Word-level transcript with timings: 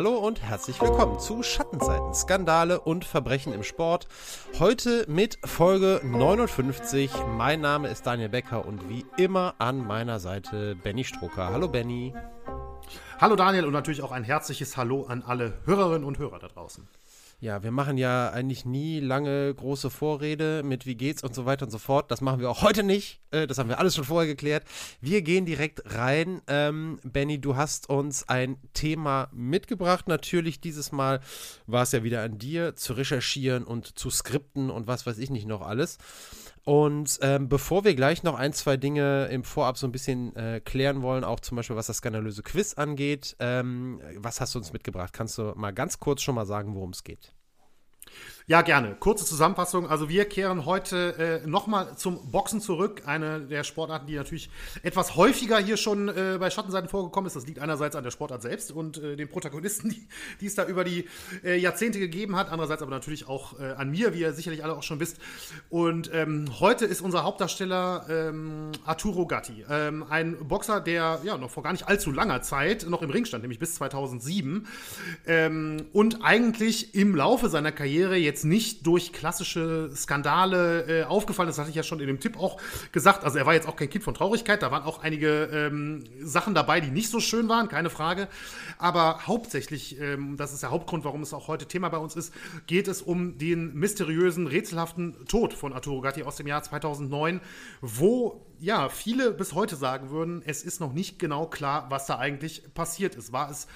Hallo 0.00 0.16
und 0.16 0.40
herzlich 0.40 0.80
willkommen 0.80 1.18
zu 1.18 1.42
Schattenseiten, 1.42 2.14
Skandale 2.14 2.80
und 2.80 3.04
Verbrechen 3.04 3.52
im 3.52 3.62
Sport. 3.62 4.08
Heute 4.58 5.04
mit 5.08 5.38
Folge 5.44 6.00
59. 6.02 7.10
Mein 7.36 7.60
Name 7.60 7.88
ist 7.88 8.06
Daniel 8.06 8.30
Becker 8.30 8.64
und 8.64 8.88
wie 8.88 9.04
immer 9.18 9.56
an 9.58 9.86
meiner 9.86 10.18
Seite 10.18 10.74
Benny 10.74 11.04
Strucker. 11.04 11.50
Hallo 11.52 11.68
Benny. 11.68 12.14
Hallo 13.18 13.36
Daniel 13.36 13.66
und 13.66 13.74
natürlich 13.74 14.00
auch 14.00 14.12
ein 14.12 14.24
herzliches 14.24 14.78
Hallo 14.78 15.04
an 15.04 15.22
alle 15.22 15.52
Hörerinnen 15.66 16.04
und 16.04 16.16
Hörer 16.16 16.38
da 16.38 16.48
draußen. 16.48 16.88
Ja, 17.42 17.62
wir 17.62 17.70
machen 17.70 17.96
ja 17.96 18.28
eigentlich 18.30 18.66
nie 18.66 19.00
lange 19.00 19.54
große 19.54 19.88
Vorrede 19.88 20.62
mit 20.62 20.84
wie 20.84 20.94
geht's 20.94 21.22
und 21.22 21.34
so 21.34 21.46
weiter 21.46 21.64
und 21.64 21.70
so 21.70 21.78
fort. 21.78 22.10
Das 22.10 22.20
machen 22.20 22.38
wir 22.38 22.50
auch 22.50 22.60
heute 22.60 22.82
nicht. 22.82 23.22
Äh, 23.30 23.46
das 23.46 23.56
haben 23.56 23.70
wir 23.70 23.78
alles 23.78 23.94
schon 23.94 24.04
vorher 24.04 24.28
geklärt. 24.28 24.64
Wir 25.00 25.22
gehen 25.22 25.46
direkt 25.46 25.82
rein. 25.94 26.42
Ähm, 26.48 27.00
Benny, 27.02 27.40
du 27.40 27.56
hast 27.56 27.88
uns 27.88 28.28
ein 28.28 28.58
Thema 28.74 29.28
mitgebracht. 29.32 30.06
Natürlich 30.06 30.60
dieses 30.60 30.92
Mal 30.92 31.20
war 31.66 31.84
es 31.84 31.92
ja 31.92 32.04
wieder 32.04 32.22
an 32.22 32.36
dir 32.36 32.76
zu 32.76 32.92
recherchieren 32.92 33.64
und 33.64 33.98
zu 33.98 34.10
skripten 34.10 34.68
und 34.68 34.86
was 34.86 35.06
weiß 35.06 35.16
ich 35.16 35.30
nicht 35.30 35.46
noch 35.46 35.62
alles. 35.62 35.96
Und 36.64 37.18
ähm, 37.22 37.48
bevor 37.48 37.84
wir 37.84 37.94
gleich 37.94 38.22
noch 38.22 38.34
ein, 38.34 38.52
zwei 38.52 38.76
Dinge 38.76 39.26
im 39.26 39.44
Vorab 39.44 39.78
so 39.78 39.86
ein 39.86 39.92
bisschen 39.92 40.36
äh, 40.36 40.60
klären 40.62 41.02
wollen, 41.02 41.24
auch 41.24 41.40
zum 41.40 41.56
Beispiel 41.56 41.76
was 41.76 41.86
das 41.86 41.98
skandalöse 41.98 42.42
Quiz 42.42 42.74
angeht, 42.74 43.34
ähm, 43.38 44.00
was 44.16 44.40
hast 44.40 44.54
du 44.54 44.58
uns 44.58 44.72
mitgebracht? 44.72 45.12
Kannst 45.12 45.38
du 45.38 45.52
mal 45.56 45.72
ganz 45.72 45.98
kurz 45.98 46.22
schon 46.22 46.34
mal 46.34 46.46
sagen, 46.46 46.74
worum 46.74 46.90
es 46.90 47.02
geht? 47.02 47.32
Ja, 48.50 48.62
gerne. 48.62 48.96
Kurze 48.98 49.24
Zusammenfassung. 49.24 49.88
Also 49.88 50.08
wir 50.08 50.24
kehren 50.24 50.66
heute 50.66 51.40
äh, 51.44 51.46
nochmal 51.46 51.96
zum 51.96 52.32
Boxen 52.32 52.60
zurück. 52.60 53.02
Eine 53.06 53.42
der 53.42 53.62
Sportarten, 53.62 54.08
die 54.08 54.16
natürlich 54.16 54.50
etwas 54.82 55.14
häufiger 55.14 55.58
hier 55.60 55.76
schon 55.76 56.08
äh, 56.08 56.36
bei 56.40 56.50
Schattenseiten 56.50 56.88
vorgekommen 56.88 57.28
ist. 57.28 57.36
Das 57.36 57.46
liegt 57.46 57.60
einerseits 57.60 57.94
an 57.94 58.02
der 58.02 58.10
Sportart 58.10 58.42
selbst 58.42 58.72
und 58.72 58.98
äh, 58.98 59.14
den 59.14 59.28
Protagonisten, 59.28 59.90
die, 59.90 60.08
die 60.40 60.46
es 60.46 60.56
da 60.56 60.66
über 60.66 60.82
die 60.82 61.06
äh, 61.44 61.58
Jahrzehnte 61.58 62.00
gegeben 62.00 62.34
hat. 62.34 62.50
Andererseits 62.50 62.82
aber 62.82 62.90
natürlich 62.90 63.28
auch 63.28 63.56
äh, 63.60 63.70
an 63.70 63.92
mir, 63.92 64.14
wie 64.14 64.22
ihr 64.22 64.32
sicherlich 64.32 64.64
alle 64.64 64.76
auch 64.76 64.82
schon 64.82 64.98
wisst. 64.98 65.18
Und 65.68 66.10
ähm, 66.12 66.46
heute 66.58 66.86
ist 66.86 67.02
unser 67.02 67.22
Hauptdarsteller 67.22 68.06
ähm, 68.10 68.72
Arturo 68.84 69.28
Gatti. 69.28 69.64
Ähm, 69.70 70.04
ein 70.10 70.48
Boxer, 70.48 70.80
der 70.80 71.20
ja 71.22 71.38
noch 71.38 71.52
vor 71.52 71.62
gar 71.62 71.70
nicht 71.70 71.86
allzu 71.86 72.10
langer 72.10 72.42
Zeit 72.42 72.84
noch 72.88 73.02
im 73.02 73.10
Ring 73.10 73.26
stand, 73.26 73.44
nämlich 73.44 73.60
bis 73.60 73.76
2007. 73.76 74.66
Ähm, 75.28 75.86
und 75.92 76.24
eigentlich 76.24 76.96
im 76.96 77.14
Laufe 77.14 77.48
seiner 77.48 77.70
Karriere 77.70 78.16
jetzt 78.16 78.39
jetzt 78.40 78.44
nicht 78.44 78.86
durch 78.86 79.12
klassische 79.12 79.90
Skandale 79.94 81.02
äh, 81.02 81.04
aufgefallen. 81.04 81.48
Das 81.48 81.58
hatte 81.58 81.68
ich 81.70 81.76
ja 81.76 81.82
schon 81.82 82.00
in 82.00 82.06
dem 82.06 82.20
Tipp 82.20 82.38
auch 82.38 82.58
gesagt. 82.92 83.24
Also 83.24 83.38
er 83.38 83.46
war 83.46 83.54
jetzt 83.54 83.68
auch 83.68 83.76
kein 83.76 83.90
Kind 83.90 84.02
von 84.02 84.14
Traurigkeit. 84.14 84.62
Da 84.62 84.70
waren 84.70 84.82
auch 84.84 85.02
einige 85.02 85.50
ähm, 85.52 86.04
Sachen 86.22 86.54
dabei, 86.54 86.80
die 86.80 86.90
nicht 86.90 87.10
so 87.10 87.20
schön 87.20 87.48
waren, 87.48 87.68
keine 87.68 87.90
Frage. 87.90 88.28
Aber 88.78 89.26
hauptsächlich, 89.26 90.00
ähm, 90.00 90.36
das 90.36 90.54
ist 90.54 90.62
der 90.62 90.70
Hauptgrund, 90.70 91.04
warum 91.04 91.22
es 91.22 91.34
auch 91.34 91.48
heute 91.48 91.66
Thema 91.66 91.90
bei 91.90 91.98
uns 91.98 92.16
ist, 92.16 92.32
geht 92.66 92.88
es 92.88 93.02
um 93.02 93.36
den 93.36 93.74
mysteriösen, 93.74 94.46
rätselhaften 94.46 95.26
Tod 95.26 95.52
von 95.52 95.72
Arturo 95.72 96.00
Gatti 96.00 96.22
aus 96.22 96.36
dem 96.36 96.46
Jahr 96.46 96.62
2009, 96.62 97.40
wo 97.82 98.46
ja, 98.58 98.90
viele 98.90 99.32
bis 99.32 99.54
heute 99.54 99.76
sagen 99.76 100.10
würden, 100.10 100.42
es 100.44 100.62
ist 100.62 100.80
noch 100.80 100.92
nicht 100.92 101.18
genau 101.18 101.46
klar, 101.46 101.86
was 101.88 102.06
da 102.06 102.18
eigentlich 102.18 102.62
passiert 102.74 103.14
ist. 103.14 103.32
War 103.32 103.50
es 103.50 103.66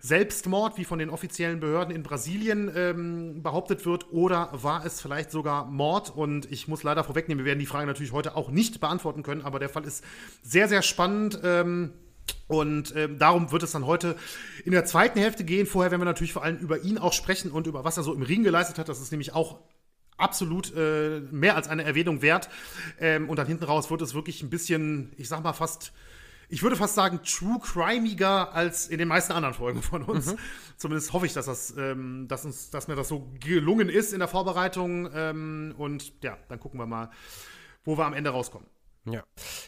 Selbstmord, 0.00 0.78
wie 0.78 0.84
von 0.84 0.98
den 0.98 1.10
offiziellen 1.10 1.60
Behörden 1.60 1.94
in 1.94 2.02
Brasilien 2.02 2.70
ähm, 2.74 3.42
behauptet 3.42 3.86
wird, 3.86 4.12
oder 4.12 4.50
war 4.52 4.84
es 4.84 5.00
vielleicht 5.00 5.30
sogar 5.30 5.66
Mord? 5.66 6.14
Und 6.14 6.50
ich 6.50 6.68
muss 6.68 6.82
leider 6.82 7.04
vorwegnehmen, 7.04 7.44
wir 7.44 7.50
werden 7.50 7.60
die 7.60 7.66
Frage 7.66 7.86
natürlich 7.86 8.12
heute 8.12 8.36
auch 8.36 8.50
nicht 8.50 8.80
beantworten 8.80 9.22
können, 9.22 9.42
aber 9.42 9.58
der 9.58 9.68
Fall 9.68 9.84
ist 9.84 10.04
sehr, 10.42 10.68
sehr 10.68 10.82
spannend. 10.82 11.40
Ähm, 11.42 11.92
und 12.48 12.94
ähm, 12.96 13.18
darum 13.18 13.50
wird 13.52 13.62
es 13.62 13.72
dann 13.72 13.86
heute 13.86 14.16
in 14.64 14.72
der 14.72 14.84
zweiten 14.84 15.18
Hälfte 15.18 15.44
gehen. 15.44 15.66
Vorher 15.66 15.90
werden 15.90 16.00
wir 16.00 16.06
natürlich 16.06 16.32
vor 16.32 16.44
allem 16.44 16.58
über 16.58 16.80
ihn 16.82 16.98
auch 16.98 17.12
sprechen 17.12 17.50
und 17.50 17.66
über 17.66 17.84
was 17.84 17.96
er 17.96 18.02
so 18.02 18.14
im 18.14 18.22
Ring 18.22 18.42
geleistet 18.42 18.78
hat. 18.78 18.88
Das 18.88 19.00
ist 19.00 19.10
nämlich 19.10 19.34
auch 19.34 19.60
absolut 20.16 20.74
äh, 20.74 21.20
mehr 21.30 21.56
als 21.56 21.68
eine 21.68 21.84
Erwähnung 21.84 22.22
wert. 22.22 22.48
Ähm, 23.00 23.28
und 23.28 23.36
dann 23.36 23.46
hinten 23.46 23.64
raus 23.64 23.90
wird 23.90 24.02
es 24.02 24.14
wirklich 24.14 24.42
ein 24.42 24.50
bisschen, 24.50 25.12
ich 25.16 25.28
sag 25.28 25.42
mal 25.42 25.52
fast, 25.52 25.92
ich 26.48 26.62
würde 26.62 26.76
fast 26.76 26.94
sagen, 26.94 27.20
true 27.22 27.58
crimeiger 27.60 28.52
als 28.54 28.88
in 28.88 28.98
den 28.98 29.08
meisten 29.08 29.32
anderen 29.32 29.54
Folgen 29.54 29.82
von 29.82 30.02
uns. 30.02 30.32
Mhm. 30.32 30.38
Zumindest 30.76 31.12
hoffe 31.12 31.26
ich, 31.26 31.32
dass, 31.32 31.46
das, 31.46 31.74
ähm, 31.76 32.26
dass, 32.28 32.44
uns, 32.44 32.70
dass 32.70 32.88
mir 32.88 32.94
das 32.96 33.08
so 33.08 33.30
gelungen 33.40 33.88
ist 33.88 34.12
in 34.12 34.18
der 34.18 34.28
Vorbereitung. 34.28 35.08
Ähm, 35.12 35.74
und 35.76 36.12
ja, 36.22 36.36
dann 36.48 36.60
gucken 36.60 36.78
wir 36.78 36.86
mal, 36.86 37.10
wo 37.84 37.96
wir 37.98 38.04
am 38.04 38.14
Ende 38.14 38.30
rauskommen. 38.30 38.68
Ja, 39.08 39.22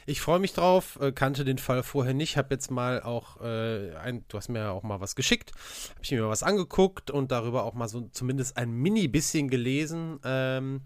ich 0.04 0.20
freue 0.20 0.40
mich 0.40 0.52
drauf, 0.52 0.98
äh, 1.00 1.12
kannte 1.12 1.44
den 1.44 1.58
Fall 1.58 1.84
vorher 1.84 2.12
nicht, 2.12 2.36
habe 2.36 2.52
jetzt 2.54 2.72
mal 2.72 3.00
auch, 3.02 3.40
äh, 3.40 3.94
ein, 3.94 4.24
du 4.26 4.36
hast 4.36 4.48
mir 4.48 4.58
ja 4.58 4.70
auch 4.72 4.82
mal 4.82 5.00
was 5.00 5.14
geschickt, 5.14 5.52
habe 5.90 6.00
ich 6.02 6.10
mir 6.10 6.22
mal 6.22 6.28
was 6.28 6.42
angeguckt 6.42 7.12
und 7.12 7.30
darüber 7.30 7.62
auch 7.62 7.74
mal 7.74 7.88
so 7.88 8.08
zumindest 8.10 8.56
ein 8.56 8.72
mini 8.72 9.06
bisschen 9.06 9.48
gelesen 9.48 10.18
ähm, 10.24 10.80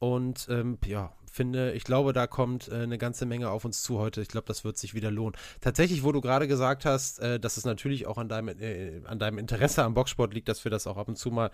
und 0.00 0.46
ähm, 0.50 0.76
ja, 0.84 1.14
finde, 1.34 1.72
ich 1.72 1.84
glaube, 1.84 2.12
da 2.12 2.26
kommt 2.26 2.68
äh, 2.68 2.76
eine 2.76 2.96
ganze 2.96 3.26
Menge 3.26 3.50
auf 3.50 3.64
uns 3.64 3.82
zu 3.82 3.98
heute. 3.98 4.22
Ich 4.22 4.28
glaube, 4.28 4.46
das 4.46 4.64
wird 4.64 4.78
sich 4.78 4.94
wieder 4.94 5.10
lohnen. 5.10 5.36
Tatsächlich, 5.60 6.04
wo 6.04 6.12
du 6.12 6.20
gerade 6.20 6.46
gesagt 6.46 6.84
hast, 6.84 7.18
äh, 7.18 7.40
dass 7.40 7.56
es 7.56 7.64
natürlich 7.64 8.06
auch 8.06 8.18
an 8.18 8.28
deinem, 8.28 8.56
äh, 8.60 9.00
an 9.04 9.18
deinem 9.18 9.38
Interesse 9.38 9.82
am 9.82 9.94
Boxsport 9.94 10.32
liegt, 10.32 10.48
dass 10.48 10.64
wir 10.64 10.70
das 10.70 10.86
auch 10.86 10.96
ab 10.96 11.08
und 11.08 11.16
zu 11.16 11.30
mal 11.30 11.50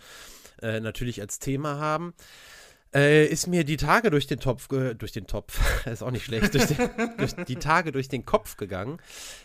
äh, 0.62 0.80
natürlich 0.80 1.20
als 1.20 1.38
Thema 1.38 1.78
haben 1.78 2.14
äh, 2.94 3.26
ist 3.26 3.46
mir 3.46 3.64
die 3.64 3.76
Tage 3.76 4.10
durch 4.10 4.26
den 4.26 4.40
Topf, 4.40 4.68
durch 4.68 5.12
den 5.12 5.26
Topf, 5.26 5.60
ist 5.86 6.02
auch 6.02 6.10
nicht 6.10 6.24
schlecht, 6.24 6.54
durch, 6.54 6.66
den, 6.66 6.76
durch, 7.18 7.34
die 7.46 7.56
Tage 7.56 7.92
durch 7.92 8.08
den 8.08 8.24
Kopf 8.24 8.56
gegangen, 8.56 8.98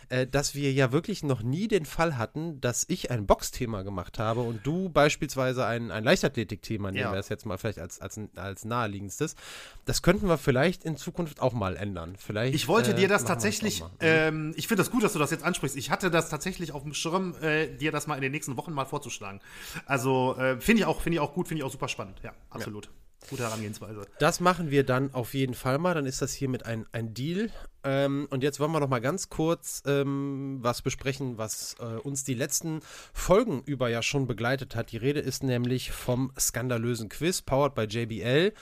äh, 0.08 0.26
dass 0.26 0.54
wir 0.54 0.72
ja 0.72 0.92
wirklich 0.92 1.22
noch 1.22 1.42
nie 1.42 1.68
den 1.68 1.86
Fall 1.86 2.18
hatten, 2.18 2.60
dass 2.60 2.84
ich 2.88 3.10
ein 3.10 3.26
Boxthema 3.26 3.82
gemacht 3.82 4.18
habe 4.18 4.40
und 4.40 4.66
du 4.66 4.88
beispielsweise 4.88 5.64
ein, 5.64 5.90
ein 5.90 6.02
Leichtathletikthema, 6.02 6.90
nehmen 6.90 7.04
ja. 7.04 7.12
wir 7.12 7.20
es 7.20 7.28
jetzt 7.28 7.46
mal 7.46 7.56
vielleicht 7.56 7.78
als, 7.78 8.00
als, 8.00 8.18
als 8.34 8.64
naheliegendstes. 8.64 9.36
Das 9.84 10.02
könnten 10.02 10.28
wir 10.28 10.38
vielleicht 10.38 10.84
in 10.84 10.96
Zukunft 10.96 11.40
auch 11.40 11.52
mal 11.52 11.76
ändern. 11.76 12.16
Vielleicht, 12.18 12.54
ich 12.54 12.66
wollte 12.66 12.94
dir 12.94 13.04
äh, 13.04 13.08
das 13.08 13.24
tatsächlich, 13.24 13.84
ähm, 14.00 14.54
ich 14.56 14.66
finde 14.66 14.82
das 14.82 14.90
gut, 14.90 15.04
dass 15.04 15.12
du 15.12 15.18
das 15.20 15.30
jetzt 15.30 15.44
ansprichst. 15.44 15.76
Ich 15.76 15.90
hatte 15.90 16.10
das 16.10 16.28
tatsächlich 16.30 16.72
auf 16.72 16.82
dem 16.82 16.94
Schirm, 16.94 17.36
äh, 17.40 17.68
dir 17.68 17.92
das 17.92 18.08
mal 18.08 18.16
in 18.16 18.22
den 18.22 18.32
nächsten 18.32 18.56
Wochen 18.56 18.72
mal 18.72 18.86
vorzuschlagen. 18.86 19.40
Also 19.86 20.36
äh, 20.36 20.60
finde 20.60 20.82
ich, 20.82 20.86
auch, 20.86 21.00
find 21.00 21.14
ich 21.14 21.20
auch 21.20 21.32
gut, 21.32 21.46
finde 21.46 21.60
ich 21.60 21.64
auch 21.64 21.72
super 21.72 21.88
spannend. 21.88 22.20
Ja, 22.24 22.32
absolut. 22.50 22.86
Ja. 22.86 22.90
Gute 23.28 23.42
Herangehensweise. 23.42 24.06
Das 24.18 24.40
machen 24.40 24.70
wir 24.70 24.84
dann 24.84 25.12
auf 25.12 25.34
jeden 25.34 25.54
Fall 25.54 25.78
mal. 25.78 25.94
Dann 25.94 26.06
ist 26.06 26.22
das 26.22 26.32
hiermit 26.32 26.64
ein, 26.64 26.86
ein 26.92 27.12
Deal. 27.12 27.50
Ähm, 27.82 28.28
und 28.30 28.42
jetzt 28.42 28.60
wollen 28.60 28.72
wir 28.72 28.80
noch 28.80 28.88
mal 28.88 29.00
ganz 29.00 29.28
kurz 29.28 29.82
ähm, 29.86 30.58
was 30.60 30.82
besprechen, 30.82 31.38
was 31.38 31.74
äh, 31.80 31.84
uns 31.84 32.24
die 32.24 32.34
letzten 32.34 32.80
Folgen 33.12 33.62
über 33.64 33.88
ja 33.88 34.02
schon 34.02 34.26
begleitet 34.26 34.76
hat. 34.76 34.92
Die 34.92 34.96
Rede 34.96 35.20
ist 35.20 35.42
nämlich 35.42 35.90
vom 35.90 36.32
skandalösen 36.38 37.08
Quiz, 37.08 37.42
powered 37.42 37.74
by 37.74 37.82
JBL. 37.82 38.52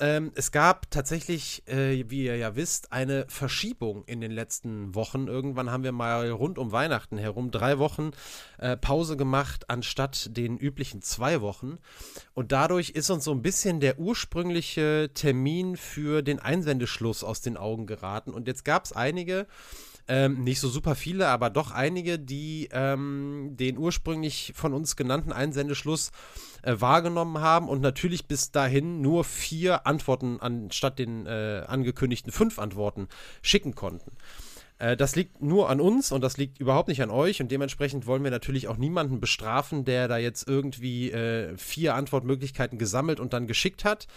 Ähm, 0.00 0.32
es 0.34 0.52
gab 0.52 0.90
tatsächlich, 0.90 1.66
äh, 1.68 2.08
wie 2.08 2.24
ihr 2.24 2.36
ja 2.36 2.56
wisst, 2.56 2.92
eine 2.92 3.26
Verschiebung 3.28 4.04
in 4.06 4.20
den 4.20 4.30
letzten 4.30 4.94
Wochen. 4.94 5.28
Irgendwann 5.28 5.70
haben 5.70 5.84
wir 5.84 5.92
mal 5.92 6.30
rund 6.30 6.58
um 6.58 6.72
Weihnachten 6.72 7.18
herum 7.18 7.50
drei 7.50 7.78
Wochen 7.78 8.10
äh, 8.58 8.76
Pause 8.76 9.16
gemacht, 9.16 9.68
anstatt 9.68 10.36
den 10.36 10.56
üblichen 10.58 11.02
zwei 11.02 11.40
Wochen. 11.40 11.78
Und 12.34 12.52
dadurch 12.52 12.90
ist 12.90 13.10
uns 13.10 13.24
so 13.24 13.32
ein 13.32 13.42
bisschen 13.42 13.80
der 13.80 13.98
ursprüngliche 13.98 15.10
Termin 15.14 15.76
für 15.76 16.22
den 16.22 16.38
Einsendeschluss 16.38 17.22
aus 17.24 17.40
den 17.40 17.56
Augen 17.56 17.86
geraten. 17.86 18.32
Und 18.32 18.48
jetzt 18.48 18.64
gab 18.64 18.84
es 18.84 18.92
einige, 18.92 19.46
ähm, 20.08 20.42
nicht 20.44 20.60
so 20.60 20.68
super 20.68 20.94
viele, 20.94 21.28
aber 21.28 21.50
doch 21.50 21.70
einige, 21.70 22.18
die 22.18 22.68
ähm, 22.72 23.50
den 23.52 23.78
ursprünglich 23.78 24.52
von 24.54 24.74
uns 24.74 24.96
genannten 24.96 25.32
Einsendeschluss 25.32 26.10
äh, 26.62 26.74
wahrgenommen 26.78 27.40
haben 27.40 27.68
und 27.68 27.80
natürlich 27.80 28.26
bis 28.26 28.50
dahin 28.50 29.00
nur 29.00 29.24
vier 29.24 29.86
Antworten 29.86 30.38
anstatt 30.40 30.98
den 30.98 31.26
äh, 31.26 31.64
angekündigten 31.66 32.32
fünf 32.32 32.58
Antworten 32.58 33.08
schicken 33.42 33.74
konnten. 33.74 34.12
Äh, 34.78 34.96
das 34.96 35.14
liegt 35.14 35.40
nur 35.40 35.70
an 35.70 35.80
uns 35.80 36.10
und 36.10 36.22
das 36.22 36.36
liegt 36.36 36.58
überhaupt 36.58 36.88
nicht 36.88 37.02
an 37.02 37.10
euch 37.10 37.40
und 37.40 37.50
dementsprechend 37.50 38.06
wollen 38.06 38.24
wir 38.24 38.30
natürlich 38.30 38.68
auch 38.68 38.76
niemanden 38.76 39.20
bestrafen, 39.20 39.84
der 39.84 40.08
da 40.08 40.18
jetzt 40.18 40.48
irgendwie 40.48 41.12
äh, 41.12 41.56
vier 41.56 41.94
Antwortmöglichkeiten 41.94 42.78
gesammelt 42.78 43.20
und 43.20 43.32
dann 43.32 43.46
geschickt 43.46 43.84
hat 43.84 44.08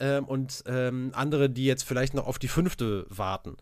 ähm, 0.00 0.24
und 0.24 0.64
ähm, 0.66 1.12
andere, 1.14 1.50
die 1.50 1.64
jetzt 1.64 1.84
vielleicht 1.84 2.14
noch 2.14 2.26
auf 2.26 2.38
die 2.38 2.48
fünfte 2.48 3.06
warten. 3.08 3.56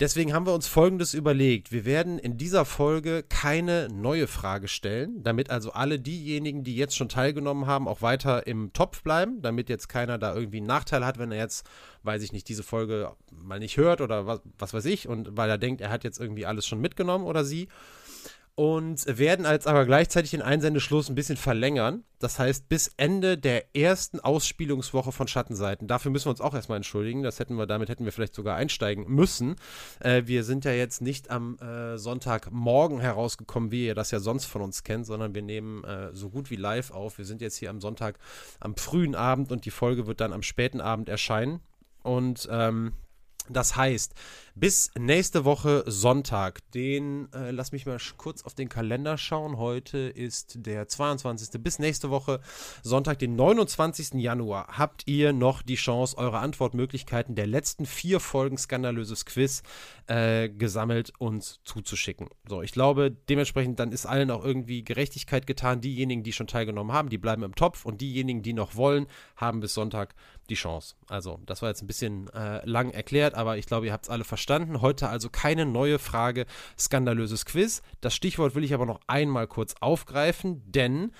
Deswegen 0.00 0.32
haben 0.32 0.46
wir 0.46 0.54
uns 0.54 0.68
Folgendes 0.68 1.12
überlegt. 1.12 1.72
Wir 1.72 1.84
werden 1.84 2.20
in 2.20 2.36
dieser 2.36 2.64
Folge 2.64 3.24
keine 3.28 3.88
neue 3.88 4.28
Frage 4.28 4.68
stellen, 4.68 5.24
damit 5.24 5.50
also 5.50 5.72
alle 5.72 5.98
diejenigen, 5.98 6.62
die 6.62 6.76
jetzt 6.76 6.96
schon 6.96 7.08
teilgenommen 7.08 7.66
haben, 7.66 7.88
auch 7.88 8.00
weiter 8.00 8.46
im 8.46 8.72
Topf 8.72 9.02
bleiben, 9.02 9.42
damit 9.42 9.68
jetzt 9.68 9.88
keiner 9.88 10.16
da 10.16 10.34
irgendwie 10.36 10.58
einen 10.58 10.68
Nachteil 10.68 11.04
hat, 11.04 11.18
wenn 11.18 11.32
er 11.32 11.38
jetzt, 11.38 11.66
weiß 12.04 12.22
ich 12.22 12.32
nicht, 12.32 12.48
diese 12.48 12.62
Folge 12.62 13.10
mal 13.32 13.58
nicht 13.58 13.76
hört 13.76 14.00
oder 14.00 14.26
was, 14.26 14.40
was 14.56 14.72
weiß 14.72 14.84
ich 14.84 15.08
und 15.08 15.36
weil 15.36 15.50
er 15.50 15.58
denkt, 15.58 15.80
er 15.80 15.90
hat 15.90 16.04
jetzt 16.04 16.20
irgendwie 16.20 16.46
alles 16.46 16.64
schon 16.66 16.80
mitgenommen 16.80 17.24
oder 17.26 17.44
sie. 17.44 17.66
Und 18.58 19.06
werden 19.06 19.46
als 19.46 19.68
aber 19.68 19.86
gleichzeitig 19.86 20.32
den 20.32 20.42
Einsendeschluss 20.42 21.08
ein 21.08 21.14
bisschen 21.14 21.36
verlängern. 21.36 22.02
Das 22.18 22.40
heißt, 22.40 22.68
bis 22.68 22.90
Ende 22.96 23.38
der 23.38 23.76
ersten 23.76 24.18
Ausspielungswoche 24.18 25.12
von 25.12 25.28
Schattenseiten. 25.28 25.86
Dafür 25.86 26.10
müssen 26.10 26.26
wir 26.26 26.30
uns 26.30 26.40
auch 26.40 26.54
erstmal 26.54 26.74
entschuldigen. 26.74 27.22
Das 27.22 27.38
hätten 27.38 27.54
wir, 27.54 27.66
damit 27.66 27.88
hätten 27.88 28.04
wir 28.04 28.10
vielleicht 28.10 28.34
sogar 28.34 28.56
einsteigen 28.56 29.06
müssen. 29.06 29.54
Äh, 30.00 30.22
wir 30.26 30.42
sind 30.42 30.64
ja 30.64 30.72
jetzt 30.72 31.00
nicht 31.00 31.30
am 31.30 31.56
äh, 31.60 31.98
Sonntagmorgen 31.98 32.98
herausgekommen, 32.98 33.70
wie 33.70 33.86
ihr 33.86 33.94
das 33.94 34.10
ja 34.10 34.18
sonst 34.18 34.46
von 34.46 34.60
uns 34.60 34.82
kennt, 34.82 35.06
sondern 35.06 35.36
wir 35.36 35.42
nehmen 35.42 35.84
äh, 35.84 36.12
so 36.12 36.28
gut 36.28 36.50
wie 36.50 36.56
live 36.56 36.90
auf. 36.90 37.18
Wir 37.18 37.26
sind 37.26 37.40
jetzt 37.40 37.58
hier 37.58 37.70
am 37.70 37.80
Sonntag 37.80 38.18
am 38.58 38.74
frühen 38.74 39.14
Abend 39.14 39.52
und 39.52 39.66
die 39.66 39.70
Folge 39.70 40.08
wird 40.08 40.20
dann 40.20 40.32
am 40.32 40.42
späten 40.42 40.80
Abend 40.80 41.08
erscheinen. 41.08 41.60
Und 42.02 42.48
ähm, 42.50 42.94
das 43.50 43.76
heißt, 43.76 44.14
bis 44.54 44.90
nächste 44.98 45.44
Woche 45.44 45.84
Sonntag, 45.86 46.68
den, 46.72 47.32
äh, 47.32 47.52
lass 47.52 47.70
mich 47.70 47.86
mal 47.86 47.98
kurz 48.16 48.42
auf 48.42 48.54
den 48.54 48.68
Kalender 48.68 49.16
schauen. 49.16 49.56
Heute 49.56 49.98
ist 49.98 50.66
der 50.66 50.88
22. 50.88 51.62
Bis 51.62 51.78
nächste 51.78 52.10
Woche 52.10 52.40
Sonntag, 52.82 53.20
den 53.20 53.36
29. 53.36 54.14
Januar, 54.14 54.66
habt 54.76 55.06
ihr 55.06 55.32
noch 55.32 55.62
die 55.62 55.76
Chance, 55.76 56.18
eure 56.18 56.38
Antwortmöglichkeiten 56.38 57.36
der 57.36 57.46
letzten 57.46 57.86
vier 57.86 58.18
Folgen 58.18 58.58
Skandalöses 58.58 59.26
Quiz 59.26 59.62
äh, 60.08 60.48
gesammelt 60.48 61.12
uns 61.18 61.60
zuzuschicken. 61.64 62.28
So, 62.48 62.62
ich 62.62 62.72
glaube, 62.72 63.12
dementsprechend 63.28 63.78
dann 63.78 63.92
ist 63.92 64.06
allen 64.06 64.30
auch 64.32 64.44
irgendwie 64.44 64.82
Gerechtigkeit 64.82 65.46
getan. 65.46 65.80
Diejenigen, 65.80 66.24
die 66.24 66.32
schon 66.32 66.48
teilgenommen 66.48 66.92
haben, 66.92 67.10
die 67.10 67.18
bleiben 67.18 67.44
im 67.44 67.54
Topf 67.54 67.84
und 67.84 68.00
diejenigen, 68.00 68.42
die 68.42 68.54
noch 68.54 68.74
wollen, 68.74 69.06
haben 69.36 69.60
bis 69.60 69.74
Sonntag 69.74 70.16
die 70.48 70.54
Chance. 70.54 70.94
Also, 71.08 71.40
das 71.46 71.62
war 71.62 71.68
jetzt 71.68 71.82
ein 71.82 71.86
bisschen 71.86 72.28
äh, 72.30 72.64
lang 72.64 72.90
erklärt, 72.90 73.34
aber 73.34 73.58
ich 73.58 73.66
glaube, 73.66 73.86
ihr 73.86 73.92
habt 73.92 74.06
es 74.06 74.10
alle 74.10 74.24
verstanden. 74.24 74.80
Heute 74.80 75.08
also 75.08 75.28
keine 75.28 75.66
neue 75.66 75.98
Frage, 75.98 76.46
skandalöses 76.78 77.44
Quiz. 77.44 77.82
Das 78.00 78.14
Stichwort 78.14 78.54
will 78.54 78.64
ich 78.64 78.74
aber 78.74 78.86
noch 78.86 79.00
einmal 79.06 79.46
kurz 79.46 79.74
aufgreifen, 79.80 80.62
denn 80.66 81.12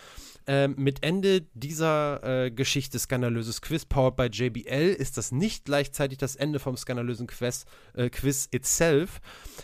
äh, 0.49 0.69
mit 0.69 1.03
Ende 1.03 1.43
dieser 1.53 2.47
äh, 2.47 2.51
Geschichte 2.51 2.99
skandalöses 2.99 3.61
Quiz 3.61 3.85
powered 3.85 4.17
by 4.17 4.27
JBL 4.27 4.95
ist 4.99 5.19
das 5.19 5.31
nicht 5.31 5.67
gleichzeitig 5.67 6.17
das 6.17 6.37
Ende 6.37 6.59
vom 6.59 6.77
skandalösen 6.77 7.27
Quiz, 7.27 7.67
äh, 7.93 8.09
Quiz 8.09 8.49
itself, 8.51 9.21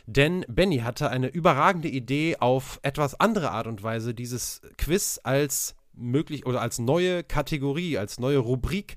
denn 0.06 0.44
Benny 0.46 0.80
hatte 0.80 1.08
eine 1.08 1.28
überragende 1.28 1.88
Idee 1.88 2.36
auf 2.38 2.80
etwas 2.82 3.18
andere 3.18 3.50
Art 3.50 3.66
und 3.66 3.82
Weise 3.82 4.12
dieses 4.12 4.60
Quiz 4.76 5.18
als 5.22 5.74
möglich 5.96 6.46
oder 6.46 6.60
als 6.60 6.78
neue 6.78 7.24
Kategorie, 7.24 7.98
als 7.98 8.18
neue 8.18 8.38
Rubrik 8.38 8.96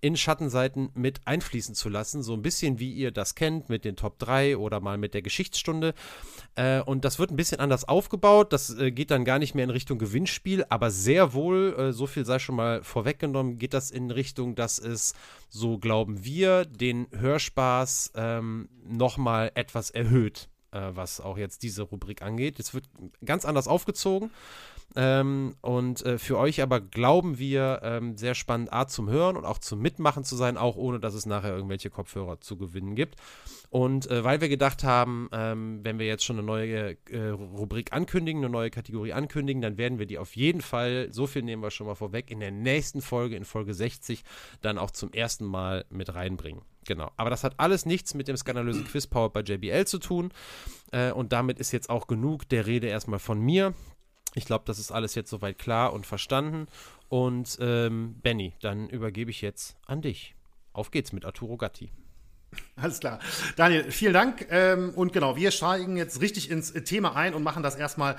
in 0.00 0.16
Schattenseiten 0.16 0.90
mit 0.94 1.20
einfließen 1.26 1.74
zu 1.74 1.88
lassen. 1.88 2.22
So 2.22 2.34
ein 2.34 2.42
bisschen 2.42 2.78
wie 2.78 2.92
ihr 2.92 3.10
das 3.10 3.34
kennt 3.34 3.68
mit 3.68 3.84
den 3.84 3.96
Top 3.96 4.18
3 4.18 4.56
oder 4.56 4.80
mal 4.80 4.98
mit 4.98 5.14
der 5.14 5.22
Geschichtsstunde. 5.22 5.94
Äh, 6.54 6.80
und 6.82 7.04
das 7.04 7.18
wird 7.18 7.30
ein 7.30 7.36
bisschen 7.36 7.60
anders 7.60 7.84
aufgebaut. 7.86 8.52
Das 8.52 8.76
äh, 8.76 8.90
geht 8.92 9.10
dann 9.10 9.24
gar 9.24 9.38
nicht 9.38 9.54
mehr 9.54 9.64
in 9.64 9.70
Richtung 9.70 9.98
Gewinnspiel, 9.98 10.64
aber 10.68 10.90
sehr 10.90 11.32
wohl, 11.32 11.74
äh, 11.78 11.92
so 11.92 12.06
viel 12.06 12.24
sei 12.24 12.38
schon 12.38 12.56
mal 12.56 12.82
vorweggenommen, 12.82 13.58
geht 13.58 13.74
das 13.74 13.90
in 13.90 14.10
Richtung, 14.10 14.54
dass 14.54 14.78
es, 14.78 15.14
so 15.48 15.78
glauben 15.78 16.24
wir, 16.24 16.64
den 16.64 17.06
Hörspaß 17.12 18.12
ähm, 18.14 18.68
nochmal 18.84 19.50
etwas 19.54 19.90
erhöht, 19.90 20.48
äh, 20.72 20.90
was 20.90 21.20
auch 21.20 21.38
jetzt 21.38 21.62
diese 21.62 21.82
Rubrik 21.82 22.22
angeht. 22.22 22.58
Es 22.58 22.74
wird 22.74 22.88
ganz 23.24 23.44
anders 23.44 23.68
aufgezogen. 23.68 24.30
Ähm, 24.94 25.56
und 25.60 26.04
äh, 26.06 26.18
für 26.18 26.38
euch 26.38 26.62
aber 26.62 26.80
glauben 26.80 27.38
wir 27.38 27.80
ähm, 27.82 28.16
sehr 28.16 28.34
spannend, 28.34 28.72
A 28.72 28.86
zum 28.86 29.10
Hören 29.10 29.36
und 29.36 29.44
auch 29.44 29.58
zum 29.58 29.80
Mitmachen 29.80 30.24
zu 30.24 30.36
sein, 30.36 30.56
auch 30.56 30.76
ohne 30.76 31.00
dass 31.00 31.14
es 31.14 31.26
nachher 31.26 31.54
irgendwelche 31.54 31.90
Kopfhörer 31.90 32.40
zu 32.40 32.56
gewinnen 32.56 32.94
gibt. 32.94 33.16
Und 33.68 34.10
äh, 34.10 34.24
weil 34.24 34.40
wir 34.40 34.48
gedacht 34.48 34.84
haben, 34.84 35.28
ähm, 35.32 35.80
wenn 35.82 35.98
wir 35.98 36.06
jetzt 36.06 36.24
schon 36.24 36.36
eine 36.38 36.46
neue 36.46 36.96
äh, 37.10 37.28
Rubrik 37.28 37.92
ankündigen, 37.92 38.42
eine 38.42 38.50
neue 38.50 38.70
Kategorie 38.70 39.12
ankündigen, 39.12 39.60
dann 39.60 39.76
werden 39.76 39.98
wir 39.98 40.06
die 40.06 40.18
auf 40.18 40.36
jeden 40.36 40.62
Fall, 40.62 41.08
so 41.10 41.26
viel 41.26 41.42
nehmen 41.42 41.62
wir 41.62 41.70
schon 41.70 41.86
mal 41.86 41.94
vorweg, 41.94 42.30
in 42.30 42.40
der 42.40 42.52
nächsten 42.52 43.02
Folge, 43.02 43.36
in 43.36 43.44
Folge 43.44 43.74
60, 43.74 44.24
dann 44.62 44.78
auch 44.78 44.90
zum 44.90 45.12
ersten 45.12 45.44
Mal 45.44 45.84
mit 45.90 46.14
reinbringen. 46.14 46.62
Genau. 46.86 47.10
Aber 47.16 47.30
das 47.30 47.44
hat 47.44 47.54
alles 47.58 47.84
nichts 47.84 48.14
mit 48.14 48.28
dem 48.28 48.36
skandalösen 48.36 48.84
Quiz 48.84 49.06
Power 49.06 49.30
bei 49.30 49.40
JBL 49.40 49.86
zu 49.86 49.98
tun. 49.98 50.32
Äh, 50.92 51.10
und 51.12 51.32
damit 51.32 51.58
ist 51.58 51.72
jetzt 51.72 51.90
auch 51.90 52.06
genug 52.06 52.48
der 52.48 52.66
Rede 52.66 52.86
erstmal 52.86 53.18
von 53.18 53.40
mir. 53.40 53.74
Ich 54.36 54.44
glaube, 54.44 54.64
das 54.66 54.78
ist 54.78 54.92
alles 54.92 55.14
jetzt 55.14 55.30
soweit 55.30 55.58
klar 55.58 55.94
und 55.94 56.06
verstanden. 56.06 56.66
Und 57.08 57.56
ähm, 57.58 58.16
Benny, 58.22 58.52
dann 58.60 58.90
übergebe 58.90 59.30
ich 59.30 59.40
jetzt 59.40 59.76
an 59.86 60.02
dich. 60.02 60.34
Auf 60.74 60.90
geht's 60.90 61.12
mit 61.12 61.24
Arturo 61.24 61.56
Gatti. 61.56 61.90
Alles 62.76 63.00
klar. 63.00 63.20
Daniel, 63.56 63.90
vielen 63.90 64.12
Dank. 64.12 64.46
Ähm, 64.50 64.90
und 64.94 65.14
genau, 65.14 65.34
wir 65.36 65.50
steigen 65.50 65.96
jetzt 65.96 66.20
richtig 66.20 66.50
ins 66.50 66.72
Thema 66.72 67.16
ein 67.16 67.32
und 67.32 67.42
machen 67.42 67.62
das 67.62 67.74
erstmal 67.74 68.16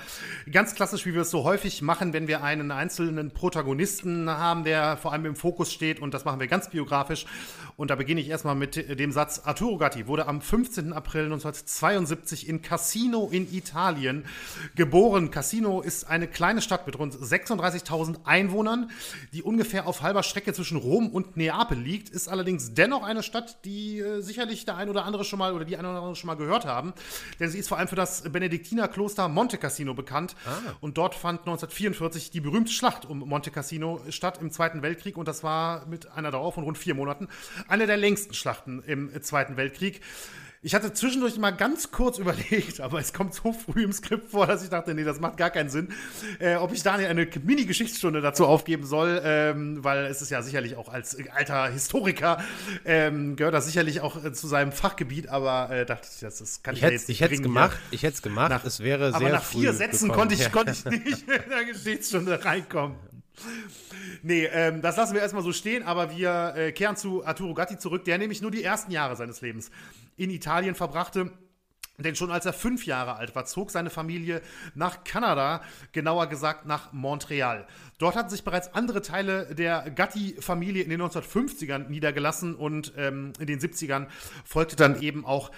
ganz 0.50 0.74
klassisch, 0.74 1.06
wie 1.06 1.14
wir 1.14 1.22
es 1.22 1.30
so 1.30 1.44
häufig 1.44 1.80
machen, 1.80 2.12
wenn 2.12 2.26
wir 2.26 2.42
einen 2.42 2.72
einzelnen 2.72 3.30
Protagonisten 3.30 4.28
haben, 4.28 4.64
der 4.64 4.96
vor 4.96 5.12
allem 5.12 5.26
im 5.26 5.36
Fokus 5.36 5.72
steht. 5.72 6.00
Und 6.00 6.12
das 6.12 6.24
machen 6.24 6.40
wir 6.40 6.48
ganz 6.48 6.70
biografisch. 6.70 7.26
Und 7.76 7.92
da 7.92 7.94
beginne 7.94 8.20
ich 8.20 8.28
erstmal 8.28 8.56
mit 8.56 8.98
dem 8.98 9.12
Satz: 9.12 9.42
Arturo 9.44 9.78
Gatti 9.78 10.08
wurde 10.08 10.26
am 10.26 10.40
15. 10.40 10.92
April 10.92 11.26
1972 11.26 12.48
in 12.48 12.60
Cassino 12.60 13.28
in 13.30 13.52
Italien 13.54 14.24
geboren. 14.74 15.30
Cassino 15.30 15.80
ist 15.80 16.08
eine 16.08 16.26
kleine 16.26 16.62
Stadt 16.62 16.84
mit 16.86 16.98
rund 16.98 17.14
36.000 17.14 18.24
Einwohnern, 18.24 18.90
die 19.32 19.44
ungefähr 19.44 19.86
auf 19.86 20.02
halber 20.02 20.24
Strecke 20.24 20.52
zwischen 20.52 20.78
Rom 20.78 21.08
und 21.08 21.36
Neapel 21.36 21.78
liegt, 21.78 22.08
ist 22.08 22.28
allerdings 22.28 22.74
dennoch 22.74 23.04
eine 23.04 23.22
Stadt, 23.22 23.64
die 23.64 24.00
äh, 24.00 24.20
sicherlich 24.28 24.64
der 24.64 24.76
ein 24.76 24.88
oder 24.88 25.04
andere 25.04 25.24
schon 25.24 25.40
mal 25.40 25.52
oder 25.52 25.64
die 25.64 25.76
ein 25.76 25.84
oder 25.84 25.96
andere 25.96 26.14
schon 26.14 26.28
mal 26.28 26.36
gehört 26.36 26.64
haben. 26.64 26.92
Denn 27.40 27.48
sie 27.48 27.58
ist 27.58 27.68
vor 27.68 27.78
allem 27.78 27.88
für 27.88 27.96
das 27.96 28.22
Benediktinerkloster 28.22 29.28
Monte 29.28 29.58
Cassino 29.58 29.94
bekannt. 29.94 30.36
Ah. 30.46 30.74
Und 30.80 30.96
dort 30.96 31.14
fand 31.14 31.40
1944 31.40 32.30
die 32.30 32.40
berühmte 32.40 32.70
Schlacht 32.70 33.04
um 33.04 33.18
Monte 33.18 33.50
Cassino 33.50 34.00
statt 34.10 34.38
im 34.40 34.52
Zweiten 34.52 34.82
Weltkrieg. 34.82 35.16
Und 35.16 35.26
das 35.26 35.42
war 35.42 35.86
mit 35.86 36.12
einer 36.12 36.30
Dauer 36.30 36.52
von 36.52 36.62
rund 36.64 36.78
vier 36.78 36.94
Monaten 36.94 37.28
eine 37.66 37.86
der 37.86 37.96
längsten 37.96 38.34
Schlachten 38.34 38.82
im 38.86 39.10
Zweiten 39.22 39.56
Weltkrieg. 39.56 40.00
Ich 40.60 40.74
hatte 40.74 40.92
zwischendurch 40.92 41.36
mal 41.38 41.52
ganz 41.52 41.92
kurz 41.92 42.18
überlegt, 42.18 42.80
aber 42.82 42.98
es 42.98 43.12
kommt 43.12 43.32
so 43.32 43.52
früh 43.52 43.84
im 43.84 43.92
Skript 43.92 44.30
vor, 44.30 44.46
dass 44.46 44.64
ich 44.64 44.70
dachte, 44.70 44.92
nee, 44.92 45.04
das 45.04 45.20
macht 45.20 45.36
gar 45.36 45.50
keinen 45.50 45.70
Sinn, 45.70 45.92
äh, 46.40 46.56
ob 46.56 46.72
ich 46.72 46.82
Daniel 46.82 47.08
eine 47.08 47.26
Mini-Geschichtsstunde 47.26 48.20
dazu 48.20 48.44
aufgeben 48.44 48.84
soll, 48.84 49.20
ähm, 49.24 49.84
weil 49.84 50.06
es 50.06 50.20
ist 50.20 50.30
ja 50.30 50.42
sicherlich 50.42 50.76
auch 50.76 50.88
als 50.88 51.16
alter 51.32 51.68
Historiker, 51.68 52.42
ähm, 52.84 53.36
gehört 53.36 53.54
das 53.54 53.66
sicherlich 53.66 54.00
auch 54.00 54.24
äh, 54.24 54.32
zu 54.32 54.48
seinem 54.48 54.72
Fachgebiet, 54.72 55.28
aber 55.28 55.70
äh, 55.70 55.86
dachte 55.86 56.08
ich, 56.12 56.20
das, 56.20 56.38
das 56.38 56.62
kann 56.62 56.74
ich, 56.74 56.82
ich 56.82 56.90
jetzt 56.90 57.08
nicht 57.08 57.18
Ich 57.18 57.20
hätte 57.20 57.34
es 57.34 57.42
gemacht, 57.42 57.78
ich 57.92 58.02
hätte 58.02 58.14
es 58.14 58.22
gemacht, 58.22 58.50
nach, 58.50 58.64
es 58.64 58.80
wäre 58.80 59.10
sehr 59.10 59.16
Aber 59.16 59.28
nach 59.28 59.44
vier 59.44 59.72
Sätzen 59.72 60.10
konnte 60.10 60.34
ich, 60.34 60.50
konnte 60.52 60.72
ich 60.72 60.84
nicht 60.84 61.22
in 61.22 61.50
der 61.50 61.64
Geschichtsstunde 61.66 62.44
reinkommen. 62.44 62.96
Nee, 64.22 64.46
ähm, 64.46 64.82
das 64.82 64.96
lassen 64.96 65.14
wir 65.14 65.20
erstmal 65.20 65.44
so 65.44 65.52
stehen, 65.52 65.84
aber 65.84 66.16
wir 66.16 66.54
äh, 66.56 66.72
kehren 66.72 66.96
zu 66.96 67.24
Arturo 67.24 67.54
Gatti 67.54 67.78
zurück, 67.78 68.04
der 68.04 68.18
nämlich 68.18 68.42
nur 68.42 68.50
die 68.50 68.64
ersten 68.64 68.90
Jahre 68.90 69.14
seines 69.14 69.40
Lebens 69.40 69.70
in 70.18 70.30
Italien 70.30 70.74
verbrachte. 70.74 71.32
Denn 71.98 72.14
schon 72.14 72.30
als 72.30 72.46
er 72.46 72.52
fünf 72.52 72.86
Jahre 72.86 73.16
alt 73.16 73.34
war, 73.34 73.44
zog 73.46 73.72
seine 73.72 73.90
Familie 73.90 74.40
nach 74.74 75.02
Kanada, 75.02 75.62
genauer 75.90 76.28
gesagt 76.28 76.64
nach 76.64 76.92
Montreal. 76.92 77.66
Dort 77.98 78.14
hatten 78.14 78.30
sich 78.30 78.44
bereits 78.44 78.74
andere 78.74 79.02
Teile 79.02 79.52
der 79.56 79.90
Gatti-Familie 79.90 80.84
in 80.84 80.90
den 80.90 81.02
1950ern 81.02 81.88
niedergelassen 81.88 82.54
und 82.54 82.92
ähm, 82.96 83.32
in 83.40 83.48
den 83.48 83.58
70ern 83.58 84.06
folgte 84.44 84.76
dann 84.76 85.02
eben 85.02 85.24
auch 85.24 85.50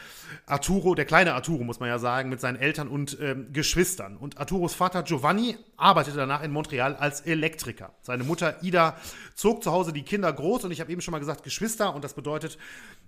Arturo, 0.47 0.94
der 0.94 1.04
kleine 1.04 1.35
Arturo, 1.35 1.64
muss 1.64 1.80
man 1.80 1.90
ja 1.90 1.99
sagen, 1.99 2.30
mit 2.30 2.40
seinen 2.40 2.56
Eltern 2.56 2.88
und 2.88 3.18
ähm, 3.20 3.52
Geschwistern. 3.52 4.16
Und 4.16 4.38
Arturos 4.38 4.73
Vater 4.73 5.02
Giovanni 5.02 5.59
arbeitete 5.76 6.16
danach 6.16 6.42
in 6.42 6.50
Montreal 6.50 6.97
als 6.97 7.20
Elektriker. 7.20 7.92
Seine 8.00 8.25
Mutter 8.25 8.62
Ida 8.62 8.97
zog 9.35 9.62
zu 9.62 9.70
Hause 9.70 9.92
die 9.92 10.02
Kinder 10.02 10.32
groß 10.32 10.64
und 10.64 10.70
ich 10.70 10.80
habe 10.80 10.90
eben 10.90 11.02
schon 11.02 11.12
mal 11.12 11.18
gesagt 11.18 11.42
Geschwister 11.42 11.94
und 11.94 12.04
das 12.04 12.14
bedeutet 12.14 12.56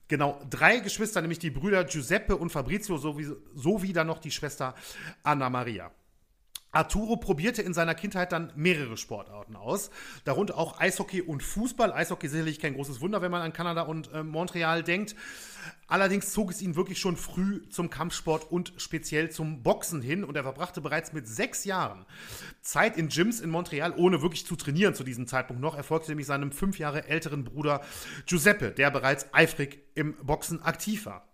genau 0.08 0.42
drei 0.50 0.80
Geschwister, 0.80 1.22
nämlich 1.22 1.38
die 1.38 1.50
Brüder 1.50 1.84
Giuseppe 1.84 2.36
und 2.36 2.50
Fabrizio 2.50 2.98
sowie, 2.98 3.30
sowie 3.54 3.94
dann 3.94 4.08
noch 4.08 4.18
die 4.18 4.30
Schwester 4.30 4.74
Anna 5.22 5.48
Maria. 5.48 5.90
Arturo 6.72 7.16
probierte 7.16 7.60
in 7.60 7.74
seiner 7.74 7.94
Kindheit 7.94 8.32
dann 8.32 8.50
mehrere 8.56 8.96
Sportarten 8.96 9.56
aus, 9.56 9.90
darunter 10.24 10.56
auch 10.56 10.80
Eishockey 10.80 11.20
und 11.20 11.42
Fußball. 11.42 11.92
Eishockey 11.92 12.28
sicherlich 12.28 12.58
kein 12.60 12.74
großes 12.74 13.02
Wunder, 13.02 13.20
wenn 13.20 13.30
man 13.30 13.42
an 13.42 13.52
Kanada 13.52 13.82
und 13.82 14.10
äh, 14.12 14.22
Montreal 14.22 14.82
denkt. 14.82 15.14
Allerdings 15.86 16.32
zog 16.32 16.50
es 16.50 16.62
ihn 16.62 16.74
wirklich 16.74 16.98
schon 16.98 17.18
früh 17.18 17.68
zum 17.68 17.90
Kampfsport 17.90 18.50
und 18.50 18.72
speziell 18.78 19.30
zum 19.30 19.62
Boxen 19.62 20.00
hin 20.00 20.24
und 20.24 20.34
er 20.34 20.42
verbrachte 20.42 20.80
bereits 20.80 21.12
mit 21.12 21.28
sechs 21.28 21.64
Jahren 21.64 22.06
Zeit 22.62 22.96
in 22.96 23.08
Gyms 23.08 23.40
in 23.40 23.50
Montreal, 23.50 23.92
ohne 23.96 24.22
wirklich 24.22 24.46
zu 24.46 24.56
trainieren 24.56 24.94
zu 24.94 25.04
diesem 25.04 25.26
Zeitpunkt 25.26 25.60
noch. 25.60 25.76
Er 25.76 25.84
folgte 25.84 26.10
nämlich 26.10 26.26
seinem 26.26 26.52
fünf 26.52 26.78
Jahre 26.78 27.06
älteren 27.06 27.44
Bruder 27.44 27.82
Giuseppe, 28.24 28.70
der 28.70 28.90
bereits 28.90 29.26
eifrig 29.32 29.82
im 29.94 30.14
Boxen 30.24 30.62
aktiv 30.62 31.04
war. 31.04 31.31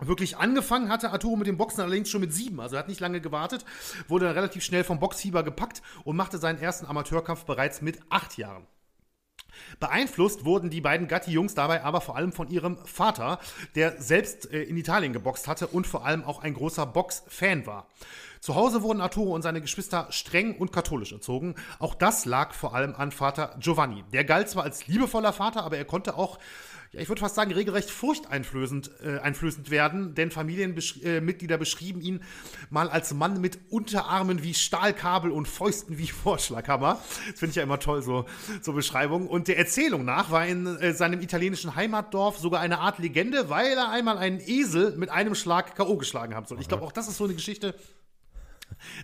Wirklich 0.00 0.36
angefangen 0.36 0.88
hatte 0.88 1.12
Arturo 1.12 1.36
mit 1.36 1.46
dem 1.46 1.56
Boxen 1.56 1.80
allerdings 1.80 2.10
schon 2.10 2.20
mit 2.20 2.32
sieben, 2.32 2.60
also 2.60 2.74
er 2.74 2.80
hat 2.80 2.88
nicht 2.88 3.00
lange 3.00 3.20
gewartet, 3.20 3.64
wurde 4.08 4.26
dann 4.26 4.34
relativ 4.34 4.64
schnell 4.64 4.82
vom 4.82 4.98
Boxfieber 4.98 5.44
gepackt 5.44 5.82
und 6.02 6.16
machte 6.16 6.38
seinen 6.38 6.58
ersten 6.58 6.86
Amateurkampf 6.86 7.44
bereits 7.44 7.80
mit 7.80 8.00
acht 8.10 8.36
Jahren. 8.36 8.66
Beeinflusst 9.78 10.44
wurden 10.44 10.70
die 10.70 10.80
beiden 10.80 11.06
Gatti-Jungs 11.06 11.54
dabei 11.54 11.84
aber 11.84 12.00
vor 12.00 12.16
allem 12.16 12.32
von 12.32 12.48
ihrem 12.48 12.76
Vater, 12.84 13.38
der 13.74 14.00
selbst 14.02 14.50
äh, 14.52 14.62
in 14.62 14.76
Italien 14.76 15.12
geboxt 15.12 15.46
hatte 15.46 15.68
und 15.68 15.86
vor 15.86 16.04
allem 16.04 16.24
auch 16.24 16.42
ein 16.42 16.54
großer 16.54 16.86
Box-Fan 16.86 17.66
war. 17.66 17.88
Zu 18.40 18.56
Hause 18.56 18.82
wurden 18.82 19.00
Arturo 19.00 19.34
und 19.34 19.42
seine 19.42 19.62
Geschwister 19.62 20.08
streng 20.10 20.56
und 20.56 20.70
katholisch 20.70 21.12
erzogen. 21.12 21.54
Auch 21.78 21.94
das 21.94 22.26
lag 22.26 22.52
vor 22.52 22.74
allem 22.74 22.94
an 22.94 23.10
Vater 23.10 23.56
Giovanni. 23.58 24.04
Der 24.12 24.24
galt 24.24 24.50
zwar 24.50 24.64
als 24.64 24.86
liebevoller 24.86 25.32
Vater, 25.32 25.64
aber 25.64 25.78
er 25.78 25.86
konnte 25.86 26.18
auch 26.18 26.38
ja, 26.94 27.00
ich 27.00 27.08
würde 27.08 27.20
fast 27.20 27.34
sagen, 27.34 27.52
regelrecht 27.52 27.90
furchteinflößend 27.90 28.90
äh, 29.02 29.18
einflößend 29.18 29.70
werden, 29.70 30.14
denn 30.14 30.30
Familienmitglieder 30.30 31.56
äh, 31.56 31.58
beschrieben 31.58 32.00
ihn 32.00 32.22
mal 32.70 32.88
als 32.88 33.12
Mann 33.14 33.40
mit 33.40 33.58
Unterarmen 33.70 34.42
wie 34.42 34.54
Stahlkabel 34.54 35.30
und 35.32 35.48
Fäusten 35.48 35.98
wie 35.98 36.06
Vorschlaghammer. 36.08 37.00
Das 37.30 37.40
finde 37.40 37.50
ich 37.50 37.56
ja 37.56 37.64
immer 37.64 37.80
toll, 37.80 38.02
so, 38.02 38.26
so 38.62 38.72
Beschreibungen. 38.72 39.28
Und 39.28 39.48
der 39.48 39.58
Erzählung 39.58 40.04
nach 40.04 40.30
war 40.30 40.46
in 40.46 40.66
äh, 40.66 40.94
seinem 40.94 41.20
italienischen 41.20 41.74
Heimatdorf 41.74 42.38
sogar 42.38 42.60
eine 42.60 42.78
Art 42.78 43.00
Legende, 43.00 43.50
weil 43.50 43.72
er 43.72 43.90
einmal 43.90 44.18
einen 44.18 44.40
Esel 44.40 44.96
mit 44.96 45.10
einem 45.10 45.34
Schlag 45.34 45.74
K.O. 45.74 45.96
geschlagen 45.96 46.34
haben 46.34 46.46
soll. 46.46 46.60
Ich 46.60 46.68
glaube, 46.68 46.84
auch 46.84 46.92
das 46.92 47.08
ist 47.08 47.16
so 47.16 47.24
eine 47.24 47.34
Geschichte. 47.34 47.74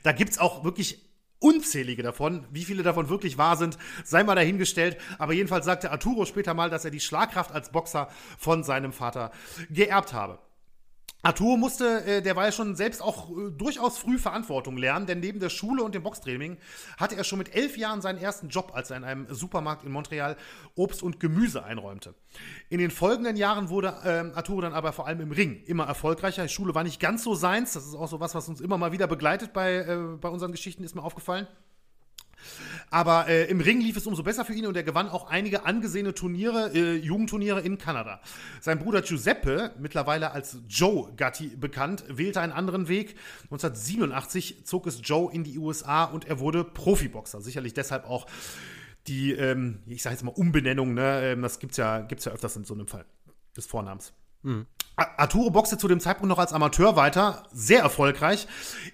Da 0.02 0.12
gibt 0.12 0.30
es 0.30 0.38
auch 0.38 0.64
wirklich 0.64 1.09
unzählige 1.40 2.02
davon. 2.02 2.46
Wie 2.50 2.64
viele 2.64 2.82
davon 2.82 3.08
wirklich 3.08 3.36
wahr 3.38 3.56
sind, 3.56 3.76
sei 4.04 4.22
mal 4.22 4.36
dahingestellt. 4.36 4.96
Aber 5.18 5.32
jedenfalls 5.32 5.64
sagte 5.64 5.90
Arturo 5.90 6.24
später 6.26 6.54
mal, 6.54 6.70
dass 6.70 6.84
er 6.84 6.90
die 6.90 7.00
Schlagkraft 7.00 7.52
als 7.52 7.70
Boxer 7.70 8.08
von 8.38 8.62
seinem 8.62 8.92
Vater 8.92 9.32
geerbt 9.70 10.12
habe. 10.12 10.38
Arturo 11.22 11.56
musste 11.56 12.04
äh, 12.04 12.22
derweil 12.22 12.50
schon 12.52 12.76
selbst 12.76 13.02
auch 13.02 13.30
äh, 13.30 13.50
durchaus 13.50 13.98
früh 13.98 14.18
Verantwortung 14.18 14.78
lernen, 14.78 15.06
denn 15.06 15.20
neben 15.20 15.38
der 15.38 15.50
Schule 15.50 15.82
und 15.82 15.94
dem 15.94 16.02
Boxtraining 16.02 16.56
hatte 16.96 17.16
er 17.16 17.24
schon 17.24 17.38
mit 17.38 17.54
elf 17.54 17.76
Jahren 17.76 18.00
seinen 18.00 18.18
ersten 18.18 18.48
Job, 18.48 18.72
als 18.74 18.90
er 18.90 18.96
in 18.96 19.04
einem 19.04 19.26
Supermarkt 19.34 19.84
in 19.84 19.92
Montreal 19.92 20.36
Obst 20.76 21.02
und 21.02 21.20
Gemüse 21.20 21.62
einräumte. 21.62 22.14
In 22.70 22.78
den 22.78 22.90
folgenden 22.90 23.36
Jahren 23.36 23.68
wurde 23.68 23.88
äh, 24.02 24.36
Arturo 24.36 24.62
dann 24.62 24.72
aber 24.72 24.92
vor 24.92 25.06
allem 25.06 25.20
im 25.20 25.32
Ring 25.32 25.62
immer 25.66 25.84
erfolgreicher. 25.84 26.44
Die 26.44 26.48
Schule 26.48 26.74
war 26.74 26.84
nicht 26.84 27.00
ganz 27.00 27.22
so 27.22 27.34
seins, 27.34 27.74
das 27.74 27.86
ist 27.86 27.94
auch 27.94 28.08
so 28.08 28.20
was, 28.20 28.34
was 28.34 28.48
uns 28.48 28.60
immer 28.60 28.78
mal 28.78 28.92
wieder 28.92 29.06
begleitet 29.06 29.52
bei, 29.52 29.74
äh, 29.76 30.16
bei 30.18 30.30
unseren 30.30 30.52
Geschichten, 30.52 30.84
ist 30.84 30.94
mir 30.94 31.02
aufgefallen. 31.02 31.46
Aber 32.90 33.28
äh, 33.28 33.44
im 33.44 33.60
Ring 33.60 33.80
lief 33.80 33.96
es 33.96 34.06
umso 34.06 34.22
besser 34.22 34.44
für 34.44 34.52
ihn 34.52 34.66
und 34.66 34.76
er 34.76 34.82
gewann 34.82 35.08
auch 35.08 35.28
einige 35.28 35.64
angesehene 35.64 36.14
Turniere, 36.14 36.72
äh, 36.74 36.96
Jugendturniere 36.96 37.60
in 37.60 37.78
Kanada. 37.78 38.20
Sein 38.60 38.78
Bruder 38.78 39.02
Giuseppe, 39.02 39.72
mittlerweile 39.78 40.32
als 40.32 40.58
Joe 40.68 41.12
Gatti 41.16 41.48
bekannt, 41.48 42.04
wählte 42.08 42.40
einen 42.40 42.52
anderen 42.52 42.88
Weg. 42.88 43.16
1987 43.44 44.66
zog 44.66 44.86
es 44.86 45.00
Joe 45.02 45.32
in 45.32 45.44
die 45.44 45.58
USA 45.58 46.04
und 46.04 46.26
er 46.26 46.40
wurde 46.40 46.64
Profiboxer. 46.64 47.40
Sicherlich 47.40 47.74
deshalb 47.74 48.04
auch 48.04 48.26
die, 49.06 49.32
ähm, 49.32 49.82
ich 49.86 50.02
sage 50.02 50.14
jetzt 50.14 50.24
mal 50.24 50.32
Umbenennung, 50.32 50.94
ne? 50.94 51.32
Ähm, 51.32 51.42
das 51.42 51.58
gibt's 51.58 51.76
ja, 51.76 52.00
gibt's 52.00 52.24
ja 52.24 52.32
öfters 52.32 52.56
in 52.56 52.64
so 52.64 52.74
einem 52.74 52.86
Fall 52.86 53.06
des 53.56 53.66
Vornamens. 53.66 54.12
Mhm. 54.42 54.66
Arturo 54.96 55.50
boxte 55.50 55.78
zu 55.78 55.88
dem 55.88 56.00
Zeitpunkt 56.00 56.28
noch 56.28 56.38
als 56.38 56.52
Amateur 56.52 56.94
weiter, 56.94 57.44
sehr 57.52 57.80
erfolgreich, 57.80 58.46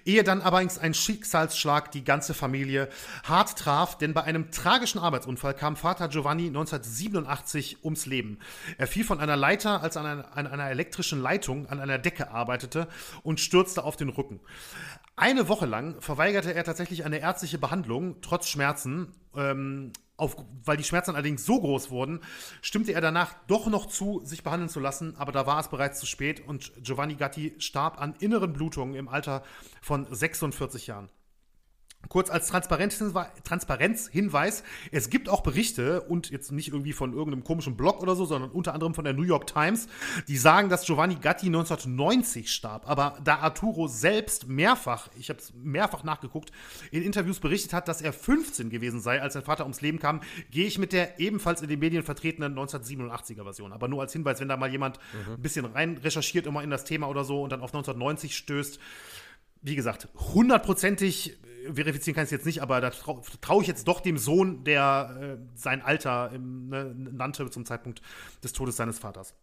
ehe 0.05 0.23
dann 0.23 0.41
allerdings 0.41 0.77
ein 0.77 0.93
Schicksalsschlag 0.93 1.91
die 1.91 2.03
ganze 2.03 2.33
Familie 2.33 2.87
hart 3.23 3.57
traf, 3.57 3.97
denn 3.97 4.13
bei 4.13 4.23
einem 4.23 4.51
tragischen 4.51 4.99
Arbeitsunfall 4.99 5.53
kam 5.53 5.75
Vater 5.75 6.07
Giovanni 6.07 6.47
1987 6.47 7.83
ums 7.83 8.05
Leben. 8.05 8.39
Er 8.77 8.87
fiel 8.87 9.03
von 9.03 9.19
einer 9.19 9.35
Leiter, 9.35 9.81
als 9.81 9.97
er 9.97 10.03
an 10.03 10.07
einer, 10.07 10.37
an 10.37 10.47
einer 10.47 10.69
elektrischen 10.69 11.21
Leitung 11.21 11.67
an 11.67 11.79
einer 11.79 11.97
Decke 11.97 12.31
arbeitete 12.31 12.87
und 13.23 13.39
stürzte 13.39 13.83
auf 13.83 13.97
den 13.97 14.09
Rücken. 14.09 14.39
Eine 15.15 15.49
Woche 15.49 15.65
lang 15.65 15.99
verweigerte 15.99 16.53
er 16.53 16.63
tatsächlich 16.63 17.03
eine 17.03 17.19
ärztliche 17.19 17.57
Behandlung, 17.57 18.21
trotz 18.21 18.47
Schmerzen. 18.47 19.13
Ähm, 19.35 19.91
auf, 20.17 20.35
weil 20.65 20.77
die 20.77 20.83
Schmerzen 20.83 21.11
allerdings 21.11 21.45
so 21.45 21.59
groß 21.59 21.89
wurden, 21.91 22.21
stimmte 22.61 22.93
er 22.93 23.01
danach 23.01 23.35
doch 23.47 23.67
noch 23.67 23.85
zu, 23.85 24.21
sich 24.23 24.43
behandeln 24.43 24.69
zu 24.69 24.79
lassen, 24.79 25.15
aber 25.17 25.31
da 25.31 25.45
war 25.45 25.59
es 25.59 25.69
bereits 25.69 25.99
zu 25.99 26.05
spät 26.05 26.45
und 26.45 26.73
Giovanni 26.83 27.15
Gatti 27.15 27.55
starb 27.59 28.01
an 28.01 28.15
inneren 28.19 28.53
Blutungen 28.53 28.95
im 28.95 29.07
Alter 29.07 29.43
von 29.81 30.07
46 30.09 30.87
Jahren. 30.87 31.09
Kurz 32.09 32.29
als 32.29 32.47
Transparenzhinweis, 32.47 34.63
es 34.91 35.09
gibt 35.09 35.27
auch 35.27 35.41
Berichte 35.41 36.01
und 36.01 36.29
jetzt 36.29 36.51
nicht 36.51 36.69
irgendwie 36.69 36.93
von 36.93 37.11
irgendeinem 37.11 37.43
komischen 37.43 37.75
Blog 37.75 38.01
oder 38.01 38.15
so, 38.15 38.25
sondern 38.25 38.51
unter 38.51 38.73
anderem 38.73 38.93
von 38.93 39.03
der 39.03 39.13
New 39.13 39.23
York 39.23 39.47
Times, 39.47 39.87
die 40.27 40.37
sagen, 40.37 40.69
dass 40.69 40.85
Giovanni 40.85 41.15
Gatti 41.15 41.47
1990 41.47 42.49
starb. 42.49 42.89
Aber 42.89 43.17
da 43.23 43.39
Arturo 43.39 43.87
selbst 43.87 44.47
mehrfach, 44.47 45.09
ich 45.19 45.29
habe 45.29 45.39
es 45.39 45.53
mehrfach 45.53 46.03
nachgeguckt, 46.03 46.51
in 46.91 47.03
Interviews 47.03 47.39
berichtet 47.39 47.73
hat, 47.73 47.89
dass 47.89 48.01
er 48.01 48.13
15 48.13 48.69
gewesen 48.69 49.01
sei, 49.01 49.21
als 49.21 49.33
sein 49.33 49.43
Vater 49.43 49.63
ums 49.63 49.81
Leben 49.81 49.99
kam, 49.99 50.21
gehe 50.49 50.67
ich 50.67 50.77
mit 50.77 50.93
der 50.93 51.19
ebenfalls 51.19 51.61
in 51.61 51.67
den 51.67 51.79
Medien 51.79 52.03
vertretenen 52.03 52.57
1987er 52.57 53.43
Version. 53.43 53.73
Aber 53.73 53.89
nur 53.89 54.01
als 54.01 54.13
Hinweis, 54.13 54.39
wenn 54.39 54.47
da 54.47 54.55
mal 54.55 54.71
jemand 54.71 54.97
mhm. 55.27 55.33
ein 55.33 55.41
bisschen 55.41 55.65
rein 55.65 55.97
recherchiert 55.97 56.47
immer 56.47 56.63
in 56.63 56.69
das 56.69 56.85
Thema 56.85 57.09
oder 57.09 57.25
so 57.25 57.41
und 57.41 57.51
dann 57.51 57.61
auf 57.61 57.71
1990 57.71 58.37
stößt, 58.37 58.79
wie 59.61 59.75
gesagt, 59.75 60.07
hundertprozentig 60.33 61.37
verifizieren 61.73 62.15
kann 62.15 62.23
ich 62.23 62.27
es 62.27 62.31
jetzt 62.31 62.45
nicht, 62.45 62.61
aber 62.61 62.81
da 62.81 62.89
traue 62.89 63.21
trau 63.41 63.61
ich 63.61 63.67
jetzt 63.67 63.87
doch 63.87 63.99
dem 63.99 64.17
Sohn, 64.17 64.63
der 64.63 65.37
äh, 65.39 65.57
sein 65.57 65.81
Alter 65.81 66.31
ähm, 66.33 66.69
ne, 66.69 66.95
nannte 66.95 67.49
zum 67.49 67.65
Zeitpunkt 67.65 68.01
des 68.43 68.53
Todes 68.53 68.77
seines 68.77 68.99
Vaters. 68.99 69.35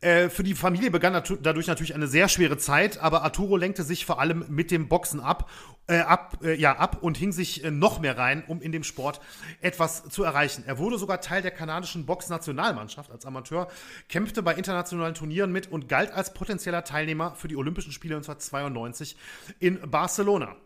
Äh, 0.00 0.28
für 0.28 0.42
die 0.42 0.54
Familie 0.54 0.90
begann 0.90 1.12
dadurch 1.12 1.66
natürlich 1.66 1.94
eine 1.94 2.06
sehr 2.06 2.28
schwere 2.28 2.56
Zeit, 2.56 2.98
aber 2.98 3.22
Arturo 3.22 3.56
lenkte 3.56 3.82
sich 3.82 4.06
vor 4.06 4.20
allem 4.20 4.44
mit 4.48 4.70
dem 4.70 4.88
Boxen 4.88 5.20
ab, 5.20 5.50
äh, 5.88 5.98
ab, 5.98 6.38
äh, 6.42 6.54
ja, 6.54 6.76
ab 6.76 7.02
und 7.02 7.18
hing 7.18 7.32
sich 7.32 7.64
äh, 7.64 7.70
noch 7.70 8.00
mehr 8.00 8.16
rein, 8.16 8.44
um 8.46 8.62
in 8.62 8.72
dem 8.72 8.84
Sport 8.84 9.20
etwas 9.60 10.04
zu 10.08 10.22
erreichen. 10.22 10.64
Er 10.66 10.78
wurde 10.78 10.98
sogar 10.98 11.20
Teil 11.20 11.42
der 11.42 11.50
kanadischen 11.50 12.06
Boxnationalmannschaft 12.06 13.10
als 13.10 13.26
Amateur, 13.26 13.68
kämpfte 14.08 14.42
bei 14.42 14.54
internationalen 14.54 15.14
Turnieren 15.14 15.52
mit 15.52 15.70
und 15.70 15.88
galt 15.88 16.12
als 16.12 16.32
potenzieller 16.32 16.84
Teilnehmer 16.84 17.34
für 17.34 17.48
die 17.48 17.56
Olympischen 17.56 17.92
Spiele 17.92 18.16
1992 18.16 19.16
in 19.58 19.80
Barcelona. 19.90 20.56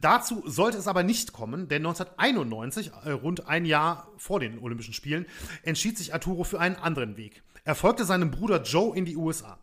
Dazu 0.00 0.42
sollte 0.46 0.78
es 0.78 0.88
aber 0.88 1.02
nicht 1.02 1.32
kommen, 1.32 1.68
denn 1.68 1.84
1991, 1.84 2.92
äh, 3.04 3.10
rund 3.10 3.48
ein 3.48 3.64
Jahr 3.64 4.08
vor 4.16 4.40
den 4.40 4.58
Olympischen 4.58 4.94
Spielen, 4.94 5.26
entschied 5.62 5.98
sich 5.98 6.12
Arturo 6.14 6.44
für 6.44 6.60
einen 6.60 6.76
anderen 6.76 7.16
Weg. 7.16 7.42
Er 7.66 7.74
folgte 7.74 8.04
seinem 8.04 8.30
Bruder 8.30 8.62
Joe 8.62 8.94
in 8.94 9.06
die 9.06 9.16
USA. 9.16 9.58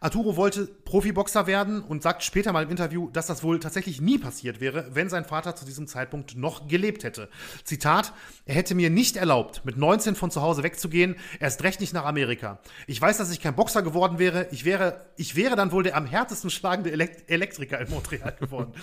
Arturo 0.00 0.36
wollte 0.36 0.66
Profiboxer 0.66 1.46
werden 1.46 1.80
und 1.80 2.02
sagt 2.02 2.22
später 2.22 2.52
mal 2.52 2.62
im 2.62 2.70
Interview, 2.70 3.08
dass 3.10 3.26
das 3.26 3.42
wohl 3.42 3.58
tatsächlich 3.58 4.02
nie 4.02 4.18
passiert 4.18 4.60
wäre, 4.60 4.94
wenn 4.94 5.08
sein 5.08 5.24
Vater 5.24 5.56
zu 5.56 5.64
diesem 5.64 5.86
Zeitpunkt 5.86 6.36
noch 6.36 6.68
gelebt 6.68 7.04
hätte. 7.04 7.30
Zitat, 7.64 8.12
er 8.44 8.54
hätte 8.54 8.74
mir 8.74 8.90
nicht 8.90 9.16
erlaubt, 9.16 9.64
mit 9.64 9.78
19 9.78 10.14
von 10.14 10.30
zu 10.30 10.42
Hause 10.42 10.62
wegzugehen, 10.62 11.16
erst 11.40 11.64
recht 11.64 11.80
nicht 11.80 11.94
nach 11.94 12.04
Amerika. 12.04 12.58
Ich 12.86 13.00
weiß, 13.00 13.16
dass 13.16 13.32
ich 13.32 13.40
kein 13.40 13.56
Boxer 13.56 13.82
geworden 13.82 14.18
wäre, 14.18 14.46
ich 14.50 14.66
wäre, 14.66 15.06
ich 15.16 15.34
wäre 15.34 15.56
dann 15.56 15.72
wohl 15.72 15.82
der 15.82 15.96
am 15.96 16.04
härtesten 16.04 16.50
schlagende 16.50 16.92
Elekt 16.92 17.30
Elektriker 17.30 17.80
in 17.80 17.90
Montreal 17.90 18.36
geworden. 18.38 18.72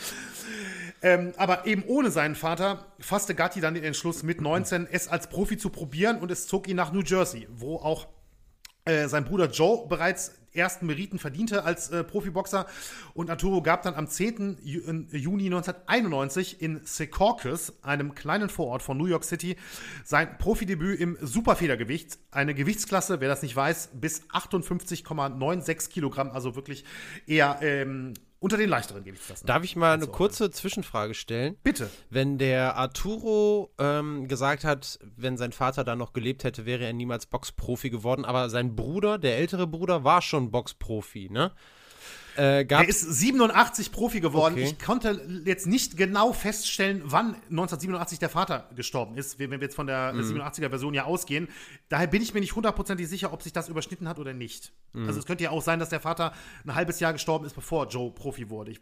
Ähm, 1.01 1.33
aber 1.37 1.67
eben 1.67 1.83
ohne 1.83 2.09
seinen 2.09 2.35
Vater 2.35 2.85
fasste 2.99 3.35
Gatti 3.35 3.59
dann 3.59 3.75
den 3.75 3.83
Entschluss, 3.83 4.23
mit 4.23 4.41
19 4.41 4.87
es 4.89 5.07
als 5.07 5.27
Profi 5.27 5.57
zu 5.57 5.69
probieren 5.69 6.17
und 6.19 6.31
es 6.31 6.47
zog 6.47 6.67
ihn 6.67 6.77
nach 6.77 6.93
New 6.93 7.01
Jersey, 7.01 7.47
wo 7.51 7.75
auch 7.75 8.07
äh, 8.85 9.07
sein 9.07 9.25
Bruder 9.25 9.49
Joe 9.49 9.87
bereits 9.87 10.33
ersten 10.55 10.85
Meriten 10.85 11.19
verdiente 11.19 11.63
als 11.63 11.89
äh, 11.89 12.03
Profiboxer. 12.03 12.65
Und 13.13 13.29
Arturo 13.29 13.61
gab 13.61 13.83
dann 13.83 13.95
am 13.95 14.07
10. 14.07 14.59
Juni 14.63 15.45
1991 15.45 16.61
in 16.61 16.81
Secaucus, 16.83 17.73
einem 17.81 18.15
kleinen 18.15 18.49
Vorort 18.49 18.81
von 18.81 18.97
New 18.97 19.05
York 19.05 19.23
City, 19.23 19.57
sein 20.03 20.37
Profidebüt 20.37 20.99
im 20.99 21.17
Superfedergewicht. 21.21 22.17
Eine 22.31 22.53
Gewichtsklasse, 22.53 23.19
wer 23.19 23.27
das 23.27 23.41
nicht 23.41 23.55
weiß, 23.55 23.89
bis 23.93 24.23
58,96 24.29 25.89
Kilogramm, 25.89 26.31
also 26.31 26.55
wirklich 26.55 26.85
eher 27.27 27.59
ähm, 27.61 28.13
unter 28.45 28.57
den 28.57 28.69
leichteren 28.69 29.03
Gewichtsklassen. 29.03 29.47
Darf 29.47 29.63
ich 29.63 29.75
mal 29.75 29.95
eine 29.95 30.05
kurze 30.05 30.51
Zwischenfrage 30.51 31.15
stellen? 31.15 31.57
Bitte. 31.63 31.89
Wenn 32.11 32.37
der 32.37 32.75
Arturo 32.77 33.73
ähm, 33.79 34.27
gesagt 34.27 34.63
hat, 34.63 34.99
wenn 35.17 35.35
sein 35.35 35.51
Vater 35.51 35.83
da 35.83 35.95
noch 35.95 36.13
gelebt 36.13 36.43
hätte, 36.43 36.67
wäre 36.67 36.85
er 36.85 36.93
niemals 36.93 37.25
Boxprofi 37.25 37.89
geworden, 37.89 38.23
aber 38.23 38.51
sein 38.51 38.75
Bruder, 38.75 39.17
der 39.17 39.39
ältere 39.39 39.65
Bruder, 39.65 40.03
war 40.03 40.21
schon 40.21 40.51
Boxprofi, 40.51 41.27
ne? 41.31 41.53
Äh, 42.35 42.65
der 42.65 42.87
ist 42.87 43.01
87 43.01 43.91
Profi 43.91 44.19
geworden. 44.19 44.55
Okay. 44.55 44.63
Ich 44.65 44.79
konnte 44.79 45.21
jetzt 45.45 45.67
nicht 45.67 45.97
genau 45.97 46.33
feststellen, 46.33 47.01
wann 47.05 47.35
1987 47.49 48.19
der 48.19 48.29
Vater 48.29 48.69
gestorben 48.75 49.17
ist, 49.17 49.39
wenn 49.39 49.51
wir 49.51 49.59
jetzt 49.59 49.75
von 49.75 49.87
der 49.87 50.13
mhm. 50.13 50.41
87er-Version 50.41 50.93
ja 50.93 51.05
ausgehen. 51.05 51.47
Daher 51.89 52.07
bin 52.07 52.21
ich 52.21 52.33
mir 52.33 52.39
nicht 52.39 52.55
hundertprozentig 52.55 53.07
sicher, 53.07 53.31
ob 53.33 53.41
sich 53.41 53.53
das 53.53 53.69
überschnitten 53.69 54.07
hat 54.07 54.19
oder 54.19 54.33
nicht. 54.33 54.73
Mhm. 54.93 55.07
Also 55.07 55.19
es 55.19 55.25
könnte 55.25 55.43
ja 55.43 55.51
auch 55.51 55.61
sein, 55.61 55.79
dass 55.79 55.89
der 55.89 55.99
Vater 55.99 56.33
ein 56.65 56.75
halbes 56.75 56.99
Jahr 56.99 57.13
gestorben 57.13 57.45
ist, 57.45 57.55
bevor 57.55 57.87
Joe 57.87 58.11
Profi 58.11 58.49
wurde. 58.49 58.71
Ich 58.71 58.79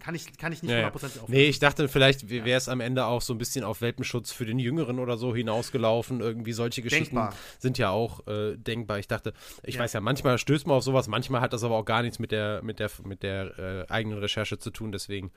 kann 0.00 0.14
ich, 0.14 0.36
kann 0.36 0.52
ich 0.52 0.62
nicht 0.62 0.72
hundertprozentig 0.72 1.16
ja, 1.16 1.28
ja. 1.28 1.28
Nee, 1.28 1.44
ich 1.44 1.58
dachte, 1.58 1.88
vielleicht 1.88 2.28
wäre 2.28 2.50
es 2.50 2.68
am 2.68 2.80
Ende 2.80 3.04
auch 3.04 3.22
so 3.22 3.34
ein 3.34 3.38
bisschen 3.38 3.64
auf 3.64 3.80
Welpenschutz 3.80 4.32
für 4.32 4.46
den 4.46 4.58
Jüngeren 4.58 4.98
oder 4.98 5.16
so 5.16 5.34
hinausgelaufen. 5.34 6.20
Irgendwie 6.20 6.52
solche 6.52 6.82
Geschichten 6.82 7.16
denkbar. 7.16 7.34
sind 7.58 7.78
ja 7.78 7.90
auch 7.90 8.26
äh, 8.26 8.56
denkbar. 8.56 8.98
Ich 8.98 9.08
dachte, 9.08 9.32
ich 9.62 9.76
ja. 9.76 9.82
weiß 9.82 9.92
ja, 9.92 10.00
manchmal 10.00 10.38
stößt 10.38 10.66
man 10.66 10.76
auf 10.76 10.82
sowas, 10.82 11.06
manchmal 11.06 11.40
hat 11.40 11.52
das 11.52 11.62
aber 11.62 11.76
auch 11.76 11.84
gar 11.84 12.02
nichts 12.02 12.18
mit 12.18 12.32
der, 12.32 12.62
mit 12.62 12.78
der, 12.78 12.90
mit 13.04 13.22
der 13.22 13.58
äh, 13.58 13.92
eigenen 13.92 14.18
Recherche 14.18 14.58
zu 14.58 14.70
tun. 14.70 14.92
Deswegen 14.92 15.30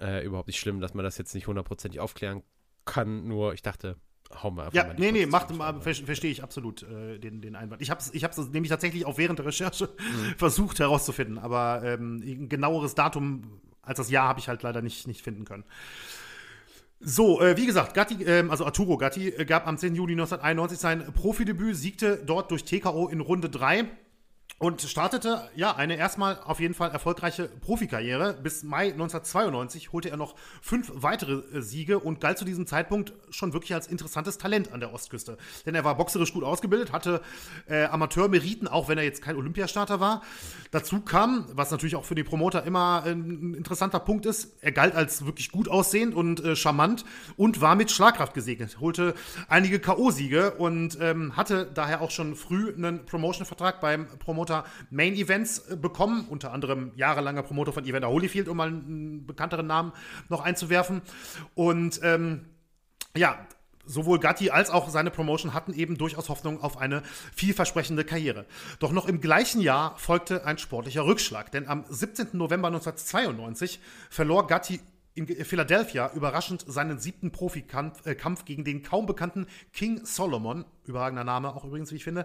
äh, 0.00 0.24
überhaupt 0.24 0.48
nicht 0.48 0.60
schlimm, 0.60 0.80
dass 0.80 0.94
man 0.94 1.04
das 1.04 1.18
jetzt 1.18 1.34
nicht 1.34 1.46
hundertprozentig 1.46 2.00
aufklären 2.00 2.42
kann. 2.84 3.26
Nur, 3.26 3.52
ich 3.52 3.62
dachte, 3.62 3.96
hau 4.42 4.50
mal 4.50 4.64
einfach 4.64 4.74
Ja, 4.74 4.84
mal 4.84 4.96
nee, 4.98 5.12
nee, 5.12 5.26
macht, 5.26 5.54
mal, 5.54 5.80
ver 5.80 5.94
verstehe 5.94 6.30
ich 6.30 6.42
absolut 6.42 6.82
äh, 6.82 7.18
den, 7.18 7.40
den 7.40 7.56
Einwand. 7.56 7.82
Ich 7.82 7.90
habe 7.90 8.00
es 8.00 8.12
ich 8.12 8.24
hab's 8.24 8.36
nämlich 8.38 8.70
tatsächlich 8.70 9.06
auch 9.06 9.18
während 9.18 9.38
der 9.38 9.46
Recherche 9.46 9.88
versucht 10.36 10.78
herauszufinden, 10.78 11.38
aber 11.38 11.82
ähm, 11.84 12.22
ein 12.24 12.48
genaueres 12.48 12.94
Datum 12.94 13.60
als 13.88 13.96
das 13.96 14.10
Jahr 14.10 14.28
habe 14.28 14.38
ich 14.38 14.48
halt 14.48 14.62
leider 14.62 14.82
nicht, 14.82 15.06
nicht 15.06 15.22
finden 15.22 15.44
können. 15.44 15.64
So, 17.00 17.40
äh, 17.40 17.56
wie 17.56 17.66
gesagt, 17.66 17.94
Gatti, 17.94 18.24
ähm, 18.24 18.50
also 18.50 18.64
Arturo 18.64 18.98
Gatti 18.98 19.28
äh, 19.28 19.44
gab 19.44 19.66
am 19.66 19.78
10. 19.78 19.94
Juli 19.94 20.12
1991 20.12 20.78
sein 20.78 21.12
Profidebüt, 21.12 21.76
siegte 21.76 22.16
dort 22.24 22.50
durch 22.50 22.64
TKO 22.64 23.08
in 23.08 23.20
Runde 23.20 23.48
3 23.48 23.84
und 24.58 24.82
startete 24.82 25.48
ja 25.54 25.76
eine 25.76 25.96
erstmal 25.96 26.40
auf 26.44 26.58
jeden 26.58 26.74
Fall 26.74 26.90
erfolgreiche 26.90 27.48
Profikarriere. 27.48 28.34
Bis 28.42 28.64
Mai 28.64 28.90
1992 28.90 29.92
holte 29.92 30.10
er 30.10 30.16
noch 30.16 30.34
fünf 30.60 30.90
weitere 30.94 31.34
äh, 31.56 31.62
Siege 31.62 32.00
und 32.00 32.20
galt 32.20 32.38
zu 32.38 32.44
diesem 32.44 32.66
Zeitpunkt 32.66 33.12
schon 33.30 33.52
wirklich 33.52 33.72
als 33.74 33.86
interessantes 33.86 34.36
Talent 34.36 34.72
an 34.72 34.80
der 34.80 34.92
Ostküste. 34.92 35.38
Denn 35.64 35.76
er 35.76 35.84
war 35.84 35.96
boxerisch 35.96 36.32
gut 36.32 36.42
ausgebildet, 36.42 36.92
hatte 36.92 37.20
äh, 37.68 37.84
Amateurmeriten, 37.84 38.66
auch 38.66 38.88
wenn 38.88 38.98
er 38.98 39.04
jetzt 39.04 39.22
kein 39.22 39.36
Olympiastarter 39.36 40.00
war. 40.00 40.22
Dazu 40.72 41.00
kam, 41.02 41.46
was 41.52 41.70
natürlich 41.70 41.94
auch 41.94 42.04
für 42.04 42.16
die 42.16 42.24
Promoter 42.24 42.64
immer 42.64 43.04
ein 43.04 43.54
interessanter 43.54 44.00
Punkt 44.00 44.26
ist, 44.26 44.56
er 44.60 44.72
galt 44.72 44.94
als 44.94 45.24
wirklich 45.24 45.52
gut 45.52 45.68
aussehend 45.68 46.14
und 46.14 46.44
äh, 46.44 46.56
charmant 46.56 47.04
und 47.36 47.60
war 47.60 47.76
mit 47.76 47.92
Schlagkraft 47.92 48.34
gesegnet. 48.34 48.80
Holte 48.80 49.14
einige 49.48 49.78
K.O.-Siege 49.78 50.56
und 50.56 50.98
ähm, 51.00 51.36
hatte 51.36 51.70
daher 51.72 52.00
auch 52.00 52.10
schon 52.10 52.34
früh 52.34 52.74
einen 52.74 53.06
Promotion-Vertrag 53.06 53.80
beim 53.80 54.08
Promoter 54.18 54.47
Main 54.90 55.14
Events 55.14 55.68
äh, 55.68 55.76
bekommen, 55.76 56.26
unter 56.28 56.52
anderem 56.52 56.92
jahrelanger 56.96 57.42
Promoter 57.42 57.72
von 57.72 57.84
Evander 57.84 58.08
Holyfield, 58.08 58.48
um 58.48 58.56
mal 58.56 58.68
einen 58.68 59.26
bekannteren 59.26 59.66
Namen 59.66 59.92
noch 60.28 60.40
einzuwerfen. 60.40 61.02
Und 61.54 62.00
ähm, 62.02 62.46
ja, 63.16 63.38
sowohl 63.88 64.18
Gatti 64.18 64.50
als 64.50 64.70
auch 64.70 64.88
seine 64.88 65.10
Promotion 65.10 65.54
hatten 65.54 65.72
eben 65.72 65.96
durchaus 65.98 66.28
Hoffnung 66.28 66.62
auf 66.62 66.76
eine 66.76 67.02
vielversprechende 67.34 68.04
Karriere. 68.04 68.46
Doch 68.78 68.92
noch 68.92 69.06
im 69.06 69.20
gleichen 69.20 69.60
Jahr 69.60 69.96
folgte 69.98 70.44
ein 70.44 70.58
sportlicher 70.58 71.04
Rückschlag, 71.06 71.50
denn 71.50 71.66
am 71.66 71.84
17. 71.88 72.28
November 72.32 72.68
1992 72.68 73.80
verlor 74.10 74.46
Gatti 74.46 74.80
in 75.18 75.44
Philadelphia 75.44 76.10
überraschend 76.14 76.64
seinen 76.66 76.98
siebten 76.98 77.32
Profikampf 77.32 78.06
äh, 78.06 78.14
Kampf 78.14 78.44
gegen 78.44 78.64
den 78.64 78.82
kaum 78.82 79.06
bekannten 79.06 79.46
King 79.72 80.04
Solomon, 80.04 80.64
überragender 80.86 81.24
Name 81.24 81.54
auch 81.54 81.64
übrigens, 81.64 81.90
wie 81.90 81.96
ich 81.96 82.04
finde, 82.04 82.24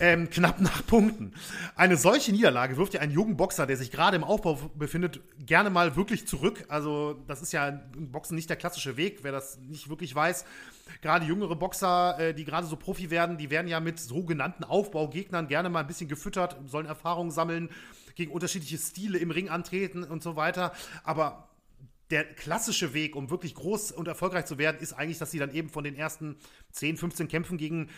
ähm, 0.00 0.30
knapp 0.30 0.60
nach 0.60 0.84
Punkten. 0.86 1.34
Eine 1.74 1.96
solche 1.96 2.32
Niederlage 2.32 2.76
wirft 2.76 2.94
ja 2.94 3.00
einen 3.00 3.12
jungen 3.12 3.36
Boxer, 3.36 3.66
der 3.66 3.76
sich 3.76 3.90
gerade 3.90 4.16
im 4.16 4.24
Aufbau 4.24 4.58
befindet, 4.74 5.20
gerne 5.38 5.70
mal 5.70 5.94
wirklich 5.94 6.26
zurück. 6.26 6.64
Also 6.68 7.22
das 7.26 7.42
ist 7.42 7.52
ja 7.52 7.68
im 7.68 8.10
Boxen 8.10 8.34
nicht 8.34 8.48
der 8.48 8.56
klassische 8.56 8.96
Weg, 8.96 9.18
wer 9.22 9.32
das 9.32 9.58
nicht 9.58 9.88
wirklich 9.88 10.14
weiß. 10.14 10.44
Gerade 11.02 11.26
jüngere 11.26 11.54
Boxer, 11.54 12.18
äh, 12.18 12.34
die 12.34 12.44
gerade 12.44 12.66
so 12.66 12.76
Profi 12.76 13.10
werden, 13.10 13.36
die 13.36 13.50
werden 13.50 13.68
ja 13.68 13.80
mit 13.80 14.00
sogenannten 14.00 14.64
Aufbaugegnern 14.64 15.48
gerne 15.48 15.68
mal 15.68 15.80
ein 15.80 15.86
bisschen 15.86 16.08
gefüttert, 16.08 16.56
sollen 16.66 16.86
Erfahrungen 16.86 17.30
sammeln, 17.30 17.68
gegen 18.16 18.32
unterschiedliche 18.32 18.78
Stile 18.78 19.18
im 19.18 19.30
Ring 19.30 19.48
antreten 19.48 20.02
und 20.02 20.22
so 20.22 20.36
weiter. 20.36 20.72
Aber 21.04 21.45
der 22.10 22.24
klassische 22.24 22.94
Weg, 22.94 23.16
um 23.16 23.30
wirklich 23.30 23.54
groß 23.54 23.92
und 23.92 24.06
erfolgreich 24.08 24.46
zu 24.46 24.58
werden, 24.58 24.78
ist 24.80 24.92
eigentlich, 24.92 25.18
dass 25.18 25.30
sie 25.30 25.38
dann 25.38 25.52
eben 25.52 25.68
von 25.68 25.84
den 25.84 25.96
ersten 25.96 26.36
10, 26.72 26.96
15 26.96 27.28
Kämpfen 27.28 27.58
gegen 27.58 27.88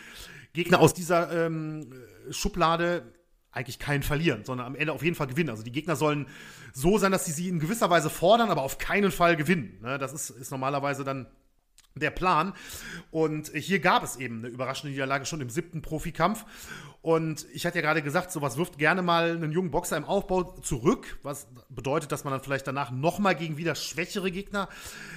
Gegner 0.53 0.79
aus 0.79 0.93
dieser 0.93 1.45
ähm, 1.45 1.93
Schublade 2.31 3.13
eigentlich 3.51 3.79
keinen 3.79 4.03
verlieren, 4.03 4.45
sondern 4.45 4.67
am 4.67 4.75
Ende 4.75 4.93
auf 4.93 5.03
jeden 5.03 5.15
Fall 5.15 5.27
gewinnen. 5.27 5.49
Also 5.49 5.63
die 5.63 5.71
Gegner 5.71 5.95
sollen 5.95 6.27
so 6.73 6.97
sein, 6.97 7.11
dass 7.11 7.25
sie 7.25 7.31
sie 7.31 7.49
in 7.49 7.59
gewisser 7.59 7.89
Weise 7.89 8.09
fordern, 8.09 8.49
aber 8.49 8.61
auf 8.61 8.77
keinen 8.77 9.11
Fall 9.11 9.35
gewinnen. 9.35 9.79
Ne? 9.81 9.97
Das 9.97 10.13
ist, 10.13 10.29
ist 10.29 10.51
normalerweise 10.51 11.03
dann 11.03 11.27
der 11.95 12.11
Plan. 12.11 12.53
Und 13.11 13.51
hier 13.53 13.79
gab 13.79 14.03
es 14.03 14.17
eben 14.17 14.39
eine 14.39 14.47
überraschende 14.47 14.91
Niederlage 14.91 15.25
schon 15.25 15.41
im 15.41 15.49
siebten 15.49 15.81
Profikampf. 15.81 16.45
Und 17.01 17.45
ich 17.53 17.65
hatte 17.65 17.77
ja 17.77 17.81
gerade 17.81 18.01
gesagt, 18.01 18.31
sowas 18.31 18.57
wirft 18.57 18.77
gerne 18.77 19.01
mal 19.01 19.31
einen 19.31 19.51
jungen 19.51 19.71
Boxer 19.71 19.97
im 19.97 20.05
Aufbau 20.05 20.43
zurück, 20.61 21.19
was 21.23 21.47
bedeutet, 21.69 22.11
dass 22.11 22.23
man 22.23 22.31
dann 22.31 22.43
vielleicht 22.43 22.67
danach 22.67 22.91
nochmal 22.91 23.35
gegen 23.35 23.57
wieder 23.57 23.75
schwächere 23.75 24.31
Gegner 24.31 24.67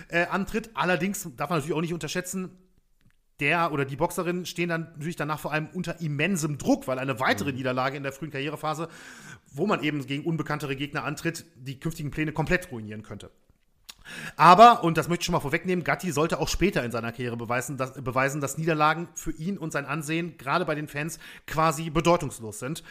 äh, 0.09 0.27
antritt. 0.27 0.71
Allerdings 0.75 1.29
darf 1.37 1.51
man 1.51 1.59
natürlich 1.59 1.77
auch 1.77 1.81
nicht 1.81 1.95
unterschätzen, 1.95 2.57
der 3.41 3.73
oder 3.73 3.85
die 3.85 3.97
Boxerin 3.97 4.47
stehen 4.47 4.69
dann 4.69 4.93
natürlich 4.93 5.17
danach 5.17 5.41
vor 5.41 5.53
allem 5.53 5.69
unter 5.73 6.01
immensem 6.01 6.59
Druck, 6.59 6.87
weil 6.87 7.01
eine 7.01 7.19
weitere 7.19 7.53
Niederlage 7.53 7.97
in 7.97 8.05
der 8.05 8.13
frühen 8.13 8.31
Karrierephase, 8.31 8.89
wo 9.51 9.67
man 9.67 9.83
eben 9.83 10.07
gegen 10.07 10.25
unbekanntere 10.25 10.77
Gegner 10.77 11.03
antritt, 11.03 11.45
die 11.57 11.81
künftigen 11.81 12.13
Pläne 12.13 12.33
komplett 12.33 12.71
ruinieren 12.71 13.03
könnte. 13.03 13.33
Aber, 14.37 14.85
und 14.85 14.97
das 14.97 15.09
möchte 15.09 15.23
ich 15.23 15.27
schon 15.27 15.35
mal 15.35 15.41
vorwegnehmen, 15.41 15.85
Gatti 15.85 16.13
sollte 16.13 16.39
auch 16.39 16.49
später 16.49 16.85
in 16.85 16.93
seiner 16.93 17.13
Karriere 17.13 17.37
beweisen 17.37 17.77
dass, 17.77 17.95
beweisen, 17.95 18.41
dass 18.41 18.59
Niederlagen 18.59 19.09
für 19.15 19.33
ihn 19.33 19.59
und 19.59 19.73
sein 19.73 19.87
Ansehen, 19.87 20.37
gerade 20.39 20.65
bei 20.65 20.75
den 20.75 20.89
Fans, 20.89 21.19
quasi 21.47 21.91
bedeutungslos 21.91 22.59
sind. 22.59 22.83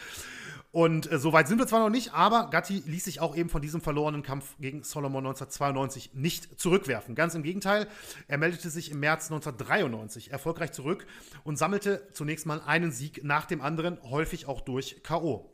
Und 0.71 1.11
äh, 1.11 1.19
so 1.19 1.33
weit 1.33 1.47
sind 1.47 1.59
wir 1.59 1.67
zwar 1.67 1.81
noch 1.81 1.89
nicht, 1.89 2.13
aber 2.13 2.49
Gatti 2.49 2.81
ließ 2.85 3.03
sich 3.03 3.19
auch 3.19 3.35
eben 3.35 3.49
von 3.49 3.61
diesem 3.61 3.81
verlorenen 3.81 4.23
Kampf 4.23 4.55
gegen 4.59 4.83
Solomon 4.83 5.25
1992 5.25 6.11
nicht 6.13 6.59
zurückwerfen. 6.59 7.13
Ganz 7.13 7.35
im 7.35 7.43
Gegenteil, 7.43 7.87
er 8.27 8.37
meldete 8.37 8.69
sich 8.69 8.89
im 8.89 9.01
März 9.01 9.25
1993 9.25 10.31
erfolgreich 10.31 10.71
zurück 10.71 11.05
und 11.43 11.57
sammelte 11.57 12.07
zunächst 12.13 12.45
mal 12.45 12.61
einen 12.65 12.91
Sieg 12.91 13.23
nach 13.23 13.45
dem 13.45 13.61
anderen, 13.61 13.97
häufig 14.03 14.47
auch 14.47 14.61
durch 14.61 15.03
K.O. 15.03 15.51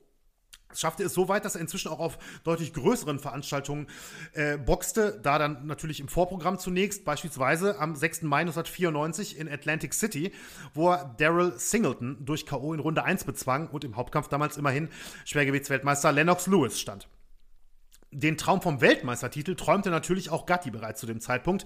Schaffte 0.74 1.04
es 1.04 1.14
so 1.14 1.30
weit, 1.30 1.46
dass 1.46 1.56
er 1.56 1.62
inzwischen 1.62 1.90
auch 1.90 2.00
auf 2.00 2.18
deutlich 2.44 2.74
größeren 2.74 3.20
Veranstaltungen 3.20 3.88
äh, 4.34 4.58
boxte, 4.58 5.20
da 5.24 5.40
dann 5.40 5.66
natürlich 5.66 6.00
im 6.00 6.08
Vorprogramm 6.08 6.60
zunächst, 6.60 7.06
beispielsweise 7.06 7.80
am 7.80 7.96
6. 7.96 8.24
Mai 8.24 8.42
1994 8.42 9.38
in 9.38 9.50
Atlantic 9.50 9.94
City, 9.94 10.34
wo 10.74 10.92
er 10.92 11.16
Daryl 11.18 11.54
Singleton 11.58 12.18
durch 12.26 12.46
K.O. 12.46 12.74
in 12.74 12.80
Runde 12.80 13.04
1 13.04 13.24
bezwang 13.24 13.68
und 13.68 13.84
im 13.84 13.96
Hauptkampf 13.96 14.28
damals 14.28 14.58
immerhin 14.58 14.90
Schwergewichtsweltmeister 15.26 16.12
Lennox 16.12 16.48
Lewis 16.48 16.80
stand. 16.80 17.08
Den 18.12 18.38
Traum 18.38 18.62
vom 18.62 18.80
Weltmeistertitel 18.80 19.56
träumte 19.56 19.90
natürlich 19.90 20.30
auch 20.30 20.46
Gatti 20.46 20.72
bereits 20.72 21.02
zu 21.02 21.06
dem 21.06 21.20
Zeitpunkt. 21.20 21.66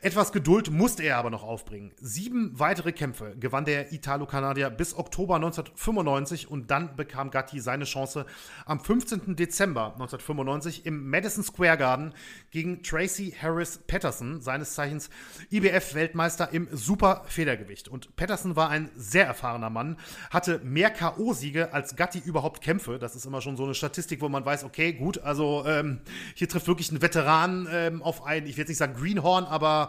Etwas 0.00 0.32
Geduld 0.32 0.70
musste 0.70 1.02
er 1.02 1.16
aber 1.16 1.30
noch 1.30 1.42
aufbringen. 1.42 1.92
Sieben 2.00 2.58
weitere 2.58 2.92
Kämpfe 2.92 3.34
gewann 3.38 3.64
der 3.64 3.92
Italo-Kanadier 3.92 4.70
bis 4.70 4.96
Oktober 4.96 5.36
1995 5.36 6.50
und 6.50 6.70
dann 6.70 6.96
bekam 6.96 7.30
Gatti 7.30 7.60
seine 7.60 7.84
Chance 7.84 8.26
am 8.66 8.80
15. 8.80 9.36
Dezember 9.36 9.92
1995 9.94 10.86
im 10.86 11.08
Madison 11.08 11.44
Square 11.44 11.78
Garden 11.78 12.14
gegen 12.50 12.82
Tracy 12.82 13.34
Harris 13.40 13.78
Patterson, 13.86 14.40
seines 14.40 14.74
Zeichens 14.74 15.08
IBF-Weltmeister 15.50 16.52
im 16.52 16.68
Super-Federgewicht. 16.70 17.88
Und 17.88 18.16
Patterson 18.16 18.56
war 18.56 18.68
ein 18.68 18.90
sehr 18.96 19.26
erfahrener 19.26 19.70
Mann, 19.70 19.96
hatte 20.30 20.60
mehr 20.62 20.90
K.O.-Siege 20.90 21.70
als 21.70 21.96
Gatti 21.96 22.18
überhaupt 22.18 22.62
Kämpfe. 22.62 22.98
Das 22.98 23.16
ist 23.16 23.24
immer 23.24 23.40
schon 23.40 23.56
so 23.56 23.64
eine 23.64 23.74
Statistik, 23.74 24.20
wo 24.20 24.28
man 24.28 24.44
weiß, 24.44 24.64
okay, 24.64 24.92
gut, 24.92 25.18
also 25.18 25.64
ähm, 25.66 26.00
hier 26.34 26.48
trifft 26.48 26.68
wirklich 26.68 26.92
ein 26.92 27.02
Veteran 27.02 27.68
ähm, 27.70 28.02
auf 28.02 28.24
einen, 28.24 28.46
ich 28.46 28.56
will 28.56 28.62
jetzt 28.62 28.68
nicht 28.68 28.78
sagen 28.78 28.94
Greenhorn, 28.94 29.44
aber 29.44 29.85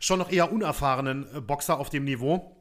schon 0.00 0.18
noch 0.18 0.30
eher 0.30 0.52
unerfahrenen 0.52 1.26
äh, 1.34 1.40
Boxer 1.40 1.78
auf 1.78 1.90
dem 1.90 2.04
Niveau. 2.04 2.56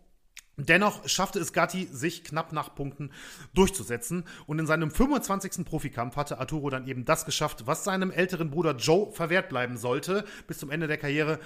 Dennoch 0.67 1.08
schaffte 1.08 1.39
es 1.39 1.54
Gatti, 1.54 1.88
sich 1.89 2.23
knapp 2.23 2.52
nach 2.52 2.75
Punkten 2.75 3.12
durchzusetzen. 3.54 4.25
Und 4.45 4.60
in 4.60 4.67
seinem 4.67 4.91
25. 4.91 5.65
Profikampf 5.65 6.17
hatte 6.17 6.39
Arturo 6.39 6.69
dann 6.69 6.86
eben 6.86 7.06
das 7.06 7.25
geschafft, 7.25 7.65
was 7.65 7.86
seinem 7.86 8.12
älteren 8.12 8.52
Bruder 8.52 8.75
Joe 8.75 9.12
verwehrt 9.13 9.47
bleiben 9.49 9.78
sollte 9.78 10.25
bis 10.47 10.58
zum 10.58 10.69
Ende 10.69 10.88
der 10.88 10.97
Karriere. 10.97 11.39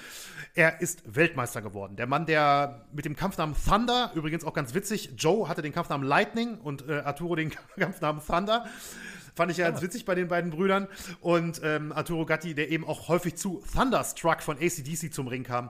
Er 0.55 0.81
ist 0.81 1.03
Weltmeister 1.05 1.61
geworden. 1.61 1.95
Der 1.95 2.07
Mann, 2.07 2.25
der 2.25 2.87
mit 2.91 3.05
dem 3.05 3.15
Kampfnamen 3.15 3.55
Thunder, 3.55 4.11
übrigens 4.15 4.43
auch 4.43 4.53
ganz 4.53 4.73
witzig, 4.73 5.11
Joe 5.17 5.47
hatte 5.47 5.61
den 5.61 5.73
Kampfnamen 5.73 6.07
Lightning 6.07 6.57
und 6.57 6.87
äh, 6.89 7.01
Arturo 7.05 7.35
den 7.35 7.51
Kampfnamen 7.77 8.21
Thunder. 8.25 8.65
Fand 9.35 9.51
ich 9.51 9.57
ja 9.57 9.69
ganz 9.69 9.81
witzig 9.81 10.05
bei 10.05 10.15
den 10.15 10.27
beiden 10.27 10.51
Brüdern. 10.51 10.87
Und 11.21 11.59
ähm, 11.63 11.91
Arturo 11.91 12.25
Gatti, 12.25 12.53
der 12.53 12.69
eben 12.69 12.85
auch 12.85 13.07
häufig 13.07 13.35
zu 13.35 13.63
Thunderstruck 13.73 14.41
von 14.43 14.57
ACDC 14.57 15.11
zum 15.13 15.27
Ring 15.27 15.43
kam, 15.43 15.69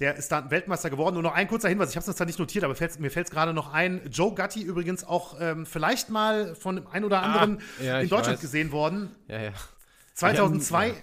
der 0.00 0.16
ist 0.16 0.30
dann 0.32 0.50
Weltmeister 0.50 0.90
geworden. 0.90 1.16
Und 1.16 1.22
noch 1.22 1.34
ein 1.34 1.48
kurzer 1.48 1.68
Hinweis, 1.68 1.90
ich 1.90 1.96
habe 1.96 2.08
es 2.08 2.16
zwar 2.16 2.26
nicht 2.26 2.38
notiert, 2.38 2.64
aber 2.64 2.74
fällt's, 2.74 2.98
mir 2.98 3.10
fällt 3.10 3.26
es 3.28 3.30
gerade 3.32 3.54
noch 3.54 3.72
ein. 3.72 4.00
Joe 4.10 4.34
Gatti 4.34 4.62
übrigens 4.62 5.04
auch 5.04 5.40
ähm, 5.40 5.64
vielleicht 5.66 6.10
mal 6.10 6.54
von 6.54 6.76
dem 6.76 6.86
einen 6.88 7.04
oder 7.04 7.22
anderen 7.22 7.58
Ah, 7.80 7.82
ja, 7.82 8.00
in 8.00 8.08
Deutschland 8.08 8.36
weiß. 8.36 8.40
gesehen 8.42 8.72
worden. 8.72 9.10
Ja, 9.28 9.40
ja. 9.40 9.52
2002 10.14 10.88
Ja. 10.88 10.94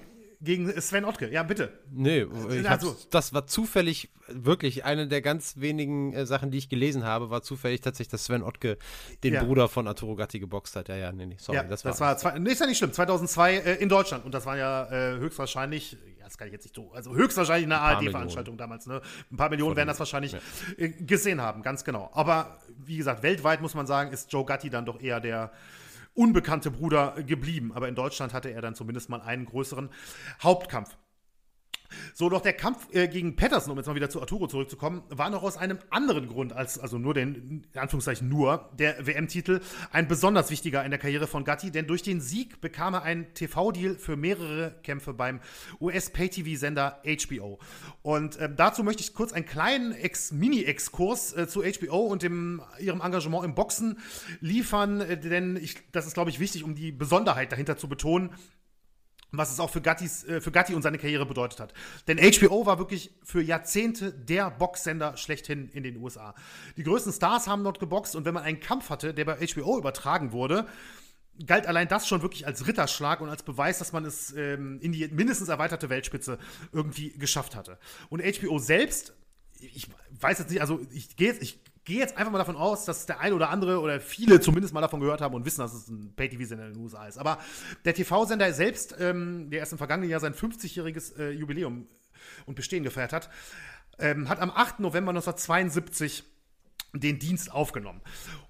Gegen 0.42 0.70
Sven 0.82 1.06
Ottke. 1.06 1.30
Ja, 1.32 1.44
bitte. 1.44 1.74
Nee, 1.92 2.26
ich 2.52 2.70
Also- 2.70 2.96
das 3.10 3.34
war 3.34 3.48
zufällig, 3.48 4.10
wirklich, 4.28 4.86
eine 4.86 5.08
der 5.08 5.22
ganz 5.22 5.58
wenigen 5.58 6.14
äh, 6.14 6.26
Sachen, 6.26 6.52
die 6.52 6.58
ich 6.58 6.70
gelesen 6.70 7.04
habe, 7.04 7.30
war 7.30 7.42
zufällig 7.42 7.82
tatsächlich, 7.82 8.10
dass 8.10 8.26
Sven 8.26 8.44
Ottke 8.44 8.78
den 9.24 9.34
Ja. 9.34 9.44
Bruder 9.44 9.68
von 9.68 9.88
Arturo 9.88 10.16
Gatti 10.16 10.40
geboxt 10.40 10.76
hat. 10.76 10.90
Ja, 10.90 10.96
ja, 10.96 11.12
nee, 11.12 11.26
nee, 11.26 11.38
sorry, 11.40 11.58
ja, 11.58 11.64
das 11.64 11.82
das 11.82 12.00
war. 12.00 12.10
war, 12.10 12.18
zwei, 12.18 12.38
nee, 12.40 12.52
ist 12.52 12.60
ja 12.62 12.68
nicht 12.68 12.78
schlimm. 12.78 12.94
2002 12.94 13.56
äh, 13.58 13.74
in 13.76 13.90
Deutschland. 13.90 14.26
Und 14.26 14.34
das 14.34 14.46
war 14.46 14.58
ja 14.58 14.86
äh, 14.92 15.18
höchstwahrscheinlich, 15.18 15.94
ja, 16.20 16.26
das 16.26 16.38
kann 16.38 16.48
ich 16.48 16.54
jetzt 16.54 16.66
nicht 16.66 16.76
so, 16.76 16.92
also 16.94 17.16
höchstwahrscheinlich 17.16 17.66
eine 17.66 17.80
ARD-Veranstaltung 17.80 18.58
damals. 18.58 18.86
Ne? 18.86 19.02
Ein 19.32 19.38
paar 19.38 19.50
Millionen 19.50 19.76
werden 19.76 19.88
das 19.88 20.00
wahrscheinlich 20.00 20.36
äh, 20.78 20.90
gesehen 20.90 21.42
haben, 21.42 21.62
ganz 21.64 21.84
genau. 21.84 22.10
Aber 22.14 22.58
wie 22.86 22.98
gesagt, 22.98 23.24
weltweit 23.24 23.62
muss 23.62 23.74
man 23.74 23.88
sagen, 23.88 24.12
ist 24.12 24.32
Joe 24.32 24.46
Gatti 24.46 24.70
dann 24.70 24.86
doch 24.86 25.02
eher 25.02 25.20
der 25.20 25.52
unbekannte 26.18 26.72
Bruder 26.72 27.16
geblieben. 27.24 27.72
Aber 27.74 27.88
in 27.88 27.96
Deutschland 27.96 28.34
hatte 28.34 28.50
er 28.50 28.62
dann 28.62 28.76
zumindest 28.76 29.10
mal 29.10 29.22
einen 29.22 29.46
größeren 29.46 29.90
Hauptkampf. 30.42 30.98
So, 32.14 32.30
doch 32.30 32.42
der 32.42 32.54
Kampf 32.54 32.94
äh, 32.94 33.08
gegen 33.08 33.36
Patterson, 33.36 33.72
um 33.72 33.78
jetzt 33.78 33.88
mal 33.88 33.96
wieder 33.96 34.10
zu 34.10 34.20
Arturo 34.20 34.48
zurückzukommen, 34.48 35.04
war 35.10 35.30
noch 35.30 35.44
aus 35.44 35.58
einem 35.58 35.80
anderen 35.90 36.28
Grund 36.28 36.54
als, 36.54 36.80
also 36.80 36.98
nur 36.98 37.14
den, 37.14 37.66
in 37.74 37.80
Anführungszeichen 37.80 38.28
nur, 38.28 38.70
der 38.78 39.06
WM-Titel, 39.06 39.62
ein 39.92 40.08
besonders 40.08 40.50
wichtiger 40.50 40.84
in 40.84 40.92
der 40.92 41.00
Karriere 41.00 41.28
von 41.28 41.44
Gatti, 41.44 41.72
denn 41.72 41.88
durch 41.88 42.04
den 42.04 42.22
Sieg 42.22 42.62
bekam 42.62 42.94
er 42.94 43.04
einen 43.04 43.34
TV-Deal 43.34 43.96
für 43.96 44.16
mehrere 44.16 44.76
Kämpfe 44.84 45.14
beim 45.14 45.40
US-Pay-TV-Sender 45.80 47.02
HBO. 47.04 47.60
Und 48.02 48.38
äh, 48.38 48.50
dazu 48.54 48.84
möchte 48.84 49.04
ich 49.04 49.14
kurz 49.14 49.34
einen 49.34 49.46
kleinen 49.46 49.96
Mini-Exkurs 50.32 51.36
äh, 51.36 51.48
zu 51.48 51.64
HBO 51.64 52.08
und 52.08 52.24
dem, 52.24 52.62
ihrem 52.80 53.02
Engagement 53.02 53.46
im 53.46 53.56
Boxen 53.56 54.00
liefern, 54.40 55.02
äh, 55.02 55.18
denn 55.18 55.56
ich, 55.58 55.76
das 55.92 56.08
ist, 56.08 56.14
glaube 56.14 56.30
ich, 56.30 56.40
wichtig, 56.40 56.64
um 56.64 56.76
die 56.76 56.92
Besonderheit 56.92 57.52
dahinter 57.52 57.78
zu 57.78 57.88
betonen 57.88 58.32
was 59.32 59.52
es 59.52 59.60
auch 59.60 59.70
für, 59.70 59.82
Gattis, 59.82 60.24
äh, 60.24 60.42
für 60.42 60.52
Gatti 60.52 60.74
und 60.74 60.82
seine 60.82 60.98
Karriere 60.98 61.26
bedeutet 61.26 61.60
hat. 61.60 61.74
Denn 62.08 62.18
HBO 62.18 62.66
war 62.66 62.80
wirklich 62.80 63.12
für 63.24 63.42
Jahrzehnte 63.42 64.14
der 64.14 64.52
Boxsender 64.52 65.18
schlechthin 65.18 65.70
in 65.70 65.84
den 65.84 65.98
USA. 65.98 66.34
Die 66.78 66.84
größten 66.84 67.12
Stars 67.12 67.48
haben 67.48 67.64
dort 67.64 67.80
geboxt 67.80 68.16
und 68.16 68.26
wenn 68.26 68.34
man 68.34 68.44
einen 68.44 68.60
Kampf 68.60 68.90
hatte, 68.90 69.14
der 69.14 69.26
bei 69.26 69.36
HBO 69.36 69.78
übertragen 69.78 70.32
wurde, 70.32 70.66
galt 71.46 71.68
allein 71.68 71.88
das 71.88 72.08
schon 72.08 72.22
wirklich 72.22 72.48
als 72.48 72.66
Ritterschlag 72.68 73.22
und 73.22 73.30
als 73.30 73.44
Beweis, 73.44 73.80
dass 73.80 73.94
man 73.94 74.06
es 74.06 74.34
ähm, 74.34 74.80
in 74.82 74.92
die 74.92 75.08
mindestens 75.10 75.50
erweiterte 75.50 75.90
Weltspitze 75.90 76.40
irgendwie 76.72 77.12
geschafft 77.12 77.56
hatte. 77.56 77.78
Und 78.10 78.24
HBO 78.24 78.58
selbst, 78.60 79.14
ich 79.60 79.88
weiß 80.20 80.40
jetzt 80.40 80.50
nicht, 80.50 80.62
also 80.62 80.80
ich 80.92 81.16
gehe 81.16 81.34
ich 81.34 81.60
gehe 81.88 82.00
jetzt 82.00 82.18
einfach 82.18 82.34
mal 82.34 82.38
davon 82.38 82.58
aus, 82.58 82.84
dass 82.84 83.06
der 83.06 83.22
eine 83.22 83.34
oder 83.34 83.50
andere 83.50 83.80
oder 83.80 84.02
viele 84.02 84.42
zumindest 84.42 84.74
mal 84.74 84.82
davon 84.82 85.00
gehört 85.00 85.22
haben 85.22 85.34
und 85.34 85.46
wissen, 85.46 85.62
dass 85.62 85.74
es 85.74 85.88
ein 85.88 86.14
Pay-TV-Sender 86.18 86.68
in 86.68 86.74
den 86.74 86.84
USA 86.84 87.08
ist. 87.08 87.18
Aber 87.18 87.40
der 87.86 87.94
TV-Sender 87.94 88.52
selbst, 88.52 88.96
ähm, 89.00 89.50
der 89.50 89.60
erst 89.60 89.72
im 89.72 89.78
vergangenen 89.78 90.10
Jahr 90.10 90.20
sein 90.20 90.34
50-jähriges 90.34 91.18
äh, 91.18 91.32
Jubiläum 91.32 91.88
und 92.46 92.56
Bestehen 92.56 92.84
gefeiert 92.84 93.14
hat, 93.14 93.30
ähm, 94.00 94.28
hat 94.28 94.42
am 94.42 94.52
8. 94.52 94.82
November 94.82 95.12
1972 95.12 96.26
den 96.94 97.20
Dienst 97.20 97.54
aufgenommen. 97.54 98.02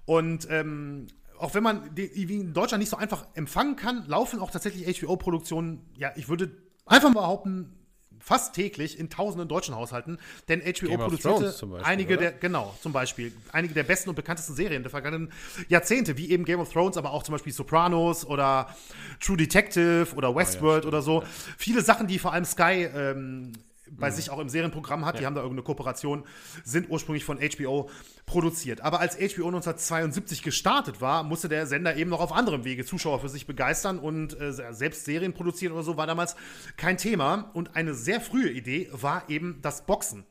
Und 0.04 0.48
ähm, 0.50 1.06
auch 1.38 1.54
wenn 1.54 1.62
man 1.62 1.96
in 1.96 2.52
Deutschland 2.52 2.80
nicht 2.80 2.90
so 2.90 2.96
einfach 2.96 3.28
empfangen 3.34 3.76
kann, 3.76 4.04
laufen 4.08 4.40
auch 4.40 4.50
tatsächlich 4.50 5.00
HBO-Produktionen, 5.00 5.88
ja, 5.96 6.10
ich 6.16 6.28
würde 6.28 6.50
einfach 6.86 7.14
mal 7.14 7.20
behaupten, 7.20 7.77
fast 8.20 8.54
täglich 8.54 8.98
in 8.98 9.10
tausenden 9.10 9.48
deutschen 9.48 9.74
Haushalten, 9.74 10.18
denn 10.48 10.60
HBO 10.60 10.88
Game 10.88 11.00
produzierte 11.00 11.44
Beispiel, 11.44 11.80
einige 11.82 12.14
oder? 12.14 12.22
der, 12.22 12.32
genau, 12.32 12.74
zum 12.82 12.92
Beispiel, 12.92 13.32
einige 13.52 13.74
der 13.74 13.84
besten 13.84 14.10
und 14.10 14.16
bekanntesten 14.16 14.54
Serien 14.54 14.82
der 14.82 14.90
vergangenen 14.90 15.32
Jahrzehnte, 15.68 16.16
wie 16.16 16.30
eben 16.30 16.44
Game 16.44 16.60
of 16.60 16.72
Thrones, 16.72 16.96
aber 16.96 17.12
auch 17.12 17.22
zum 17.22 17.32
Beispiel 17.32 17.52
Sopranos 17.52 18.26
oder 18.26 18.74
True 19.20 19.36
Detective 19.36 20.08
oder 20.16 20.34
Westworld 20.34 20.84
oh, 20.84 20.86
ja, 20.86 20.88
oder 20.88 21.02
so. 21.02 21.22
Viele 21.56 21.82
Sachen, 21.82 22.06
die 22.06 22.18
vor 22.18 22.32
allem 22.32 22.44
Sky 22.44 22.88
ähm, 22.94 23.52
bei 23.90 24.10
mhm. 24.10 24.14
sich 24.14 24.30
auch 24.30 24.38
im 24.38 24.48
Serienprogramm 24.48 25.04
hat, 25.04 25.14
ja. 25.14 25.20
die 25.20 25.26
haben 25.26 25.34
da 25.34 25.40
irgendeine 25.40 25.64
Kooperation, 25.64 26.24
sind 26.64 26.90
ursprünglich 26.90 27.24
von 27.24 27.38
HBO 27.38 27.90
produziert. 28.26 28.80
Aber 28.80 29.00
als 29.00 29.16
HBO 29.16 29.46
1972 29.46 30.42
gestartet 30.42 31.00
war, 31.00 31.22
musste 31.22 31.48
der 31.48 31.66
Sender 31.66 31.96
eben 31.96 32.10
noch 32.10 32.20
auf 32.20 32.32
anderem 32.32 32.64
Wege 32.64 32.84
Zuschauer 32.84 33.20
für 33.20 33.28
sich 33.28 33.46
begeistern 33.46 33.98
und 33.98 34.38
äh, 34.40 34.52
selbst 34.52 35.04
Serien 35.04 35.32
produzieren 35.32 35.72
oder 35.72 35.82
so 35.82 35.96
war 35.96 36.06
damals 36.06 36.36
kein 36.76 36.98
Thema. 36.98 37.50
Und 37.54 37.76
eine 37.76 37.94
sehr 37.94 38.20
frühe 38.20 38.50
Idee 38.50 38.88
war 38.92 39.28
eben 39.28 39.58
das 39.62 39.86
Boxen 39.86 40.24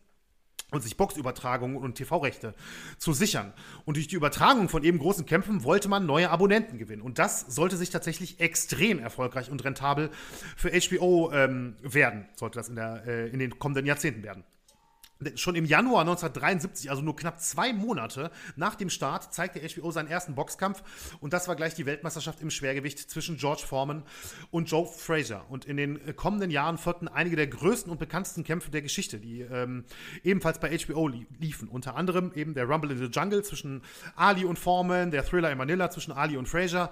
und 0.71 0.81
sich 0.83 0.97
Boxübertragungen 0.97 1.77
und 1.77 1.95
TV-Rechte 1.95 2.53
zu 2.97 3.13
sichern. 3.13 3.53
Und 3.85 3.95
durch 3.95 4.07
die 4.07 4.15
Übertragung 4.15 4.67
von 4.67 4.83
eben 4.83 4.99
großen 4.99 5.25
Kämpfen 5.25 5.63
wollte 5.63 5.87
man 5.87 6.05
neue 6.05 6.29
Abonnenten 6.29 6.77
gewinnen. 6.77 7.01
Und 7.01 7.19
das 7.19 7.41
sollte 7.41 7.77
sich 7.77 7.89
tatsächlich 7.89 8.39
extrem 8.39 8.99
erfolgreich 8.99 9.49
und 9.49 9.63
rentabel 9.63 10.09
für 10.57 10.71
HBO 10.71 11.31
ähm, 11.31 11.77
werden, 11.81 12.27
sollte 12.35 12.59
das 12.59 12.67
in, 12.67 12.75
der, 12.75 13.03
äh, 13.07 13.29
in 13.29 13.39
den 13.39 13.59
kommenden 13.59 13.85
Jahrzehnten 13.85 14.23
werden. 14.23 14.43
Schon 15.35 15.55
im 15.55 15.65
Januar 15.65 16.01
1973, 16.01 16.89
also 16.89 17.01
nur 17.01 17.15
knapp 17.15 17.41
zwei 17.41 17.73
Monate 17.73 18.31
nach 18.55 18.75
dem 18.75 18.89
Start, 18.89 19.33
zeigte 19.33 19.59
HBO 19.59 19.89
seinen 19.91 20.07
ersten 20.07 20.35
Boxkampf 20.35 20.83
und 21.19 21.33
das 21.33 21.47
war 21.47 21.55
gleich 21.55 21.73
die 21.73 21.85
Weltmeisterschaft 21.85 22.41
im 22.41 22.51
Schwergewicht 22.51 22.99
zwischen 23.09 23.37
George 23.37 23.63
Foreman 23.65 24.03
und 24.51 24.69
Joe 24.69 24.85
Frazier. 24.85 25.43
Und 25.49 25.65
in 25.65 25.77
den 25.77 26.07
äh, 26.07 26.13
kommenden 26.13 26.51
Jahren 26.51 26.77
folgten 26.77 27.07
einige 27.07 27.35
der 27.35 27.47
größten 27.47 27.91
und 27.91 27.99
bekanntesten 27.99 28.43
Kämpfe 28.43 28.69
der 28.69 28.81
Geschichte, 28.81 29.19
die 29.19 29.41
ähm, 29.41 29.85
ebenfalls 30.23 30.59
bei 30.59 30.77
HBO 30.77 31.07
liefen. 31.07 31.67
Unter 31.67 31.95
anderem 31.95 32.31
eben 32.35 32.53
der 32.53 32.65
Rumble 32.65 32.91
in 32.91 32.97
the 32.97 33.05
Jungle 33.05 33.43
zwischen 33.43 33.81
Ali 34.15 34.45
und 34.45 34.59
Foreman, 34.59 35.11
der 35.11 35.25
Thriller 35.25 35.51
in 35.51 35.57
Manila 35.57 35.89
zwischen 35.89 36.11
Ali 36.11 36.37
und 36.37 36.47
Frazier 36.47 36.91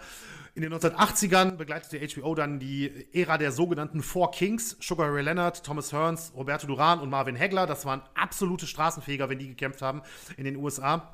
in 0.56 0.62
den 0.62 0.74
1980ern 0.74 1.58
begleitete 1.58 2.00
HBO 2.15 2.34
dann 2.34 2.60
die 2.60 3.08
Ära 3.13 3.38
der 3.38 3.52
sogenannten 3.52 4.02
Four 4.02 4.32
Kings, 4.32 4.78
Sugar 4.80 5.13
Ray 5.13 5.22
Leonard, 5.22 5.65
Thomas 5.65 5.91
Hearns, 5.91 6.32
Roberto 6.34 6.65
Duran 6.65 7.02
und 7.02 7.10
Marvin 7.10 7.38
Hagler. 7.38 7.68
Das 7.68 7.84
waren 7.84 8.02
absolute 8.15 8.65
Straßenfeger, 8.65 9.28
wenn 9.28 9.38
die 9.38 9.50
gekämpft 9.50 9.82
haben 9.82 10.02
in 10.38 10.46
den 10.46 10.56
USA. 10.56 11.13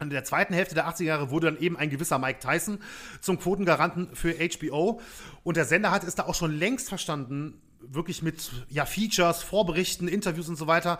In 0.00 0.10
der 0.10 0.24
zweiten 0.24 0.54
Hälfte 0.54 0.74
der 0.74 0.88
80er 0.88 1.04
Jahre 1.04 1.30
wurde 1.30 1.52
dann 1.52 1.60
eben 1.60 1.76
ein 1.76 1.88
gewisser 1.88 2.18
Mike 2.18 2.40
Tyson 2.40 2.80
zum 3.20 3.38
Quotengaranten 3.38 4.08
für 4.16 4.34
HBO. 4.34 5.00
Und 5.44 5.56
der 5.56 5.66
Sender 5.66 5.92
hat 5.92 6.02
es 6.02 6.16
da 6.16 6.24
auch 6.24 6.34
schon 6.34 6.58
längst 6.58 6.88
verstanden, 6.88 7.62
wirklich 7.80 8.22
mit 8.22 8.50
ja, 8.70 8.86
Features, 8.86 9.44
Vorberichten, 9.44 10.08
Interviews 10.08 10.48
und 10.48 10.56
so 10.56 10.66
weiter, 10.66 10.98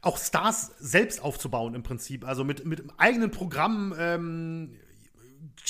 auch 0.00 0.16
Stars 0.16 0.72
selbst 0.78 1.22
aufzubauen 1.22 1.74
im 1.74 1.82
Prinzip. 1.82 2.24
Also 2.24 2.44
mit, 2.44 2.64
mit 2.64 2.84
eigenen 2.98 3.32
Programmen 3.32 3.94
ähm, 3.98 4.76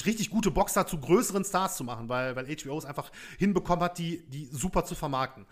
richtig 0.05 0.31
gute 0.31 0.51
Boxer 0.51 0.87
zu 0.87 0.99
größeren 0.99 1.45
Stars 1.45 1.77
zu 1.77 1.85
machen, 1.85 2.09
weil, 2.09 2.37
weil 2.37 2.47
HBO 2.47 2.79
es 2.79 2.85
einfach 2.85 3.11
hinbekommen 3.39 3.85
hat, 3.85 3.99
die, 3.99 4.23
die 4.29 4.49
super 4.51 4.85
zu 4.85 4.95
vermarkten. 4.95 5.47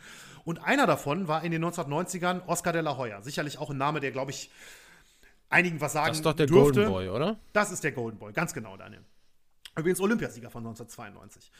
Und 0.44 0.64
einer 0.64 0.86
davon 0.86 1.28
war 1.28 1.44
in 1.44 1.52
den 1.52 1.64
1990ern 1.64 2.46
Oscar 2.46 2.72
de 2.72 2.82
la 2.82 2.96
Hoya. 2.96 3.20
Sicherlich 3.22 3.58
auch 3.58 3.70
ein 3.70 3.76
Name, 3.76 4.00
der, 4.00 4.12
glaube 4.12 4.30
ich, 4.30 4.50
einigen 5.50 5.80
was 5.80 5.92
sagen 5.92 6.08
Das 6.08 6.18
ist 6.18 6.26
doch 6.26 6.34
der 6.34 6.46
dürfte. 6.46 6.86
Golden 6.86 6.92
Boy, 6.92 7.08
oder? 7.08 7.36
Das 7.52 7.70
ist 7.70 7.84
der 7.84 7.92
Golden 7.92 8.18
Boy, 8.18 8.32
ganz 8.32 8.54
genau, 8.54 8.76
Daniel. 8.76 9.02
Übrigens 9.76 10.00
Olympiasieger 10.00 10.50
von 10.50 10.66
1992. 10.66 11.52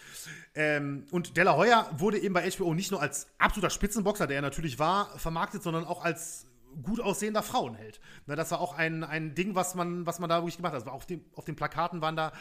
Ähm, 0.54 1.06
und 1.12 1.36
De 1.36 1.44
La 1.44 1.56
Hoya 1.56 1.88
wurde 1.96 2.18
eben 2.18 2.34
bei 2.34 2.50
HBO 2.50 2.74
nicht 2.74 2.90
nur 2.90 3.00
als 3.00 3.28
absoluter 3.38 3.70
Spitzenboxer, 3.70 4.26
der 4.26 4.36
er 4.36 4.42
natürlich 4.42 4.78
war, 4.78 5.16
vermarktet, 5.18 5.62
sondern 5.62 5.84
auch 5.84 6.04
als 6.04 6.46
gut 6.82 7.00
aussehender 7.00 7.42
Frauenheld. 7.42 8.00
Ne, 8.26 8.36
das 8.36 8.50
war 8.50 8.60
auch 8.60 8.76
ein, 8.76 9.04
ein 9.04 9.34
Ding, 9.34 9.54
was 9.54 9.74
man, 9.74 10.06
was 10.06 10.18
man 10.18 10.28
da 10.28 10.38
wirklich 10.38 10.56
gemacht 10.56 10.72
hat. 10.72 10.80
Also 10.80 10.90
auf, 10.90 11.06
dem, 11.06 11.24
auf 11.34 11.44
den 11.44 11.56
Plakaten 11.56 12.00
waren 12.00 12.16
da, 12.16 12.32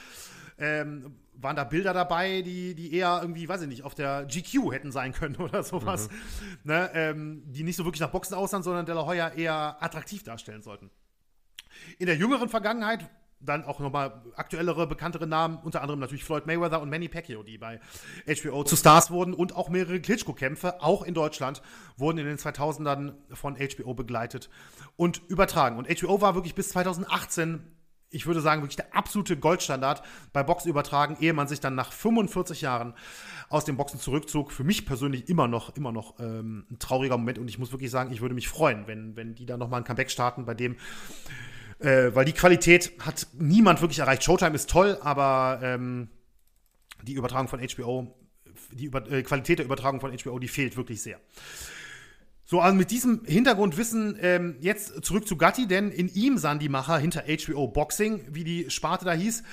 ähm, 0.57 1.15
waren 1.33 1.55
da 1.55 1.63
Bilder 1.63 1.93
dabei, 1.93 2.41
die, 2.41 2.75
die 2.75 2.93
eher 2.93 3.19
irgendwie, 3.21 3.47
weiß 3.47 3.61
ich 3.61 3.67
nicht, 3.67 3.83
auf 3.83 3.95
der 3.95 4.25
GQ 4.25 4.71
hätten 4.71 4.91
sein 4.91 5.13
können 5.13 5.35
oder 5.37 5.63
sowas. 5.63 6.09
Mhm. 6.09 6.57
Ne, 6.63 6.89
ähm, 6.93 7.43
die 7.47 7.63
nicht 7.63 7.75
so 7.75 7.85
wirklich 7.85 8.01
nach 8.01 8.11
Boxen 8.11 8.35
aussahen, 8.35 8.63
sondern 8.63 8.85
De 8.85 8.95
La 8.95 9.05
Hoya 9.05 9.29
eher 9.29 9.77
attraktiv 9.81 10.23
darstellen 10.23 10.61
sollten. 10.61 10.89
In 11.99 12.07
der 12.07 12.15
jüngeren 12.15 12.49
Vergangenheit 12.49 13.09
dann 13.47 13.65
auch 13.65 13.79
nochmal 13.79 14.21
aktuellere, 14.35 14.87
bekanntere 14.87 15.27
Namen, 15.27 15.57
unter 15.63 15.81
anderem 15.81 15.99
natürlich 15.99 16.23
Floyd 16.23 16.45
Mayweather 16.45 16.81
und 16.81 16.89
Manny 16.89 17.07
Pacquiao, 17.07 17.43
die 17.43 17.57
bei 17.57 17.79
HBO 18.27 18.63
zu 18.63 18.75
Stars 18.75 19.09
wurden 19.09 19.33
und 19.33 19.55
auch 19.55 19.69
mehrere 19.69 19.99
Klitschko-Kämpfe, 19.99 20.81
auch 20.81 21.03
in 21.03 21.13
Deutschland, 21.13 21.61
wurden 21.97 22.19
in 22.19 22.25
den 22.25 22.37
2000ern 22.37 23.13
von 23.33 23.55
HBO 23.55 23.93
begleitet 23.93 24.49
und 24.95 25.21
übertragen. 25.27 25.77
Und 25.77 25.87
HBO 25.87 26.21
war 26.21 26.35
wirklich 26.35 26.55
bis 26.55 26.69
2018 26.69 27.63
ich 28.09 28.25
würde 28.25 28.39
sagen, 28.39 28.61
wirklich 28.61 28.77
der 28.77 28.95
absolute 28.95 29.37
Goldstandard 29.37 30.01
bei 30.31 30.43
Boxen 30.43 30.69
übertragen, 30.69 31.17
ehe 31.19 31.33
man 31.33 31.47
sich 31.47 31.59
dann 31.59 31.75
nach 31.75 31.91
45 31.91 32.61
Jahren 32.61 32.93
aus 33.49 33.65
dem 33.65 33.75
Boxen 33.75 33.99
zurückzog. 33.99 34.51
Für 34.51 34.63
mich 34.63 34.85
persönlich 34.85 35.27
immer 35.29 35.47
noch, 35.47 35.75
immer 35.75 35.91
noch 35.91 36.19
ähm, 36.19 36.65
ein 36.71 36.79
trauriger 36.79 37.17
Moment 37.17 37.37
und 37.37 37.49
ich 37.49 37.59
muss 37.59 37.71
wirklich 37.71 37.91
sagen, 37.91 38.11
ich 38.13 38.21
würde 38.21 38.35
mich 38.35 38.47
freuen, 38.47 38.87
wenn, 38.87 39.15
wenn 39.15 39.35
die 39.35 39.45
da 39.45 39.57
nochmal 39.57 39.81
ein 39.81 39.83
Comeback 39.83 40.09
starten, 40.09 40.45
bei 40.45 40.53
dem 40.53 40.77
äh, 41.79 42.13
weil 42.13 42.25
die 42.25 42.33
Qualität 42.33 42.91
hat 42.99 43.27
niemand 43.37 43.81
wirklich 43.81 43.99
erreicht. 43.99 44.23
Showtime 44.23 44.55
ist 44.55 44.69
toll, 44.69 44.97
aber 45.01 45.59
ähm, 45.61 46.09
die 47.03 47.13
Übertragung 47.13 47.47
von 47.47 47.59
HBO, 47.59 48.15
die 48.71 48.85
Über 48.85 49.09
äh, 49.11 49.23
Qualität 49.23 49.59
der 49.59 49.65
Übertragung 49.65 49.99
von 49.99 50.15
HBO, 50.17 50.39
die 50.39 50.47
fehlt 50.47 50.77
wirklich 50.77 51.01
sehr. 51.01 51.19
So, 52.49 52.61
also 52.61 52.77
mit 52.77 52.91
diesem 52.91 53.25
Hintergrundwissen 53.25 54.17
ähm, 54.21 54.55
jetzt 54.61 55.03
zurück 55.03 55.27
zu 55.27 55.35
Gatti, 55.35 55.67
denn 55.67 55.91
in 55.91 56.07
ihm 56.07 56.37
sahen 56.37 56.59
die 56.59 56.69
Macher 56.69 56.97
hinter 56.97 57.25
HBO 57.27 57.67
Boxing, 57.67 58.21
wie 58.31 58.45
die 58.45 58.69
Sparte 58.69 59.03
da 59.03 59.11
hieß, 59.11 59.43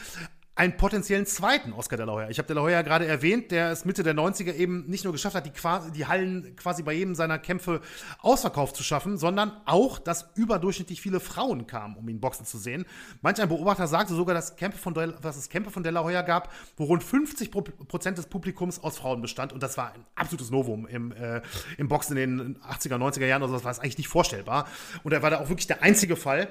einen 0.56 0.76
potenziellen 0.76 1.26
zweiten 1.26 1.72
Oscar 1.72 1.96
de 1.96 2.06
la 2.06 2.12
Hoya. 2.12 2.30
Ich 2.30 2.38
habe 2.38 2.46
de 2.46 2.54
la 2.54 2.62
Hoya 2.62 2.82
gerade 2.82 3.06
erwähnt, 3.06 3.50
der 3.50 3.72
es 3.72 3.84
Mitte 3.84 4.04
der 4.04 4.14
90er 4.14 4.54
eben 4.54 4.86
nicht 4.86 5.02
nur 5.02 5.12
geschafft 5.12 5.34
hat, 5.34 5.46
die, 5.46 5.52
die, 5.92 6.06
Hallen 6.06 6.54
quasi 6.54 6.84
bei 6.84 6.92
jedem 6.92 7.16
seiner 7.16 7.40
Kämpfe 7.40 7.80
ausverkauft 8.20 8.76
zu 8.76 8.84
schaffen, 8.84 9.18
sondern 9.18 9.52
auch, 9.64 9.98
dass 9.98 10.30
überdurchschnittlich 10.36 11.00
viele 11.00 11.18
Frauen 11.18 11.66
kamen, 11.66 11.96
um 11.96 12.08
ihn 12.08 12.20
boxen 12.20 12.46
zu 12.46 12.58
sehen. 12.58 12.86
Manch 13.20 13.40
ein 13.40 13.48
Beobachter 13.48 13.88
sagte 13.88 14.14
sogar, 14.14 14.34
dass, 14.34 14.54
Kämpfe 14.54 14.78
von 14.78 14.94
De, 14.94 15.12
dass 15.20 15.36
es 15.36 15.48
Kämpfe 15.48 15.72
von 15.72 15.82
de 15.82 15.90
la 15.90 16.04
Hoya 16.04 16.22
gab, 16.22 16.52
wo 16.76 16.84
rund 16.84 17.02
50 17.02 17.50
Prozent 17.50 18.18
des 18.18 18.26
Publikums 18.26 18.78
aus 18.78 18.96
Frauen 18.96 19.22
bestand. 19.22 19.52
Und 19.52 19.62
das 19.62 19.76
war 19.76 19.92
ein 19.92 20.04
absolutes 20.14 20.52
Novum 20.52 20.86
im, 20.86 21.10
äh, 21.12 21.42
im 21.78 21.88
Boxen 21.88 22.16
in 22.16 22.38
den 22.38 22.58
80er, 22.58 22.96
90er 22.96 23.26
Jahren. 23.26 23.42
Also 23.42 23.54
das 23.54 23.64
war 23.64 23.76
eigentlich 23.80 23.98
nicht 23.98 24.08
vorstellbar. 24.08 24.68
Und 25.02 25.12
er 25.12 25.22
war 25.22 25.30
da 25.30 25.40
auch 25.40 25.48
wirklich 25.48 25.66
der 25.66 25.82
einzige 25.82 26.14
Fall, 26.14 26.48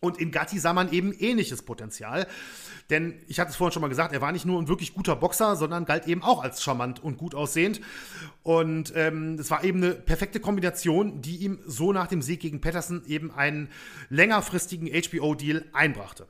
Und 0.00 0.18
in 0.18 0.30
Gatti 0.30 0.58
sah 0.58 0.72
man 0.72 0.92
eben 0.92 1.12
ähnliches 1.12 1.62
Potenzial. 1.62 2.26
Denn 2.88 3.20
ich 3.26 3.40
hatte 3.40 3.50
es 3.50 3.56
vorhin 3.56 3.72
schon 3.72 3.82
mal 3.82 3.88
gesagt, 3.88 4.14
er 4.14 4.20
war 4.20 4.32
nicht 4.32 4.46
nur 4.46 4.60
ein 4.60 4.68
wirklich 4.68 4.94
guter 4.94 5.16
Boxer, 5.16 5.56
sondern 5.56 5.84
galt 5.84 6.06
eben 6.06 6.22
auch 6.22 6.42
als 6.42 6.62
charmant 6.62 7.02
und 7.02 7.18
gut 7.18 7.34
aussehend. 7.34 7.80
Und 8.42 8.92
ähm, 8.94 9.34
es 9.34 9.50
war 9.50 9.64
eben 9.64 9.82
eine 9.82 9.94
perfekte 9.94 10.40
Kombination, 10.40 11.20
die 11.20 11.36
ihm 11.38 11.58
so 11.66 11.92
nach 11.92 12.06
dem 12.06 12.22
Sieg 12.22 12.40
gegen 12.40 12.60
Patterson 12.60 13.02
eben 13.06 13.30
einen 13.32 13.68
längerfristigen 14.08 14.88
HBO-Deal 14.88 15.66
einbrachte. 15.72 16.28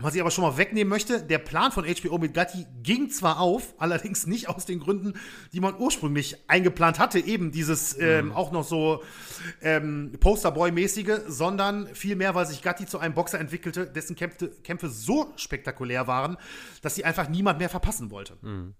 Was 0.00 0.14
ich 0.14 0.20
aber 0.20 0.30
schon 0.30 0.44
mal 0.44 0.56
wegnehmen 0.56 0.88
möchte, 0.88 1.22
der 1.22 1.38
Plan 1.38 1.72
von 1.72 1.84
HBO 1.84 2.18
mit 2.18 2.34
Gatti 2.34 2.66
ging 2.82 3.10
zwar 3.10 3.40
auf, 3.40 3.74
allerdings 3.78 4.26
nicht 4.26 4.48
aus 4.48 4.66
den 4.66 4.80
Gründen, 4.80 5.14
die 5.52 5.60
man 5.60 5.78
ursprünglich 5.78 6.36
eingeplant 6.48 6.98
hatte, 6.98 7.18
eben 7.18 7.52
dieses 7.52 7.98
ähm, 7.98 8.26
mhm. 8.26 8.32
auch 8.32 8.52
noch 8.52 8.64
so 8.64 9.02
ähm, 9.62 10.12
Posterboy-mäßige, 10.18 11.20
sondern 11.28 11.88
vielmehr, 11.94 12.34
weil 12.34 12.46
sich 12.46 12.62
Gatti 12.62 12.86
zu 12.86 12.98
einem 12.98 13.14
Boxer 13.14 13.38
entwickelte, 13.38 13.86
dessen 13.86 14.16
Kämpfe, 14.16 14.48
Kämpfe 14.62 14.88
so 14.88 15.32
spektakulär 15.36 16.06
waren, 16.06 16.36
dass 16.82 16.94
sie 16.94 17.04
einfach 17.04 17.28
niemand 17.28 17.58
mehr 17.58 17.68
verpassen 17.68 18.10
wollte. 18.10 18.36
Mhm. 18.42 18.74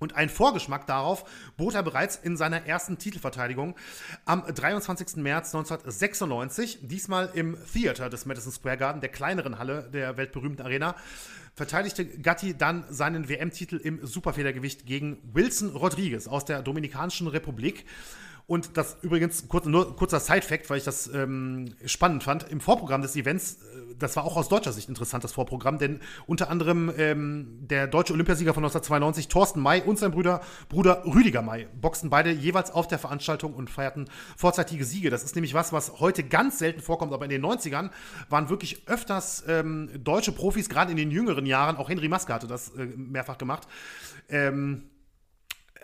Und 0.00 0.16
ein 0.16 0.30
Vorgeschmack 0.30 0.86
darauf 0.86 1.24
bot 1.56 1.74
er 1.74 1.82
bereits 1.82 2.16
in 2.16 2.36
seiner 2.36 2.66
ersten 2.66 2.98
Titelverteidigung 2.98 3.76
am 4.24 4.42
23. 4.42 5.16
März 5.16 5.54
1996, 5.54 6.78
diesmal 6.82 7.30
im 7.34 7.56
Theater 7.72 8.08
des 8.08 8.24
Madison 8.24 8.50
Square 8.50 8.78
Garden, 8.78 9.02
der 9.02 9.10
kleineren 9.10 9.58
Halle 9.58 9.90
der 9.92 10.16
weltberühmten 10.16 10.64
Arena, 10.64 10.96
verteidigte 11.54 12.06
Gatti 12.06 12.56
dann 12.56 12.84
seinen 12.88 13.28
WM-Titel 13.28 13.76
im 13.76 14.04
Superfedergewicht 14.04 14.86
gegen 14.86 15.18
Wilson 15.34 15.76
Rodriguez 15.76 16.26
aus 16.26 16.46
der 16.46 16.62
Dominikanischen 16.62 17.26
Republik. 17.26 17.84
Und 18.50 18.76
das 18.76 18.96
übrigens, 19.02 19.46
kurz, 19.46 19.66
nur 19.66 19.94
kurzer 19.94 20.18
Side-Fact, 20.18 20.68
weil 20.70 20.78
ich 20.78 20.82
das 20.82 21.06
ähm, 21.14 21.76
spannend 21.86 22.24
fand, 22.24 22.50
im 22.50 22.58
Vorprogramm 22.58 23.00
des 23.00 23.14
Events, 23.14 23.58
äh, 23.62 23.94
das 23.96 24.16
war 24.16 24.24
auch 24.24 24.36
aus 24.36 24.48
deutscher 24.48 24.72
Sicht 24.72 24.88
interessant, 24.88 25.22
das 25.22 25.30
Vorprogramm, 25.30 25.78
denn 25.78 26.00
unter 26.26 26.50
anderem 26.50 26.92
ähm, 26.98 27.58
der 27.60 27.86
deutsche 27.86 28.12
Olympiasieger 28.12 28.52
von 28.52 28.64
1992, 28.64 29.28
Thorsten 29.28 29.60
May 29.60 29.82
und 29.82 30.00
sein 30.00 30.10
Bruder, 30.10 30.40
Bruder 30.68 31.04
Rüdiger 31.06 31.42
May, 31.42 31.68
boxten 31.80 32.10
beide 32.10 32.32
jeweils 32.32 32.72
auf 32.72 32.88
der 32.88 32.98
Veranstaltung 32.98 33.54
und 33.54 33.70
feierten 33.70 34.10
vorzeitige 34.36 34.84
Siege. 34.84 35.10
Das 35.10 35.22
ist 35.22 35.36
nämlich 35.36 35.54
was, 35.54 35.72
was 35.72 36.00
heute 36.00 36.24
ganz 36.24 36.58
selten 36.58 36.80
vorkommt, 36.80 37.12
aber 37.12 37.26
in 37.26 37.30
den 37.30 37.46
90ern 37.46 37.90
waren 38.30 38.48
wirklich 38.48 38.88
öfters 38.88 39.44
ähm, 39.46 39.90
deutsche 40.02 40.32
Profis, 40.32 40.68
gerade 40.68 40.90
in 40.90 40.96
den 40.96 41.12
jüngeren 41.12 41.46
Jahren, 41.46 41.76
auch 41.76 41.88
Henry 41.88 42.08
Maske 42.08 42.34
hatte 42.34 42.48
das 42.48 42.70
äh, 42.70 42.86
mehrfach 42.96 43.38
gemacht, 43.38 43.68
ähm, 44.28 44.90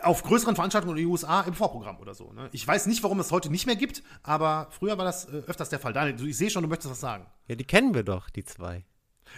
auf 0.01 0.23
größeren 0.23 0.55
Veranstaltungen 0.55 0.97
in 0.97 1.03
den 1.03 1.11
USA 1.11 1.41
im 1.41 1.53
Vorprogramm 1.53 1.99
oder 1.99 2.13
so. 2.13 2.31
Ne? 2.33 2.49
Ich 2.51 2.67
weiß 2.67 2.85
nicht, 2.87 3.03
warum 3.03 3.19
es 3.19 3.31
heute 3.31 3.49
nicht 3.49 3.65
mehr 3.65 3.75
gibt, 3.75 4.03
aber 4.23 4.67
früher 4.71 4.97
war 4.97 5.05
das 5.05 5.25
äh, 5.25 5.43
öfters 5.47 5.69
der 5.69 5.79
Fall. 5.79 5.93
Daniel, 5.93 6.27
ich 6.27 6.37
sehe 6.37 6.49
schon, 6.49 6.63
du 6.63 6.69
möchtest 6.69 6.91
was 6.91 6.99
sagen. 6.99 7.25
Ja, 7.47 7.55
die 7.55 7.63
kennen 7.63 7.93
wir 7.93 8.03
doch, 8.03 8.29
die 8.29 8.43
zwei. 8.43 8.85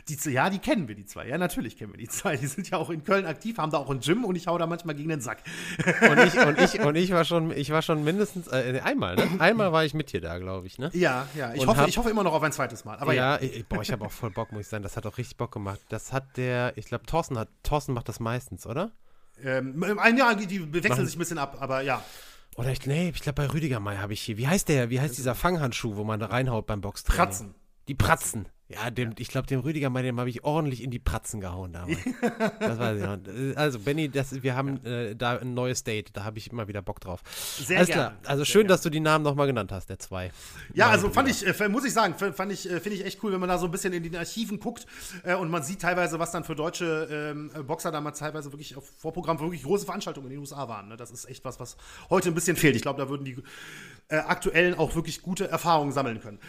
Die, 0.07 0.31
ja, 0.31 0.49
die 0.49 0.59
kennen 0.59 0.87
wir, 0.87 0.95
die 0.95 1.05
zwei. 1.05 1.27
Ja, 1.27 1.37
natürlich 1.37 1.77
kennen 1.77 1.93
wir 1.93 1.97
die 1.97 2.07
zwei. 2.07 2.37
Die 2.37 2.47
sind 2.47 2.69
ja 2.69 2.77
auch 2.77 2.89
in 2.89 3.03
Köln 3.03 3.25
aktiv, 3.25 3.57
haben 3.57 3.71
da 3.71 3.77
auch 3.77 3.89
ein 3.89 3.99
Gym 3.99 4.23
und 4.23 4.35
ich 4.35 4.47
hau 4.47 4.57
da 4.57 4.67
manchmal 4.67 4.95
gegen 4.95 5.09
den 5.09 5.21
Sack. 5.21 5.43
Und 5.77 6.19
ich, 6.19 6.37
und 6.37 6.59
ich, 6.59 6.79
und 6.85 6.95
ich 6.95 7.11
war 7.11 7.25
schon, 7.25 7.51
ich 7.51 7.71
war 7.71 7.81
schon 7.81 8.03
mindestens 8.03 8.47
äh, 8.47 8.79
einmal, 8.83 9.15
ne? 9.15 9.27
Einmal 9.39 9.71
war 9.71 9.85
ich 9.85 9.93
mit 9.93 10.11
dir 10.11 10.21
da, 10.21 10.37
glaube 10.37 10.67
ich, 10.67 10.77
ne? 10.77 10.89
Ja, 10.93 11.27
ja. 11.35 11.53
Ich 11.53 11.65
hoffe, 11.65 11.81
hab, 11.81 11.87
ich 11.87 11.97
hoffe 11.97 12.09
immer 12.09 12.23
noch 12.23 12.33
auf 12.33 12.43
ein 12.43 12.51
zweites 12.51 12.85
Mal. 12.85 12.97
Aber 12.99 13.13
ja, 13.13 13.35
ja. 13.35 13.41
Ich, 13.41 13.65
boah, 13.65 13.81
ich 13.81 13.91
habe 13.91 14.05
auch 14.05 14.11
voll 14.11 14.31
Bock, 14.31 14.51
muss 14.51 14.61
ich 14.61 14.67
sagen. 14.67 14.83
Das 14.83 14.95
hat 14.97 15.05
auch 15.05 15.17
richtig 15.17 15.37
Bock 15.37 15.51
gemacht. 15.51 15.79
Das 15.89 16.13
hat 16.13 16.37
der, 16.37 16.73
ich 16.77 16.85
glaube, 16.85 17.05
Thorsten 17.05 17.37
hat, 17.37 17.49
Thorsten 17.63 17.93
macht 17.93 18.09
das 18.09 18.19
meistens, 18.19 18.65
oder? 18.65 18.91
Ähm, 19.43 19.83
Jahr, 20.17 20.35
die 20.35 20.73
wechseln 20.73 20.89
Machen. 20.89 21.05
sich 21.05 21.15
ein 21.15 21.19
bisschen 21.19 21.37
ab, 21.37 21.57
aber 21.59 21.81
ja. 21.81 22.03
Oder 22.55 22.71
ich, 22.71 22.85
nee, 22.85 23.09
ich 23.09 23.21
glaube 23.21 23.41
bei 23.41 23.53
Rüdiger 23.53 23.79
May 23.79 23.97
habe 23.97 24.13
ich 24.13 24.21
hier. 24.21 24.37
Wie 24.37 24.47
heißt 24.47 24.67
der? 24.67 24.89
Wie 24.89 24.99
heißt 24.99 25.17
dieser 25.17 25.35
Fanghandschuh, 25.35 25.95
wo 25.95 26.03
man 26.03 26.19
da 26.19 26.27
reinhaut 26.27 26.65
beim 26.65 26.81
Boxtraining? 26.81 27.17
Pratzen. 27.17 27.55
Die 27.87 27.95
Pratzen. 27.95 28.47
Ja, 28.71 28.91
dem, 28.91 29.15
ich 29.17 29.29
glaube, 29.29 29.47
dem 29.47 29.61
Rüdiger 29.61 29.89
mal, 29.89 30.03
dem 30.03 30.19
habe 30.19 30.29
ich 30.29 30.43
ordentlich 30.43 30.83
in 30.83 30.91
die 30.91 30.99
Pratzen 30.99 31.41
gehauen 31.41 31.73
damals. 31.73 31.97
das 32.59 32.77
weiß 32.77 32.97
ich 32.99 33.03
noch. 33.03 33.57
Also, 33.57 33.79
Benny, 33.79 34.09
das, 34.09 34.43
wir 34.43 34.55
haben 34.55 34.79
ja. 34.83 34.91
äh, 34.91 35.15
da 35.15 35.39
ein 35.39 35.55
neues 35.55 35.83
Date, 35.83 36.11
da 36.13 36.23
habe 36.23 36.37
ich 36.37 36.51
immer 36.51 36.67
wieder 36.67 36.83
Bock 36.83 36.99
drauf. 36.99 37.21
Sehr 37.57 37.77
Alles 37.77 37.89
klar. 37.89 38.13
Also 38.27 38.45
schön, 38.45 38.67
dass 38.67 38.83
du 38.83 38.91
die 38.91 38.99
Namen 38.99 39.23
nochmal 39.23 39.47
genannt 39.47 39.71
hast, 39.71 39.89
der 39.89 39.97
zwei. 39.97 40.25
Ja, 40.75 40.85
Nein, 40.85 40.93
also 40.93 41.09
fand 41.09 41.29
ich, 41.29 41.47
äh, 41.47 41.67
muss 41.67 41.83
ich 41.83 41.93
sagen, 41.93 42.13
fand 42.13 42.51
ich, 42.51 42.69
äh, 42.69 42.79
finde 42.79 42.99
ich 42.99 43.05
echt 43.05 43.23
cool, 43.23 43.31
wenn 43.31 43.39
man 43.39 43.49
da 43.49 43.57
so 43.57 43.65
ein 43.65 43.71
bisschen 43.71 43.91
in 43.91 44.03
den 44.03 44.15
Archiven 44.15 44.59
guckt 44.59 44.85
äh, 45.23 45.33
und 45.33 45.49
man 45.49 45.63
sieht 45.63 45.81
teilweise, 45.81 46.19
was 46.19 46.31
dann 46.31 46.43
für 46.43 46.53
deutsche 46.53 47.07
ähm, 47.11 47.51
Boxer 47.65 47.91
damals 47.91 48.19
teilweise 48.19 48.51
wirklich 48.51 48.75
auf 48.75 48.87
Vorprogramm 48.99 49.39
für 49.39 49.45
wirklich 49.45 49.63
große 49.63 49.85
Veranstaltungen 49.85 50.27
in 50.27 50.33
den 50.33 50.39
USA 50.41 50.67
waren. 50.67 50.89
Ne? 50.89 50.97
Das 50.97 51.09
ist 51.09 51.27
echt 51.27 51.43
was, 51.43 51.59
was 51.59 51.75
heute 52.11 52.29
ein 52.29 52.35
bisschen 52.35 52.55
fehlt. 52.55 52.75
Ich 52.75 52.83
glaube, 52.83 53.01
da 53.01 53.09
würden 53.09 53.25
die 53.25 53.37
äh, 54.09 54.17
aktuellen 54.17 54.75
auch 54.77 54.93
wirklich 54.93 55.23
gute 55.23 55.47
Erfahrungen 55.49 55.91
sammeln 55.91 56.21
können. 56.21 56.39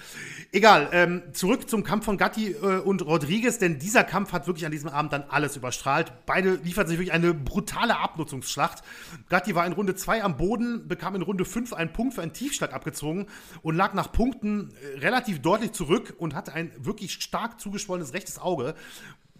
Egal, 0.52 0.90
ähm, 0.92 1.22
zurück 1.33 1.68
zum 1.70 1.83
Kampf 1.83 2.09
von 2.10 2.18
Gatti 2.18 2.56
äh, 2.60 2.80
und 2.80 3.06
Rodriguez, 3.06 3.58
denn 3.58 3.78
dieser 3.78 4.02
Kampf 4.02 4.32
hat 4.32 4.48
wirklich 4.48 4.66
an 4.66 4.72
diesem 4.72 4.88
Abend 4.88 5.12
dann 5.12 5.22
alles 5.28 5.56
überstrahlt. 5.56 6.12
Beide 6.26 6.54
lieferten 6.54 6.90
sich 6.90 6.98
wirklich 6.98 7.12
eine 7.12 7.32
brutale 7.32 7.98
Abnutzungsschlacht. 7.98 8.82
Gatti 9.28 9.54
war 9.54 9.64
in 9.64 9.72
Runde 9.72 9.94
2 9.94 10.24
am 10.24 10.36
Boden, 10.36 10.88
bekam 10.88 11.14
in 11.14 11.22
Runde 11.22 11.44
5 11.44 11.72
einen 11.72 11.92
Punkt 11.92 12.14
für 12.14 12.22
einen 12.22 12.32
Tiefschlag 12.32 12.72
abgezogen 12.72 13.26
und 13.62 13.76
lag 13.76 13.94
nach 13.94 14.10
Punkten 14.10 14.70
äh, 14.82 14.98
relativ 14.98 15.40
deutlich 15.40 15.70
zurück 15.70 16.16
und 16.18 16.34
hatte 16.34 16.52
ein 16.52 16.72
wirklich 16.78 17.12
stark 17.12 17.60
zugeschwollenes 17.60 18.12
rechtes 18.12 18.40
Auge 18.40 18.74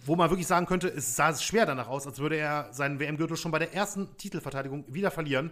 wo 0.05 0.17
man 0.17 0.31
wirklich 0.31 0.47
sagen 0.47 0.67
könnte, 0.67 0.89
es 0.89 1.17
sah 1.17 1.35
schwer 1.35 1.67
danach 1.67 1.89
aus, 1.89 2.07
als 2.07 2.19
würde 2.19 2.37
er 2.37 2.69
seinen 2.73 2.99
WM-Gürtel 2.99 3.37
schon 3.37 3.53
bei 3.53 3.59
der 3.59 3.75
ersten 3.75 4.17
Titelverteidigung 4.17 4.85
wieder 4.89 5.11
verlieren. 5.11 5.51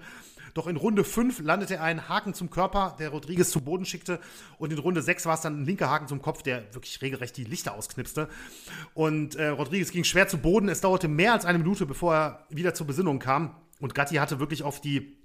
Doch 0.55 0.67
in 0.67 0.77
Runde 0.77 1.05
5 1.05 1.41
landete 1.41 1.77
er 1.77 1.83
einen 1.83 2.09
Haken 2.09 2.35
zum 2.35 2.51
Körper, 2.51 2.97
der 2.99 3.11
Rodriguez 3.11 3.51
zu 3.51 3.61
Boden 3.61 3.85
schickte. 3.85 4.19
Und 4.59 4.73
in 4.73 4.79
Runde 4.79 5.03
6 5.03 5.27
war 5.27 5.35
es 5.35 5.43
dann 5.43 5.63
ein 5.63 5.67
linker 5.67 5.91
Haken 5.91 6.09
zum 6.09 6.23
Kopf, 6.23 6.43
der 6.43 6.75
wirklich 6.75 7.01
regelrecht 7.03 7.37
die 7.37 7.45
Lichter 7.45 7.75
ausknipste. 7.75 8.29
Und 8.95 9.37
äh, 9.37 9.49
Rodriguez 9.49 9.93
ging 9.93 10.05
schwer 10.05 10.29
zu 10.29 10.39
Boden. 10.39 10.69
Es 10.69 10.81
dauerte 10.81 11.09
mehr 11.09 11.33
als 11.33 11.45
eine 11.45 11.59
Minute, 11.59 11.87
bevor 11.87 12.15
er 12.15 12.47
wieder 12.49 12.75
zur 12.75 12.87
Besinnung 12.87 13.19
kam. 13.19 13.55
Und 13.81 13.95
Gatti 13.95 14.17
hatte 14.17 14.41
wirklich 14.41 14.63
auf 14.63 14.81
die 14.81 15.18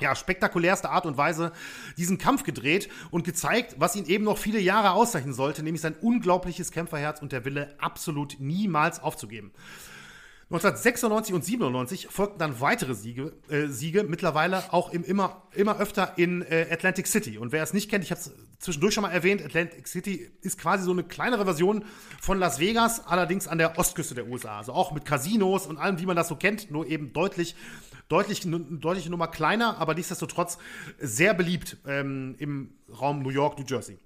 ja, 0.00 0.14
spektakulärste 0.14 0.90
Art 0.90 1.06
und 1.06 1.16
Weise 1.16 1.52
diesen 1.96 2.18
Kampf 2.18 2.42
gedreht 2.42 2.88
und 3.10 3.24
gezeigt, 3.24 3.76
was 3.78 3.96
ihn 3.96 4.06
eben 4.06 4.24
noch 4.24 4.38
viele 4.38 4.60
Jahre 4.60 4.92
auszeichnen 4.92 5.34
sollte, 5.34 5.62
nämlich 5.62 5.82
sein 5.82 5.94
unglaubliches 6.00 6.72
Kämpferherz 6.72 7.22
und 7.22 7.32
der 7.32 7.44
Wille, 7.44 7.74
absolut 7.78 8.36
niemals 8.38 9.00
aufzugeben. 9.00 9.52
1996 10.50 11.32
und 11.32 11.44
97 11.44 12.08
folgten 12.10 12.40
dann 12.40 12.60
weitere 12.60 12.96
Siege, 12.96 13.32
äh, 13.48 13.68
Siege 13.68 14.02
mittlerweile 14.02 14.72
auch 14.72 14.92
im, 14.92 15.04
immer, 15.04 15.46
immer 15.52 15.78
öfter 15.78 16.14
in 16.16 16.42
äh, 16.42 16.66
Atlantic 16.68 17.06
City. 17.06 17.38
Und 17.38 17.52
wer 17.52 17.62
es 17.62 17.72
nicht 17.72 17.88
kennt, 17.88 18.02
ich 18.02 18.10
habe 18.10 18.20
es 18.20 18.32
zwischendurch 18.58 18.94
schon 18.94 19.02
mal 19.02 19.12
erwähnt, 19.12 19.44
Atlantic 19.44 19.86
City 19.86 20.28
ist 20.42 20.58
quasi 20.58 20.82
so 20.82 20.90
eine 20.90 21.04
kleinere 21.04 21.44
Version 21.44 21.84
von 22.20 22.40
Las 22.40 22.58
Vegas, 22.58 23.06
allerdings 23.06 23.46
an 23.46 23.58
der 23.58 23.78
Ostküste 23.78 24.16
der 24.16 24.26
USA. 24.26 24.58
Also 24.58 24.72
auch 24.72 24.90
mit 24.90 25.04
Casinos 25.04 25.68
und 25.68 25.78
allem, 25.78 26.00
wie 26.00 26.06
man 26.06 26.16
das 26.16 26.26
so 26.26 26.34
kennt, 26.34 26.68
nur 26.68 26.84
eben 26.88 27.12
deutlich, 27.12 27.54
deutlich, 28.10 28.42
deutliche 28.44 29.08
Nummer 29.10 29.28
kleiner, 29.28 29.78
aber 29.78 29.94
nichtsdestotrotz 29.94 30.58
sehr 30.98 31.32
beliebt 31.32 31.78
ähm, 31.86 32.34
im 32.38 32.74
Raum 33.00 33.22
New 33.22 33.30
York, 33.30 33.58
New 33.58 33.64
Jersey. 33.66 33.98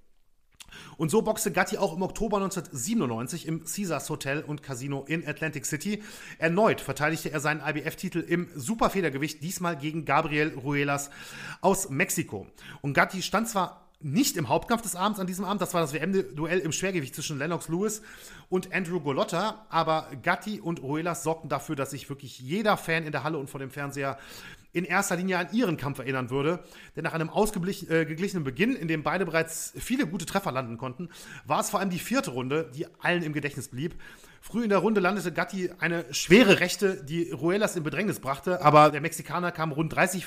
Und 0.97 1.11
so 1.11 1.23
boxte 1.23 1.53
Gatti 1.53 1.79
auch 1.79 1.95
im 1.95 2.03
Oktober 2.03 2.37
1997 2.38 3.47
im 3.47 3.64
Caesars 3.64 4.11
Hotel 4.11 4.43
und 4.43 4.62
Casino 4.62 5.05
in 5.07 5.27
Atlantic 5.27 5.67
City. 5.67 6.03
Erneut 6.38 6.81
verteidigte 6.81 7.31
er 7.31 7.40
seinen 7.40 7.61
IBF-Titel 7.61 8.21
im 8.21 8.49
Superfedergewicht, 8.55 9.43
diesmal 9.43 9.77
gegen 9.77 10.05
Gabriel 10.05 10.55
Ruelas 10.57 11.11
aus 11.61 11.90
Mexiko. 11.90 12.47
Und 12.81 12.95
Gatti 12.95 13.23
stand 13.23 13.49
zwar 13.49 13.84
nicht 14.05 14.37
im 14.37 14.51
Hauptkampf 14.51 14.83
des 14.83 14.97
Abends 14.97 15.19
an 15.19 15.27
diesem 15.27 15.47
Abend. 15.47 15.62
Das 15.62 15.73
war 15.73 15.81
das 15.81 15.95
WM-Duell 15.95 16.59
im 16.59 16.73
Schwergewicht 16.73 17.14
zwischen 17.14 17.38
Lennox 17.38 17.69
Lewis 17.69 18.03
und 18.51 18.73
Andrew 18.73 19.01
Golotta. 19.01 19.64
Aber 19.71 20.09
Gatti 20.23 20.61
und 20.61 20.83
Ruelas 20.83 21.23
sorgten 21.23 21.49
dafür, 21.49 21.75
dass 21.75 21.90
sich 21.90 22.09
wirklich 22.11 22.38
jeder 22.38 22.77
Fan 22.77 23.05
in 23.05 23.12
der 23.12 23.25
Halle 23.25 23.38
und 23.38 23.49
vor 23.49 23.61
dem 23.61 23.71
Fernseher 23.71 24.19
in 24.75 24.85
erster 24.85 25.17
Linie 25.17 25.38
an 25.38 25.49
ihren 25.53 25.79
Kampf 25.79 26.01
erinnern 26.01 26.29
würde. 26.29 26.62
Denn 26.97 27.05
nach 27.05 27.14
einem 27.14 27.31
ausgeglichenen 27.31 28.43
äh, 28.43 28.45
Beginn, 28.45 28.77
in 28.77 28.88
dem 28.88 29.03
beide 29.03 29.25
bereits 29.25 29.73
viele 29.79 30.07
gute 30.07 30.27
Treffer 30.27 30.53
landen 30.53 30.77
konnten, 30.77 31.09
war 31.47 31.61
es 31.61 31.71
vor 31.71 31.81
allem 31.81 31.90
die 31.90 31.99
vierte 31.99 32.33
Runde, 32.33 32.71
die 32.75 32.87
allen 33.01 33.23
im 33.23 33.33
Gedächtnis 33.33 33.69
blieb. 33.69 33.95
Früh 34.46 34.62
in 34.62 34.68
der 34.68 34.80
Runde 34.80 35.00
landete 35.00 35.33
Gatti 35.33 35.70
eine 35.78 36.04
schwere 36.12 36.61
Rechte, 36.61 37.02
die 37.02 37.30
Ruelas 37.30 37.76
in 37.76 37.83
Bedrängnis 37.83 38.20
brachte, 38.20 38.61
aber 38.61 38.90
der 38.90 39.00
Mexikaner 39.00 39.50
kam 39.52 39.72
rund 39.72 39.94
30 39.94 40.26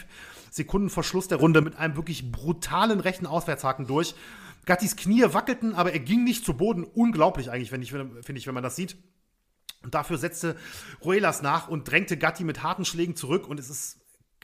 Sekunden 0.49 0.89
vor 0.89 1.03
Schluss 1.03 1.27
der 1.27 1.37
Runde 1.37 1.61
mit 1.61 1.75
einem 1.75 1.95
wirklich 1.95 2.31
brutalen 2.31 2.99
rechten 2.99 3.27
Auswärtshaken 3.27 3.85
durch. 3.85 4.15
Gattis 4.65 4.95
Knie 4.95 5.23
wackelten, 5.33 5.75
aber 5.75 5.93
er 5.93 5.99
ging 5.99 6.23
nicht 6.23 6.45
zu 6.45 6.55
Boden. 6.55 6.83
Unglaublich 6.83 7.51
eigentlich, 7.51 7.69
finde 7.69 8.39
ich, 8.39 8.47
wenn 8.47 8.53
man 8.55 8.63
das 8.63 8.75
sieht. 8.75 8.97
Und 9.83 9.93
dafür 9.93 10.17
setzte 10.17 10.55
Ruelas 11.05 11.43
nach 11.43 11.67
und 11.67 11.83
drängte 11.83 12.17
Gatti 12.17 12.43
mit 12.43 12.63
harten 12.63 12.85
Schlägen 12.85 13.15
zurück. 13.15 13.47
Und 13.47 13.59
es 13.59 13.69
ist 13.69 13.99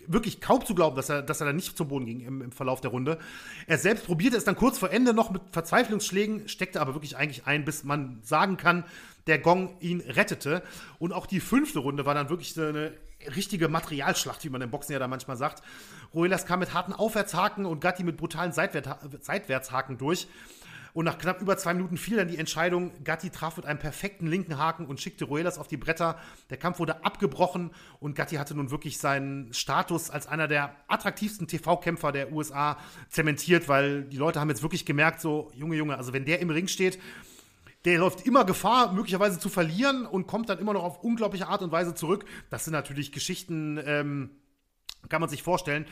wirklich 0.05 0.39
kaum 0.39 0.63
zu 0.63 0.75
glauben, 0.75 0.95
dass 0.95 1.09
er, 1.09 1.23
dass 1.23 1.41
er 1.41 1.47
da 1.47 1.53
nicht 1.53 1.77
zum 1.77 1.87
Boden 1.87 2.05
ging 2.05 2.19
im, 2.19 2.41
im, 2.43 2.51
Verlauf 2.51 2.81
der 2.81 2.91
Runde. 2.91 3.17
Er 3.65 3.79
selbst 3.79 4.05
probierte 4.05 4.37
es 4.37 4.43
dann 4.43 4.55
kurz 4.55 4.77
vor 4.77 4.91
Ende 4.91 5.15
noch 5.15 5.31
mit 5.31 5.41
Verzweiflungsschlägen, 5.51 6.47
steckte 6.47 6.79
aber 6.79 6.93
wirklich 6.93 7.17
eigentlich 7.17 7.47
ein, 7.47 7.65
bis 7.65 7.83
man 7.83 8.19
sagen 8.21 8.57
kann, 8.57 8.83
der 9.27 9.39
Gong 9.39 9.77
ihn 9.79 10.01
rettete. 10.01 10.63
Und 10.99 11.13
auch 11.13 11.25
die 11.25 11.39
fünfte 11.39 11.79
Runde 11.79 12.05
war 12.05 12.13
dann 12.13 12.29
wirklich 12.29 12.57
eine 12.59 12.93
richtige 13.35 13.69
Materialschlacht, 13.69 14.43
wie 14.43 14.49
man 14.49 14.61
im 14.61 14.71
Boxen 14.71 14.93
ja 14.93 14.99
da 14.99 15.07
manchmal 15.07 15.37
sagt. 15.37 15.63
Ruelas 16.13 16.45
kam 16.45 16.59
mit 16.59 16.73
harten 16.73 16.93
Aufwärtshaken 16.93 17.65
und 17.65 17.79
Gatti 17.79 18.03
mit 18.03 18.17
brutalen 18.17 18.51
Seitwärtshaken 18.51 19.97
durch. 19.97 20.27
Und 20.93 21.05
nach 21.05 21.17
knapp 21.17 21.41
über 21.41 21.57
zwei 21.57 21.73
Minuten 21.73 21.97
fiel 21.97 22.17
dann 22.17 22.27
die 22.27 22.37
Entscheidung. 22.37 22.91
Gatti 23.03 23.31
traf 23.31 23.57
mit 23.57 23.65
einem 23.65 23.79
perfekten 23.79 24.27
linken 24.27 24.59
Haken 24.59 24.85
und 24.85 25.01
schickte 25.01 25.25
Ruelas 25.25 25.57
auf 25.57 25.67
die 25.67 25.77
Bretter. 25.77 26.19
Der 26.51 26.57
Kampf 26.57 26.77
wurde 26.77 27.03
abgebrochen 27.03 27.71
und 27.99 28.15
Gatti 28.15 28.35
hatte 28.35 28.53
nun 28.53 28.69
wirklich 28.69 28.99
seinen 28.99 29.51
Status 29.53 30.11
als 30.11 30.27
einer 30.27 30.47
der 30.47 30.75
attraktivsten 30.87 31.47
TV-Kämpfer 31.47 32.11
der 32.11 32.31
USA 32.31 32.77
zementiert, 33.09 33.67
weil 33.67 34.03
die 34.03 34.17
Leute 34.17 34.39
haben 34.39 34.49
jetzt 34.49 34.61
wirklich 34.61 34.85
gemerkt, 34.85 35.19
so, 35.19 35.51
Junge, 35.55 35.75
Junge, 35.77 35.97
also 35.97 36.13
wenn 36.13 36.25
der 36.25 36.39
im 36.41 36.51
Ring 36.51 36.67
steht, 36.67 36.99
der 37.85 37.99
läuft 37.99 38.25
immer 38.25 38.45
Gefahr, 38.45 38.93
möglicherweise 38.93 39.39
zu 39.39 39.49
verlieren 39.49 40.05
und 40.05 40.27
kommt 40.27 40.49
dann 40.49 40.59
immer 40.59 40.73
noch 40.73 40.83
auf 40.83 41.03
unglaubliche 41.03 41.47
Art 41.47 41.61
und 41.61 41.71
Weise 41.71 41.93
zurück. 41.93 42.25
Das 42.49 42.63
sind 42.63 42.73
natürlich 42.73 43.11
Geschichten, 43.11 43.79
ähm, 43.85 44.29
kann 45.09 45.21
man 45.21 45.29
sich 45.29 45.43
vorstellen, 45.43 45.85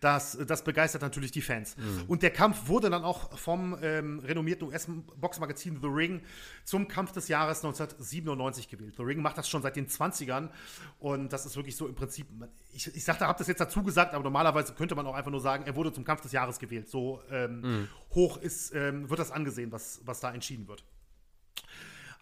dass 0.00 0.36
das 0.46 0.64
begeistert 0.64 1.02
natürlich 1.02 1.30
die 1.30 1.40
Fans. 1.42 1.76
Mhm. 1.76 2.04
Und 2.08 2.22
der 2.22 2.30
Kampf 2.30 2.68
wurde 2.68 2.90
dann 2.90 3.04
auch 3.04 3.36
vom 3.38 3.76
ähm, 3.80 4.18
renommierten 4.20 4.66
US-Boxmagazin 4.68 5.78
The 5.80 5.86
Ring 5.86 6.22
zum 6.64 6.88
Kampf 6.88 7.12
des 7.12 7.28
Jahres 7.28 7.58
1997 7.58 8.68
gewählt. 8.68 8.94
The 8.96 9.02
Ring 9.02 9.22
macht 9.22 9.38
das 9.38 9.48
schon 9.48 9.62
seit 9.62 9.76
den 9.76 9.86
20ern 9.86 10.48
und 10.98 11.32
das 11.32 11.46
ist 11.46 11.56
wirklich 11.56 11.76
so 11.76 11.86
im 11.86 11.94
Prinzip, 11.94 12.26
ich, 12.72 12.94
ich 12.94 13.04
sagte, 13.04 13.26
habe 13.26 13.38
das 13.38 13.46
jetzt 13.46 13.60
dazu 13.60 13.82
gesagt, 13.82 14.14
aber 14.14 14.24
normalerweise 14.24 14.74
könnte 14.74 14.94
man 14.94 15.06
auch 15.06 15.14
einfach 15.14 15.30
nur 15.30 15.40
sagen, 15.40 15.64
er 15.64 15.76
wurde 15.76 15.92
zum 15.92 16.04
Kampf 16.04 16.22
des 16.22 16.32
Jahres 16.32 16.58
gewählt. 16.58 16.88
So 16.88 17.22
ähm, 17.30 17.60
mhm. 17.60 17.88
hoch 18.14 18.36
ist, 18.38 18.74
ähm, 18.74 19.08
wird 19.08 19.20
das 19.20 19.30
angesehen, 19.30 19.70
was, 19.70 20.00
was 20.04 20.20
da 20.20 20.32
entschieden 20.32 20.66
wird. 20.66 20.84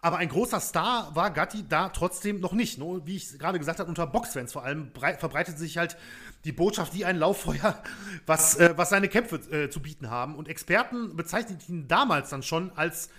Aber 0.05 0.17
ein 0.17 0.29
großer 0.29 0.59
Star 0.59 1.15
war 1.15 1.31
Gatti 1.31 1.67
da 1.67 1.89
trotzdem 1.89 2.39
noch 2.39 2.53
nicht. 2.53 2.77
Ne? 2.77 3.01
Wie 3.05 3.15
ich 3.15 3.39
gerade 3.39 3.57
gesagt 3.57 3.79
habe, 3.79 3.89
unter 3.89 4.05
Boxfans 4.05 4.53
vor 4.53 4.63
allem 4.63 4.91
verbreitet 4.91 5.57
sich 5.57 5.79
halt 5.79 5.97
die 6.43 6.51
Botschaft 6.51 6.93
wie 6.93 7.05
ein 7.05 7.17
Lauffeuer, 7.17 7.81
was, 8.27 8.55
äh, 8.57 8.75
was 8.75 8.91
seine 8.91 9.09
Kämpfe 9.09 9.37
äh, 9.51 9.71
zu 9.71 9.81
bieten 9.81 10.11
haben. 10.11 10.35
Und 10.35 10.47
Experten 10.47 11.15
bezeichneten 11.15 11.65
ihn 11.67 11.87
damals 11.87 12.29
dann 12.29 12.43
schon 12.43 12.71
als 12.77 13.09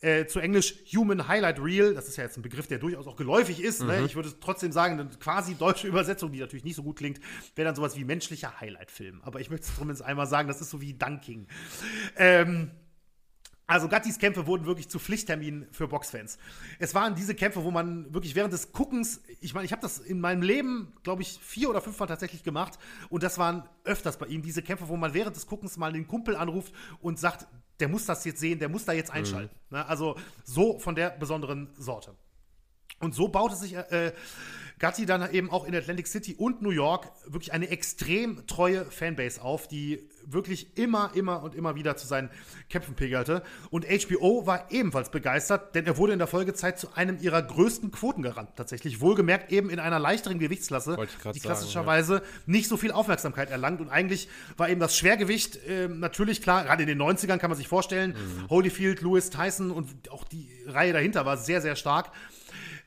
äh, 0.00 0.26
zu 0.26 0.38
Englisch 0.38 0.76
Human 0.94 1.26
Highlight 1.26 1.58
Reel. 1.58 1.94
Das 1.94 2.06
ist 2.06 2.16
ja 2.16 2.22
jetzt 2.22 2.36
ein 2.36 2.42
Begriff, 2.42 2.68
der 2.68 2.78
durchaus 2.78 3.08
auch 3.08 3.16
geläufig 3.16 3.60
ist. 3.60 3.80
Ne? 3.80 3.94
Mhm. 3.94 3.98
Ne? 3.98 4.06
Ich 4.06 4.14
würde 4.14 4.32
trotzdem 4.38 4.70
sagen, 4.70 5.00
eine 5.00 5.10
quasi 5.18 5.56
deutsche 5.56 5.88
Übersetzung, 5.88 6.30
die 6.30 6.38
natürlich 6.38 6.64
nicht 6.64 6.76
so 6.76 6.84
gut 6.84 6.98
klingt, 6.98 7.18
wäre 7.56 7.66
dann 7.66 7.74
sowas 7.74 7.96
wie 7.96 8.04
menschlicher 8.04 8.60
Highlight-Film. 8.60 9.22
Aber 9.24 9.40
ich 9.40 9.50
möchte 9.50 9.66
es 9.66 9.74
zumindest 9.74 10.04
einmal 10.04 10.28
sagen, 10.28 10.46
das 10.46 10.60
ist 10.60 10.70
so 10.70 10.80
wie 10.80 10.94
Dunking. 10.94 11.48
Ähm, 12.16 12.70
also 13.68 13.86
Gattis 13.86 14.18
Kämpfe 14.18 14.46
wurden 14.46 14.64
wirklich 14.64 14.88
zu 14.88 14.98
Pflichtterminen 14.98 15.68
für 15.70 15.88
Boxfans. 15.88 16.38
Es 16.78 16.94
waren 16.94 17.14
diese 17.14 17.34
Kämpfe, 17.34 17.62
wo 17.64 17.70
man 17.70 18.12
wirklich 18.14 18.34
während 18.34 18.52
des 18.52 18.72
Guckens, 18.72 19.20
ich 19.40 19.52
meine, 19.52 19.66
ich 19.66 19.72
habe 19.72 19.82
das 19.82 19.98
in 19.98 20.20
meinem 20.20 20.40
Leben, 20.40 20.94
glaube 21.02 21.20
ich, 21.20 21.38
vier 21.38 21.68
oder 21.68 21.82
fünfmal 21.82 22.08
tatsächlich 22.08 22.42
gemacht 22.42 22.78
und 23.10 23.22
das 23.22 23.36
waren 23.36 23.68
öfters 23.84 24.18
bei 24.18 24.26
ihm 24.26 24.40
diese 24.40 24.62
Kämpfe, 24.62 24.88
wo 24.88 24.96
man 24.96 25.12
während 25.12 25.36
des 25.36 25.46
Guckens 25.46 25.76
mal 25.76 25.92
den 25.92 26.08
Kumpel 26.08 26.34
anruft 26.34 26.72
und 27.00 27.18
sagt, 27.18 27.46
der 27.78 27.88
muss 27.88 28.06
das 28.06 28.24
jetzt 28.24 28.40
sehen, 28.40 28.58
der 28.58 28.70
muss 28.70 28.86
da 28.86 28.92
jetzt 28.92 29.10
einschalten. 29.10 29.54
Mhm. 29.68 29.76
Ne? 29.76 29.86
Also 29.86 30.16
so 30.44 30.78
von 30.78 30.94
der 30.94 31.10
besonderen 31.10 31.68
Sorte. 31.76 32.16
Und 33.00 33.14
so 33.14 33.28
baute 33.28 33.54
sich 33.54 33.76
äh, 33.76 34.12
Gatti 34.78 35.06
dann 35.06 35.32
eben 35.32 35.50
auch 35.50 35.64
in 35.64 35.74
Atlantic 35.74 36.06
City 36.06 36.34
und 36.36 36.62
New 36.62 36.70
York 36.70 37.10
wirklich 37.26 37.52
eine 37.52 37.68
extrem 37.68 38.46
treue 38.46 38.84
Fanbase 38.84 39.42
auf, 39.42 39.66
die 39.66 40.08
wirklich 40.24 40.76
immer, 40.76 41.10
immer 41.14 41.42
und 41.42 41.54
immer 41.54 41.74
wieder 41.74 41.96
zu 41.96 42.06
seinen 42.06 42.30
Kämpfen 42.68 42.94
pegelte. 42.94 43.42
Und 43.70 43.86
HBO 43.86 44.46
war 44.46 44.70
ebenfalls 44.70 45.10
begeistert, 45.10 45.74
denn 45.74 45.86
er 45.86 45.96
wurde 45.96 46.12
in 46.12 46.18
der 46.18 46.28
Folgezeit 46.28 46.78
zu 46.78 46.94
einem 46.94 47.18
ihrer 47.20 47.42
größten 47.42 47.90
Quoten 47.90 48.22
gerannt. 48.22 48.50
Tatsächlich 48.56 49.00
wohlgemerkt 49.00 49.50
eben 49.50 49.70
in 49.70 49.78
einer 49.78 49.98
leichteren 49.98 50.38
Gewichtsklasse, 50.38 50.96
die 51.34 51.40
klassischerweise 51.40 52.14
sagen, 52.14 52.26
ja. 52.26 52.42
nicht 52.46 52.68
so 52.68 52.76
viel 52.76 52.92
Aufmerksamkeit 52.92 53.50
erlangt. 53.50 53.80
Und 53.80 53.88
eigentlich 53.88 54.28
war 54.56 54.68
eben 54.68 54.80
das 54.80 54.96
Schwergewicht 54.96 55.56
äh, 55.66 55.88
natürlich 55.88 56.42
klar, 56.42 56.64
gerade 56.64 56.82
in 56.82 56.88
den 56.88 57.00
90ern 57.00 57.38
kann 57.38 57.50
man 57.50 57.56
sich 57.56 57.68
vorstellen, 57.68 58.10
mhm. 58.10 58.50
Holyfield, 58.50 59.00
Lewis, 59.00 59.30
Tyson 59.30 59.70
und 59.70 60.10
auch 60.10 60.24
die 60.24 60.48
Reihe 60.66 60.92
dahinter 60.92 61.24
war 61.24 61.36
sehr, 61.36 61.62
sehr 61.62 61.74
stark. 61.74 62.12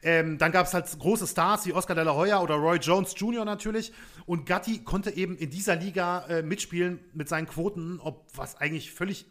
Ähm, 0.03 0.37
dann 0.37 0.51
gab 0.51 0.65
es 0.65 0.73
halt 0.73 0.87
große 0.97 1.27
Stars 1.27 1.65
wie 1.65 1.73
Oscar 1.73 1.95
de 1.95 2.03
la 2.03 2.15
Hoya 2.15 2.41
oder 2.41 2.55
Roy 2.55 2.77
Jones 2.77 3.13
Jr. 3.15 3.45
natürlich. 3.45 3.93
Und 4.25 4.45
Gatti 4.45 4.83
konnte 4.83 5.11
eben 5.11 5.37
in 5.37 5.49
dieser 5.49 5.75
Liga 5.75 6.25
äh, 6.27 6.41
mitspielen 6.41 6.99
mit 7.13 7.29
seinen 7.29 7.47
Quoten, 7.47 7.99
ob 7.99 8.25
was 8.35 8.55
eigentlich 8.55 8.91
völlig 8.91 9.25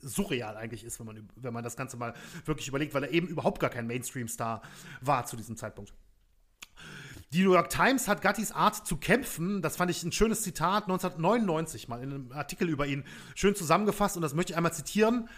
surreal 0.00 0.56
eigentlich 0.56 0.84
ist, 0.84 0.98
wenn 0.98 1.06
man, 1.06 1.28
wenn 1.36 1.52
man 1.52 1.64
das 1.64 1.76
Ganze 1.76 1.96
mal 1.96 2.14
wirklich 2.44 2.68
überlegt, 2.68 2.94
weil 2.94 3.04
er 3.04 3.10
eben 3.10 3.26
überhaupt 3.26 3.60
gar 3.60 3.70
kein 3.70 3.86
Mainstream-Star 3.86 4.62
war 5.00 5.26
zu 5.26 5.36
diesem 5.36 5.56
Zeitpunkt. 5.56 5.92
Die 7.32 7.42
New 7.42 7.52
York 7.52 7.68
Times 7.68 8.06
hat 8.06 8.22
Gattis 8.22 8.52
Art 8.52 8.86
zu 8.86 8.96
kämpfen, 8.96 9.60
das 9.60 9.76
fand 9.76 9.90
ich 9.90 10.04
ein 10.04 10.12
schönes 10.12 10.42
Zitat, 10.42 10.84
1999 10.84 11.88
mal 11.88 12.00
in 12.00 12.12
einem 12.12 12.32
Artikel 12.32 12.68
über 12.68 12.86
ihn 12.86 13.02
schön 13.34 13.56
zusammengefasst 13.56 14.14
und 14.14 14.22
das 14.22 14.34
möchte 14.34 14.52
ich 14.52 14.56
einmal 14.56 14.72
zitieren. 14.72 15.28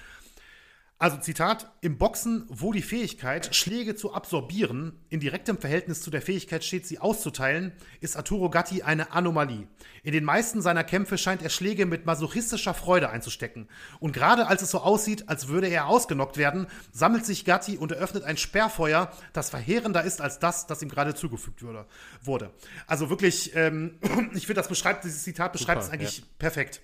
Also 0.98 1.18
Zitat, 1.18 1.70
im 1.82 1.98
Boxen, 1.98 2.46
wo 2.48 2.72
die 2.72 2.80
Fähigkeit, 2.80 3.54
Schläge 3.54 3.96
zu 3.96 4.14
absorbieren, 4.14 4.98
in 5.10 5.20
direktem 5.20 5.58
Verhältnis 5.58 6.00
zu 6.00 6.10
der 6.10 6.22
Fähigkeit 6.22 6.64
steht, 6.64 6.86
sie 6.86 6.98
auszuteilen, 6.98 7.72
ist 8.00 8.16
Arturo 8.16 8.48
Gatti 8.48 8.82
eine 8.82 9.12
Anomalie. 9.12 9.68
In 10.04 10.12
den 10.12 10.24
meisten 10.24 10.62
seiner 10.62 10.84
Kämpfe 10.84 11.18
scheint 11.18 11.42
er 11.42 11.50
Schläge 11.50 11.84
mit 11.84 12.06
masochistischer 12.06 12.72
Freude 12.72 13.10
einzustecken. 13.10 13.68
Und 14.00 14.12
gerade 14.14 14.46
als 14.46 14.62
es 14.62 14.70
so 14.70 14.78
aussieht, 14.78 15.28
als 15.28 15.48
würde 15.48 15.66
er 15.66 15.86
ausgenockt 15.86 16.38
werden, 16.38 16.66
sammelt 16.92 17.26
sich 17.26 17.44
Gatti 17.44 17.76
und 17.76 17.92
eröffnet 17.92 18.24
ein 18.24 18.38
Sperrfeuer, 18.38 19.12
das 19.34 19.50
verheerender 19.50 20.02
ist 20.02 20.22
als 20.22 20.38
das, 20.38 20.66
das 20.66 20.80
ihm 20.80 20.88
gerade 20.88 21.14
zugefügt 21.14 21.60
würde, 21.60 21.84
wurde. 22.22 22.54
Also 22.86 23.10
wirklich, 23.10 23.54
ähm, 23.54 23.98
ich 24.32 24.46
finde, 24.46 24.54
das 24.54 24.68
beschreibt, 24.68 25.04
dieses 25.04 25.24
Zitat 25.24 25.52
beschreibt 25.52 25.82
Super, 25.82 25.94
es 25.94 26.00
eigentlich 26.00 26.18
ja. 26.20 26.24
perfekt. 26.38 26.80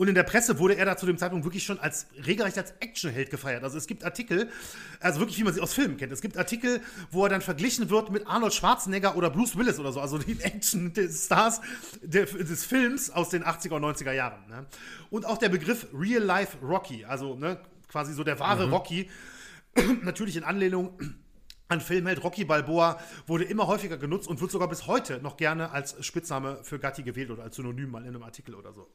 Und 0.00 0.08
in 0.08 0.14
der 0.14 0.22
Presse 0.22 0.58
wurde 0.58 0.76
er 0.76 0.86
da 0.86 0.96
zu 0.96 1.04
dem 1.04 1.18
Zeitpunkt 1.18 1.44
wirklich 1.44 1.62
schon 1.62 1.78
als 1.78 2.06
regelrecht 2.26 2.56
als 2.56 2.70
Actionheld 2.80 3.28
gefeiert. 3.28 3.62
Also 3.62 3.76
es 3.76 3.86
gibt 3.86 4.02
Artikel, 4.02 4.48
also 4.98 5.20
wirklich 5.20 5.38
wie 5.38 5.44
man 5.44 5.52
sie 5.52 5.60
aus 5.60 5.74
Filmen 5.74 5.98
kennt. 5.98 6.10
Es 6.10 6.22
gibt 6.22 6.38
Artikel, 6.38 6.80
wo 7.10 7.24
er 7.24 7.28
dann 7.28 7.42
verglichen 7.42 7.90
wird 7.90 8.10
mit 8.10 8.26
Arnold 8.26 8.54
Schwarzenegger 8.54 9.14
oder 9.14 9.28
Bruce 9.28 9.58
Willis 9.58 9.78
oder 9.78 9.92
so, 9.92 10.00
also 10.00 10.16
die 10.16 10.40
Action-Stars 10.40 11.60
des 12.00 12.64
Films 12.64 13.10
aus 13.10 13.28
den 13.28 13.44
80er 13.44 13.74
und 13.74 13.84
90er 13.84 14.12
Jahren. 14.12 14.48
Ne? 14.48 14.64
Und 15.10 15.26
auch 15.26 15.36
der 15.36 15.50
Begriff 15.50 15.86
Real 15.92 16.22
Life 16.22 16.56
Rocky, 16.62 17.04
also 17.04 17.34
ne, 17.34 17.60
quasi 17.86 18.14
so 18.14 18.24
der 18.24 18.40
wahre 18.40 18.68
mhm. 18.68 18.72
Rocky, 18.72 19.10
natürlich 20.02 20.38
in 20.38 20.44
Anlehnung 20.44 20.98
an 21.68 21.82
Filmheld 21.82 22.24
Rocky 22.24 22.46
Balboa 22.46 22.98
wurde 23.26 23.44
immer 23.44 23.66
häufiger 23.66 23.98
genutzt 23.98 24.28
und 24.28 24.40
wird 24.40 24.50
sogar 24.50 24.70
bis 24.70 24.86
heute 24.86 25.20
noch 25.20 25.36
gerne 25.36 25.72
als 25.72 26.02
Spitzname 26.02 26.60
für 26.62 26.78
Gatti 26.78 27.02
gewählt 27.02 27.30
oder 27.30 27.42
als 27.42 27.56
Synonym 27.56 27.90
mal 27.90 28.00
in 28.00 28.08
einem 28.08 28.22
Artikel 28.22 28.54
oder 28.54 28.72
so. 28.72 28.88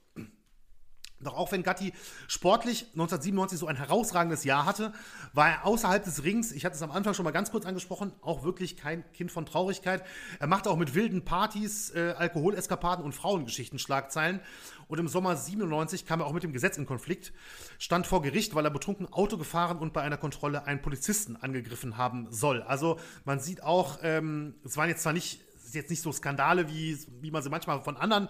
Doch 1.21 1.33
auch 1.33 1.51
wenn 1.53 1.63
Gatti 1.63 1.93
sportlich 2.27 2.83
1997 2.91 3.57
so 3.57 3.67
ein 3.67 3.77
herausragendes 3.77 4.43
Jahr 4.43 4.65
hatte, 4.65 4.91
war 5.33 5.49
er 5.49 5.65
außerhalb 5.65 6.03
des 6.03 6.23
Rings, 6.23 6.51
ich 6.51 6.65
hatte 6.65 6.75
es 6.75 6.81
am 6.81 6.91
Anfang 6.91 7.13
schon 7.13 7.23
mal 7.23 7.31
ganz 7.31 7.51
kurz 7.51 7.65
angesprochen, 7.65 8.11
auch 8.21 8.43
wirklich 8.43 8.75
kein 8.75 9.09
Kind 9.13 9.31
von 9.31 9.45
Traurigkeit. 9.45 10.03
Er 10.39 10.47
machte 10.47 10.69
auch 10.69 10.75
mit 10.75 10.93
wilden 10.93 11.23
Partys, 11.23 11.89
äh, 11.95 12.13
Alkoholeskapaden 12.17 13.03
und 13.03 13.13
Frauengeschichten 13.13 13.79
Schlagzeilen. 13.79 14.41
Und 14.87 14.99
im 14.99 15.07
Sommer 15.07 15.37
97 15.37 16.05
kam 16.05 16.19
er 16.19 16.27
auch 16.27 16.33
mit 16.33 16.43
dem 16.43 16.51
Gesetz 16.51 16.77
in 16.77 16.85
Konflikt, 16.85 17.33
stand 17.79 18.05
vor 18.05 18.21
Gericht, 18.21 18.53
weil 18.53 18.65
er 18.65 18.71
betrunken 18.71 19.11
Auto 19.11 19.37
gefahren 19.37 19.79
und 19.79 19.93
bei 19.93 20.01
einer 20.01 20.17
Kontrolle 20.17 20.65
einen 20.65 20.81
Polizisten 20.81 21.37
angegriffen 21.37 21.97
haben 21.97 22.27
soll. 22.29 22.61
Also 22.61 22.99
man 23.23 23.39
sieht 23.39 23.63
auch, 23.63 23.99
ähm, 24.03 24.55
es 24.63 24.75
waren 24.75 24.89
jetzt 24.89 25.01
zwar 25.01 25.13
nicht 25.13 25.41
jetzt 25.73 25.89
nicht 25.89 26.01
so 26.01 26.11
Skandale, 26.11 26.69
wie, 26.69 26.97
wie 27.21 27.31
man 27.31 27.43
sie 27.43 27.49
manchmal 27.49 27.81
von 27.81 27.97
anderen 27.97 28.29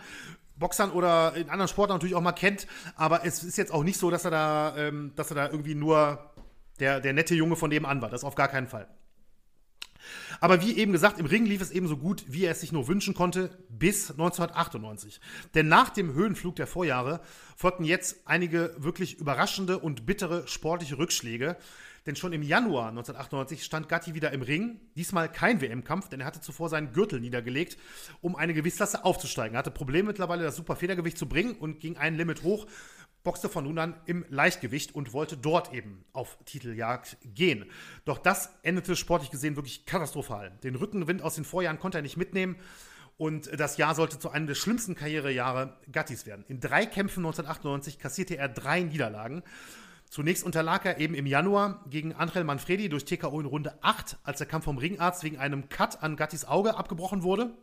Boxern 0.58 0.91
oder 0.91 1.36
in 1.36 1.50
anderen 1.50 1.68
Sportarten 1.68 1.98
natürlich 1.98 2.15
auch 2.15 2.22
mal 2.22 2.32
kennt, 2.32 2.68
aber 2.96 3.26
es 3.26 3.44
ist 3.44 3.58
jetzt 3.58 3.72
auch 3.72 3.84
nicht 3.84 4.00
so, 4.00 4.10
dass 4.10 4.26
er 4.26 4.32
da, 4.32 4.78
ähm, 4.78 5.13
dass 5.15 5.32
er 5.32 5.36
da 5.36 5.50
irgendwie 5.50 5.76
nur 5.76 6.32
der, 6.80 7.00
der 7.00 7.13
nette 7.13 7.36
Junge 7.36 7.56
von 7.56 7.70
nebenan 7.70 8.02
war. 8.02 8.10
Das 8.10 8.24
auf 8.24 8.36
gar 8.36 8.48
keinen 8.48 8.68
Fall. 8.68 8.88
Aber 10.39 10.62
wie 10.62 10.78
eben 10.78 10.91
gesagt, 10.91 11.20
im 11.20 11.26
Ring 11.26 11.46
lief 11.46 11.62
es 11.62 11.72
eben 11.72 11.88
so 11.88 11.98
gut, 11.98 12.26
wie 12.28 12.46
er 12.46 12.52
es 12.52 12.62
sich 12.62 12.72
nur 12.72 12.88
wünschen 12.88 13.13
konnte, 13.13 13.50
bis 13.70 14.12
1998. 14.12 15.20
Denn 15.54 15.68
nach 15.68 15.89
dem 15.89 16.13
Höhenflug 16.13 16.56
der 16.56 16.68
Vorjahre 16.68 17.22
folgten 17.56 17.86
jetzt 17.86 18.28
einige 18.28 18.76
wirklich 18.78 19.18
überraschende 19.20 19.80
und 19.80 20.06
bittere 20.06 20.48
sportliche 20.48 20.98
Rückschläge, 20.98 21.58
denn 22.06 22.15
schon 22.15 22.34
im 22.34 22.44
Januar 22.44 22.89
1998 22.89 23.63
stand 23.63 23.89
Gatti 23.89 24.13
wieder 24.13 24.32
im 24.32 24.41
Ring. 24.41 24.80
Diesmal 24.96 25.32
kein 25.32 25.62
WM-Kampf, 25.62 26.10
denn 26.10 26.20
er 26.20 26.26
hatte 26.26 26.41
zuvor 26.41 26.70
seinen 26.70 26.94
Gürtel 26.94 27.20
niedergelegt, 27.20 27.78
um 28.22 28.36
eine 28.36 28.54
Gewichtsklasse 28.54 29.06
aufzusteigen. 29.06 29.56
Er 29.56 29.60
hatte 29.60 29.72
Probleme 29.72 30.08
mittlerweile, 30.08 30.44
das 30.44 30.56
Superfedergewicht 30.56 31.18
zu 31.18 31.28
bringen 31.28 31.56
und 31.56 31.80
ging 31.80 31.98
ein 31.98 32.15
Limit 32.15 32.44
hoch, 32.44 32.68
boxte 33.24 33.50
von 33.50 33.65
nun 33.65 33.80
an 33.80 33.96
im 34.06 34.24
Leichtgewicht 34.30 34.94
und 34.94 35.12
wollte 35.12 35.36
dort 35.36 35.74
eben 35.74 36.06
auf 36.13 36.38
Titeljagd 36.46 37.18
gehen. 37.24 37.65
Doch 38.06 38.20
das 38.20 38.52
endete 38.62 38.96
sportlich 38.96 39.32
gesehen 39.32 39.56
wirklich 39.56 39.86
katastrophal. 39.86 40.52
Den 40.63 40.76
Rückenwind 40.76 41.22
aus 41.22 41.36
den 41.36 41.43
Vorjahren 41.43 41.80
konnte 41.80 41.97
er 41.97 42.03
nicht 42.03 42.18
mitnehmen. 42.18 42.56
Und 43.18 43.49
das 43.60 43.78
Jahr 43.78 43.95
sollte 43.95 44.20
zu 44.20 44.30
einem 44.30 44.45
der 44.45 44.56
schlimmsten 44.56 44.93
Karrierejahre 44.93 45.78
Gattis 45.91 46.26
werden. 46.26 46.43
In 46.49 46.60
drei 46.60 46.86
Kämpfen 46.86 47.22
1998 47.22 47.97
kassierte 47.97 48.38
er 48.38 48.49
drei 48.49 48.82
Niederlagen. 48.82 49.41
Zunächst 50.16 50.45
unterlag 50.45 50.86
er 50.86 50.97
eben 50.97 51.13
im 51.13 51.26
Januar 51.26 51.84
gegen 51.89 52.13
Angel 52.13 52.45
Manfredi 52.45 52.88
durch 52.88 53.03
TKO 53.03 53.38
in 53.41 53.45
Runde 53.45 53.78
8, 53.82 54.16
als 54.24 54.38
der 54.38 54.47
Kampf 54.47 54.63
vom 54.63 54.78
Ringarzt 54.78 55.26
wegen 55.26 55.39
einem 55.39 55.68
Cut 55.68 56.01
an 56.01 56.16
Gattis 56.16 56.45
Auge 56.45 56.78
abgebrochen 56.78 57.22
wurde. 57.22 57.53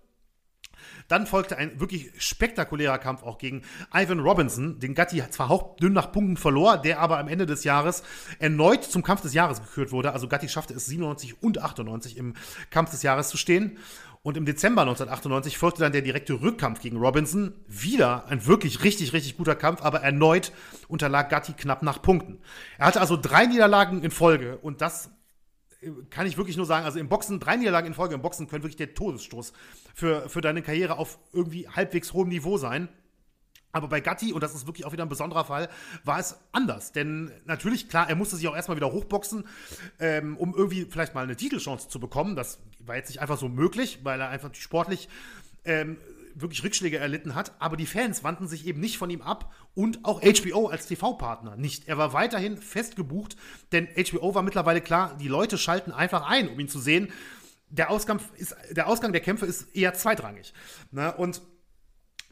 Dann 1.09 1.27
folgte 1.27 1.57
ein 1.57 1.81
wirklich 1.81 2.11
spektakulärer 2.19 2.99
Kampf 2.99 3.23
auch 3.23 3.39
gegen 3.39 3.63
Ivan 3.93 4.21
Robinson, 4.21 4.79
den 4.79 4.95
Gatti 4.95 5.23
zwar 5.31 5.49
hauchdünn 5.49 5.93
nach 5.93 6.13
Punkten 6.13 6.37
verlor, 6.37 6.79
der 6.79 7.01
aber 7.01 7.19
am 7.19 7.29
Ende 7.29 7.47
des 7.47 7.65
Jahres 7.65 8.03
erneut 8.39 8.85
zum 8.85 9.03
Kampf 9.03 9.23
des 9.23 9.35
Jahres 9.35 9.61
gekürt 9.61 9.93
wurde. 9.93 10.13
Also 10.13 10.29
Gatti 10.29 10.49
schaffte 10.49 10.75
es 10.75 10.87
97 10.87 11.43
und 11.43 11.61
98 11.61 12.17
im 12.17 12.35
Kampf 12.71 12.91
des 12.91 13.03
Jahres 13.03 13.29
zu 13.29 13.37
stehen. 13.37 13.79
Und 14.25 14.37
im 14.37 14.47
Dezember 14.47 14.83
1998 14.83 15.59
folgte 15.59 15.81
dann 15.83 15.91
der 15.91 16.03
direkte 16.03 16.41
Rückkampf 16.41 16.81
gegen 16.81 16.97
Robinson. 16.97 17.55
Wieder 17.67 18.27
ein 18.29 18.47
wirklich 18.47 18.85
richtig, 18.85 19.13
richtig 19.13 19.37
guter 19.37 19.57
Kampf, 19.57 19.83
aber 19.83 20.03
erneut 20.03 20.53
unterlag 20.87 21.29
Gatti 21.29 21.55
knapp 21.55 21.83
nach 21.83 22.03
Punkten. 22.03 22.39
Er 22.79 22.87
hatte 22.87 23.01
also 23.01 23.17
drei 23.17 23.47
Niederlagen 23.47 24.03
in 24.05 24.13
Folge 24.13 24.59
und 24.59 24.81
das 24.81 25.11
kann 26.11 26.27
ich 26.27 26.37
wirklich 26.37 26.57
nur 26.57 26.67
sagen, 26.67 26.85
also 26.85 26.99
im 26.99 27.09
Boxen, 27.09 27.41
drei 27.41 27.57
Niederlagen 27.57 27.89
in 27.89 27.95
Folge 27.95 28.15
im 28.15 28.23
Boxen 28.23 28.49
können 28.49 28.63
wirklich 28.63 28.77
der 28.77 28.95
Todesstoß 28.95 29.53
für, 29.95 30.29
für 30.29 30.41
deine 30.41 30.63
Karriere 30.63 30.99
auf 30.99 31.19
irgendwie 31.33 31.69
halbwegs 31.69 32.13
hohem 32.13 32.29
Niveau 32.29 32.59
sein. 32.59 32.89
Aber 33.73 33.89
bei 33.89 34.01
Gatti, 34.01 34.33
und 34.33 34.43
das 34.43 34.55
ist 34.55 34.67
wirklich 34.67 34.85
auch 34.85 34.93
wieder 34.93 35.05
ein 35.05 35.09
besonderer 35.09 35.47
Fall, 35.47 35.69
war 36.05 36.19
es 36.19 36.39
anders. 36.53 36.93
Denn 36.93 37.33
natürlich, 37.47 37.89
klar, 37.89 38.09
er 38.09 38.17
musste 38.17 38.37
sich 38.37 38.47
auch 38.47 38.55
erstmal 38.55 38.77
wieder 38.77 38.93
hochboxen, 38.93 39.47
ähm, 39.99 40.37
um 40.37 40.55
irgendwie 40.55 40.85
vielleicht 40.85 41.15
mal 41.15 41.25
eine 41.25 41.37
Titelchance 41.37 41.89
zu 41.89 41.99
bekommen. 41.99 42.37
Das 42.37 42.61
war 42.81 42.97
jetzt 42.97 43.09
nicht 43.09 43.21
einfach 43.21 43.39
so 43.39 43.49
möglich, 43.49 44.01
weil 44.03 44.21
er 44.21 44.29
einfach 44.29 44.55
sportlich 44.55 45.09
ähm, 45.65 45.97
wirklich 46.35 46.65
Rückschläge 46.65 46.99
erlitten 46.99 47.35
hat, 47.35 47.53
aber 47.59 47.77
die 47.77 47.87
Fans 47.87 48.25
wandten 48.25 48.49
sich 48.49 48.67
eben 48.67 48.81
nicht 48.81 48.99
von 48.99 49.11
ihm 49.11 49.23
ab 49.23 49.53
und 49.75 50.05
auch 50.05 50.21
HBO 50.21 50.69
als 50.69 50.87
TV-Partner 50.87 51.57
nicht. 51.57 51.89
Er 51.89 51.99
war 51.99 52.13
weiterhin 52.13 52.57
fest 52.57 52.97
gebucht, 52.97 53.37
denn 53.73 53.89
HBO 53.89 54.35
war 54.35 54.43
mittlerweile 54.43 54.81
klar, 54.81 55.17
die 55.21 55.29
Leute 55.29 55.59
schalten 55.59 55.93
einfach 55.93 56.29
ein, 56.29 56.49
um 56.49 56.59
ihn 56.59 56.69
zu 56.69 56.79
sehen. 56.79 57.09
Der 57.69 57.91
Ausgang, 57.91 58.21
ist, 58.37 58.55
der, 58.71 58.87
Ausgang 58.87 59.13
der 59.13 59.23
Kämpfe 59.23 59.47
ist 59.47 59.75
eher 59.75 59.95
zweitrangig. 59.95 60.53
Ne? 60.91 61.15
Und 61.17 61.41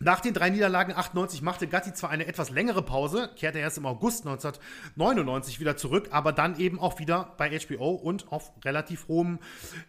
nach 0.03 0.20
den 0.20 0.32
drei 0.32 0.48
Niederlagen 0.48 0.94
98 0.94 1.42
machte 1.42 1.66
Gatti 1.66 1.92
zwar 1.92 2.09
eine 2.09 2.26
etwas 2.26 2.48
längere 2.48 2.82
Pause, 2.82 3.28
kehrte 3.36 3.59
erst 3.59 3.76
im 3.76 3.84
August 3.84 4.26
1999 4.26 5.61
wieder 5.61 5.76
zurück, 5.76 6.09
aber 6.11 6.32
dann 6.32 6.59
eben 6.59 6.80
auch 6.80 6.98
wieder 6.98 7.34
bei 7.36 7.51
HBO 7.59 7.90
und 7.90 8.32
auf 8.32 8.51
relativ 8.64 9.09
hohem 9.09 9.40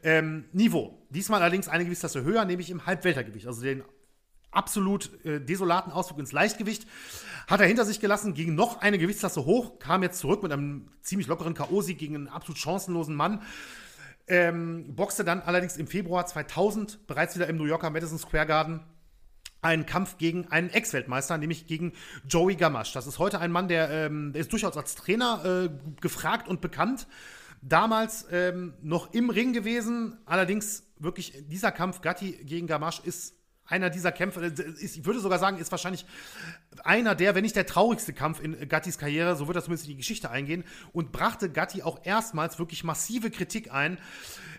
ähm, 0.04 0.50
Niveau. 0.52 1.08
Diesmal 1.12 1.42
allerdings 1.42 1.70
eine 1.70 1.86
Gewichtsklasse 1.86 2.24
höher, 2.24 2.44
nämlich 2.44 2.70
im 2.70 2.86
Halbweltergewicht, 2.86 3.48
also 3.48 3.62
den 3.62 3.86
absolut 4.52 5.24
äh, 5.26 5.40
desolaten 5.40 5.92
Ausflug 5.92 6.20
ins 6.20 6.32
Leichtgewicht 6.32 6.86
hat 7.48 7.60
er 7.60 7.68
hinter 7.68 7.86
sich 7.86 8.00
gelassen, 8.00 8.34
ging 8.34 8.56
noch 8.56 8.82
eine 8.82 8.98
Gewichtsklasse 8.98 9.46
hoch, 9.46 9.80
kam 9.80 10.04
jetzt 10.04 10.20
zurück 10.20 10.44
mit 10.44 10.52
einem 10.52 10.90
ziemlich 11.02 11.28
lockeren 11.28 11.54
K.O.-Sieg 11.54 11.98
gegen 11.98 12.16
einen 12.16 12.28
absolut 12.28 12.60
chancenlosen 12.60 13.16
Mann. 13.16 13.42
Ähm, 14.28 14.96
boxte 14.96 15.24
dann 15.24 15.42
allerdings 15.42 15.78
im 15.78 15.88
Februar 15.88 16.26
2000 16.26 17.08
bereits 17.08 17.36
wieder 17.36 17.48
im 17.48 17.58
New 17.58 17.66
Yorker 17.66 17.90
Madison 17.90 18.20
Square 18.20 18.46
Garden 18.46 18.82
einen 19.62 19.86
Kampf 19.86 20.18
gegen 20.18 20.48
einen 20.48 20.70
Ex-Weltmeister, 20.70 21.38
nämlich 21.38 21.68
gegen 21.68 21.94
Joey 22.28 22.56
Gamache. 22.56 22.94
Das 22.94 23.08
ist 23.08 23.20
heute 23.20 23.40
ein 23.40 23.52
Mann, 23.52 23.68
der, 23.68 23.90
ähm, 23.90 24.34
der 24.34 24.42
ist 24.42 24.52
durchaus 24.52 24.76
als 24.78 24.96
Trainer 24.96 25.44
äh, 25.46 25.70
gefragt 26.02 26.48
und 26.48 26.62
bekannt. 26.62 27.08
Damals 27.62 28.26
ähm, 28.32 28.74
noch 28.82 29.14
im 29.14 29.30
Ring 29.30 29.54
gewesen, 29.54 30.18
allerdings 30.26 30.92
wirklich 30.98 31.44
dieser 31.48 31.72
Kampf 31.72 32.02
Gatti 32.02 32.32
gegen 32.44 32.66
Gamache 32.66 33.06
ist 33.06 33.36
einer 33.72 33.90
dieser 33.90 34.12
Kämpfe, 34.12 34.46
äh, 34.46 34.74
ich 34.80 35.06
würde 35.06 35.20
sogar 35.20 35.40
sagen, 35.40 35.58
ist 35.58 35.72
wahrscheinlich 35.72 36.06
einer 36.84 37.16
der, 37.16 37.36
wenn 37.36 37.44
nicht 37.44 37.56
der 37.56 37.66
traurigste 37.66 38.14
Kampf 38.14 38.42
in 38.42 38.68
Gattis 38.68 38.98
Karriere, 38.98 39.36
so 39.36 39.48
wird 39.48 39.56
das 39.56 39.66
zumindest 39.66 39.88
in 39.88 39.92
die 39.92 39.98
Geschichte 39.98 40.30
eingehen, 40.30 40.64
und 40.94 41.12
brachte 41.12 41.50
Gatti 41.50 41.84
auch 41.84 42.00
erstmals 42.04 42.60
wirklich 42.60 42.84
massive 42.84 43.32
Kritik 43.32 43.72
ein. 43.72 43.98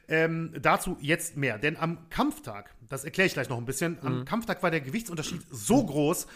Ähm, 0.09 0.53
dazu 0.61 0.97
jetzt 1.01 1.37
mehr. 1.37 1.59
Denn 1.59 1.77
am 1.77 2.11
Kampftag, 2.11 2.75
das 2.89 3.05
erkläre 3.05 3.29
ich 3.29 3.35
gleich 3.35 3.49
noch 3.49 3.57
ein 3.57 3.65
bisschen, 3.65 3.99
mhm. 4.01 4.07
am 4.07 4.25
Kampftag 4.25 4.63
war 4.63 4.71
der 4.71 4.81
Gewichtsunterschied 4.81 5.43
so 5.51 5.85
groß, 5.85 6.27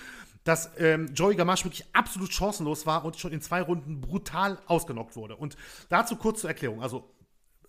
dass 0.46 0.70
ähm, 0.78 1.12
Joey 1.12 1.34
Gamache 1.34 1.64
wirklich 1.64 1.84
absolut 1.92 2.32
chancenlos 2.32 2.86
war 2.86 3.04
und 3.04 3.18
schon 3.18 3.32
in 3.32 3.40
zwei 3.40 3.60
Runden 3.60 4.00
brutal 4.00 4.58
ausgenockt 4.66 5.16
wurde. 5.16 5.36
Und 5.36 5.56
dazu 5.88 6.14
kurz 6.14 6.42
zur 6.42 6.50
Erklärung. 6.50 6.82
Also 6.82 7.10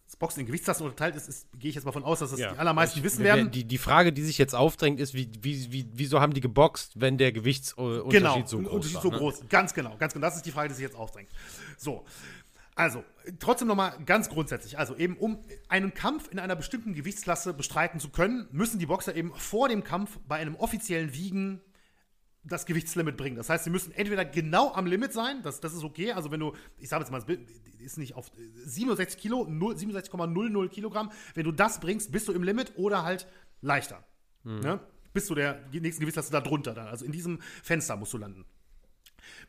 das 0.08 0.16
Boxen 0.16 0.39
in 0.39 0.45
Gewichtsklassen 0.45 0.86
unterteilt 0.86 1.16
ist, 1.18 1.28
ist 1.28 1.47
gehe 1.60 1.70
ich 1.70 1.76
jetzt 1.76 1.84
mal 1.84 1.91
von 1.91 2.05
aus, 2.05 2.20
dass 2.20 2.32
das 2.32 2.39
ja. 2.39 2.53
die 2.53 2.60
allermeisten 2.60 2.99
ich, 2.99 3.03
wissen 3.03 3.26
werden. 3.26 3.51
Die, 3.51 3.66
die 3.66 3.78
Frage, 3.78 4.14
die 4.14 4.24
sich 4.24 4.38
jetzt 4.38 4.55
aufdrängt, 4.55 5.01
ist, 5.01 5.14
wie, 5.14 5.30
wie, 5.41 5.72
wie, 5.72 5.89
wieso 5.91 6.22
haben 6.22 6.34
die 6.34 6.39
geboxt, 6.39 6.93
wenn 6.95 7.18
der 7.18 7.34
Gewichtsunterschied 7.34 8.12
genau, 8.12 8.45
so 8.45 8.60
groß 8.60 8.72
Unterschied 8.72 8.95
war? 8.95 9.01
so 9.01 9.12
ne? 9.12 9.18
groß, 9.18 9.43
ganz 9.49 9.74
genau, 9.74 9.97
ganz 9.97 10.14
genau. 10.14 10.26
Das 10.26 10.38
ist 10.38 10.45
die 10.45 10.51
Frage, 10.51 10.70
die 10.70 10.76
sich 10.76 10.84
jetzt 10.84 10.95
aufdrängt. 10.95 11.30
So, 11.78 12.05
also, 12.78 13.03
trotzdem 13.39 13.68
nochmal 13.68 13.93
ganz 14.05 14.30
grundsätzlich. 14.30 14.78
Also 14.78 14.95
eben, 14.95 15.18
um 15.18 15.39
einen 15.68 15.93
Kampf 15.93 16.32
in 16.32 16.39
einer 16.39 16.55
bestimmten 16.55 16.93
Gewichtsklasse 16.93 17.53
bestreiten 17.53 17.99
zu 17.99 18.10
können, 18.10 18.47
müssen 18.51 18.80
die 18.80 18.86
Boxer 18.86 19.16
eben 19.16 19.34
vor 19.36 19.68
dem 19.68 19.84
Kampf 19.84 20.20
bei 20.28 20.38
einem 20.38 20.55
offiziellen 20.55 21.12
Wiegen 21.12 21.60
das 22.48 22.66
Gewichtslimit 22.66 23.18
bringen. 23.18 23.36
Das 23.36 23.50
heißt, 23.50 23.64
sie 23.66 23.70
müssen 23.70 23.91
entweder 23.91 24.26
genau 24.26 24.74
am 24.74 24.86
Limit 24.86 25.14
sein, 25.14 25.41
das, 25.43 25.60
das 25.60 25.74
ist 25.74 25.84
okay. 25.84 26.12
Also 26.14 26.32
wenn 26.32 26.39
du, 26.39 26.54
ich 26.80 26.89
sage 26.89 27.04
jetzt 27.04 27.12
mal, 27.12 27.24
ist 27.80 27.98
nicht 27.98 28.16
auf 28.16 28.32
67 28.66 29.20
Kilo, 29.20 29.43
67,00 29.43 30.70
Kilogramm. 30.70 31.12
Wenn 31.34 31.43
du 31.43 31.52
das 31.52 31.80
bringst, 31.80 32.12
bist 32.12 32.28
du 32.28 32.32
im 32.32 32.43
Limit 32.43 32.74
oder 32.76 33.04
halt 33.04 33.28
leichter. 33.62 34.04
Hm. 34.43 34.60
Ne? 34.60 34.80
Bis 35.14 35.28
zu 35.28 35.36
der 35.36 35.62
nächsten 35.72 36.02
Gewichtsklasse 36.02 36.32
da 36.32 36.41
drunter. 36.41 36.74
Dann. 36.74 36.88
Also 36.88 37.06
in 37.06 37.12
diesem 37.12 37.39
Fenster 37.64 37.95
musst 37.95 38.14
du 38.14 38.18
landen. 38.18 38.45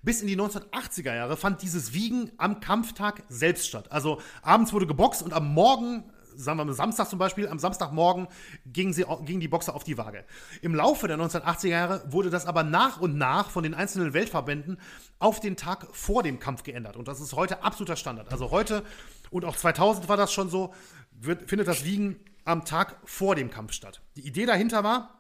Bis 0.03 0.23
in 0.23 0.29
die 0.29 0.37
1980er 0.37 1.15
Jahre 1.15 1.37
fand 1.37 1.63
dieses 1.63 1.93
Wiegen 1.93 2.33
am 2.37 2.61
Kampftag 2.61 3.23
selbst 3.29 3.69
statt. 3.69 3.91
Also 3.93 4.21
abends 4.43 4.73
wurde 4.73 4.87
geboxt 4.87 5.23
und 5.23 5.33
am 5.33 5.53
Morgen 5.53 6.05
sagen 6.39 6.59
wir 6.59 6.65
mal 6.65 6.73
Samstag 6.73 7.09
zum 7.09 7.19
Beispiel, 7.19 7.49
am 7.49 7.59
Samstagmorgen 7.59 8.29
gingen, 8.67 8.93
sie, 8.93 9.05
gingen 9.25 9.41
die 9.41 9.49
Boxer 9.49 9.75
auf 9.75 9.85
die 9.85 9.99
Waage. 9.99 10.25
Im 10.63 10.75
Laufe 10.75 11.09
der 11.09 11.19
1980er 11.19 11.69
Jahre 11.69 12.13
wurde 12.13 12.31
das 12.31 12.47
aber 12.47 12.63
nach 12.63 13.01
und 13.01 13.19
nach 13.19 13.51
von 13.51 13.65
den 13.65 13.75
einzelnen 13.75 14.15
Weltverbänden 14.15 14.79
auf 15.19 15.41
den 15.41 15.57
Tag 15.57 15.89
vor 15.93 16.23
dem 16.23 16.39
Kampf 16.39 16.63
geändert. 16.63 16.97
Und 16.97 17.09
das 17.09 17.21
ist 17.21 17.35
heute 17.35 17.63
absoluter 17.63 17.97
Standard. 17.97 18.31
Also 18.31 18.51
heute 18.51 18.85
und 19.31 19.45
auch 19.45 19.57
2000 19.57 20.09
war 20.09 20.17
das 20.17 20.33
schon 20.33 20.49
so, 20.49 20.73
wird, 21.11 21.49
findet 21.49 21.69
das 21.69 21.85
Wiegen 21.85 22.17
am 22.45 22.65
Tag 22.65 22.97
vor 23.05 23.35
dem 23.35 23.51
Kampf 23.51 23.73
statt. 23.73 24.01
Die 24.17 24.27
Idee 24.27 24.47
dahinter 24.47 24.85
war, 24.85 25.19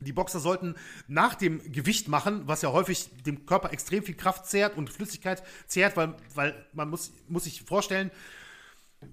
die 0.00 0.12
Boxer 0.12 0.40
sollten 0.40 0.74
nach 1.06 1.34
dem 1.34 1.72
Gewicht 1.72 2.08
machen, 2.08 2.42
was 2.46 2.60
ja 2.60 2.72
häufig 2.72 3.08
dem 3.22 3.46
Körper 3.46 3.72
extrem 3.72 4.02
viel 4.02 4.16
Kraft 4.16 4.46
zehrt 4.46 4.76
und 4.76 4.90
Flüssigkeit 4.90 5.42
zehrt, 5.66 5.96
weil, 5.96 6.14
weil 6.34 6.66
man 6.72 6.90
muss, 6.90 7.12
muss 7.28 7.44
sich 7.44 7.62
vorstellen, 7.62 8.10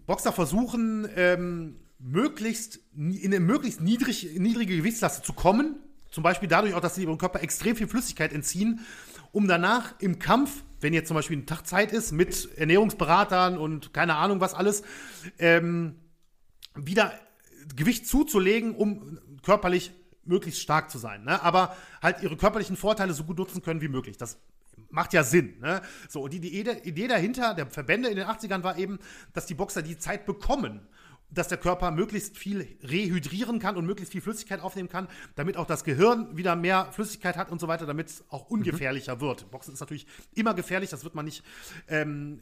Boxer 0.06 0.32
versuchen, 0.32 1.08
ähm, 1.16 1.78
möglichst 2.00 2.80
in 2.96 3.26
eine 3.26 3.39
möglichst 3.39 3.82
niedrig, 3.82 4.28
niedrige 4.38 4.78
Gewichtslaste 4.78 5.24
zu 5.24 5.34
kommen. 5.34 5.76
Zum 6.10 6.24
Beispiel 6.24 6.50
dadurch 6.50 6.74
auch, 6.74 6.82
dass 6.82 6.96
sie 6.96 7.04
ihrem 7.04 7.18
Körper 7.18 7.42
extrem 7.42 7.76
viel 7.76 7.88
Flüssigkeit 7.88 8.34
entziehen, 8.34 8.82
um 9.32 9.48
danach 9.48 10.00
im 10.00 10.20
Kampf, 10.20 10.64
wenn 10.82 10.94
jetzt 10.94 11.08
zum 11.08 11.16
Beispiel 11.16 11.38
ein 11.38 11.46
Tag 11.46 11.66
Zeit 11.68 11.94
ist, 11.94 12.12
mit 12.12 12.50
Ernährungsberatern 12.58 13.58
und 13.58 13.94
keine 13.94 14.16
Ahnung 14.16 14.42
was 14.42 14.54
alles, 14.54 14.84
ähm, 15.39 15.96
wieder 16.76 17.14
Gewicht 17.76 18.08
zuzulegen, 18.08 18.76
um 18.76 19.20
körperlich 19.44 19.92
möglichst 20.26 20.62
stark 20.62 20.89
zu 20.89 20.98
sein. 20.98 21.24
Ne? 21.24 21.42
Aber 21.42 21.76
halt 22.02 22.22
ihre 22.22 22.38
körperlichen 22.38 22.76
Vorteile 22.76 23.14
so 23.14 23.24
gut 23.24 23.38
nutzen 23.38 23.62
können 23.62 23.82
wie 23.82 23.88
möglich. 23.88 24.18
Das 24.18 24.38
macht 24.92 25.14
ja 25.14 25.24
Sinn. 25.24 25.60
Ne? 25.60 25.82
So, 26.10 26.22
und 26.22 26.34
die, 26.34 26.39
die 26.39 26.60
Idee 26.60 27.08
dahinter, 27.08 27.54
der 27.54 27.68
Verbände 27.68 28.10
in 28.10 28.16
den 28.16 28.26
80ern 28.26 28.64
war 28.64 28.78
eben, 28.78 29.00
dass 29.34 29.46
die 29.46 29.54
Boxer 29.54 29.82
die 29.82 29.98
Zeit 29.98 30.26
bekommen, 30.26 30.88
dass 31.32 31.48
der 31.48 31.58
Körper 31.58 31.92
möglichst 31.92 32.38
viel 32.38 32.78
rehydrieren 32.84 33.60
kann 33.60 33.78
und 33.78 33.86
möglichst 33.86 34.12
viel 34.12 34.22
Flüssigkeit 34.22 34.60
aufnehmen 34.60 34.89
kann, 34.89 35.08
damit 35.36 35.56
auch 35.56 35.66
das 35.66 35.84
Gehirn 35.84 36.36
wieder 36.36 36.56
mehr 36.56 36.92
Flüssigkeit 36.92 37.38
hat 37.38 37.52
und 37.52 37.62
so 37.62 37.68
weiter, 37.68 37.86
damit 37.86 38.10
es 38.10 38.26
auch 38.30 38.50
ungefährlicher 38.50 39.16
mhm. 39.16 39.22
wird. 39.22 39.52
Boxen 39.52 39.74
ist 39.74 39.80
natürlich 39.80 40.06
immer 40.34 40.54
gefährlich, 40.54 40.89
das 40.89 41.04
wird 41.04 41.16
man 41.16 41.26
nicht, 41.26 41.44
ähm, 41.88 42.42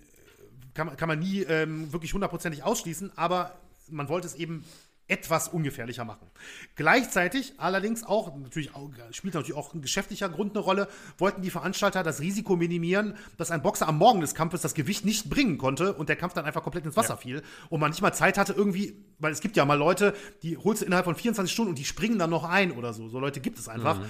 kann, 0.74 0.96
kann 0.98 1.08
man 1.08 1.20
nie 1.20 1.44
ähm, 1.44 1.94
wirklich 1.94 2.14
hundertprozentig 2.14 2.64
ausschließen, 2.64 3.12
aber 3.16 3.60
man 3.90 4.10
wollte 4.10 4.28
es 4.28 4.36
eben 4.36 4.66
etwas 5.10 5.48
ungefährlicher 5.48 6.06
machen. 6.06 6.28
Gleichzeitig 6.76 7.54
allerdings 7.58 8.04
auch, 8.04 8.36
natürlich 8.38 8.76
auch, 8.76 8.90
spielt 9.12 9.34
natürlich 9.34 9.58
auch 9.58 9.74
ein 9.74 9.82
geschäftlicher 9.82 10.30
Grund 10.30 10.56
eine 10.56 10.64
Rolle, 10.64 10.88
wollten 11.18 11.42
die 11.42 11.50
Veranstalter 11.50 12.04
das 12.04 12.22
Risiko 12.22 12.56
minimieren, 12.56 13.16
dass 13.38 13.52
ein 13.52 13.62
Boxer 13.62 13.88
am 13.88 13.98
Morgen 13.98 14.22
des 14.22 14.36
Kampfes 14.36 14.62
das 14.62 14.74
Gewicht 14.74 15.06
nicht 15.06 15.30
bringen 15.30 15.58
konnte 15.58 15.94
und 15.94 16.10
der 16.10 16.16
Kampf 16.16 16.34
dann 16.34 16.46
einfach 16.46 16.64
komplett 16.64 16.86
ins 16.86 16.96
Wasser 16.96 17.16
ja. 17.16 17.18
fiel 17.18 17.44
und 17.70 17.80
man 17.80 17.92
nicht 17.92 18.02
mal 18.02 18.14
Zeit 18.14 18.38
hatte 18.38 18.54
irgendwie, 18.54 19.04
weil 19.18 19.32
es 19.32 19.42
gibt 19.42 19.58
ja 19.58 19.66
mal 19.66 19.78
Leute, 19.78 20.16
die 20.44 20.58
holst 20.58 20.82
du 20.82 20.86
innerhalb 20.86 21.06
von 21.06 21.16
24 21.16 21.52
Stunden 21.52 21.70
und 21.70 21.80
die 21.80 21.86
springen 21.86 22.20
dann 22.20 22.30
noch 22.30 22.44
ein 22.44 22.72
oder 22.72 22.94
so. 22.94 23.10
So 23.10 23.20
Leute 23.20 23.40
gibt 23.40 23.60
es 23.60 23.68
einfach. 23.68 24.00
Mhm. 24.00 24.06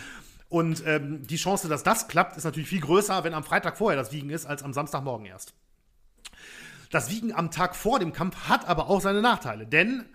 Und 0.49 0.83
ähm, 0.85 1.25
die 1.27 1.37
Chance, 1.37 1.69
dass 1.69 1.83
das 1.83 2.07
klappt, 2.07 2.35
ist 2.35 2.43
natürlich 2.43 2.69
viel 2.69 2.81
größer, 2.81 3.23
wenn 3.23 3.35
am 3.35 3.43
Freitag 3.43 3.77
vorher 3.77 3.99
das 3.99 4.11
Wiegen 4.11 4.31
ist, 4.31 4.47
als 4.47 4.63
am 4.63 4.73
Samstagmorgen 4.73 5.27
erst. 5.27 5.53
Das 6.89 7.11
Wiegen 7.11 7.33
am 7.33 7.51
Tag 7.51 7.75
vor 7.75 7.99
dem 7.99 8.13
Kampf 8.13 8.35
hat 8.49 8.67
aber 8.67 8.89
auch 8.89 8.99
seine 8.99 9.21
Nachteile, 9.21 9.67
denn 9.67 10.05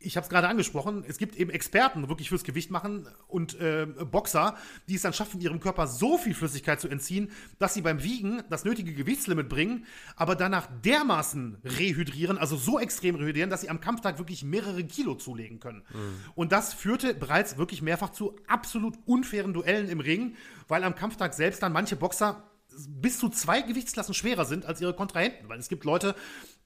ich 0.00 0.16
habe 0.16 0.24
es 0.24 0.30
gerade 0.30 0.48
angesprochen, 0.48 1.04
es 1.06 1.18
gibt 1.18 1.36
eben 1.36 1.50
Experten, 1.50 2.08
wirklich 2.08 2.30
fürs 2.30 2.42
Gewicht 2.42 2.70
machen 2.70 3.06
und 3.28 3.60
äh, 3.60 3.86
Boxer, 3.86 4.56
die 4.88 4.94
es 4.94 5.02
dann 5.02 5.12
schaffen, 5.12 5.40
ihrem 5.40 5.60
Körper 5.60 5.86
so 5.86 6.16
viel 6.16 6.34
Flüssigkeit 6.34 6.80
zu 6.80 6.88
entziehen, 6.88 7.30
dass 7.58 7.74
sie 7.74 7.82
beim 7.82 8.02
Wiegen 8.02 8.42
das 8.48 8.64
nötige 8.64 8.94
Gewichtslimit 8.94 9.48
bringen, 9.48 9.84
aber 10.16 10.34
danach 10.36 10.68
dermaßen 10.84 11.58
rehydrieren, 11.64 12.38
also 12.38 12.56
so 12.56 12.78
extrem 12.78 13.14
rehydrieren, 13.16 13.50
dass 13.50 13.60
sie 13.60 13.70
am 13.70 13.80
Kampftag 13.80 14.18
wirklich 14.18 14.42
mehrere 14.42 14.82
Kilo 14.84 15.14
zulegen 15.14 15.60
können. 15.60 15.84
Mhm. 15.92 16.20
Und 16.34 16.52
das 16.52 16.72
führte 16.72 17.14
bereits 17.14 17.58
wirklich 17.58 17.82
mehrfach 17.82 18.10
zu 18.10 18.36
absolut 18.46 18.94
unfairen 19.04 19.52
Duellen 19.52 19.88
im 19.90 20.00
Ring, 20.00 20.34
weil 20.66 20.82
am 20.82 20.94
Kampftag 20.94 21.34
selbst 21.34 21.62
dann 21.62 21.72
manche 21.72 21.96
Boxer 21.96 22.49
bis 22.88 23.18
zu 23.18 23.28
zwei 23.28 23.62
Gewichtsklassen 23.62 24.14
schwerer 24.14 24.44
sind 24.44 24.66
als 24.66 24.80
ihre 24.80 24.94
Kontrahenten. 24.94 25.48
Weil 25.48 25.58
es 25.58 25.68
gibt 25.68 25.84
Leute, 25.84 26.14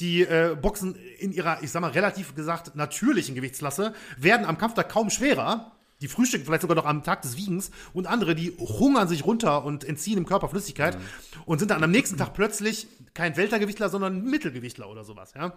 die 0.01 0.23
äh, 0.23 0.57
boxen 0.61 0.97
in 1.19 1.33
ihrer, 1.33 1.63
ich 1.63 1.71
sag 1.71 1.81
mal, 1.81 1.91
relativ 1.91 2.35
gesagt 2.35 2.77
natürlichen 2.77 3.35
Gewichtsklasse, 3.35 3.95
werden 4.17 4.47
am 4.47 4.59
Kampftag 4.59 4.89
kaum 4.89 5.11
schwerer. 5.11 5.73
Die 6.01 6.09
frühstücken 6.09 6.45
vielleicht 6.45 6.63
sogar 6.63 6.77
noch 6.77 6.85
am 6.85 7.03
Tag 7.03 7.23
des 7.23 7.37
Wiegens 7.37 7.71
und 7.93 8.07
andere, 8.07 8.35
die 8.35 8.51
hungern 8.59 9.09
sich 9.09 9.25
runter 9.25 9.65
und 9.65 9.85
entziehen 9.85 10.19
im 10.19 10.27
Körper 10.27 10.49
Flüssigkeit 10.49 10.99
mhm. 10.99 11.03
und 11.47 11.59
sind 11.61 11.71
dann 11.71 11.83
am 11.83 11.91
nächsten 11.91 12.17
Tag 12.17 12.35
plötzlich 12.35 12.89
kein 13.15 13.37
Weltergewichtler, 13.37 13.89
sondern 13.89 14.25
Mittelgewichtler 14.25 14.91
oder 14.91 15.05
sowas, 15.05 15.33
ja. 15.35 15.53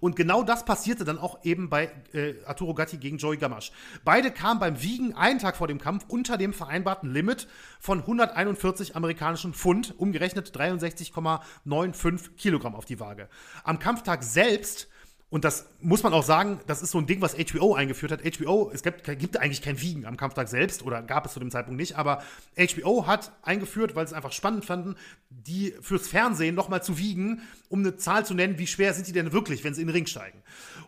Und 0.00 0.16
genau 0.16 0.42
das 0.42 0.64
passierte 0.64 1.04
dann 1.04 1.18
auch 1.18 1.44
eben 1.44 1.70
bei 1.70 1.90
äh, 2.12 2.34
Arturo 2.44 2.74
Gatti 2.74 2.96
gegen 2.96 3.18
Joey 3.18 3.36
Gamache. 3.36 3.72
Beide 4.04 4.30
kamen 4.30 4.60
beim 4.60 4.82
Wiegen 4.82 5.14
einen 5.14 5.38
Tag 5.38 5.56
vor 5.56 5.68
dem 5.68 5.78
Kampf 5.78 6.04
unter 6.08 6.36
dem 6.36 6.52
vereinbarten 6.52 7.12
Limit 7.12 7.48
von 7.80 8.00
141 8.00 8.96
amerikanischen 8.96 9.54
Pfund, 9.54 9.94
umgerechnet 9.98 10.50
63,95 10.56 12.36
Kilogramm 12.36 12.74
auf 12.74 12.84
die 12.84 13.00
Waage. 13.00 13.28
Am 13.64 13.78
Kampftag 13.78 14.22
selbst 14.22 14.88
und 15.32 15.46
das 15.46 15.64
muss 15.80 16.02
man 16.02 16.12
auch 16.12 16.24
sagen, 16.24 16.60
das 16.66 16.82
ist 16.82 16.90
so 16.90 16.98
ein 16.98 17.06
Ding, 17.06 17.22
was 17.22 17.34
HBO 17.34 17.74
eingeführt 17.74 18.12
hat. 18.12 18.20
HBO, 18.22 18.70
es 18.70 18.82
gibt, 18.82 19.02
gibt 19.18 19.38
eigentlich 19.38 19.62
kein 19.62 19.80
Wiegen 19.80 20.04
am 20.04 20.18
Kampftag 20.18 20.46
selbst 20.46 20.82
oder 20.82 21.00
gab 21.00 21.24
es 21.24 21.32
zu 21.32 21.40
dem 21.40 21.50
Zeitpunkt 21.50 21.80
nicht, 21.80 21.96
aber 21.96 22.22
HBO 22.54 23.06
hat 23.06 23.32
eingeführt, 23.40 23.96
weil 23.96 24.06
sie 24.06 24.10
es 24.10 24.14
einfach 24.14 24.32
spannend 24.32 24.66
fanden, 24.66 24.94
die 25.30 25.72
fürs 25.80 26.06
Fernsehen 26.06 26.54
nochmal 26.54 26.82
zu 26.82 26.98
wiegen, 26.98 27.40
um 27.70 27.78
eine 27.78 27.96
Zahl 27.96 28.26
zu 28.26 28.34
nennen, 28.34 28.58
wie 28.58 28.66
schwer 28.66 28.92
sind 28.92 29.06
die 29.06 29.12
denn 29.12 29.32
wirklich, 29.32 29.64
wenn 29.64 29.72
sie 29.72 29.80
in 29.80 29.86
den 29.86 29.94
Ring 29.94 30.04
steigen. 30.04 30.42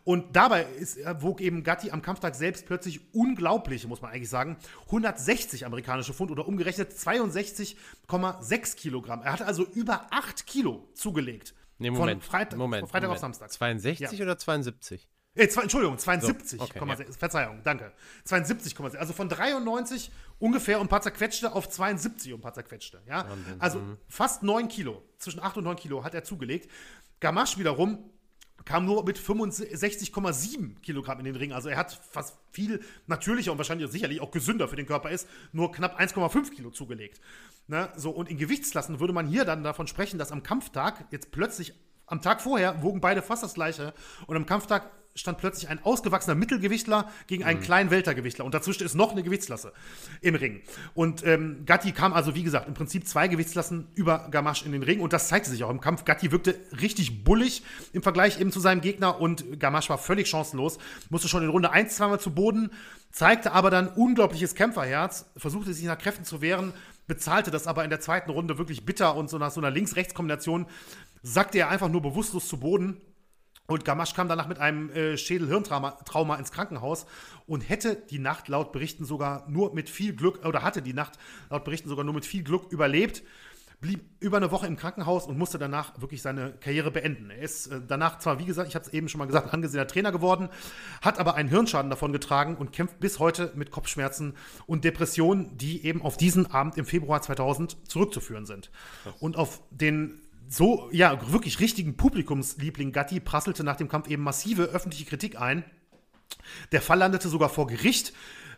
Und 0.05 0.36
dabei 0.36 0.66
ist, 0.78 0.99
wog 1.22 1.40
eben 1.40 1.62
Gatti 1.62 1.90
am 1.90 2.03
Kampftag 2.03 2.34
selbst 2.34 2.66
plötzlich 2.66 3.01
unglaubliche, 3.14 3.88
muss 3.88 4.03
man 4.03 4.11
eigentlich 4.11 4.28
sagen, 4.28 4.59
160 4.88 5.64
amerikanische 5.64 6.12
Pfund 6.12 6.30
oder 6.30 6.47
umgerechnet 6.47 6.92
62,6 6.92 8.76
Kilogramm. 8.76 9.22
Er 9.22 9.32
hat 9.32 9.40
also 9.40 9.64
über 9.64 10.07
8 10.11 10.47
Kilo 10.47 10.86
zugelegt. 10.92 11.55
Nee, 11.79 11.91
Moment. 11.91 12.22
Von 12.22 12.31
Freit 12.31 12.57
Moment, 12.57 12.81
von 12.83 12.89
Freitag 12.89 13.09
Moment. 13.09 13.16
auf 13.16 13.20
Samstag. 13.20 13.53
62 13.53 14.18
Ja. 14.18 14.25
oder 14.25 14.39
72? 14.39 15.09
Äh, 15.37 15.49
zwei, 15.49 15.62
Entschuldigung, 15.62 15.97
72,6. 15.97 16.57
So, 16.59 16.62
okay, 16.62 17.07
ja. 17.07 17.12
Verzeihung, 17.18 17.61
danke. 17.64 17.93
72,6. 18.25 18.97
Also 18.97 19.12
von 19.12 19.29
93 19.29 20.12
ungefähr 20.39 20.79
und 20.79 20.87
ein 20.87 20.89
paar 20.89 21.03
zerquetschte 21.03 21.53
auf 21.53 21.68
72 21.68 22.33
und 22.33 22.39
ein 22.39 22.43
paar 22.43 22.55
zerquetschte. 22.55 23.03
Ja? 23.09 23.29
Wahnsinn. 23.29 23.61
Also 23.61 23.81
fast 24.09 24.45
9 24.45 24.68
Kilo. 24.68 25.03
Zwischen 25.18 25.41
8 25.41 25.57
und 25.57 25.64
9 25.64 25.77
Kilo 25.77 26.05
hat 26.05 26.14
er 26.14 26.22
zugelegt. 26.22 26.70
Gamache 27.18 27.59
wiederum 27.59 28.11
kam 28.64 28.85
nur 28.87 29.05
mit 29.05 29.18
65,7 29.18 30.81
Kilogramm 30.81 31.18
in 31.18 31.25
den 31.25 31.37
Ring. 31.37 31.53
Also 31.53 31.68
er 31.68 31.77
hat 31.77 31.93
fast 32.11 32.39
viel 32.53 32.81
natürlicher 33.07 33.53
und 33.53 33.59
wahrscheinlich 33.59 33.91
sicherlich 33.91 34.20
auch 34.20 34.31
gesünder 34.31 34.68
für 34.68 34.77
den 34.77 34.87
Körper 34.87 35.11
ist, 35.11 35.29
nur 35.53 35.72
knapp 35.72 35.99
1,5 36.01 36.51
Kilo 36.55 36.70
zugelegt. 36.70 37.20
Ne? 37.67 37.89
So, 37.97 38.11
und 38.11 38.29
in 38.31 38.37
Gewichtsklassen 38.37 39.01
würde 39.01 39.12
man 39.12 39.27
hier 39.27 39.45
dann 39.45 39.62
davon 39.62 39.87
sprechen, 39.87 40.19
dass 40.19 40.33
am 40.33 40.43
Kampftag 40.43 41.07
jetzt 41.11 41.31
plötzlich, 41.31 41.75
am 42.07 42.21
Tag 42.21 42.43
vorher 42.43 42.83
wogen 42.83 43.01
beide 43.01 43.23
fast 43.23 43.43
das 43.43 43.55
gleiche 43.55 43.95
und 44.27 44.37
am 44.37 44.47
Kampftag 44.47 44.91
stand 45.17 45.39
plötzlich 45.39 45.69
ein 45.69 45.83
ausgewachsener 45.85 46.35
Mittelgewichtler 46.35 47.11
gegen 47.27 47.45
einen 47.45 47.61
kleinen 47.61 47.91
Weltergewichtler. 47.91 48.45
Und 48.45 48.53
dazwischen 48.53 48.85
ist 48.85 48.95
noch 48.95 49.12
eine 49.12 49.23
Gewichtsklasse 49.23 49.73
im 50.21 50.35
Ring. 50.35 50.62
Und 50.95 51.25
ähm, 51.25 51.62
Gatti 51.67 51.93
kam 51.93 52.12
also, 52.12 52.35
wie 52.35 52.43
gesagt, 52.43 52.67
im 52.67 52.75
Prinzip 52.75 53.07
zwei 53.07 53.29
Gewichtsklassen 53.29 53.89
über 53.95 54.29
Gamache 54.31 54.65
in 54.65 54.73
den 54.73 54.83
Ring. 54.83 55.01
Und 55.01 55.12
das 55.12 55.29
zeigte 55.29 55.51
sich 55.51 55.62
auch 55.62 55.71
im 55.71 55.81
Kampf. 55.81 56.05
Gatti 56.05 56.33
wirkte 56.33 56.57
richtig 56.81 57.23
bullig 57.23 57.62
im 57.93 58.03
Vergleich 58.03 58.41
eben 58.41 58.51
zu 58.51 58.61
seinem 58.61 58.81
Gegner. 58.81 59.21
Und 59.21 59.61
Gamache 59.61 59.89
war 59.91 59.99
völlig 59.99 60.29
chancenlos. 60.29 60.79
Musste 61.11 61.29
schon 61.29 61.45
in 61.45 61.49
Runde 61.49 61.71
1 61.71 61.95
zweimal 61.95 62.19
zu 62.19 62.33
Boden, 62.33 62.71
zeigte 63.12 63.53
aber 63.53 63.71
dann 63.71 63.89
unglaubliches 63.89 64.57
Kämpferherz, 64.57 65.27
versuchte 65.37 65.73
sich 65.73 65.85
nach 65.85 65.99
Kräften 65.99 66.25
zu 66.25 66.41
wehren, 66.41 66.73
bezahlte 67.07 67.51
das 67.51 67.67
aber 67.67 67.85
in 67.85 67.91
der 67.91 68.01
zweiten 68.01 68.31
Runde 68.31 68.59
wirklich 68.59 68.85
bitter. 68.85 69.17
Und 69.17 69.31
so 69.31 69.39
nach 69.39 69.51
so 69.51 69.61
einer 69.61 69.71
Links-Rechts-Kombination 69.71 70.67
sackte 71.23 71.59
er 71.59 71.69
einfach 71.69 71.89
nur 71.89 72.03
bewusstlos 72.03 72.49
zu 72.49 72.59
Boden. 72.59 73.01
Und 73.67 73.87
Gamache 73.87 74.15
kam 74.15 74.29
danach 74.29 74.47
mit 74.47 74.59
einem 74.59 74.91
äh, 74.91 75.17
Schädel-Hirntrauma 75.17 75.93
Trauma 76.05 76.37
ins 76.37 76.53
Krankenhaus 76.53 77.07
und 77.47 77.63
hätte 77.63 77.97
die 77.97 78.19
Nacht 78.19 78.49
laut 78.49 78.73
Berichten 78.73 79.07
sogar 79.07 79.49
nur 79.49 79.75
mit 79.75 79.89
viel 79.89 80.15
Glück, 80.15 80.45
oder 80.45 80.63
hatte 80.63 80.83
die 80.83 80.93
Nacht 80.93 81.19
laut 81.49 81.65
Berichten 81.65 81.89
sogar 81.89 82.05
nur 82.05 82.13
mit 82.13 82.27
viel 82.27 82.45
Glück 82.45 82.71
überlebt, 82.71 83.23
blieb 83.85 84.01
über 84.18 84.39
eine 84.39 84.51
Woche 84.51 84.66
im 84.66 84.76
Krankenhaus 84.76 85.26
und 85.26 85.37
musste 85.37 85.59
danach 85.59 86.01
wirklich 86.01 86.22
seine 86.22 86.55
Karriere 86.55 86.91
beenden. 86.91 87.28
Er 87.28 87.43
ist 87.43 87.66
äh, 87.66 87.82
danach 87.87 88.18
zwar, 88.18 88.39
wie 88.39 88.47
gesagt, 88.47 88.66
ich 88.66 88.74
habe 88.74 88.87
es 88.87 88.91
eben 88.95 89.11
schon 89.11 89.18
mal 89.18 89.26
gesagt, 89.26 89.53
angesehener 89.53 89.87
Trainer 89.87 90.11
geworden, 90.11 90.49
hat 91.03 91.18
aber 91.18 91.35
einen 91.35 91.51
Hirnschaden 91.51 91.91
davon 91.91 92.11
getragen 92.11 92.57
und 92.57 92.72
kämpft 92.72 92.99
bis 92.99 93.18
heute 93.18 93.53
mit 93.57 93.70
Kopfschmerzen 93.70 94.37
und 94.64 94.85
Depressionen, 94.85 95.59
die 95.59 95.85
eben 95.85 96.01
auf 96.01 96.16
diesen 96.16 96.51
Abend 96.51 96.78
im 96.78 96.87
Februar 96.87 97.20
2000 97.20 97.76
zurückzuführen 97.87 98.47
sind. 98.47 98.70
Und 99.20 99.37
auf 99.37 99.61
den 99.70 100.22
so, 100.49 100.89
ja, 100.91 101.30
wirklich 101.30 101.61
richtigen 101.61 101.99
Publikumsliebling 101.99 102.91
Gatti 102.91 103.20
prasselte 103.20 103.64
nach 103.64 103.76
dem 103.76 103.89
Kampf 103.89 104.09
eben 104.09 104.22
massive 104.22 104.62
öffentliche 104.62 105.05
Kritik 105.05 105.39
ein. 105.39 105.62
Der 106.72 106.80
Fall 106.80 106.99
landete 106.99 107.28
sogar 107.28 107.51
vor 107.51 107.66
Gericht. 107.66 108.14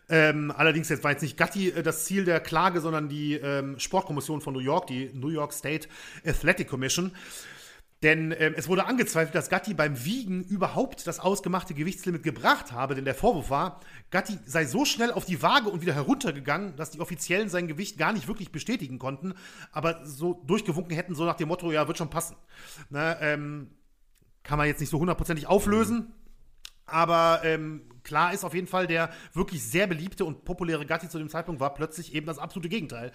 Ähm, 0.09 0.53
allerdings 0.55 0.87
jetzt 0.89 1.03
war 1.03 1.11
jetzt 1.11 1.21
nicht 1.21 1.37
Gatti 1.37 1.69
äh, 1.69 1.83
das 1.83 2.05
Ziel 2.05 2.23
der 2.23 2.39
Klage, 2.39 2.79
sondern 2.79 3.09
die 3.09 3.33
ähm, 3.35 3.77
Sportkommission 3.79 4.41
von 4.41 4.53
New 4.53 4.59
York, 4.59 4.87
die 4.87 5.11
New 5.13 5.29
York 5.29 5.53
State 5.53 5.89
Athletic 6.25 6.69
Commission. 6.69 7.11
Denn 8.03 8.33
ähm, 8.37 8.53
es 8.55 8.67
wurde 8.67 8.85
angezweifelt, 8.85 9.33
dass 9.33 9.49
Gatti 9.49 9.73
beim 9.73 10.05
Wiegen 10.05 10.43
überhaupt 10.43 11.07
das 11.07 11.19
ausgemachte 11.19 11.73
Gewichtslimit 11.73 12.21
gebracht 12.21 12.71
habe, 12.71 12.93
denn 12.93 13.05
der 13.05 13.15
Vorwurf 13.15 13.49
war, 13.49 13.81
Gatti 14.11 14.37
sei 14.45 14.65
so 14.65 14.85
schnell 14.85 15.11
auf 15.11 15.25
die 15.25 15.41
Waage 15.41 15.69
und 15.69 15.81
wieder 15.81 15.95
heruntergegangen, 15.95 16.75
dass 16.75 16.91
die 16.91 16.99
Offiziellen 16.99 17.49
sein 17.49 17.67
Gewicht 17.67 17.97
gar 17.97 18.13
nicht 18.13 18.27
wirklich 18.27 18.51
bestätigen 18.51 18.99
konnten, 18.99 19.33
aber 19.71 20.05
so 20.05 20.43
durchgewunken 20.45 20.95
hätten, 20.95 21.15
so 21.15 21.25
nach 21.25 21.37
dem 21.37 21.47
Motto, 21.47 21.71
ja, 21.71 21.87
wird 21.87 21.97
schon 21.97 22.11
passen. 22.11 22.35
Na, 22.91 23.19
ähm, 23.19 23.71
kann 24.43 24.59
man 24.59 24.67
jetzt 24.67 24.79
nicht 24.79 24.91
so 24.91 24.99
hundertprozentig 24.99 25.47
auflösen, 25.47 26.13
aber 26.85 27.41
ähm, 27.43 27.81
klar 28.07 28.33
ist 28.33 28.43
auf 28.43 28.53
jeden 28.53 28.67
Fall, 28.67 28.87
der 28.87 29.11
wirklich 29.33 29.61
sehr 29.63 29.85
beliebte 29.85 30.25
und 30.25 30.45
populäre 30.45 30.85
Gatti 30.85 31.09
zu 31.09 31.19
dem 31.19 31.29
Zeitpunkt 31.29 31.59
war 31.61 31.73
plötzlich 31.73 32.15
eben 32.15 32.25
das 32.25 32.39
absolute 32.39 32.69
Gegenteil. 32.69 33.11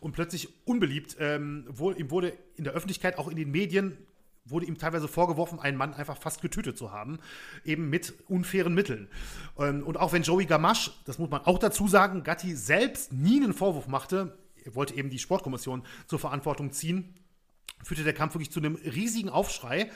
Und 0.00 0.12
plötzlich 0.12 0.48
unbeliebt. 0.66 1.16
Ähm, 1.20 1.64
wo, 1.68 1.92
ihm 1.92 2.10
wurde 2.10 2.36
in 2.56 2.64
der 2.64 2.72
Öffentlichkeit, 2.72 3.18
auch 3.18 3.28
in 3.28 3.36
den 3.36 3.52
Medien, 3.52 3.96
wurde 4.44 4.66
ihm 4.66 4.76
teilweise 4.76 5.06
vorgeworfen, 5.06 5.60
einen 5.60 5.76
Mann 5.76 5.94
einfach 5.94 6.16
fast 6.16 6.42
getötet 6.42 6.76
zu 6.76 6.90
haben, 6.90 7.20
eben 7.64 7.88
mit 7.88 8.12
unfairen 8.26 8.74
Mitteln. 8.74 9.08
Ähm, 9.56 9.84
und 9.84 9.96
auch 9.96 10.12
wenn 10.12 10.22
Joey 10.22 10.46
Gamache, 10.46 10.90
das 11.04 11.18
muss 11.18 11.30
man 11.30 11.42
auch 11.42 11.58
dazu 11.58 11.86
sagen, 11.86 12.24
Gatti 12.24 12.56
selbst 12.56 13.12
nie 13.12 13.40
einen 13.40 13.54
Vorwurf 13.54 13.86
machte, 13.86 14.36
er 14.64 14.74
wollte 14.74 14.94
eben 14.94 15.10
die 15.10 15.20
Sportkommission 15.20 15.84
zur 16.06 16.18
Verantwortung 16.18 16.72
ziehen, 16.72 17.14
führte 17.84 18.04
der 18.04 18.12
Kampf 18.12 18.34
wirklich 18.34 18.50
zu 18.50 18.60
einem 18.60 18.74
riesigen 18.74 19.28
Aufschrei. 19.28 19.90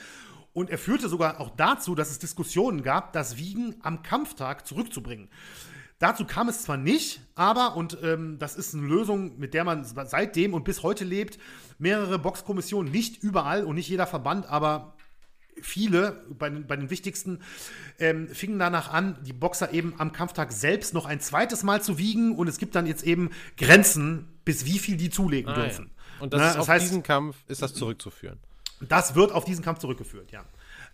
Und 0.56 0.70
er 0.70 0.78
führte 0.78 1.10
sogar 1.10 1.38
auch 1.38 1.50
dazu, 1.54 1.94
dass 1.94 2.10
es 2.10 2.18
Diskussionen 2.18 2.82
gab, 2.82 3.12
das 3.12 3.36
Wiegen 3.36 3.74
am 3.82 4.02
Kampftag 4.02 4.66
zurückzubringen. 4.66 5.28
Dazu 5.98 6.24
kam 6.24 6.48
es 6.48 6.62
zwar 6.62 6.78
nicht, 6.78 7.20
aber, 7.34 7.76
und 7.76 7.98
ähm, 8.02 8.38
das 8.38 8.56
ist 8.56 8.74
eine 8.74 8.86
Lösung, 8.86 9.38
mit 9.38 9.52
der 9.52 9.64
man 9.64 9.84
seitdem 9.84 10.54
und 10.54 10.64
bis 10.64 10.82
heute 10.82 11.04
lebt, 11.04 11.38
mehrere 11.78 12.18
Boxkommissionen, 12.18 12.90
nicht 12.90 13.22
überall 13.22 13.64
und 13.66 13.74
nicht 13.74 13.88
jeder 13.90 14.06
Verband, 14.06 14.46
aber 14.46 14.96
viele, 15.60 16.24
bei 16.38 16.48
den, 16.48 16.66
bei 16.66 16.76
den 16.76 16.88
wichtigsten, 16.88 17.40
ähm, 17.98 18.26
fingen 18.28 18.58
danach 18.58 18.90
an, 18.90 19.18
die 19.26 19.34
Boxer 19.34 19.74
eben 19.74 19.92
am 19.98 20.12
Kampftag 20.12 20.52
selbst 20.52 20.94
noch 20.94 21.04
ein 21.04 21.20
zweites 21.20 21.64
Mal 21.64 21.82
zu 21.82 21.98
wiegen 21.98 22.34
und 22.34 22.48
es 22.48 22.56
gibt 22.56 22.74
dann 22.74 22.86
jetzt 22.86 23.04
eben 23.04 23.28
Grenzen, 23.58 24.26
bis 24.46 24.64
wie 24.64 24.78
viel 24.78 24.96
die 24.96 25.10
zulegen 25.10 25.50
Ah, 25.52 25.56
ja. 25.58 25.64
dürfen. 25.64 25.90
Und 26.20 26.32
das 26.32 26.40
Na, 26.40 26.48
ist 26.48 26.54
das 26.56 26.62
auf 26.62 26.68
heißt- 26.70 26.80
diesen 26.80 27.02
Kampf 27.02 27.36
ist 27.46 27.60
das 27.60 27.74
zurückzuführen. 27.74 28.38
Das 28.80 29.14
wird 29.14 29.32
auf 29.32 29.44
diesen 29.44 29.64
Kampf 29.64 29.78
zurückgeführt, 29.78 30.30
ja. 30.32 30.44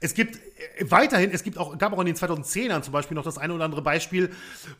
Es 0.00 0.14
gibt 0.14 0.36
äh, 0.36 0.90
weiterhin, 0.90 1.30
es 1.30 1.42
gibt 1.42 1.58
auch, 1.58 1.78
gab 1.78 1.92
auch 1.92 2.00
in 2.00 2.06
den 2.06 2.16
2010ern 2.16 2.82
zum 2.82 2.92
Beispiel 2.92 3.14
noch 3.14 3.24
das 3.24 3.38
eine 3.38 3.54
oder 3.54 3.64
andere 3.64 3.82
Beispiel, 3.82 4.30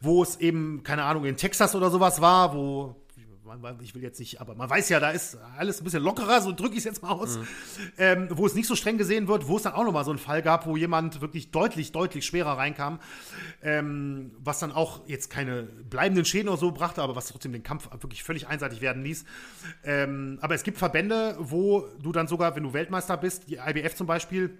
wo 0.00 0.22
es 0.22 0.36
eben, 0.40 0.82
keine 0.82 1.04
Ahnung, 1.04 1.24
in 1.24 1.36
Texas 1.36 1.74
oder 1.74 1.90
sowas 1.90 2.20
war, 2.20 2.54
wo, 2.54 2.96
man- 3.60 3.78
ich 3.82 3.94
will 3.94 4.02
jetzt 4.02 4.18
nicht, 4.20 4.40
aber 4.40 4.54
man 4.54 4.68
weiß 4.70 4.88
ja, 4.88 5.00
da 5.00 5.10
ist 5.10 5.36
alles 5.58 5.80
ein 5.80 5.84
bisschen 5.84 6.02
lockerer, 6.02 6.40
so 6.40 6.52
drücke 6.52 6.72
ich 6.72 6.78
es 6.78 6.84
jetzt 6.84 7.02
mal 7.02 7.10
aus, 7.10 7.38
ähm, 7.98 8.28
wo 8.30 8.46
es 8.46 8.54
nicht 8.54 8.66
so 8.66 8.76
streng 8.76 8.98
gesehen 8.98 9.28
wird, 9.28 9.48
wo 9.48 9.56
es 9.56 9.62
dann 9.62 9.72
auch 9.74 9.84
nochmal 9.84 10.04
so 10.04 10.10
einen 10.10 10.18
Fall 10.18 10.42
gab, 10.42 10.66
wo 10.66 10.76
jemand 10.76 11.20
wirklich 11.20 11.50
deutlich, 11.50 11.92
deutlich 11.92 12.24
schwerer 12.24 12.56
reinkam, 12.58 12.98
ähm, 13.62 14.32
was 14.38 14.58
dann 14.60 14.72
auch 14.72 15.06
jetzt 15.08 15.30
keine 15.30 15.62
bleibenden 15.64 16.24
Schäden 16.24 16.48
oder 16.48 16.58
so 16.58 16.72
brachte, 16.72 17.02
aber 17.02 17.16
was 17.16 17.26
trotzdem 17.28 17.52
den 17.52 17.62
Kampf 17.62 17.90
wirklich 18.00 18.22
völlig 18.22 18.48
einseitig 18.48 18.80
werden 18.80 19.02
ließ. 19.02 19.24
Ähm, 19.84 20.38
aber 20.40 20.54
es 20.54 20.62
gibt 20.62 20.78
Verbände, 20.78 21.36
wo 21.38 21.86
du 22.02 22.12
dann 22.12 22.26
sogar, 22.28 22.56
wenn 22.56 22.62
du 22.62 22.72
Weltmeister 22.72 23.16
bist, 23.16 23.48
die 23.48 23.56
IBF 23.56 23.94
zum 23.94 24.06
Beispiel, 24.06 24.56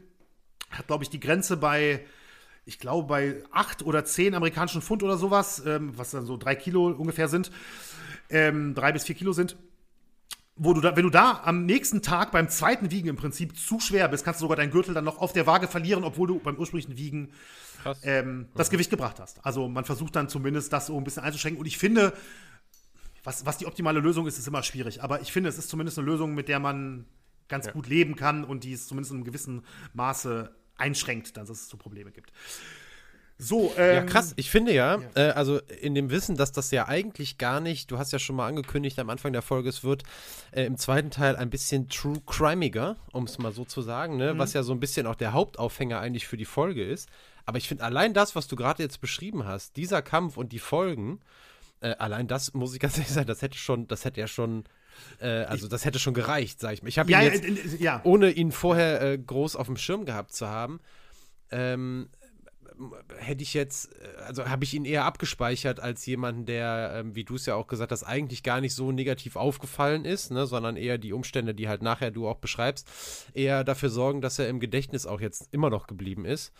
hat, 0.70 0.86
glaube 0.86 1.05
ich, 1.05 1.11
die 1.11 1.20
Grenze 1.20 1.57
bei, 1.57 2.05
ich 2.65 2.79
glaube, 2.79 3.09
bei 3.09 3.43
acht 3.51 3.83
oder 3.83 4.05
zehn 4.05 4.35
amerikanischen 4.35 4.83
Pfund 4.83 5.03
oder 5.03 5.17
sowas, 5.17 5.63
ähm, 5.67 5.97
was 5.97 6.11
dann 6.11 6.27
so 6.27 6.37
drei 6.37 6.55
Kilo 6.55 6.89
ungefähr 6.89 7.29
sind, 7.29 7.51
ähm, 8.31 8.75
drei 8.75 8.93
bis 8.93 9.05
vier 9.05 9.15
Kilo 9.15 9.33
sind. 9.33 9.57
Wo 10.55 10.75
du 10.75 10.83
da, 10.83 10.95
wenn 10.95 11.05
du 11.05 11.11
da 11.11 11.41
am 11.45 11.65
nächsten 11.65 12.03
Tag 12.03 12.31
beim 12.31 12.49
zweiten 12.49 12.91
Wiegen 12.91 13.09
im 13.09 13.17
Prinzip 13.17 13.57
zu 13.57 13.81
schwer 13.81 14.07
bist, 14.09 14.25
kannst 14.25 14.41
du 14.41 14.45
sogar 14.45 14.57
deinen 14.57 14.71
Gürtel 14.71 14.95
dann 14.95 15.05
noch 15.05 15.19
auf 15.19 15.33
der 15.33 15.47
Waage 15.47 15.67
verlieren, 15.67 16.05
obwohl 16.05 16.29
du 16.29 16.39
beim 16.41 16.57
ursprünglichen 16.57 16.99
Wiegen 16.99 17.33
ähm, 18.03 18.49
das 18.55 18.71
Gewicht 18.71 18.91
gebracht 18.91 19.19
hast. 19.19 19.45
Also 19.45 19.69
man 19.69 19.85
versucht 19.85 20.15
dann 20.15 20.29
zumindest 20.29 20.73
das 20.73 20.87
so 20.87 20.97
ein 20.97 21.05
bisschen 21.05 21.23
einzuschränken. 21.23 21.59
Und 21.59 21.67
ich 21.67 21.79
finde, 21.79 22.13
was, 23.25 23.47
was 23.47 23.59
die 23.59 23.67
optimale 23.67 24.01
Lösung 24.01 24.27
ist, 24.27 24.39
ist 24.39 24.47
immer 24.47 24.63
schwierig. 24.63 25.03
Aber 25.03 25.23
ich 25.23 25.33
finde, 25.33 25.49
es 25.49 25.59
ist 25.59 25.71
zumindest 25.71 25.99
eine 25.99 26.07
Lösung, 26.07 26.35
mit 26.35 26.49
der 26.49 26.59
man 26.59 27.07
ganz 27.49 27.67
ja. 27.67 27.73
gut 27.73 27.89
leben 27.89 28.15
kann 28.15 28.45
und 28.45 28.63
die 28.63 28.73
es 28.73 28.87
zumindest 28.87 29.13
in 29.13 29.19
einem 29.19 29.25
gewissen 29.25 29.65
Maße 29.95 30.55
einschränkt, 30.77 31.37
dass 31.37 31.49
es 31.49 31.68
zu 31.68 31.77
Probleme 31.77 32.11
gibt. 32.11 32.33
So, 33.39 33.73
ähm, 33.77 33.95
ja, 33.95 34.03
krass. 34.03 34.35
Ich 34.37 34.51
finde 34.51 34.73
ja, 34.73 35.01
ja. 35.01 35.09
Äh, 35.14 35.31
also 35.33 35.59
in 35.81 35.95
dem 35.95 36.11
Wissen, 36.11 36.37
dass 36.37 36.53
das 36.53 36.70
ja 36.70 36.87
eigentlich 36.87 37.39
gar 37.39 37.61
nicht, 37.61 37.91
du 37.91 37.99
hast 37.99 38.12
ja 38.12 38.20
schon 38.20 38.37
mal 38.37 38.47
angekündigt 38.47 38.99
am 39.01 39.11
Anfang 39.11 39.33
der 39.33 39.43
Folge, 39.43 39.68
es 39.68 39.83
wird 39.83 40.05
äh, 40.53 40.64
im 40.64 40.77
zweiten 40.77 41.11
Teil 41.11 41.35
ein 41.35 41.51
bisschen 41.51 41.89
true 41.89 42.23
crimeiger, 42.25 42.97
um 43.12 43.25
es 43.25 43.39
mal 43.39 43.53
so 43.53 43.64
zu 43.64 43.83
sagen, 43.83 44.16
ne? 44.16 44.35
Mhm. 44.35 44.39
was 44.39 44.53
ja 44.53 44.62
so 44.62 44.73
ein 44.73 44.81
bisschen 44.81 45.09
auch 45.09 45.16
der 45.16 45.33
Hauptaufhänger 45.33 45.99
eigentlich 45.99 46.29
für 46.29 46.37
die 46.37 46.45
Folge 46.45 46.85
ist. 46.85 47.09
Aber 47.45 47.59
ich 47.59 47.66
finde 47.66 47.83
allein 47.83 48.14
das, 48.14 48.37
was 48.37 48.47
du 48.47 48.55
gerade 48.55 48.83
jetzt 48.83 49.01
beschrieben 49.01 49.45
hast, 49.45 49.77
dieser 49.77 50.03
Kampf 50.03 50.37
und 50.37 50.53
die 50.53 50.61
Folgen, 50.61 51.18
äh, 51.81 51.97
allein 51.97 52.29
das 52.29 52.55
muss 52.55 52.75
ich 52.75 52.81
ganz 52.81 52.97
ehrlich 52.97 53.12
sagen, 53.12 53.27
das 53.27 53.43
hätte 53.43 53.59
schon, 53.59 53.89
das 53.89 54.05
hätte 54.05 54.20
ja 54.20 54.29
schon 54.29 54.64
äh, 55.20 55.26
also 55.45 55.68
das 55.68 55.84
hätte 55.84 55.99
schon 55.99 56.14
gereicht, 56.14 56.61
sag 56.61 56.74
ich 56.74 56.82
mal. 56.82 56.88
Ich 56.88 56.99
habe 56.99 57.11
ihn 57.11 57.12
ja, 57.12 57.22
jetzt, 57.22 57.80
ja. 57.80 58.01
ohne 58.05 58.30
ihn 58.30 58.53
vorher 58.53 59.03
äh, 59.03 59.18
groß 59.18 59.57
auf 59.57 59.66
dem 59.66 59.76
Schirm 59.76 60.05
gehabt 60.05 60.34
zu 60.34 60.49
haben, 60.49 60.80
ähm, 61.51 62.09
hätte 63.18 63.43
ich 63.43 63.55
jetzt, 63.55 63.93
äh, 63.93 64.22
also 64.22 64.49
habe 64.49 64.64
ich 64.64 64.74
ihn 64.74 64.84
eher 64.84 65.05
abgespeichert 65.05 65.80
als 65.80 66.05
jemanden, 66.07 66.47
der, 66.47 66.93
ähm, 66.97 67.14
wie 67.14 67.24
du 67.24 67.36
es 67.36 67.47
ja 67.47 67.55
auch 67.55 67.66
gesagt 67.66 67.93
hast, 67.93 68.03
eigentlich 68.03 68.43
gar 68.43 68.61
nicht 68.61 68.74
so 68.74 68.93
negativ 68.93 69.36
aufgefallen 69.36 70.05
ist, 70.05 70.30
ne, 70.30 70.47
sondern 70.47 70.76
eher 70.76 70.99
die 70.99 71.12
Umstände, 71.12 71.55
die 71.55 71.68
halt 71.68 71.82
nachher 71.82 72.11
du 72.11 72.28
auch 72.28 72.38
beschreibst, 72.38 72.88
eher 73.34 73.64
dafür 73.64 73.90
sorgen, 73.90 74.20
dass 74.20 74.38
er 74.38 74.49
im 74.49 74.61
Gedächtnis 74.61 75.07
auch 75.07 75.20
jetzt 75.20 75.49
immer 75.53 75.70
noch 75.70 75.86
geblieben 75.86 76.24
ist. 76.24 76.53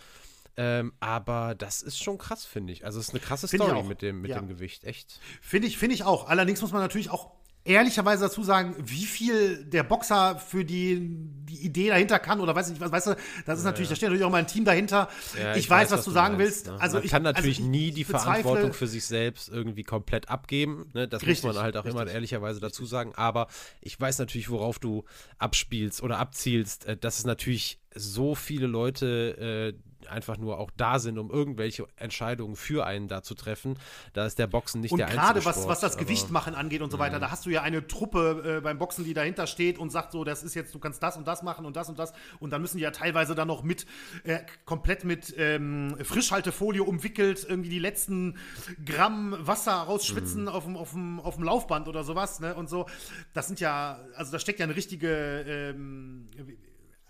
Ähm, 0.56 0.92
aber 1.00 1.54
das 1.54 1.80
ist 1.80 2.02
schon 2.02 2.18
krass, 2.18 2.44
finde 2.44 2.74
ich. 2.74 2.84
Also 2.84 3.00
es 3.00 3.08
ist 3.08 3.14
eine 3.14 3.20
krasse 3.20 3.48
find 3.48 3.62
Story 3.62 3.82
mit 3.84 4.02
dem, 4.02 4.20
mit 4.20 4.30
ja. 4.30 4.38
dem 4.38 4.48
Gewicht, 4.48 4.84
echt. 4.84 5.18
Finde 5.40 5.66
ich, 5.66 5.78
finde 5.78 5.94
ich 5.94 6.04
auch. 6.04 6.28
Allerdings 6.28 6.60
muss 6.60 6.72
man 6.72 6.82
natürlich 6.82 7.08
auch 7.08 7.30
ehrlicherweise 7.64 8.24
dazu 8.24 8.42
sagen, 8.42 8.74
wie 8.78 9.04
viel 9.04 9.64
der 9.64 9.84
Boxer 9.84 10.38
für 10.38 10.64
die, 10.64 10.98
die 11.44 11.64
Idee 11.64 11.88
dahinter 11.88 12.18
kann 12.18 12.40
oder 12.40 12.54
weiß 12.54 12.66
ich 12.66 12.72
nicht, 12.72 12.80
was, 12.80 12.90
weißt 12.90 13.06
du, 13.08 13.16
das 13.46 13.58
ist 13.58 13.64
ja, 13.64 13.70
natürlich, 13.70 13.88
ja. 13.88 13.92
da 13.92 13.96
steht 13.96 14.08
natürlich 14.08 14.24
auch 14.24 14.30
mal 14.30 14.38
ein 14.38 14.46
Team 14.46 14.64
dahinter. 14.64 15.08
Ja, 15.38 15.52
ich, 15.52 15.64
ich, 15.64 15.70
weiß, 15.70 15.90
was, 15.90 15.98
was 15.98 16.04
du 16.04 16.10
sagen 16.10 16.36
meinst, 16.36 16.66
willst. 16.66 16.66
Ne? 16.66 16.80
Also 16.80 16.96
man 16.96 17.04
ich 17.04 17.10
kann 17.10 17.22
natürlich 17.22 17.58
also 17.58 17.70
nie 17.70 17.92
die 17.92 18.04
Verantwortung 18.04 18.72
für 18.72 18.86
sich 18.86 19.04
selbst 19.04 19.48
irgendwie 19.48 19.84
komplett 19.84 20.28
abgeben. 20.28 20.90
Ne? 20.92 21.06
Das 21.06 21.22
richtig, 21.22 21.44
muss 21.44 21.54
man 21.54 21.62
halt 21.62 21.76
auch 21.76 21.84
richtig. 21.84 22.00
immer 22.00 22.10
ehrlicherweise 22.10 22.58
dazu 22.60 22.84
sagen. 22.84 23.12
Aber 23.14 23.46
ich 23.80 24.00
weiß 24.00 24.18
natürlich, 24.18 24.50
worauf 24.50 24.78
du 24.78 25.04
abspielst 25.38 26.02
oder 26.02 26.18
abzielst. 26.18 26.86
Äh, 26.86 26.96
dass 26.96 27.18
es 27.18 27.24
natürlich 27.24 27.78
so 27.94 28.34
viele 28.34 28.66
Leute 28.66 29.74
äh, 29.76 29.91
einfach 30.09 30.38
nur 30.38 30.59
auch 30.59 30.70
da 30.76 30.98
sind, 30.98 31.18
um 31.18 31.30
irgendwelche 31.30 31.86
Entscheidungen 31.96 32.57
für 32.57 32.86
einen 32.86 33.09
da 33.09 33.22
zu 33.22 33.34
treffen. 33.34 33.78
Da 34.12 34.26
ist 34.26 34.38
der 34.38 34.46
Boxen 34.46 34.80
nicht 34.80 34.92
und 34.92 34.98
der 34.98 35.07
einzige 35.07 35.20
Und 35.20 35.26
gerade 35.34 35.44
was, 35.44 35.68
was 35.68 35.80
das 35.80 35.96
Gewicht 35.96 36.30
machen 36.30 36.55
angeht 36.55 36.82
und 36.82 36.90
so 36.90 36.98
weiter, 36.98 37.16
mhm. 37.16 37.22
da 37.22 37.30
hast 37.30 37.46
du 37.46 37.50
ja 37.50 37.62
eine 37.62 37.86
Truppe 37.86 38.59
äh, 38.59 38.61
beim 38.61 38.78
Boxen, 38.78 39.05
die 39.05 39.14
dahinter 39.14 39.46
steht 39.46 39.78
und 39.78 39.90
sagt 39.90 40.12
so, 40.12 40.24
das 40.24 40.42
ist 40.42 40.55
jetzt, 40.55 40.74
du 40.74 40.78
kannst 40.78 41.03
das 41.03 41.16
und 41.16 41.26
das 41.26 41.42
machen 41.42 41.66
und 41.66 41.76
das 41.76 41.88
und 41.88 41.98
das 41.98 42.12
und 42.40 42.50
dann 42.50 42.62
müssen 42.62 42.76
die 42.78 42.82
ja 42.82 42.90
teilweise 42.90 43.34
dann 43.34 43.48
noch 43.48 43.62
mit, 43.62 43.86
äh, 44.24 44.40
komplett 44.64 45.05
mit 45.05 45.34
ähm, 45.36 45.96
Frischhaltefolie 46.03 46.82
umwickelt, 46.82 47.46
irgendwie 47.48 47.70
die 47.70 47.78
letzten 47.78 48.38
Gramm 48.84 49.36
Wasser 49.40 49.72
rausschwitzen 49.72 50.42
mhm. 50.42 50.48
auf, 50.48 50.64
dem, 50.64 50.76
auf, 50.76 50.90
dem, 50.92 51.20
auf 51.20 51.34
dem 51.36 51.44
Laufband 51.44 51.88
oder 51.88 52.05
sowas, 52.05 52.40
ne, 52.40 52.55
und 52.55 52.68
so. 52.68 52.86
Das 53.32 53.46
sind 53.46 53.61
ja, 53.61 54.00
also 54.16 54.32
da 54.32 54.38
steckt 54.38 54.59
ja 54.59 54.64
eine 54.64 54.76
richtige, 54.76 55.44
ähm, 55.46 56.26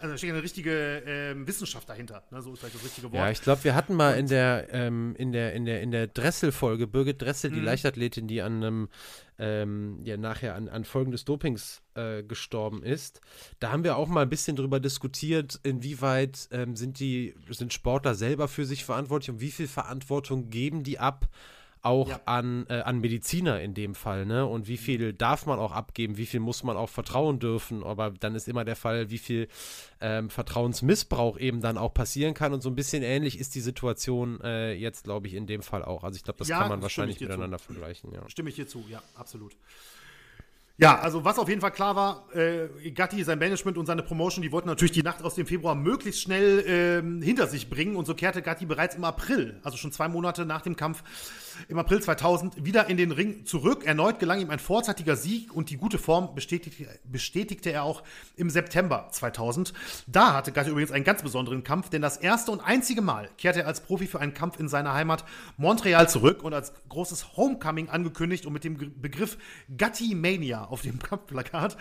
also 0.03 0.14
da 0.14 0.18
steht 0.18 0.30
eine 0.30 0.42
richtige 0.42 1.05
ähm, 1.07 1.46
Wissenschaft 1.46 1.88
dahinter. 1.88 2.24
Ne? 2.32 2.42
So 2.42 2.53
ist 2.53 2.59
vielleicht 2.59 2.74
das 2.74 2.84
richtige 2.84 3.12
Wort. 3.12 3.14
Ja, 3.14 3.30
ich 3.30 3.40
glaube, 3.40 3.62
wir 3.62 3.76
hatten 3.76 3.94
mal 3.94 4.18
in 4.18 4.26
der, 4.26 4.66
ähm, 4.72 5.14
in 5.16 5.30
der, 5.30 5.53
in 5.53 5.64
der, 5.64 5.80
in 5.80 5.92
der 5.92 6.09
Dressel-Folge 6.09 6.88
Birgit 6.88 7.22
Dressel, 7.22 7.53
die 7.53 7.61
mhm. 7.61 7.66
Leichtathletin, 7.66 8.26
die 8.26 8.42
an 8.42 8.57
einem, 8.57 8.88
ähm, 9.38 10.00
ja, 10.03 10.16
nachher 10.16 10.57
an, 10.57 10.68
an 10.68 10.84
Folgen 10.84 11.12
des 11.12 11.24
Dopings 11.24 11.82
äh, 11.94 12.24
gestorben 12.24 12.82
ist. 12.82 13.20
Da 13.61 13.70
haben 13.70 13.84
wir 13.84 13.96
auch 13.96 14.09
mal 14.09 14.22
ein 14.22 14.28
bisschen 14.28 14.57
drüber 14.57 14.80
diskutiert, 14.80 15.61
inwieweit 15.62 16.48
ähm, 16.50 16.74
sind 16.74 16.98
die, 16.98 17.36
sind 17.50 17.72
Sportler 17.72 18.16
selber 18.16 18.48
für 18.48 18.64
sich 18.64 18.84
verantwortlich 18.84 19.30
und 19.30 19.40
wie 19.40 19.53
viel 19.53 19.68
Verantwortung 19.68 20.50
geben 20.50 20.82
die 20.82 20.98
ab 20.98 21.28
auch 21.83 22.09
ja. 22.09 22.20
an, 22.26 22.64
äh, 22.68 22.80
an 22.80 23.01
Mediziner 23.01 23.61
in 23.61 23.74
dem 23.74 23.95
Fall, 23.97 24.24
ne? 24.24 24.47
Und 24.47 24.68
wie 24.68 24.76
viel 24.76 25.12
darf 25.12 25.47
man 25.47 25.59
auch 25.59 25.72
abgeben, 25.72 26.16
wie 26.16 26.26
viel 26.26 26.39
muss 26.39 26.62
man 26.62 26.76
auch 26.76 26.89
vertrauen 26.89 27.41
dürfen, 27.41 27.83
aber 27.83 28.11
dann 28.11 28.37
ist 28.37 28.49
immer 28.49 28.64
der 28.64 28.76
Fall, 28.76 29.11
wie 29.11 29.18
viel 29.18 29.49
ähm, 30.01 30.30
Vertrauensmissbrauch 30.30 31.39
eben 31.39 31.61
dann 31.61 31.78
auch 31.78 31.93
passieren 31.93 32.35
kann 32.35 32.53
und 32.53 32.62
so 32.62 32.70
ein 32.70 32.76
bisschen 32.76 33.03
ähnlich 33.03 33.39
ist 33.39 33.57
die 33.57 33.61
Situation 33.61 34.41
äh, 34.43 34.72
jetzt, 34.74 35.05
glaube 35.05 35.26
ich, 35.26 35.35
in 35.35 35.47
dem 35.47 35.62
Fall 35.62 35.85
auch. 35.85 36.05
Also 36.05 36.16
ich 36.16 36.22
glaube, 36.22 36.39
das 36.39 36.49
ja, 36.49 36.61
kann 36.61 36.68
man 36.68 36.83
wahrscheinlich 36.83 37.20
miteinander 37.20 37.59
zu. 37.59 37.64
vergleichen, 37.64 38.12
ja. 38.12 38.28
Stimme 38.28 38.51
ich 38.51 38.55
dir 38.55 38.68
zu, 38.68 38.85
ja, 38.89 39.03
absolut. 39.16 39.57
Ja, 40.78 40.99
also 40.99 41.24
was 41.24 41.39
auf 41.39 41.49
jeden 41.49 41.61
Fall 41.61 41.70
klar 41.70 41.95
war, 41.97 42.35
äh, 42.35 42.91
Gatti, 42.91 43.22
sein 43.22 43.39
Management 43.39 43.76
und 43.76 43.87
seine 43.87 44.03
Promotion, 44.03 44.43
die 44.43 44.51
wollten 44.51 44.68
natürlich 44.68 44.93
die 44.93 45.03
Nacht 45.03 45.22
aus 45.22 45.35
dem 45.35 45.47
Februar 45.47 45.74
möglichst 45.74 46.22
schnell 46.22 46.61
äh, 46.61 47.24
hinter 47.24 47.47
sich 47.47 47.68
bringen 47.68 47.95
und 47.95 48.07
so 48.07 48.14
kehrte 48.14 48.43
Gatti 48.43 48.66
bereits 48.66 48.97
im 48.97 49.05
April, 49.05 49.61
also 49.62 49.76
schon 49.76 49.93
zwei 49.93 50.09
Monate 50.09 50.47
nach 50.47 50.62
dem 50.62 50.74
Kampf, 50.74 51.05
im 51.68 51.78
April 51.78 52.03
2000 52.03 52.64
wieder 52.64 52.88
in 52.88 52.96
den 52.96 53.12
Ring 53.12 53.44
zurück. 53.44 53.84
Erneut 53.84 54.18
gelang 54.18 54.40
ihm 54.40 54.50
ein 54.50 54.59
vorzeitiger 54.59 55.16
Sieg 55.16 55.55
und 55.55 55.70
die 55.70 55.76
gute 55.76 55.98
Form 55.98 56.34
bestätigte, 56.34 56.86
bestätigte 57.05 57.70
er 57.70 57.84
auch 57.84 58.03
im 58.36 58.50
September 58.50 59.09
2000. 59.11 59.72
Da 60.07 60.34
hatte 60.34 60.53
Gatti 60.53 60.70
übrigens 60.70 60.92
einen 60.92 61.05
ganz 61.05 61.22
besonderen 61.22 61.64
Kampf, 61.64 61.88
denn 61.88 62.03
das 62.03 62.16
erste 62.16 62.53
und 62.53 62.61
einzige 62.61 63.03
Mal 63.03 63.28
kehrte 63.38 63.61
er 63.61 63.66
als 63.66 63.80
Profi 63.80 64.07
für 64.07 64.20
einen 64.20 64.34
Kampf 64.34 64.59
in 64.59 64.68
seiner 64.68 64.94
Heimat 64.94 65.24
Montreal 65.57 66.09
zurück 66.09 66.42
und 66.42 66.55
als 66.55 66.72
großes 66.88 67.36
Homecoming 67.36 67.88
angekündigt 67.88 68.46
und 68.46 68.53
mit 68.53 68.64
dem 68.64 68.76
Begriff 69.00 69.38
Gatti 69.76 70.14
Mania 70.14 70.64
auf 70.64 70.82
dem 70.82 70.98
Kampfplakat, 71.03 71.76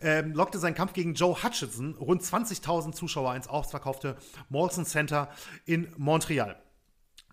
ähm, 0.00 0.32
lockte 0.32 0.58
sein 0.58 0.74
Kampf 0.74 0.92
gegen 0.92 1.14
Joe 1.14 1.42
Hutchinson 1.42 1.94
rund 1.94 2.22
20.000 2.22 2.92
Zuschauer 2.92 3.34
ins 3.34 3.48
ausverkaufte 3.48 4.16
Molson 4.48 4.84
Center 4.84 5.28
in 5.64 5.88
Montreal. 5.96 6.56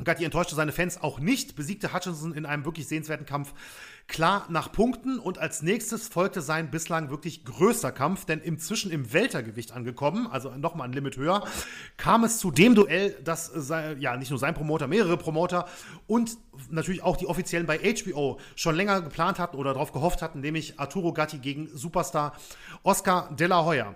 Gatti 0.04 0.24
enttäuschte 0.24 0.56
seine 0.56 0.72
Fans 0.72 1.02
auch 1.02 1.20
nicht, 1.20 1.56
besiegte 1.56 1.94
Hutchinson 1.94 2.34
in 2.34 2.46
einem 2.46 2.66
wirklich 2.66 2.88
sehenswerten 2.88 3.26
Kampf 3.26 3.54
klar 4.08 4.46
nach 4.50 4.72
Punkten 4.72 5.20
und 5.20 5.38
als 5.38 5.62
nächstes 5.62 6.08
folgte 6.10 6.42
sein 6.42 6.70
bislang 6.70 7.10
wirklich 7.10 7.46
größter 7.46 7.92
Kampf, 7.92 8.26
denn 8.26 8.40
inzwischen 8.40 8.92
im 8.92 9.14
Weltergewicht 9.14 9.72
angekommen, 9.72 10.28
also 10.28 10.50
nochmal 10.50 10.90
ein 10.90 10.94
Limit 10.94 11.18
höher, 11.18 11.46
kam 11.98 12.24
es 12.24 12.38
zu 12.38 12.52
dem 12.52 12.76
Duell, 12.76 13.18
das 13.24 13.52
ja 14.00 14.18
nicht 14.18 14.30
nur 14.30 14.40
sein 14.40 14.54
Promoter, 14.54 14.88
mehrere 14.88 15.18
Promoter 15.18 15.68
und 16.08 16.38
natürlich 16.70 17.04
auch 17.04 17.16
die 17.16 17.28
Offiziellen 17.28 17.68
bei 17.68 17.78
HBO 17.78 18.40
schon 18.56 18.76
länger 18.76 19.02
geplant 19.02 19.40
hatten 19.40 19.58
oder 19.58 19.74
darauf 19.74 19.94
gehofft 19.94 20.22
hatten, 20.22 20.42
nämlich 20.42 20.80
Arturo 20.80 21.14
Gatti 21.14 21.38
gegen 21.38 21.70
Superstar 21.74 22.34
Oscar 22.84 23.34
De 23.34 23.48
La 23.48 23.64
Hoya. 23.64 23.96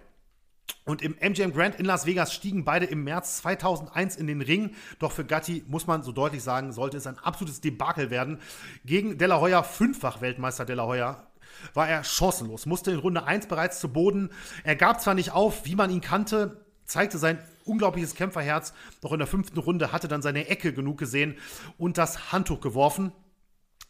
Und 0.86 1.02
im 1.02 1.18
MGM 1.20 1.52
Grand 1.52 1.76
in 1.76 1.86
Las 1.86 2.06
Vegas 2.06 2.34
stiegen 2.34 2.64
beide 2.64 2.86
im 2.86 3.04
März 3.04 3.38
2001 3.38 4.18
in 4.18 4.28
den 4.28 4.42
Ring. 4.42 4.76
Doch 5.00 5.12
für 5.12 5.26
Gatti 5.26 5.64
muss 5.68 5.88
man 5.88 6.04
so 6.04 6.12
deutlich 6.12 6.44
sagen, 6.44 6.74
sollte 6.74 6.98
es 6.98 7.08
ein 7.08 7.18
absolutes 7.18 7.60
Debakel 7.60 8.12
werden. 8.12 8.40
Gegen 8.86 9.18
De 9.18 9.28
La 9.28 9.40
Hoya, 9.40 9.64
fünffach 9.64 10.22
Weltmeister 10.22 10.66
De 10.66 10.76
La 10.76 10.86
Hoya, 10.86 11.28
war 11.74 11.90
er 11.90 12.04
chancenlos, 12.04 12.66
musste 12.66 12.92
in 12.92 13.00
Runde 13.00 13.26
1 13.26 13.48
bereits 13.48 13.80
zu 13.80 13.92
Boden. 13.92 14.30
Er 14.64 14.76
gab 14.76 15.02
zwar 15.02 15.16
nicht 15.16 15.32
auf, 15.32 15.66
wie 15.66 15.76
man 15.76 15.90
ihn 15.90 16.02
kannte, 16.02 16.66
zeigte 16.86 17.18
sein 17.18 17.40
unglaubliches 17.66 18.14
Kämpferherz, 18.14 18.74
doch 19.02 19.12
in 19.12 19.18
der 19.18 19.28
fünften 19.28 19.58
Runde 19.58 19.92
hatte 19.92 20.08
dann 20.08 20.22
seine 20.22 20.48
Ecke 20.48 20.72
genug 20.72 21.00
gesehen 21.00 21.36
und 21.78 21.98
das 21.98 22.32
Handtuch 22.32 22.62
geworfen. 22.62 23.12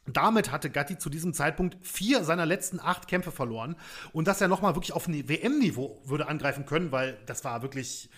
Damit 0.08 0.52
hatte 0.52 0.70
Gatti 0.70 0.98
zu 0.98 1.10
diesem 1.10 1.34
Zeitpunkt 1.34 1.78
vier 1.82 2.24
seiner 2.24 2.46
letzten 2.46 2.80
acht 2.80 3.08
Kämpfe 3.08 3.32
verloren. 3.32 3.76
Und 4.14 4.28
dass 4.28 4.40
er 4.40 4.48
nochmal 4.48 4.76
wirklich 4.76 4.94
auf 4.94 5.08
ein 5.08 5.28
WM-Niveau 5.28 6.02
würde 6.06 6.28
angreifen 6.28 6.66
können, 6.66 6.92
weil 6.92 7.18
das 7.26 7.44
war 7.44 7.64
wirklich, 7.64 8.10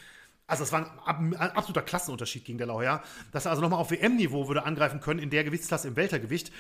also 0.48 0.64
es 0.64 0.74
war 0.74 1.08
ein, 1.08 1.36
absoluter 1.36 1.82
Klassenunterschied 1.82 2.44
gegen 2.44 2.58
der 2.58 2.68
Lauer, 2.68 3.02
dass 3.32 3.46
er 3.46 3.52
also 3.52 3.62
nochmal 3.62 3.80
auf 3.80 3.92
WM-Niveau 3.92 4.50
würde 4.50 4.66
angreifen 4.66 5.00
können 5.00 5.20
in 5.20 5.30
der 5.30 5.46
Gewichtsklasse 5.46 5.88
im 5.88 5.96
Weltergewicht 5.96 6.52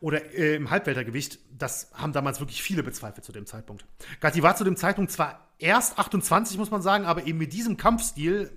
oder 0.00 0.22
äh, 0.34 0.56
im 0.56 0.68
Halbweltergewicht. 0.68 1.38
Das 1.56 1.90
haben 1.94 2.12
damals 2.12 2.40
wirklich 2.40 2.62
viele 2.62 2.82
bezweifelt 2.82 3.24
zu 3.24 3.32
dem 3.32 3.46
Zeitpunkt. 3.46 3.86
Gatti 4.20 4.42
war 4.42 4.56
zu 4.56 4.64
dem 4.64 4.76
Zeitpunkt 4.76 5.10
zwar 5.10 5.48
erst 5.58 5.98
28, 5.98 6.58
muss 6.58 6.70
man 6.70 6.82
sagen, 6.82 7.06
aber 7.06 7.26
eben 7.26 7.38
mit 7.38 7.54
diesem 7.54 7.78
Kampfstil, 7.78 8.52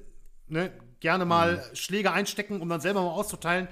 ne, 0.50 0.70
gerne 1.00 1.24
mal 1.24 1.56
mhm. 1.56 1.76
Schläge 1.78 2.12
einstecken, 2.12 2.60
um 2.60 2.68
dann 2.68 2.82
selber 2.82 3.02
mal 3.04 3.12
auszuteilen 3.12 3.70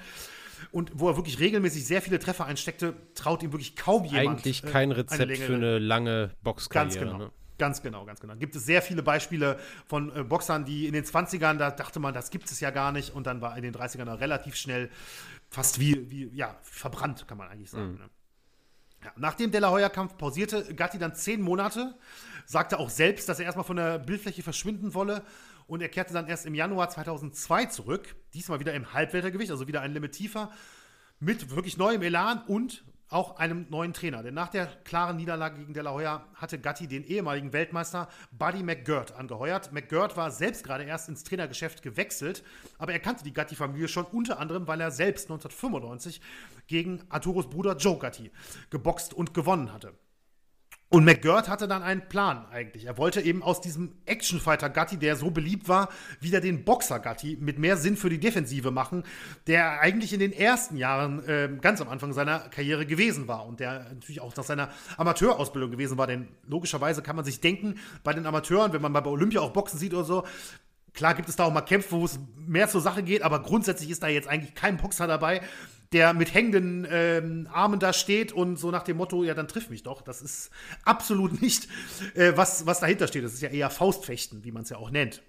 und 0.72 0.92
wo 0.96 1.10
er 1.10 1.16
wirklich 1.16 1.40
regelmäßig 1.40 1.86
sehr 1.86 2.02
viele 2.02 2.20
Treffer 2.20 2.46
einsteckte, 2.46 2.96
traut 3.16 3.44
ihm 3.44 3.52
wirklich 3.52 3.76
kaum 3.76 4.06
jemand. 4.06 4.40
Eigentlich 4.40 4.62
kein 4.62 4.92
Rezept 4.92 5.22
eine 5.22 5.36
für 5.36 5.56
eine 5.56 5.80
lange 5.80 6.32
Boxkarriere. 6.44 6.88
Ganz 6.88 7.00
genau. 7.00 7.18
Ne? 7.18 7.32
Ganz 7.58 7.82
genau, 7.82 8.06
ganz 8.06 8.20
genau. 8.20 8.36
Gibt 8.36 8.56
es 8.56 8.66
sehr 8.66 8.82
viele 8.82 9.02
Beispiele 9.02 9.58
von 9.88 10.16
äh, 10.16 10.24
Boxern, 10.24 10.64
die 10.64 10.86
in 10.86 10.94
den 10.94 11.04
20ern, 11.04 11.58
da 11.58 11.72
dachte 11.72 12.00
man, 12.00 12.14
das 12.14 12.30
gibt 12.30 12.52
es 12.52 12.60
ja 12.60 12.70
gar 12.70 12.92
nicht. 12.92 13.16
Und 13.16 13.26
dann 13.26 13.42
war 13.42 13.58
in 13.58 13.64
den 13.64 13.74
30ern 13.74 14.20
relativ 14.20 14.56
schnell 14.56 14.90
fast 15.50 15.80
wie, 15.80 16.10
wie 16.12 16.30
ja, 16.36 16.56
verbrannt, 16.62 17.28
kann 17.28 17.38
man 17.38 17.48
eigentlich 17.50 17.72
sagen. 17.72 17.94
Mhm. 17.94 17.98
Ne? 17.98 18.10
Ja, 19.04 19.12
nach 19.16 19.34
dem 19.34 19.52
De 19.52 19.60
La 19.60 19.72
Hoya-Kampf 19.72 20.18
pausierte 20.18 20.74
Gatti 20.76 20.98
dann 20.98 21.16
zehn 21.16 21.42
Monate, 21.42 21.96
sagte 22.46 22.80
auch 22.80 22.90
selbst, 22.90 23.30
dass 23.30 23.40
er 23.40 23.46
erstmal 23.46 23.66
von 23.66 23.78
der 23.78 24.00
Bildfläche 24.00 24.44
verschwinden 24.44 24.94
wolle. 24.94 25.24
Und 25.68 25.82
er 25.82 25.90
kehrte 25.90 26.14
dann 26.14 26.28
erst 26.28 26.46
im 26.46 26.56
Januar 26.56 26.90
2002 26.90 27.66
zurück. 27.66 28.16
Diesmal 28.34 28.60
wieder 28.60 28.74
im 28.74 28.94
Halbweltergewicht, 28.94 29.52
also 29.52 29.68
wieder 29.68 29.82
ein 29.82 29.94
Limit 29.94 30.14
tiefer. 30.14 30.52
Mit 31.20 31.56
wirklich 31.56 31.78
neuem 31.78 32.02
Elan 32.02 32.42
und 32.48 32.84
auch 33.10 33.38
einem 33.38 33.68
neuen 33.70 33.94
Trainer. 33.94 34.24
Denn 34.24 34.34
nach 34.34 34.50
der 34.50 34.68
klaren 34.84 35.18
Niederlage 35.18 35.60
gegen 35.60 35.74
De 35.74 35.82
La 35.84 35.94
Hoya 35.94 36.26
hatte 36.36 36.60
Gatti 36.60 36.88
den 36.88 37.04
ehemaligen 37.06 37.54
Weltmeister 37.54 38.10
Buddy 38.32 38.64
McGirt 38.64 39.14
angeheuert. 39.14 39.72
McGirt 39.72 40.18
war 40.18 40.32
selbst 40.32 40.64
gerade 40.64 40.84
erst 40.84 41.08
ins 41.10 41.24
Trainergeschäft 41.24 41.82
gewechselt, 41.82 42.44
aber 42.78 42.92
er 42.92 43.00
kannte 43.00 43.24
die 43.24 43.34
Gatti-Familie 43.34 43.88
schon 43.88 44.06
unter 44.06 44.40
anderem, 44.40 44.68
weil 44.68 44.82
er 44.82 44.92
selbst 44.92 45.30
1995 45.30 46.22
gegen 46.68 47.04
Arturos 47.10 47.50
Bruder 47.50 47.78
Joe 47.78 47.98
Gatti 47.98 48.32
geboxt 48.70 49.14
und 49.14 49.34
gewonnen 49.34 49.72
hatte. 49.72 49.94
Und 50.90 51.04
McGirt 51.04 51.50
hatte 51.50 51.68
dann 51.68 51.84
einen 51.84 52.08
Plan 52.08 52.46
eigentlich. 52.50 52.86
Er 52.86 52.98
wollte 52.98 53.20
eben 53.20 53.44
aus 53.44 53.60
diesem 53.60 53.92
Actionfighter 54.06 54.70
Gatti, 54.70 54.96
der 54.96 55.18
so 55.18 55.32
beliebt 55.32 55.68
war, 55.68 55.90
wieder 56.22 56.40
den 56.40 56.64
Boxer 56.64 57.00
Gatti 57.00 57.38
mit 57.42 57.60
mehr 57.60 57.76
Sinn 57.76 57.98
für 57.98 58.10
die 58.10 58.22
Defensive 58.22 58.72
machen, 58.72 59.04
der 59.48 59.82
eigentlich 59.82 60.14
in 60.14 60.22
den 60.22 60.32
ersten 60.32 60.78
Jahren 60.78 61.28
äh, 61.28 61.50
ganz 61.60 61.82
am 61.82 61.90
Anfang 61.90 62.14
seiner 62.14 62.40
Karriere 62.40 62.86
gewesen 62.86 63.28
war 63.28 63.46
und 63.46 63.60
der 63.60 63.84
natürlich 63.90 64.22
auch 64.22 64.34
nach 64.34 64.46
seiner 64.46 64.70
Amateurausbildung 64.96 65.72
gewesen 65.72 65.98
war. 65.98 66.08
Denn 66.08 66.30
logischerweise 66.48 67.02
kann 67.02 67.18
man 67.18 67.26
sich 67.26 67.42
denken, 67.42 67.76
bei 68.06 68.14
den 68.14 68.26
Amateuren, 68.26 68.72
wenn 68.72 68.82
man 68.82 68.94
bei 68.94 69.06
Olympia 69.06 69.42
auch 69.42 69.52
Boxen 69.52 69.78
sieht 69.78 69.94
oder 69.94 70.06
so, 70.06 70.24
Klar 70.94 71.14
gibt 71.14 71.30
es 71.30 71.36
da 71.36 71.44
auch 71.44 71.54
mal 71.54 71.62
Kämpfe, 71.62 71.92
wo 71.92 72.06
es 72.06 72.18
mehr 72.36 72.68
zur 72.70 72.82
Sache 72.82 73.04
geht, 73.04 73.22
aber 73.22 73.44
grundsätzlich 73.44 73.92
ist 73.92 74.02
da 74.02 74.08
jetzt 74.08 74.28
eigentlich 74.28 74.56
kein 74.56 74.78
Boxer 74.78 75.06
dabei, 75.06 75.42
der 75.94 76.14
mit 76.14 76.34
hängenden 76.34 76.88
ähm, 76.90 77.48
Armen 77.52 77.80
da 77.80 77.94
steht 77.94 78.32
und 78.32 78.58
so 78.58 78.72
nach 78.72 78.84
dem 78.84 78.98
Motto, 78.98 79.24
ja, 79.24 79.34
dann 79.34 79.48
triff 79.48 79.70
mich 79.70 79.84
doch. 79.84 80.02
Das 80.02 80.22
ist 80.22 80.50
absolut 80.84 81.42
nicht, 81.42 81.68
äh, 82.16 82.34
was, 82.36 82.66
was 82.66 82.80
dahinter 82.80 83.08
steht. 83.08 83.24
Das 83.24 83.34
ist 83.34 83.42
ja 83.42 83.50
eher 83.50 83.70
Faustfechten, 83.70 84.44
wie 84.44 84.52
man 84.52 84.64
es 84.64 84.70
ja 84.70 84.78
auch 84.78 84.92
nennt. 84.92 85.22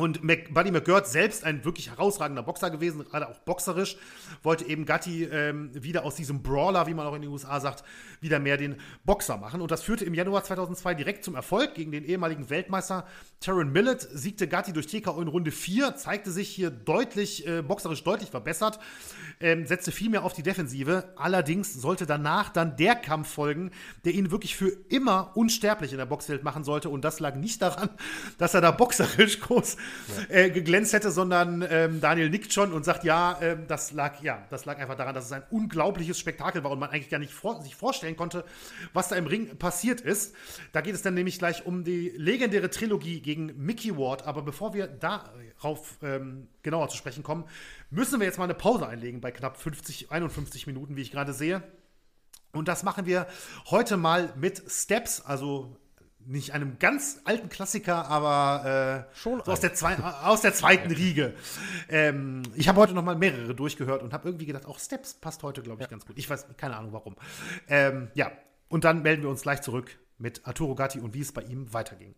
Und 0.00 0.24
Mac, 0.24 0.54
Buddy 0.54 0.70
McGirt 0.70 1.06
selbst 1.06 1.44
ein 1.44 1.62
wirklich 1.64 1.90
herausragender 1.90 2.42
Boxer 2.42 2.70
gewesen, 2.70 3.04
gerade 3.04 3.28
auch 3.28 3.38
boxerisch, 3.40 3.98
wollte 4.42 4.66
eben 4.66 4.86
Gatti 4.86 5.24
ähm, 5.24 5.70
wieder 5.74 6.04
aus 6.04 6.14
diesem 6.14 6.42
Brawler, 6.42 6.86
wie 6.86 6.94
man 6.94 7.06
auch 7.06 7.14
in 7.14 7.20
den 7.20 7.30
USA 7.30 7.60
sagt, 7.60 7.84
wieder 8.22 8.38
mehr 8.38 8.56
den 8.56 8.76
Boxer 9.04 9.36
machen. 9.36 9.60
Und 9.60 9.70
das 9.70 9.82
führte 9.82 10.06
im 10.06 10.14
Januar 10.14 10.42
2002 10.42 10.94
direkt 10.94 11.22
zum 11.22 11.34
Erfolg 11.34 11.74
gegen 11.74 11.92
den 11.92 12.04
ehemaligen 12.04 12.48
Weltmeister 12.48 13.06
Taron 13.40 13.72
Millett. 13.72 14.00
Siegte 14.00 14.48
Gatti 14.48 14.72
durch 14.72 14.86
TKO 14.86 15.20
in 15.20 15.28
Runde 15.28 15.50
4, 15.50 15.96
zeigte 15.96 16.30
sich 16.30 16.48
hier 16.48 16.70
deutlich, 16.70 17.46
äh, 17.46 17.60
boxerisch 17.60 18.02
deutlich 18.02 18.30
verbessert, 18.30 18.78
ähm, 19.38 19.66
setzte 19.66 19.92
viel 19.92 20.08
mehr 20.08 20.24
auf 20.24 20.32
die 20.32 20.42
Defensive. 20.42 21.12
Allerdings 21.16 21.74
sollte 21.74 22.06
danach 22.06 22.48
dann 22.48 22.76
der 22.78 22.94
Kampf 22.94 23.28
folgen, 23.28 23.70
der 24.06 24.14
ihn 24.14 24.30
wirklich 24.30 24.56
für 24.56 24.70
immer 24.88 25.32
unsterblich 25.34 25.92
in 25.92 25.98
der 25.98 26.06
Boxwelt 26.06 26.42
machen 26.42 26.64
sollte. 26.64 26.88
Und 26.88 27.04
das 27.04 27.20
lag 27.20 27.34
nicht 27.34 27.60
daran, 27.60 27.90
dass 28.38 28.54
er 28.54 28.62
da 28.62 28.70
boxerisch 28.70 29.40
groß 29.50 29.76
äh, 30.28 30.50
geglänzt 30.50 30.92
hätte, 30.92 31.10
sondern 31.10 31.66
ähm, 31.68 32.00
Daniel 32.00 32.30
nickt 32.30 32.52
schon 32.52 32.72
und 32.72 32.84
sagt, 32.84 33.04
ja, 33.04 33.38
äh, 33.40 33.56
das 33.66 33.92
lag, 33.92 34.22
ja, 34.22 34.46
das 34.50 34.64
lag 34.64 34.78
einfach 34.78 34.96
daran, 34.96 35.14
dass 35.14 35.26
es 35.26 35.32
ein 35.32 35.42
unglaubliches 35.50 36.18
Spektakel 36.18 36.64
war 36.64 36.70
und 36.70 36.78
man 36.78 36.90
eigentlich 36.90 37.10
gar 37.10 37.18
nicht 37.18 37.32
vor, 37.32 37.62
sich 37.62 37.74
vorstellen 37.74 38.16
konnte, 38.16 38.44
was 38.92 39.08
da 39.08 39.16
im 39.16 39.26
Ring 39.26 39.56
passiert 39.56 40.00
ist. 40.00 40.34
Da 40.72 40.80
geht 40.80 40.94
es 40.94 41.02
dann 41.02 41.14
nämlich 41.14 41.38
gleich 41.38 41.66
um 41.66 41.84
die 41.84 42.12
legendäre 42.16 42.70
Trilogie 42.70 43.20
gegen 43.20 43.52
Mickey 43.56 43.96
Ward. 43.96 44.26
Aber 44.26 44.42
bevor 44.42 44.74
wir 44.74 44.86
darauf 44.86 45.98
ähm, 46.02 46.48
genauer 46.62 46.88
zu 46.88 46.96
sprechen 46.96 47.22
kommen, 47.22 47.44
müssen 47.90 48.20
wir 48.20 48.26
jetzt 48.26 48.38
mal 48.38 48.44
eine 48.44 48.54
Pause 48.54 48.86
einlegen 48.86 49.20
bei 49.20 49.30
knapp 49.30 49.56
50, 49.56 50.10
51 50.10 50.66
Minuten, 50.66 50.96
wie 50.96 51.02
ich 51.02 51.10
gerade 51.10 51.32
sehe. 51.32 51.62
Und 52.52 52.66
das 52.66 52.82
machen 52.82 53.06
wir 53.06 53.26
heute 53.70 53.96
mal 53.96 54.32
mit 54.36 54.62
Steps, 54.68 55.20
also 55.20 55.76
nicht 56.30 56.52
einem 56.52 56.78
ganz 56.78 57.20
alten 57.24 57.48
Klassiker, 57.48 58.06
aber 58.06 59.06
äh, 59.10 59.16
Schon 59.16 59.42
so 59.44 59.50
aus, 59.50 59.60
der 59.60 59.74
zwei, 59.74 59.96
aus 59.98 60.40
der 60.40 60.54
zweiten 60.54 60.90
Riege. 60.90 61.34
Ähm, 61.88 62.42
ich 62.54 62.68
habe 62.68 62.80
heute 62.80 62.94
noch 62.94 63.02
mal 63.02 63.16
mehrere 63.16 63.54
durchgehört 63.54 64.02
und 64.02 64.12
habe 64.12 64.28
irgendwie 64.28 64.46
gedacht, 64.46 64.64
auch 64.66 64.78
Steps 64.78 65.14
passt 65.14 65.42
heute, 65.42 65.62
glaube 65.62 65.80
ich, 65.80 65.86
ja. 65.86 65.90
ganz 65.90 66.06
gut. 66.06 66.16
Ich 66.16 66.30
weiß 66.30 66.46
keine 66.56 66.76
Ahnung 66.76 66.92
warum. 66.92 67.16
Ähm, 67.68 68.10
ja, 68.14 68.30
und 68.68 68.84
dann 68.84 69.02
melden 69.02 69.22
wir 69.22 69.30
uns 69.30 69.42
gleich 69.42 69.60
zurück 69.60 69.98
mit 70.18 70.46
Arturo 70.46 70.74
Gatti 70.74 71.00
und 71.00 71.14
wie 71.14 71.20
es 71.20 71.32
bei 71.32 71.42
ihm 71.42 71.72
weiterging. 71.72 72.14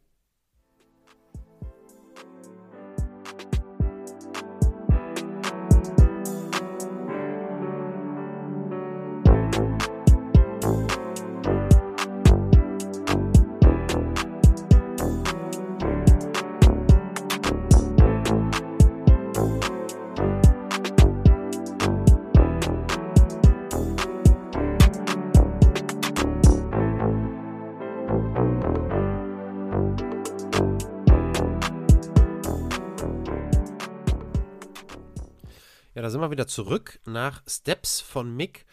Wir 36.22 36.30
wieder 36.30 36.46
zurück 36.46 37.00
nach 37.04 37.42
Steps 37.46 38.00
von 38.00 38.34
Mick. 38.34 38.64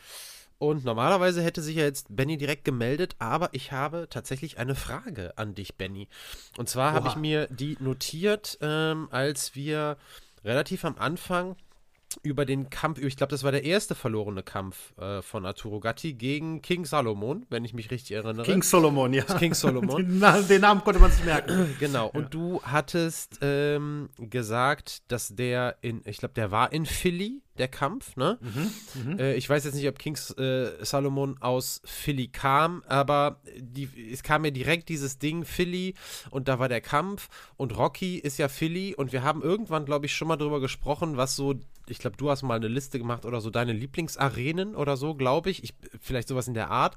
Und 0.58 0.84
normalerweise 0.84 1.42
hätte 1.42 1.62
sich 1.62 1.78
ja 1.78 1.84
jetzt 1.84 2.08
Benny 2.10 2.38
direkt 2.38 2.66
gemeldet, 2.66 3.16
aber 3.18 3.50
ich 3.54 3.72
habe 3.72 4.08
tatsächlich 4.10 4.58
eine 4.58 4.76
Frage 4.76 5.38
an 5.38 5.56
dich, 5.56 5.76
Benny. 5.76 6.10
Und 6.58 6.68
zwar 6.68 6.92
habe 6.92 7.08
ich 7.08 7.16
mir 7.16 7.48
die 7.48 7.78
notiert, 7.80 8.58
ähm, 8.62 9.08
als 9.10 9.56
wir 9.56 9.98
relativ 10.44 10.84
am 10.84 10.98
Anfang 10.98 11.56
über 12.24 12.46
den 12.46 12.70
Kampf, 12.70 13.00
ich 13.00 13.16
glaube, 13.16 13.32
das 13.32 13.44
war 13.44 13.52
der 13.52 13.64
erste 13.64 13.96
verlorene 13.96 14.44
Kampf 14.44 14.94
äh, 14.98 15.22
von 15.22 15.46
Arturo 15.46 15.80
Gatti 15.80 16.14
gegen 16.14 16.62
King 16.62 16.86
Solomon, 16.86 17.46
wenn 17.50 17.66
ich 17.66 17.74
mich 17.74 17.92
richtig 17.92 18.16
erinnere. 18.16 18.46
King 18.46 18.64
Solomon, 18.64 19.14
ja. 19.14 19.24
King 19.24 19.54
Solomon. 19.54 20.20
den, 20.20 20.48
den, 20.48 20.62
Namen 20.62 20.84
konnte 20.84 21.00
man 21.00 21.12
sich 21.12 21.24
merken. 21.24 21.76
genau. 21.80 22.08
Und 22.08 22.24
ja. 22.24 22.30
du 22.30 22.62
hattest 22.64 23.40
ähm, 23.42 24.10
gesagt, 24.18 25.04
dass 25.12 25.36
der 25.36 25.78
in, 25.82 26.02
ich 26.06 26.18
glaube, 26.18 26.34
der 26.34 26.52
war 26.52 26.72
in 26.74 26.86
Philly, 26.86 27.42
der 27.60 27.68
Kampf, 27.68 28.16
ne? 28.16 28.40
Mhm, 28.42 29.16
mh. 29.16 29.22
äh, 29.22 29.36
ich 29.36 29.50
weiß 29.50 29.66
jetzt 29.66 29.76
nicht, 29.76 29.88
ob 29.88 30.00
King 30.00 30.18
äh, 30.38 30.84
Solomon 30.84 31.38
aus 31.42 31.82
Philly 31.84 32.30
kam, 32.30 32.84
aber 32.88 33.42
die, 33.58 33.90
es 34.12 34.24
kam 34.24 34.44
mir 34.44 34.52
direkt 34.52 34.90
dieses 34.90 35.20
Ding 35.20 35.44
Philly 35.44 35.94
und 36.32 36.48
da 36.48 36.58
war 36.58 36.70
der 36.70 36.82
Kampf 36.82 37.28
und 37.58 37.78
Rocky 37.78 38.18
ist 38.18 38.40
ja 38.40 38.48
Philly 38.48 38.96
und 38.96 39.12
wir 39.12 39.24
haben 39.24 39.42
irgendwann, 39.42 39.86
glaube 39.86 40.06
ich, 40.06 40.16
schon 40.16 40.30
mal 40.30 40.38
drüber 40.38 40.62
gesprochen, 40.62 41.18
was 41.18 41.36
so 41.36 41.60
ich 41.90 42.00
glaube, 42.00 42.18
du 42.18 42.30
hast 42.30 42.44
mal 42.44 42.56
eine 42.56 42.68
Liste 42.68 43.00
gemacht 43.00 43.26
oder 43.26 43.42
so, 43.42 43.50
deine 43.50 43.74
Lieblingsarenen 43.74 44.76
oder 44.76 44.98
so, 44.98 45.16
glaube 45.16 45.50
ich. 45.50 45.64
ich. 45.64 45.74
Vielleicht 46.02 46.28
sowas 46.28 46.48
in 46.48 46.54
der 46.54 46.70
Art. 46.70 46.96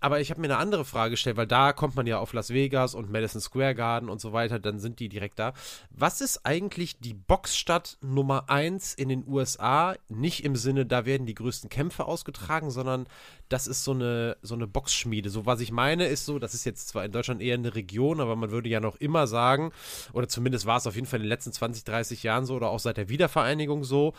Aber 0.00 0.20
ich 0.20 0.30
habe 0.30 0.40
mir 0.40 0.48
eine 0.48 0.58
andere 0.58 0.84
Frage 0.84 1.12
gestellt, 1.12 1.36
weil 1.36 1.46
da 1.46 1.72
kommt 1.72 1.96
man 1.96 2.06
ja 2.06 2.18
auf 2.18 2.32
Las 2.32 2.50
Vegas 2.50 2.94
und 2.94 3.10
Madison 3.10 3.40
Square 3.40 3.74
Garden 3.74 4.08
und 4.08 4.20
so 4.20 4.32
weiter, 4.32 4.58
dann 4.58 4.78
sind 4.78 5.00
die 5.00 5.08
direkt 5.08 5.38
da. 5.38 5.52
Was 5.90 6.20
ist 6.20 6.44
eigentlich 6.44 7.00
die 7.00 7.14
Boxstadt 7.14 7.96
Nummer 8.02 8.50
1 8.50 8.94
in 8.94 9.08
den 9.08 9.26
USA? 9.26 9.96
Nicht 10.08 10.44
im 10.44 10.56
Sinne, 10.56 10.86
da 10.86 11.06
werden 11.06 11.26
die 11.26 11.34
größten 11.34 11.70
Kämpfe 11.70 12.04
ausgetragen, 12.04 12.70
sondern 12.70 13.06
das 13.48 13.66
ist 13.66 13.84
so 13.84 13.92
eine, 13.92 14.36
so 14.42 14.54
eine 14.54 14.66
Boxschmiede. 14.66 15.30
So, 15.30 15.46
was 15.46 15.60
ich 15.60 15.72
meine, 15.72 16.06
ist 16.06 16.26
so, 16.26 16.38
das 16.38 16.54
ist 16.54 16.64
jetzt 16.64 16.88
zwar 16.88 17.04
in 17.04 17.12
Deutschland 17.12 17.40
eher 17.40 17.54
eine 17.54 17.74
Region, 17.74 18.20
aber 18.20 18.36
man 18.36 18.50
würde 18.50 18.68
ja 18.68 18.80
noch 18.80 18.96
immer 18.96 19.26
sagen, 19.26 19.72
oder 20.12 20.28
zumindest 20.28 20.66
war 20.66 20.78
es 20.78 20.86
auf 20.86 20.94
jeden 20.94 21.06
Fall 21.06 21.18
in 21.18 21.24
den 21.24 21.28
letzten 21.28 21.52
20, 21.52 21.84
30 21.84 22.22
Jahren 22.22 22.46
so 22.46 22.54
oder 22.54 22.70
auch 22.70 22.80
seit 22.80 22.96
der 22.96 23.08
Wiedervereinigung 23.08 23.84
so, 23.84 24.14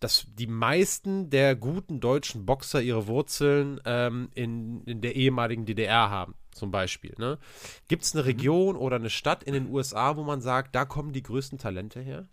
dass 0.00 0.26
die 0.34 0.46
meisten 0.46 1.30
der 1.30 1.56
guten 1.56 2.00
deutschen 2.00 2.46
Boxer 2.46 2.82
ihre 2.82 3.06
Wurzeln 3.06 3.80
ähm, 3.84 4.28
in, 4.34 4.82
in 4.84 5.00
der 5.00 5.16
ehemaligen 5.16 5.64
DDR 5.64 6.10
haben 6.10 6.34
zum 6.52 6.70
Beispiel. 6.70 7.14
Ne? 7.18 7.38
Gibt 7.88 8.02
es 8.02 8.14
eine 8.14 8.22
mhm. 8.22 8.28
Region 8.28 8.76
oder 8.76 8.96
eine 8.96 9.10
Stadt 9.10 9.44
in 9.44 9.54
den 9.54 9.70
USA, 9.70 10.16
wo 10.16 10.24
man 10.24 10.40
sagt, 10.40 10.74
da 10.74 10.84
kommen 10.84 11.12
die 11.12 11.22
größten 11.22 11.58
Talente 11.58 12.00
her? 12.00 12.28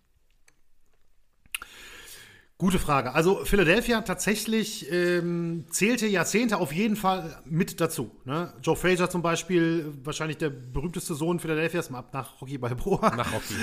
Gute 2.56 2.78
Frage. 2.78 3.12
Also 3.14 3.44
Philadelphia 3.44 4.02
tatsächlich 4.02 4.88
ähm, 4.92 5.64
zählte 5.70 6.06
Jahrzehnte 6.06 6.58
auf 6.58 6.72
jeden 6.72 6.94
Fall 6.94 7.42
mit 7.44 7.80
dazu. 7.80 8.12
Ne? 8.24 8.52
Joe 8.62 8.76
Frazier 8.76 9.10
zum 9.10 9.22
Beispiel, 9.22 9.92
wahrscheinlich 10.04 10.38
der 10.38 10.50
berühmteste 10.50 11.16
Sohn 11.16 11.40
Philadelphias, 11.40 11.90
nach 11.90 12.40
Rocky 12.40 12.56
Balboa. 12.56 13.16
Nach 13.16 13.32
Rocky. 13.32 13.54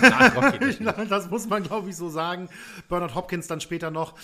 nach 0.00 0.34
Rocky. 0.34 0.82
das 1.10 1.28
muss 1.28 1.46
man, 1.46 1.62
glaube 1.62 1.90
ich, 1.90 1.96
so 1.96 2.08
sagen. 2.08 2.48
Bernard 2.88 3.14
Hopkins 3.14 3.48
dann 3.48 3.60
später 3.60 3.90
noch. 3.90 4.14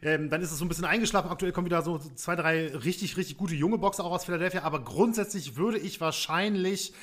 Ähm, 0.00 0.30
dann 0.30 0.40
ist 0.40 0.50
es 0.50 0.56
so 0.56 0.64
ein 0.64 0.68
bisschen 0.68 0.86
eingeschlafen. 0.86 1.30
Aktuell 1.30 1.52
kommen 1.52 1.66
wieder 1.66 1.82
so 1.82 1.98
zwei, 1.98 2.36
drei 2.36 2.74
richtig, 2.74 3.18
richtig 3.18 3.36
gute 3.36 3.54
junge 3.54 3.76
Boxer 3.76 4.02
auch 4.02 4.12
aus 4.12 4.24
Philadelphia. 4.24 4.62
Aber 4.62 4.80
grundsätzlich 4.80 5.56
würde 5.56 5.76
ich 5.76 6.00
wahrscheinlich 6.00 6.94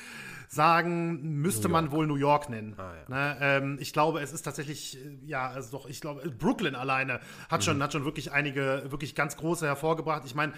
sagen, 0.48 1.40
müsste 1.40 1.68
man 1.68 1.90
wohl 1.90 2.06
New 2.06 2.16
York 2.16 2.48
nennen. 2.48 2.74
Ah, 2.78 2.92
ja. 2.94 3.14
ne, 3.14 3.36
ähm, 3.40 3.78
ich 3.80 3.92
glaube, 3.92 4.20
es 4.20 4.32
ist 4.32 4.42
tatsächlich, 4.42 4.96
äh, 4.96 5.18
ja, 5.24 5.48
also 5.48 5.78
doch, 5.78 5.88
ich 5.88 6.00
glaube, 6.00 6.28
Brooklyn 6.30 6.74
alleine 6.74 7.20
hat, 7.48 7.60
mhm. 7.60 7.64
schon, 7.64 7.82
hat 7.82 7.92
schon 7.92 8.04
wirklich 8.04 8.32
einige, 8.32 8.84
wirklich 8.88 9.14
ganz 9.14 9.36
große 9.36 9.66
hervorgebracht. 9.66 10.22
Ich 10.26 10.34
meine, 10.34 10.52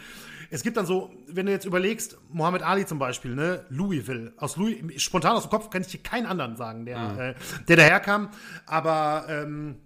es 0.50 0.62
gibt 0.62 0.76
dann 0.76 0.86
so, 0.86 1.10
wenn 1.26 1.46
du 1.46 1.52
jetzt 1.52 1.64
überlegst, 1.64 2.18
Muhammad 2.30 2.62
Ali 2.62 2.86
zum 2.86 2.98
Beispiel, 2.98 3.34
ne, 3.34 3.64
Louisville, 3.68 4.32
aus 4.36 4.56
Louis, 4.56 5.02
spontan 5.02 5.36
aus 5.36 5.44
dem 5.44 5.50
Kopf 5.50 5.70
kann 5.70 5.82
ich 5.82 5.88
dir 5.88 5.98
keinen 5.98 6.26
anderen 6.26 6.56
sagen, 6.56 6.84
der, 6.84 6.98
mhm. 6.98 7.18
äh, 7.18 7.34
der 7.68 7.76
daherkam, 7.76 8.30
aber 8.66 9.26
ähm, 9.28 9.76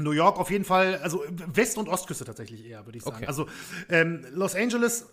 New 0.00 0.12
York 0.12 0.38
auf 0.38 0.50
jeden 0.50 0.64
Fall, 0.64 0.98
also 1.02 1.22
West- 1.28 1.78
und 1.78 1.88
Ostküste 1.88 2.24
tatsächlich 2.24 2.66
eher, 2.66 2.86
würde 2.86 2.98
ich 2.98 3.04
sagen. 3.04 3.16
Okay. 3.16 3.26
Also 3.26 3.46
ähm, 3.88 4.24
Los 4.32 4.54
Angeles 4.54 5.06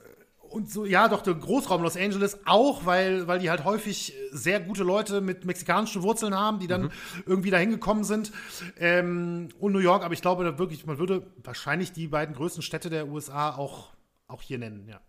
und 0.50 0.72
so, 0.72 0.86
ja, 0.86 1.08
doch, 1.08 1.22
der 1.22 1.36
Großraum 1.36 1.82
Los 1.82 1.98
Angeles 1.98 2.40
auch, 2.46 2.86
weil, 2.86 3.28
weil 3.28 3.40
die 3.40 3.50
halt 3.50 3.64
häufig 3.64 4.14
sehr 4.32 4.60
gute 4.60 4.84
Leute 4.84 5.22
mit 5.22 5.46
mexikanischen 5.46 6.04
Wurzeln 6.04 6.36
haben, 6.36 6.60
die 6.60 6.68
dann 6.68 6.84
mhm. 6.84 6.92
irgendwie 7.26 7.50
da 7.50 7.58
hingekommen 7.58 8.04
sind. 8.04 8.32
Ähm, 8.80 9.50
und 9.60 9.74
New 9.74 9.80
York, 9.80 10.04
aber 10.04 10.14
ich 10.14 10.22
glaube 10.22 10.58
wirklich, 10.58 10.86
man 10.86 10.98
würde 10.98 11.28
wahrscheinlich 11.44 11.92
die 11.92 12.08
beiden 12.08 12.36
größten 12.36 12.64
Städte 12.64 12.90
der 12.90 13.08
USA 13.08 13.56
auch, 13.56 13.94
auch 14.28 14.42
hier 14.42 14.58
nennen, 14.58 14.88
ja. 14.88 15.02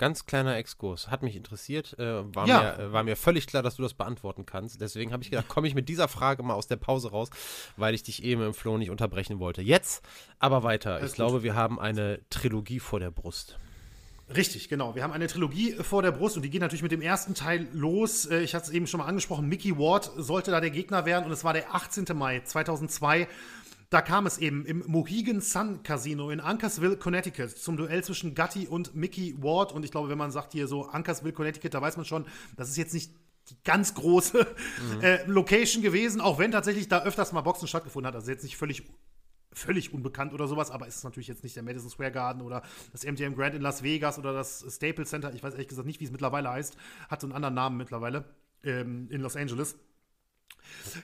Ganz 0.00 0.24
kleiner 0.24 0.56
Exkurs, 0.56 1.10
hat 1.10 1.22
mich 1.22 1.36
interessiert, 1.36 1.98
äh, 1.98 2.34
war, 2.34 2.46
ja. 2.46 2.62
mir, 2.62 2.78
äh, 2.78 2.92
war 2.94 3.02
mir 3.02 3.16
völlig 3.16 3.46
klar, 3.46 3.62
dass 3.62 3.76
du 3.76 3.82
das 3.82 3.92
beantworten 3.92 4.46
kannst. 4.46 4.80
Deswegen 4.80 5.12
habe 5.12 5.22
ich 5.22 5.30
gedacht, 5.30 5.48
komme 5.48 5.68
ich 5.68 5.74
mit 5.74 5.90
dieser 5.90 6.08
Frage 6.08 6.42
mal 6.42 6.54
aus 6.54 6.66
der 6.66 6.76
Pause 6.76 7.10
raus, 7.10 7.28
weil 7.76 7.92
ich 7.92 8.02
dich 8.02 8.24
eben 8.24 8.40
im 8.40 8.54
Flow 8.54 8.78
nicht 8.78 8.88
unterbrechen 8.88 9.40
wollte. 9.40 9.60
Jetzt 9.60 10.02
aber 10.38 10.62
weiter. 10.62 10.94
Alles 10.94 11.02
ich 11.02 11.10
gut. 11.10 11.16
glaube, 11.16 11.42
wir 11.42 11.54
haben 11.54 11.78
eine 11.78 12.20
Trilogie 12.30 12.80
vor 12.80 12.98
der 12.98 13.10
Brust. 13.10 13.58
Richtig, 14.36 14.68
genau. 14.68 14.94
Wir 14.94 15.02
haben 15.02 15.12
eine 15.12 15.26
Trilogie 15.26 15.72
vor 15.74 16.02
der 16.02 16.12
Brust 16.12 16.36
und 16.36 16.42
die 16.42 16.50
geht 16.50 16.60
natürlich 16.60 16.82
mit 16.82 16.92
dem 16.92 17.02
ersten 17.02 17.34
Teil 17.34 17.68
los. 17.72 18.26
Äh, 18.26 18.40
ich 18.40 18.54
hatte 18.54 18.66
es 18.66 18.70
eben 18.70 18.86
schon 18.86 18.98
mal 18.98 19.06
angesprochen, 19.06 19.48
Mickey 19.48 19.76
Ward 19.76 20.10
sollte 20.16 20.50
da 20.50 20.60
der 20.60 20.70
Gegner 20.70 21.04
werden 21.04 21.24
und 21.24 21.32
es 21.32 21.42
war 21.44 21.52
der 21.52 21.74
18. 21.74 22.06
Mai 22.14 22.40
2002. 22.44 23.26
Da 23.90 24.02
kam 24.02 24.26
es 24.26 24.38
eben 24.38 24.64
im 24.66 24.84
Mohegan 24.86 25.40
Sun 25.40 25.82
Casino 25.82 26.30
in 26.30 26.38
Ankersville, 26.38 26.96
Connecticut 26.96 27.50
zum 27.50 27.76
Duell 27.76 28.04
zwischen 28.04 28.36
Gatti 28.36 28.68
und 28.68 28.94
Mickey 28.94 29.34
Ward. 29.42 29.72
Und 29.72 29.84
ich 29.84 29.90
glaube, 29.90 30.08
wenn 30.08 30.18
man 30.18 30.30
sagt 30.30 30.52
hier 30.52 30.68
so 30.68 30.86
Ankersville, 30.86 31.32
Connecticut, 31.32 31.74
da 31.74 31.82
weiß 31.82 31.96
man 31.96 32.06
schon, 32.06 32.24
das 32.56 32.68
ist 32.68 32.76
jetzt 32.76 32.94
nicht 32.94 33.12
die 33.48 33.56
ganz 33.64 33.94
große 33.94 34.46
mhm. 34.94 35.00
äh, 35.02 35.24
Location 35.26 35.82
gewesen, 35.82 36.20
auch 36.20 36.38
wenn 36.38 36.52
tatsächlich 36.52 36.88
da 36.88 37.02
öfters 37.02 37.32
mal 37.32 37.40
Boxen 37.40 37.66
stattgefunden 37.66 38.06
hat. 38.06 38.14
Also 38.14 38.30
jetzt 38.30 38.44
nicht 38.44 38.56
völlig 38.56 38.84
völlig 39.52 39.92
unbekannt 39.92 40.32
oder 40.32 40.46
sowas, 40.46 40.70
aber 40.70 40.86
es 40.86 40.96
ist 40.96 41.04
natürlich 41.04 41.28
jetzt 41.28 41.42
nicht 41.42 41.56
der 41.56 41.62
Madison 41.62 41.90
Square 41.90 42.12
Garden 42.12 42.42
oder 42.42 42.62
das 42.92 43.04
MGM 43.04 43.34
Grand 43.34 43.54
in 43.54 43.62
Las 43.62 43.82
Vegas 43.82 44.18
oder 44.18 44.32
das 44.32 44.64
Staples 44.68 45.10
Center, 45.10 45.32
ich 45.34 45.42
weiß 45.42 45.54
ehrlich 45.54 45.68
gesagt 45.68 45.86
nicht, 45.86 46.00
wie 46.00 46.04
es 46.04 46.12
mittlerweile 46.12 46.50
heißt, 46.50 46.76
hat 47.08 47.20
so 47.20 47.26
einen 47.26 47.34
anderen 47.34 47.54
Namen 47.54 47.76
mittlerweile 47.76 48.24
ähm, 48.62 49.08
in 49.10 49.20
Los 49.20 49.36
Angeles. 49.36 49.76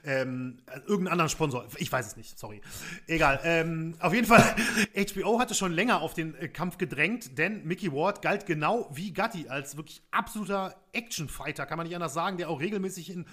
Ähm, 0.04 0.58
irgendeinen 0.86 1.08
anderen 1.08 1.28
Sponsor. 1.28 1.66
Ich 1.78 1.90
weiß 1.90 2.06
es 2.06 2.16
nicht, 2.16 2.38
sorry. 2.38 2.60
Egal. 3.06 3.40
Ähm, 3.42 3.94
auf 3.98 4.14
jeden 4.14 4.26
Fall, 4.26 4.42
HBO 4.94 5.40
hatte 5.40 5.54
schon 5.54 5.72
länger 5.72 6.02
auf 6.02 6.14
den 6.14 6.34
äh, 6.36 6.48
Kampf 6.48 6.78
gedrängt, 6.78 7.38
denn 7.38 7.64
Mickey 7.64 7.92
Ward 7.92 8.22
galt 8.22 8.46
genau 8.46 8.88
wie 8.92 9.12
Gatti 9.12 9.48
als 9.48 9.76
wirklich 9.76 10.02
absoluter 10.10 10.76
Actionfighter, 10.92 11.66
kann 11.66 11.78
man 11.78 11.86
nicht 11.86 11.96
anders 11.96 12.14
sagen, 12.14 12.36
der 12.36 12.48
auch 12.48 12.60
regelmäßig 12.60 13.10
in 13.10 13.26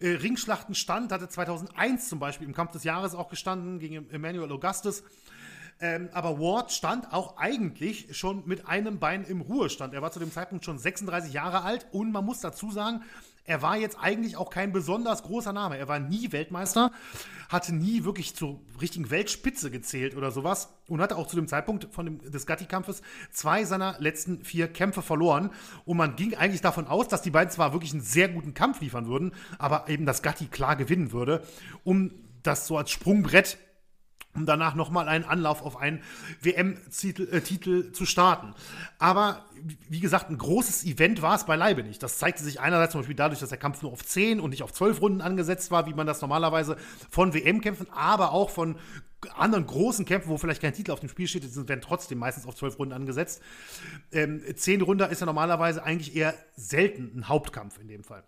äh, 0.00 0.08
Ringschlachten 0.08 0.74
stand. 0.74 1.12
Hatte 1.12 1.28
2001 1.28 2.08
zum 2.08 2.18
Beispiel 2.18 2.46
im 2.46 2.54
Kampf 2.54 2.72
des 2.72 2.84
Jahres 2.84 3.14
auch 3.14 3.28
gestanden 3.28 3.78
gegen 3.78 4.10
Emmanuel 4.10 4.50
Augustus. 4.52 5.02
Ähm, 5.78 6.08
aber 6.12 6.38
Ward 6.38 6.72
stand 6.72 7.12
auch 7.12 7.36
eigentlich 7.36 8.16
schon 8.16 8.42
mit 8.46 8.66
einem 8.66 8.98
Bein 8.98 9.24
im 9.24 9.42
Ruhestand. 9.42 9.92
Er 9.92 10.00
war 10.00 10.10
zu 10.10 10.18
dem 10.18 10.32
Zeitpunkt 10.32 10.64
schon 10.64 10.78
36 10.78 11.32
Jahre 11.34 11.62
alt 11.62 11.86
und 11.92 12.12
man 12.12 12.24
muss 12.24 12.40
dazu 12.40 12.70
sagen, 12.70 13.02
er 13.44 13.62
war 13.62 13.76
jetzt 13.76 13.98
eigentlich 14.00 14.36
auch 14.36 14.50
kein 14.50 14.72
besonders 14.72 15.22
großer 15.22 15.52
Name. 15.52 15.76
Er 15.76 15.86
war 15.86 15.98
nie 15.98 16.32
Weltmeister, 16.32 16.92
hatte 17.48 17.74
nie 17.74 18.04
wirklich 18.04 18.34
zur 18.34 18.60
richtigen 18.80 19.10
Weltspitze 19.10 19.70
gezählt 19.70 20.16
oder 20.16 20.30
sowas 20.30 20.68
und 20.88 21.00
hatte 21.00 21.16
auch 21.16 21.26
zu 21.26 21.36
dem 21.36 21.48
Zeitpunkt 21.48 21.88
von 21.92 22.06
dem, 22.06 22.30
des 22.30 22.46
Gatti-Kampfes 22.46 23.02
zwei 23.30 23.64
seiner 23.64 23.96
letzten 23.98 24.44
vier 24.44 24.68
Kämpfe 24.68 25.02
verloren. 25.02 25.50
Und 25.84 25.96
man 25.96 26.16
ging 26.16 26.34
eigentlich 26.34 26.60
davon 26.60 26.86
aus, 26.86 27.08
dass 27.08 27.22
die 27.22 27.30
beiden 27.30 27.50
zwar 27.50 27.72
wirklich 27.72 27.92
einen 27.92 28.02
sehr 28.02 28.28
guten 28.28 28.54
Kampf 28.54 28.80
liefern 28.80 29.06
würden, 29.06 29.32
aber 29.58 29.88
eben 29.88 30.06
das 30.06 30.22
Gatti 30.22 30.46
klar 30.46 30.76
gewinnen 30.76 31.12
würde, 31.12 31.42
um 31.84 32.12
das 32.42 32.66
so 32.66 32.76
als 32.78 32.90
Sprungbrett 32.90 33.58
um 34.36 34.46
danach 34.46 34.74
nochmal 34.74 35.08
einen 35.08 35.24
Anlauf 35.24 35.62
auf 35.62 35.76
einen 35.76 36.02
WM-Titel 36.42 37.88
äh, 37.88 37.92
zu 37.92 38.06
starten. 38.06 38.54
Aber 38.98 39.44
wie 39.88 40.00
gesagt, 40.00 40.30
ein 40.30 40.38
großes 40.38 40.84
Event 40.84 41.22
war 41.22 41.34
es 41.34 41.44
beileibe 41.44 41.82
nicht. 41.82 42.02
Das 42.02 42.18
zeigte 42.18 42.44
sich 42.44 42.60
einerseits 42.60 42.92
zum 42.92 43.00
Beispiel 43.00 43.16
dadurch, 43.16 43.40
dass 43.40 43.48
der 43.48 43.58
Kampf 43.58 43.82
nur 43.82 43.92
auf 43.92 44.04
10 44.04 44.40
und 44.40 44.50
nicht 44.50 44.62
auf 44.62 44.72
12 44.72 45.00
Runden 45.00 45.20
angesetzt 45.20 45.70
war, 45.70 45.86
wie 45.86 45.94
man 45.94 46.06
das 46.06 46.20
normalerweise 46.20 46.76
von 47.10 47.34
WM-Kämpfen, 47.34 47.86
aber 47.90 48.32
auch 48.32 48.50
von 48.50 48.76
anderen 49.34 49.66
großen 49.66 50.04
Kämpfen, 50.04 50.28
wo 50.28 50.38
vielleicht 50.38 50.62
kein 50.62 50.74
Titel 50.74 50.92
auf 50.92 51.00
dem 51.00 51.08
Spiel 51.08 51.26
steht, 51.26 51.42
sind 51.42 51.68
werden 51.68 51.80
trotzdem 51.80 52.18
meistens 52.18 52.46
auf 52.46 52.54
12 52.54 52.78
Runden 52.78 52.94
angesetzt. 52.94 53.42
Ähm, 54.12 54.42
10 54.54 54.82
Runden 54.82 55.10
ist 55.10 55.20
ja 55.20 55.26
normalerweise 55.26 55.82
eigentlich 55.82 56.14
eher 56.14 56.34
selten 56.54 57.12
ein 57.16 57.28
Hauptkampf 57.28 57.78
in 57.80 57.88
dem 57.88 58.04
Fall. 58.04 58.24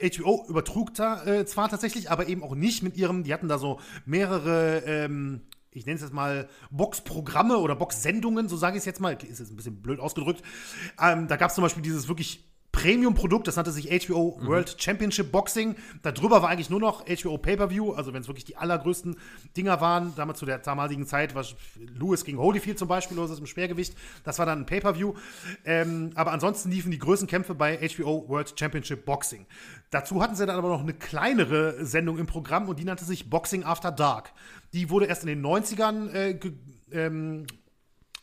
HBO 0.00 0.44
äh, 0.44 0.50
übertrug 0.50 0.94
da 0.94 1.24
äh, 1.24 1.46
zwar 1.46 1.68
tatsächlich, 1.68 2.10
aber 2.10 2.28
eben 2.28 2.42
auch 2.42 2.54
nicht 2.54 2.82
mit 2.82 2.96
ihrem, 2.96 3.24
die 3.24 3.32
hatten 3.32 3.48
da 3.48 3.58
so 3.58 3.80
mehrere, 4.06 4.82
ähm, 4.86 5.42
ich 5.70 5.86
nenne 5.86 5.96
es 5.96 6.02
jetzt 6.02 6.14
mal 6.14 6.48
Boxprogramme 6.70 7.58
oder 7.58 7.76
Boxsendungen, 7.76 8.48
so 8.48 8.56
sage 8.56 8.76
ich 8.76 8.80
es 8.80 8.86
jetzt 8.86 9.00
mal, 9.00 9.12
ist 9.14 9.38
jetzt 9.38 9.50
ein 9.50 9.56
bisschen 9.56 9.82
blöd 9.82 10.00
ausgedrückt. 10.00 10.42
Ähm, 11.00 11.28
da 11.28 11.36
gab 11.36 11.50
es 11.50 11.54
zum 11.54 11.62
Beispiel 11.62 11.82
dieses 11.82 12.08
wirklich 12.08 12.47
Premium-Produkt, 12.72 13.48
das 13.48 13.56
nannte 13.56 13.72
sich 13.72 13.88
HBO 14.06 14.38
mhm. 14.38 14.46
World 14.46 14.76
Championship 14.78 15.32
Boxing. 15.32 15.74
Darüber 16.02 16.42
war 16.42 16.50
eigentlich 16.50 16.70
nur 16.70 16.80
noch 16.80 17.04
HBO 17.06 17.38
Pay-Per-View, 17.38 17.92
also 17.92 18.12
wenn 18.12 18.22
es 18.22 18.28
wirklich 18.28 18.44
die 18.44 18.56
allergrößten 18.56 19.16
Dinger 19.56 19.80
waren, 19.80 20.14
damals 20.14 20.38
zu 20.38 20.46
der 20.46 20.58
damaligen 20.58 21.06
Zeit, 21.06 21.34
was 21.34 21.56
Lewis 21.76 22.24
gegen 22.24 22.38
Holyfield 22.38 22.78
zum 22.78 22.86
Beispiel, 22.86 23.18
oder 23.18 23.36
im 23.36 23.46
Schwergewicht, 23.46 23.94
das 24.22 24.38
war 24.38 24.46
dann 24.46 24.60
ein 24.60 24.66
Pay-Per-View. 24.66 25.14
Ähm, 25.64 26.10
aber 26.14 26.32
ansonsten 26.32 26.70
liefen 26.70 26.90
die 26.90 26.98
größten 26.98 27.26
Kämpfe 27.26 27.54
bei 27.54 27.76
HBO 27.88 28.28
World 28.28 28.54
Championship 28.58 29.04
Boxing. 29.04 29.46
Dazu 29.90 30.22
hatten 30.22 30.36
sie 30.36 30.46
dann 30.46 30.56
aber 30.56 30.68
noch 30.68 30.82
eine 30.82 30.94
kleinere 30.94 31.84
Sendung 31.84 32.18
im 32.18 32.26
Programm 32.26 32.68
und 32.68 32.78
die 32.78 32.84
nannte 32.84 33.04
sich 33.04 33.30
Boxing 33.30 33.64
After 33.64 33.90
Dark. 33.90 34.32
Die 34.72 34.90
wurde 34.90 35.06
erst 35.06 35.22
in 35.22 35.28
den 35.28 35.44
90ern 35.44 36.10
äh, 36.12 36.38
ähm, 36.92 37.46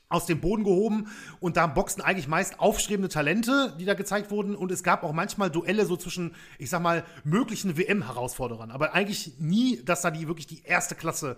aus 0.09 0.25
dem 0.25 0.39
Boden 0.39 0.63
gehoben 0.63 1.07
und 1.39 1.57
da 1.57 1.67
boxen 1.67 2.01
eigentlich 2.01 2.27
meist 2.27 2.59
aufstrebende 2.59 3.09
Talente, 3.09 3.75
die 3.79 3.85
da 3.85 3.93
gezeigt 3.93 4.31
wurden. 4.31 4.55
Und 4.55 4.71
es 4.71 4.83
gab 4.83 5.03
auch 5.03 5.13
manchmal 5.13 5.49
Duelle 5.49 5.85
so 5.85 5.97
zwischen, 5.97 6.35
ich 6.59 6.69
sag 6.69 6.81
mal, 6.81 7.03
möglichen 7.23 7.77
WM-Herausforderern, 7.77 8.71
aber 8.71 8.93
eigentlich 8.93 9.33
nie, 9.39 9.81
dass 9.83 10.01
da 10.01 10.11
die 10.11 10.27
wirklich 10.27 10.47
die 10.47 10.63
erste 10.63 10.95
Klasse 10.95 11.37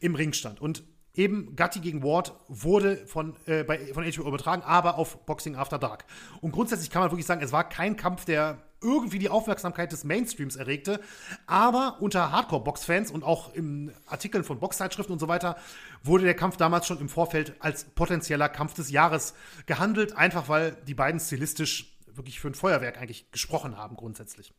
im 0.00 0.14
Ring 0.14 0.32
stand. 0.32 0.60
Und 0.60 0.82
eben 1.14 1.56
Gatti 1.56 1.80
gegen 1.80 2.02
Ward 2.02 2.34
wurde 2.48 3.06
von, 3.06 3.36
äh, 3.46 3.64
bei, 3.64 3.92
von 3.92 4.04
HBO 4.04 4.28
übertragen, 4.28 4.62
aber 4.62 4.98
auf 4.98 5.24
Boxing 5.26 5.56
After 5.56 5.78
Dark. 5.78 6.04
Und 6.40 6.52
grundsätzlich 6.52 6.90
kann 6.90 7.02
man 7.02 7.10
wirklich 7.10 7.26
sagen, 7.26 7.42
es 7.42 7.52
war 7.52 7.68
kein 7.68 7.96
Kampf, 7.96 8.24
der 8.24 8.62
irgendwie 8.80 9.18
die 9.18 9.28
Aufmerksamkeit 9.28 9.92
des 9.92 10.04
Mainstreams 10.04 10.56
erregte. 10.56 11.00
Aber 11.46 11.98
unter 12.00 12.32
Hardcore-Box-Fans 12.32 13.10
und 13.10 13.24
auch 13.24 13.54
in 13.54 13.92
Artikeln 14.06 14.44
von 14.44 14.60
Boxzeitschriften 14.60 15.12
und 15.12 15.18
so 15.18 15.28
weiter 15.28 15.56
wurde 16.02 16.24
der 16.24 16.34
Kampf 16.34 16.56
damals 16.56 16.86
schon 16.86 17.00
im 17.00 17.08
Vorfeld 17.08 17.54
als 17.60 17.84
potenzieller 17.84 18.48
Kampf 18.48 18.74
des 18.74 18.90
Jahres 18.90 19.34
gehandelt, 19.66 20.16
einfach 20.16 20.48
weil 20.48 20.76
die 20.86 20.94
beiden 20.94 21.20
stilistisch 21.20 21.96
wirklich 22.06 22.40
für 22.40 22.48
ein 22.48 22.54
Feuerwerk 22.54 22.98
eigentlich 22.98 23.30
gesprochen 23.30 23.76
haben 23.76 23.96
grundsätzlich. 23.96 24.52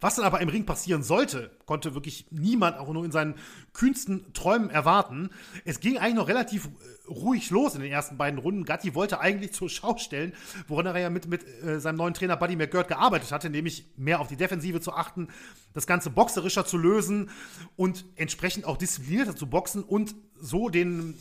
Was 0.00 0.16
dann 0.16 0.24
aber 0.24 0.40
im 0.40 0.48
Ring 0.48 0.66
passieren 0.66 1.02
sollte, 1.02 1.50
konnte 1.66 1.94
wirklich 1.94 2.26
niemand 2.30 2.78
auch 2.78 2.92
nur 2.92 3.04
in 3.04 3.10
seinen 3.10 3.34
kühnsten 3.72 4.32
Träumen 4.32 4.70
erwarten. 4.70 5.30
Es 5.64 5.80
ging 5.80 5.98
eigentlich 5.98 6.14
noch 6.14 6.28
relativ 6.28 6.66
äh, 6.66 7.10
ruhig 7.10 7.50
los 7.50 7.74
in 7.74 7.80
den 7.80 7.90
ersten 7.90 8.16
beiden 8.16 8.38
Runden. 8.38 8.64
Gatti 8.64 8.94
wollte 8.94 9.20
eigentlich 9.20 9.52
zur 9.52 9.68
Schau 9.68 9.96
stellen, 9.98 10.32
woran 10.66 10.86
er 10.86 10.98
ja 10.98 11.10
mit, 11.10 11.26
mit 11.26 11.44
äh, 11.62 11.80
seinem 11.80 11.96
neuen 11.96 12.14
Trainer 12.14 12.36
Buddy 12.36 12.56
McGirt 12.56 12.88
gearbeitet 12.88 13.32
hatte, 13.32 13.50
nämlich 13.50 13.86
mehr 13.96 14.20
auf 14.20 14.28
die 14.28 14.36
Defensive 14.36 14.80
zu 14.80 14.92
achten, 14.92 15.28
das 15.74 15.86
Ganze 15.86 16.10
boxerischer 16.10 16.64
zu 16.64 16.76
lösen 16.76 17.30
und 17.76 18.04
entsprechend 18.16 18.64
auch 18.64 18.76
disziplinierter 18.76 19.36
zu 19.36 19.48
boxen 19.48 19.82
und 19.82 20.14
so 20.40 20.68
den 20.68 21.14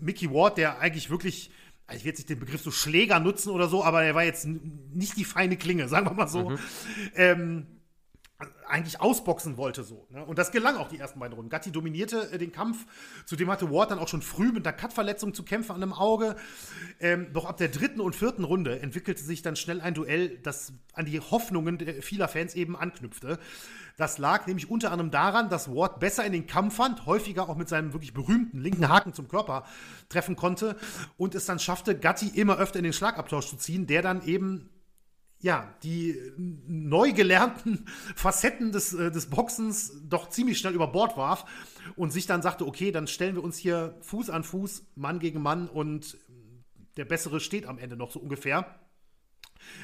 Mickey 0.00 0.30
Ward, 0.30 0.58
der 0.58 0.80
eigentlich 0.80 1.10
wirklich 1.10 1.50
also 1.86 1.98
ich 1.98 2.04
will 2.04 2.10
jetzt 2.10 2.18
nicht 2.18 2.30
den 2.30 2.40
Begriff 2.40 2.62
so 2.62 2.70
Schläger 2.70 3.20
nutzen 3.20 3.50
oder 3.50 3.68
so, 3.68 3.84
aber 3.84 4.02
er 4.04 4.14
war 4.14 4.24
jetzt 4.24 4.46
nicht 4.46 5.16
die 5.16 5.24
feine 5.24 5.56
Klinge, 5.56 5.88
sagen 5.88 6.06
wir 6.06 6.14
mal 6.14 6.28
so. 6.28 6.50
Mhm. 6.50 6.58
Ähm, 7.14 7.66
eigentlich 8.66 9.00
ausboxen 9.00 9.56
wollte 9.56 9.82
so. 9.82 10.06
Ne? 10.10 10.24
Und 10.24 10.38
das 10.38 10.52
gelang 10.52 10.76
auch 10.76 10.88
die 10.88 10.98
ersten 10.98 11.18
beiden 11.18 11.34
Runden. 11.34 11.50
Gatti 11.50 11.70
dominierte 11.70 12.32
äh, 12.32 12.38
den 12.38 12.52
Kampf, 12.52 12.86
zudem 13.26 13.50
hatte 13.50 13.70
Ward 13.70 13.90
dann 13.90 13.98
auch 13.98 14.08
schon 14.08 14.22
früh 14.22 14.52
mit 14.52 14.66
einer 14.66 14.76
Cut-Verletzung 14.76 15.34
zu 15.34 15.42
kämpfen 15.44 15.72
an 15.72 15.82
einem 15.82 15.92
Auge. 15.92 16.36
Ähm, 17.00 17.32
doch 17.32 17.44
ab 17.44 17.56
der 17.56 17.68
dritten 17.68 18.00
und 18.00 18.14
vierten 18.14 18.44
Runde 18.44 18.80
entwickelte 18.80 19.22
sich 19.22 19.42
dann 19.42 19.56
schnell 19.56 19.80
ein 19.80 19.94
Duell, 19.94 20.38
das 20.38 20.72
an 20.92 21.06
die 21.06 21.20
Hoffnungen 21.20 21.78
vieler 22.00 22.28
Fans 22.28 22.54
eben 22.54 22.76
anknüpfte. 22.76 23.38
Das 23.96 24.18
lag 24.18 24.46
nämlich 24.46 24.70
unter 24.70 24.90
anderem 24.90 25.12
daran, 25.12 25.48
dass 25.48 25.72
Ward 25.72 26.00
besser 26.00 26.24
in 26.24 26.32
den 26.32 26.46
Kampf 26.46 26.76
fand, 26.76 27.06
häufiger 27.06 27.48
auch 27.48 27.56
mit 27.56 27.68
seinem 27.68 27.92
wirklich 27.92 28.12
berühmten 28.12 28.60
linken 28.60 28.88
Haken 28.88 29.12
zum 29.12 29.28
Körper 29.28 29.64
treffen 30.08 30.34
konnte 30.34 30.76
und 31.16 31.34
es 31.36 31.46
dann 31.46 31.60
schaffte, 31.60 31.96
Gatti 31.96 32.28
immer 32.28 32.58
öfter 32.58 32.78
in 32.78 32.84
den 32.84 32.92
Schlagabtausch 32.92 33.46
zu 33.46 33.56
ziehen, 33.56 33.86
der 33.86 34.02
dann 34.02 34.26
eben 34.26 34.68
ja, 35.44 35.74
die 35.82 36.18
neu 36.38 37.12
gelernten 37.12 37.84
Facetten 38.16 38.72
des, 38.72 38.94
äh, 38.94 39.10
des 39.10 39.26
Boxens 39.26 39.92
doch 40.08 40.30
ziemlich 40.30 40.56
schnell 40.56 40.72
über 40.72 40.86
Bord 40.86 41.18
warf 41.18 41.44
und 41.96 42.14
sich 42.14 42.24
dann 42.24 42.40
sagte, 42.40 42.66
okay, 42.66 42.90
dann 42.92 43.06
stellen 43.06 43.34
wir 43.34 43.44
uns 43.44 43.58
hier 43.58 43.94
Fuß 44.00 44.30
an 44.30 44.42
Fuß, 44.42 44.86
Mann 44.94 45.18
gegen 45.18 45.42
Mann 45.42 45.68
und 45.68 46.16
der 46.96 47.04
Bessere 47.04 47.40
steht 47.40 47.66
am 47.66 47.76
Ende 47.76 47.94
noch 47.94 48.10
so 48.10 48.20
ungefähr. 48.20 48.80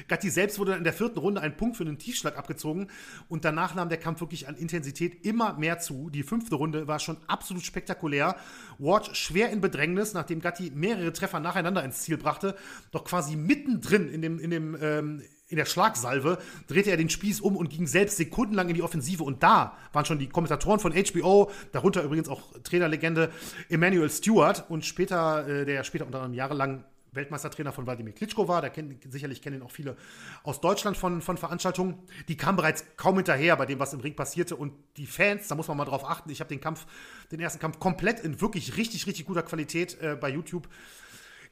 Gatti 0.07 0.31
selbst 0.31 0.57
wurde 0.57 0.73
in 0.73 0.83
der 0.83 0.93
vierten 0.93 1.19
Runde 1.19 1.41
ein 1.41 1.55
Punkt 1.55 1.77
für 1.77 1.83
einen 1.83 1.99
Tiefschlag 1.99 2.37
abgezogen 2.37 2.87
und 3.29 3.45
danach 3.45 3.75
nahm 3.75 3.89
der 3.89 3.99
Kampf 3.99 4.19
wirklich 4.19 4.47
an 4.47 4.55
Intensität 4.55 5.25
immer 5.25 5.53
mehr 5.53 5.77
zu. 5.77 6.09
Die 6.09 6.23
fünfte 6.23 6.55
Runde 6.55 6.87
war 6.87 6.97
schon 6.97 7.17
absolut 7.27 7.63
spektakulär. 7.63 8.35
Ward 8.79 9.15
schwer 9.15 9.51
in 9.51 9.61
Bedrängnis, 9.61 10.13
nachdem 10.15 10.39
Gatti 10.39 10.71
mehrere 10.73 11.13
Treffer 11.13 11.39
nacheinander 11.39 11.83
ins 11.83 12.01
Ziel 12.01 12.17
brachte, 12.17 12.55
doch 12.91 13.03
quasi 13.03 13.35
mittendrin 13.35 14.09
in 14.09 14.23
dem, 14.23 14.39
in 14.39 14.49
dem 14.49 14.77
ähm, 14.81 15.21
in 15.51 15.57
der 15.57 15.65
Schlagsalve 15.65 16.37
drehte 16.67 16.89
er 16.89 16.97
den 16.97 17.09
Spieß 17.09 17.41
um 17.41 17.57
und 17.57 17.69
ging 17.69 17.85
selbst 17.85 18.17
sekundenlang 18.17 18.69
in 18.69 18.75
die 18.75 18.81
Offensive. 18.81 19.23
Und 19.23 19.43
da 19.43 19.77
waren 19.91 20.05
schon 20.05 20.17
die 20.17 20.29
Kommentatoren 20.29 20.79
von 20.79 20.93
HBO, 20.93 21.51
darunter 21.73 22.03
übrigens 22.03 22.29
auch 22.29 22.41
Trainerlegende 22.63 23.29
Emmanuel 23.69 24.09
Stewart 24.09 24.65
und 24.69 24.85
später, 24.85 25.47
äh, 25.47 25.65
der 25.65 25.83
später 25.83 26.05
unter 26.05 26.19
anderem 26.19 26.33
jahrelang 26.33 26.85
Weltmeistertrainer 27.13 27.73
von 27.73 27.85
Wladimir 27.85 28.13
Klitschko 28.13 28.47
war. 28.47 28.61
Da 28.61 28.69
kennen, 28.69 28.97
sicherlich 29.09 29.41
kennen 29.41 29.57
ihn 29.57 29.61
auch 29.63 29.71
viele 29.71 29.97
aus 30.43 30.61
Deutschland 30.61 30.95
von, 30.95 31.21
von 31.21 31.37
Veranstaltungen. 31.37 31.99
Die 32.29 32.37
kamen 32.37 32.55
bereits 32.55 32.85
kaum 32.95 33.17
hinterher 33.17 33.57
bei 33.57 33.65
dem, 33.65 33.79
was 33.79 33.93
im 33.93 33.99
Ring 33.99 34.15
passierte. 34.15 34.55
Und 34.55 34.73
die 34.95 35.05
Fans, 35.05 35.49
da 35.49 35.55
muss 35.55 35.67
man 35.67 35.75
mal 35.75 35.85
drauf 35.85 36.09
achten. 36.09 36.29
Ich 36.29 36.39
habe 36.39 36.47
den 36.47 36.61
Kampf, 36.61 36.85
den 37.31 37.41
ersten 37.41 37.59
Kampf 37.59 37.79
komplett 37.79 38.21
in 38.21 38.39
wirklich 38.39 38.77
richtig, 38.77 39.05
richtig 39.07 39.25
guter 39.25 39.43
Qualität 39.43 39.99
äh, 40.01 40.15
bei 40.15 40.29
YouTube 40.29 40.69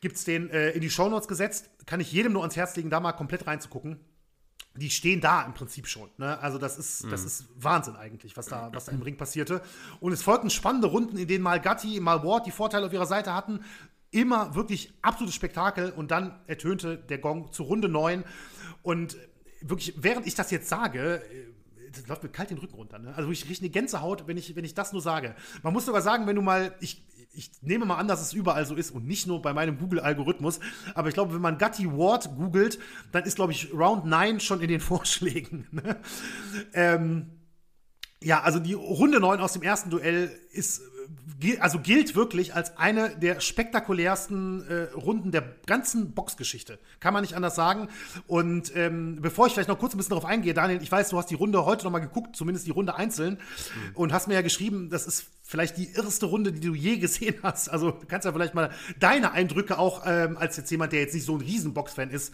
gibt 0.02 0.16
es 0.16 0.24
den 0.24 0.50
äh, 0.50 0.72
in 0.72 0.82
die 0.82 0.90
Shownotes 0.90 1.28
gesetzt. 1.28 1.70
Kann 1.86 2.00
ich 2.00 2.12
jedem 2.12 2.34
nur 2.34 2.42
ans 2.42 2.56
Herz 2.56 2.76
legen, 2.76 2.90
da 2.90 3.00
mal 3.00 3.14
komplett 3.14 3.48
reinzugucken. 3.48 4.00
Die 4.76 4.90
stehen 4.90 5.20
da 5.20 5.44
im 5.44 5.54
Prinzip 5.54 5.88
schon. 5.88 6.10
Ne? 6.18 6.40
Also, 6.40 6.58
das 6.58 6.78
ist, 6.78 7.06
mhm. 7.06 7.10
das 7.10 7.24
ist 7.24 7.46
Wahnsinn 7.56 7.96
eigentlich, 7.96 8.38
was 8.38 8.46
da, 8.46 8.70
was 8.74 8.86
da 8.86 8.92
im 8.92 9.02
Ring 9.02 9.18
passierte. 9.18 9.62
Und 10.00 10.14
es 10.14 10.22
folgten 10.22 10.50
spannende 10.50 10.88
Runden, 10.88 11.18
in 11.18 11.28
denen 11.28 11.44
mal 11.44 11.60
Gatti, 11.60 12.00
mal 12.00 12.24
Ward 12.24 12.46
die 12.46 12.52
Vorteile 12.52 12.86
auf 12.86 12.94
ihrer 12.94 13.08
Seite 13.08 13.34
hatten. 13.34 13.62
Immer 14.12 14.56
wirklich 14.56 14.94
absolutes 15.02 15.36
Spektakel. 15.36 15.92
Und 15.92 16.12
dann 16.12 16.40
ertönte 16.48 16.98
der 16.98 17.18
Gong 17.18 17.52
zu 17.52 17.64
Runde 17.64 17.90
9. 17.90 18.24
Und 18.84 19.18
wirklich, 19.62 19.96
während 19.98 20.28
ich 20.28 20.36
das 20.36 20.52
jetzt 20.52 20.70
sage, 20.70 21.22
das 21.92 22.08
läuft 22.08 22.24
mir 22.24 22.30
kalt 22.30 22.50
den 22.50 22.58
Rücken 22.58 22.76
runter. 22.76 23.00
Ne? 23.00 23.14
Also 23.16 23.30
ich 23.32 23.48
rieche 23.50 23.62
eine 23.62 23.70
Gänsehaut, 23.70 24.28
wenn 24.28 24.38
ich, 24.38 24.56
wenn 24.56 24.66
ich 24.66 24.74
das 24.74 24.94
nur 24.94 25.02
sage. 25.02 25.36
Man 25.64 25.74
muss 25.74 25.86
sogar 25.86 26.02
sagen, 26.02 26.28
wenn 26.28 26.36
du 26.36 26.42
mal, 26.42 26.76
ich, 26.80 27.04
ich 27.32 27.52
nehme 27.62 27.86
mal 27.86 27.98
an, 27.98 28.08
dass 28.08 28.22
es 28.22 28.34
überall 28.34 28.66
so 28.66 28.76
ist 28.76 28.92
und 28.92 29.06
nicht 29.06 29.28
nur 29.28 29.42
bei 29.42 29.54
meinem 29.54 29.78
Google-Algorithmus. 29.78 30.60
Aber 30.96 31.08
ich 31.10 31.14
glaube, 31.14 31.34
wenn 31.34 31.42
man 31.42 31.58
Gutty 31.58 31.86
Ward 31.92 32.36
googelt, 32.36 32.80
dann 33.12 33.24
ist, 33.24 33.36
glaube 33.36 33.52
ich, 33.52 33.74
Round 33.74 34.06
9 34.06 34.40
schon 34.40 34.62
in 34.62 34.68
den 34.68 34.80
Vorschlägen. 34.80 35.68
Ne? 35.72 35.98
Ähm, 36.74 37.32
ja, 38.22 38.42
also 38.42 38.60
die 38.60 38.74
Runde 38.74 39.20
9 39.20 39.40
aus 39.40 39.54
dem 39.54 39.62
ersten 39.62 39.90
Duell 39.90 40.32
ist 40.52 40.82
also 41.60 41.80
gilt 41.80 42.16
wirklich 42.16 42.54
als 42.54 42.78
eine 42.78 43.16
der 43.16 43.40
spektakulärsten 43.40 44.68
äh, 44.68 44.84
Runden 44.94 45.32
der 45.32 45.44
ganzen 45.66 46.12
Boxgeschichte. 46.12 46.80
Kann 47.00 47.14
man 47.14 47.22
nicht 47.22 47.36
anders 47.36 47.56
sagen. 47.56 47.88
Und 48.28 48.76
ähm, 48.76 49.20
bevor 49.22 49.48
ich 49.48 49.54
vielleicht 49.54 49.70
noch 49.70 49.80
kurz 49.80 49.94
ein 49.94 49.98
bisschen 49.98 50.12
darauf 50.12 50.26
eingehe, 50.26 50.54
Daniel, 50.54 50.82
ich 50.82 50.92
weiß, 50.92 51.10
du 51.10 51.18
hast 51.18 51.30
die 51.30 51.36
Runde 51.36 51.66
heute 51.66 51.86
noch 51.86 51.92
mal 51.92 52.00
geguckt, 52.00 52.36
zumindest 52.36 52.68
die 52.68 52.72
Runde 52.72 52.96
einzeln, 52.96 53.36
mhm. 53.36 53.96
und 53.96 54.14
hast 54.14 54.28
mir 54.28 54.34
ja 54.34 54.42
geschrieben, 54.42 54.90
das 54.90 55.08
ist 55.08 55.28
vielleicht 55.44 55.78
die 55.78 55.92
erste 55.94 56.26
Runde, 56.26 56.52
die 56.52 56.60
du 56.60 56.76
je 56.76 56.98
gesehen 56.98 57.36
hast. 57.42 57.70
Also 57.70 57.92
du 57.92 58.06
kannst 58.06 58.26
ja 58.26 58.34
vielleicht 58.34 58.54
mal 58.54 58.72
deine 59.00 59.32
Eindrücke 59.32 59.80
auch 59.80 60.04
ähm, 60.06 60.38
als 60.38 60.58
jetzt 60.58 60.70
jemand, 60.72 60.92
der 60.94 61.00
jetzt 61.00 61.14
nicht 61.14 61.26
so 61.26 61.36
ein 61.36 61.42
Riesenbox-Fan 61.42 62.10
ist, 62.10 62.34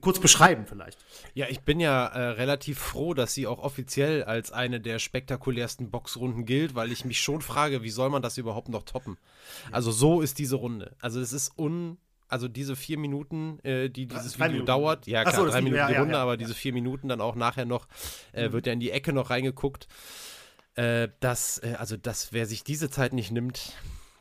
kurz 0.00 0.18
beschreiben 0.18 0.66
vielleicht. 0.66 0.98
Ja, 1.34 1.46
ich 1.48 1.60
bin 1.60 1.80
ja 1.80 2.06
äh, 2.06 2.28
relativ 2.30 2.78
froh, 2.78 3.14
dass 3.14 3.34
sie 3.34 3.46
auch 3.46 3.58
offiziell 3.58 4.24
als 4.24 4.52
eine 4.52 4.80
der 4.80 4.98
spektakulärsten 4.98 5.90
Boxrunden 5.90 6.44
gilt, 6.44 6.74
weil 6.74 6.92
ich 6.92 7.04
mich 7.04 7.20
schon 7.20 7.42
frage, 7.42 7.82
wie 7.82 7.90
soll 7.90 8.10
man 8.10 8.22
das 8.22 8.38
überhaupt 8.38 8.68
noch 8.68 8.82
toppen? 8.82 9.16
Also 9.70 9.92
so 9.92 10.20
ist 10.20 10.38
diese 10.38 10.56
Runde. 10.56 10.96
Also 11.00 11.20
es 11.20 11.32
ist 11.32 11.58
un 11.58 11.98
also 12.28 12.48
diese 12.48 12.74
vier 12.74 12.98
Minuten, 12.98 13.60
äh, 13.62 13.88
die 13.88 14.06
dieses 14.06 14.32
drei 14.32 14.46
Video 14.46 14.52
Minuten. 14.54 14.66
dauert, 14.66 15.06
ja 15.06 15.22
klar, 15.22 15.34
so, 15.36 15.46
drei 15.46 15.60
Minuten 15.60 15.78
ja, 15.78 15.86
die 15.86 15.94
Runde, 15.94 16.14
ja, 16.14 16.18
ja, 16.18 16.22
aber 16.22 16.36
diese 16.36 16.54
vier 16.54 16.72
Minuten 16.72 17.06
dann 17.08 17.20
auch 17.20 17.36
nachher 17.36 17.66
noch, 17.66 17.86
äh, 18.32 18.48
mhm. 18.48 18.52
wird 18.52 18.66
ja 18.66 18.72
in 18.72 18.80
die 18.80 18.90
Ecke 18.90 19.12
noch 19.12 19.30
reingeguckt. 19.30 19.86
Äh, 20.74 21.08
das, 21.20 21.58
äh, 21.62 21.76
also 21.78 21.96
das, 21.96 22.32
wer 22.32 22.46
sich 22.46 22.64
diese 22.64 22.90
Zeit 22.90 23.12
nicht 23.12 23.30
nimmt, 23.30 23.74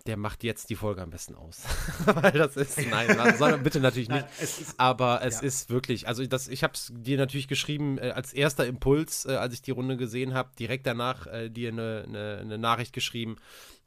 der 0.05 0.17
macht 0.17 0.43
jetzt 0.43 0.69
die 0.69 0.75
Folge 0.75 1.01
am 1.01 1.09
besten 1.09 1.35
aus. 1.35 1.63
Weil 2.05 2.31
das 2.31 2.55
ist, 2.55 2.79
nein, 2.89 3.35
soll 3.37 3.57
bitte 3.57 3.79
natürlich 3.79 4.09
nicht. 4.09 4.21
Nein, 4.21 4.31
es 4.39 4.61
ist, 4.61 4.79
Aber 4.79 5.23
es 5.23 5.41
ja. 5.41 5.47
ist 5.47 5.69
wirklich, 5.69 6.07
also 6.07 6.25
das, 6.25 6.47
ich 6.47 6.63
habe 6.63 6.73
es 6.73 6.91
dir 6.95 7.17
natürlich 7.17 7.47
geschrieben 7.47 7.97
äh, 7.97 8.11
als 8.11 8.31
erster 8.31 8.67
Impuls, 8.67 9.25
äh, 9.25 9.35
als 9.35 9.55
ich 9.55 9.61
die 9.63 9.71
Runde 9.71 9.97
gesehen 9.97 10.33
habe, 10.33 10.51
direkt 10.59 10.85
danach 10.85 11.25
äh, 11.27 11.49
dir 11.49 11.69
eine, 11.69 12.03
eine, 12.07 12.37
eine, 12.41 12.57
Nachricht 12.59 12.93
geschrieben 12.93 13.37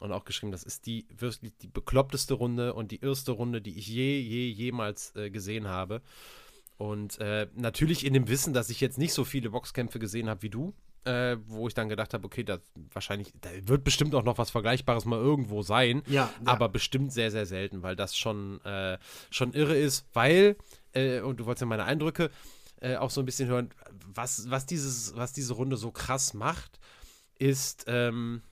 und 0.00 0.10
auch 0.10 0.24
geschrieben, 0.24 0.50
das 0.50 0.64
ist 0.64 0.86
die 0.86 1.06
wirklich 1.16 1.52
die 1.62 1.68
bekloppteste 1.68 2.34
Runde 2.34 2.74
und 2.74 2.90
die 2.90 3.00
erste 3.00 3.32
Runde, 3.32 3.62
die 3.62 3.78
ich 3.78 3.86
je, 3.86 4.18
je, 4.18 4.48
jemals 4.48 5.14
äh, 5.14 5.30
gesehen 5.30 5.68
habe. 5.68 6.02
Und 6.78 7.20
äh, 7.20 7.48
natürlich 7.54 8.04
in 8.04 8.12
dem 8.12 8.28
Wissen, 8.28 8.52
dass 8.52 8.70
ich 8.70 8.80
jetzt 8.80 8.98
nicht 8.98 9.12
so 9.12 9.24
viele 9.24 9.50
Boxkämpfe 9.50 9.98
gesehen 9.98 10.28
habe 10.28 10.42
wie 10.42 10.50
du 10.50 10.74
äh, 11.08 11.38
wo 11.46 11.66
ich 11.66 11.74
dann 11.74 11.88
gedacht 11.88 12.12
habe, 12.12 12.26
okay, 12.26 12.44
da 12.44 12.58
wahrscheinlich, 12.92 13.32
da 13.40 13.48
wird 13.62 13.82
bestimmt 13.82 14.14
auch 14.14 14.24
noch 14.24 14.36
was 14.36 14.50
Vergleichbares 14.50 15.06
mal 15.06 15.18
irgendwo 15.18 15.62
sein, 15.62 16.02
ja, 16.06 16.12
ja. 16.12 16.30
aber 16.44 16.68
bestimmt 16.68 17.12
sehr, 17.12 17.30
sehr 17.30 17.46
selten, 17.46 17.82
weil 17.82 17.96
das 17.96 18.14
schon, 18.14 18.60
äh, 18.64 18.98
schon 19.30 19.54
irre 19.54 19.76
ist, 19.76 20.06
weil, 20.12 20.56
äh, 20.92 21.20
und 21.20 21.40
du 21.40 21.46
wolltest 21.46 21.62
ja 21.62 21.66
meine 21.66 21.84
Eindrücke 21.84 22.30
äh, 22.80 22.96
auch 22.96 23.10
so 23.10 23.22
ein 23.22 23.24
bisschen 23.24 23.48
hören, 23.48 23.70
was, 24.06 24.50
was, 24.50 24.66
dieses, 24.66 25.16
was 25.16 25.32
diese 25.32 25.54
Runde 25.54 25.78
so 25.78 25.90
krass 25.90 26.34
macht, 26.34 26.78
ist, 27.38 27.86
ähm, 27.88 28.42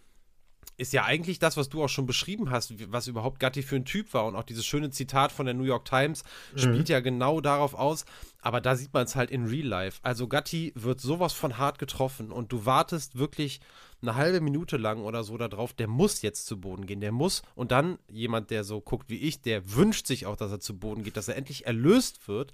ist 0.77 0.93
ja 0.93 1.05
eigentlich 1.05 1.39
das, 1.39 1.57
was 1.57 1.69
du 1.69 1.83
auch 1.83 1.89
schon 1.89 2.07
beschrieben 2.07 2.51
hast, 2.51 2.75
was 2.93 3.07
überhaupt 3.07 3.41
Gatti 3.41 3.63
für 3.63 3.77
ein 3.77 3.85
Typ 3.85 4.13
war. 4.15 4.27
Und 4.27 4.37
auch 4.37 4.43
dieses 4.43 4.67
schöne 4.67 4.91
Zitat 4.91 5.33
von 5.33 5.47
der 5.47 5.55
New 5.55 5.65
York 5.65 5.85
Times 5.85 6.23
mhm. 6.55 6.59
spielt 6.59 6.89
ja 6.89 7.01
genau 7.01 7.41
darauf 7.41 7.75
aus. 7.75 8.05
Aber 8.43 8.61
da 8.61 8.77
sieht 8.77 8.93
man 8.93 9.05
es 9.05 9.17
halt 9.17 9.31
in 9.31 9.47
Real 9.47 9.67
Life. 9.67 10.01
Also 10.03 10.29
Gatti 10.29 10.73
wird 10.75 11.01
sowas 11.01 11.33
von 11.33 11.59
hart 11.59 11.79
getroffen 11.79 12.31
und 12.31 12.53
du 12.53 12.67
wartest 12.67 13.19
wirklich 13.19 13.61
eine 14.03 14.15
halbe 14.15 14.41
Minute 14.41 14.77
lang 14.77 15.03
oder 15.03 15.25
so 15.25 15.37
darauf, 15.39 15.73
der 15.73 15.89
muss 15.89 16.23
jetzt 16.23 16.47
zu 16.47 16.61
Boden 16.61 16.87
gehen, 16.87 17.01
der 17.01 17.13
muss. 17.13 17.43
Und 17.55 17.73
dann 17.73 17.99
jemand, 18.09 18.51
der 18.51 18.63
so 18.63 18.81
guckt 18.81 19.09
wie 19.09 19.19
ich, 19.19 19.41
der 19.41 19.75
wünscht 19.75 20.07
sich 20.07 20.27
auch, 20.27 20.37
dass 20.37 20.53
er 20.53 20.61
zu 20.61 20.79
Boden 20.79 21.03
geht, 21.03 21.17
dass 21.17 21.29
er 21.29 21.37
endlich 21.37 21.67
erlöst 21.67 22.29
wird. 22.29 22.53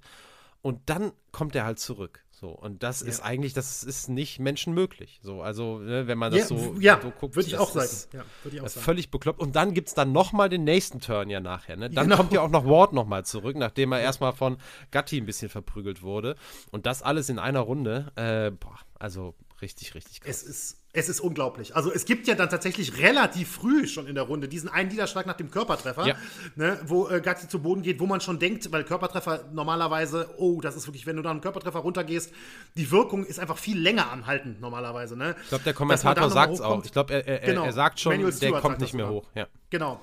Und 0.61 0.79
dann 0.85 1.11
kommt 1.31 1.55
er 1.55 1.65
halt 1.65 1.79
zurück. 1.79 2.23
So, 2.43 2.49
und 2.49 2.83
das 2.83 2.99
ja. 2.99 3.07
ist 3.07 3.21
eigentlich, 3.21 3.53
das 3.53 3.85
ist 3.85 4.09
nicht 4.09 4.37
menschenmöglich. 4.37 5.21
So, 5.23 5.41
also, 5.41 5.77
ne, 5.77 6.07
wenn 6.07 6.17
man 6.17 6.29
das 6.29 6.41
ja, 6.41 6.45
so, 6.47 6.75
ja, 6.77 6.99
so 7.01 7.09
guckt, 7.11 7.37
würde 7.37 7.47
ich 7.47 7.57
auch 7.57 7.71
sagen. 7.71 7.89
Ja, 8.11 8.25
ich 8.51 8.59
auch 8.59 8.67
sagen. 8.67 8.83
Völlig 8.83 9.09
bekloppt. 9.11 9.39
Und 9.39 9.55
dann 9.55 9.73
gibt 9.73 9.87
es 9.87 9.93
dann 9.93 10.11
nochmal 10.11 10.49
den 10.49 10.65
nächsten 10.65 10.99
Turn 10.99 11.29
ja 11.29 11.39
nachher. 11.39 11.77
Ne? 11.77 11.89
Dann 11.89 12.03
genau. 12.03 12.17
kommt 12.17 12.33
ja 12.33 12.41
auch 12.41 12.49
noch 12.49 12.65
Ward 12.67 12.91
nochmal 12.91 13.23
zurück, 13.23 13.55
nachdem 13.55 13.93
er 13.93 14.01
erstmal 14.01 14.33
von 14.33 14.57
Gatti 14.91 15.21
ein 15.21 15.25
bisschen 15.25 15.47
verprügelt 15.47 16.01
wurde. 16.01 16.35
Und 16.69 16.85
das 16.85 17.01
alles 17.01 17.29
in 17.29 17.39
einer 17.39 17.61
Runde. 17.61 18.11
Äh, 18.15 18.51
boah, 18.51 18.77
also 18.99 19.35
richtig, 19.61 19.95
richtig 19.95 20.19
krass. 20.19 20.43
Es 20.43 20.43
ist 20.43 20.82
es 20.95 21.09
ist 21.09 21.19
unglaublich. 21.19 21.75
Also 21.75 21.91
es 21.91 22.05
gibt 22.05 22.27
ja 22.27 22.35
dann 22.35 22.49
tatsächlich 22.49 22.99
relativ 22.99 23.51
früh 23.51 23.87
schon 23.87 24.05
in 24.05 24.13
der 24.13 24.25
Runde 24.25 24.47
diesen 24.47 24.69
einen 24.69 24.89
Niederschlag 24.89 25.25
nach 25.25 25.35
dem 25.35 25.49
Körpertreffer, 25.49 26.05
ja. 26.05 26.15
ne, 26.55 26.79
wo 26.85 27.07
äh, 27.09 27.19
Gatti 27.19 27.47
zu 27.47 27.59
Boden 27.59 27.81
geht, 27.81 27.99
wo 27.99 28.05
man 28.05 28.21
schon 28.21 28.37
denkt, 28.37 28.71
weil 28.71 28.83
Körpertreffer 28.83 29.45
normalerweise, 29.51 30.29
oh, 30.37 30.61
das 30.61 30.75
ist 30.75 30.87
wirklich, 30.87 31.07
wenn 31.07 31.15
du 31.15 31.23
da 31.23 31.31
einen 31.31 31.41
Körpertreffer 31.41 31.79
runtergehst, 31.79 32.31
die 32.77 32.91
Wirkung 32.91 33.25
ist 33.25 33.39
einfach 33.39 33.57
viel 33.57 33.79
länger 33.79 34.11
anhaltend 34.11 34.61
normalerweise. 34.61 35.17
Ne? 35.17 35.35
Ich 35.41 35.49
glaube, 35.49 35.63
der 35.63 35.73
Kommentator 35.73 36.29
sagt 36.29 36.53
es 36.53 36.61
auch. 36.61 36.85
Ich 36.85 36.91
glaube, 36.91 37.13
er, 37.13 37.27
er, 37.27 37.39
genau. 37.39 37.65
er, 37.65 37.73
sagt 37.73 37.99
schon, 37.99 38.31
der 38.39 38.51
kommt 38.53 38.79
nicht 38.79 38.93
mehr 38.93 39.09
hoch. 39.09 39.27
Ja. 39.33 39.47
Genau. 39.71 39.99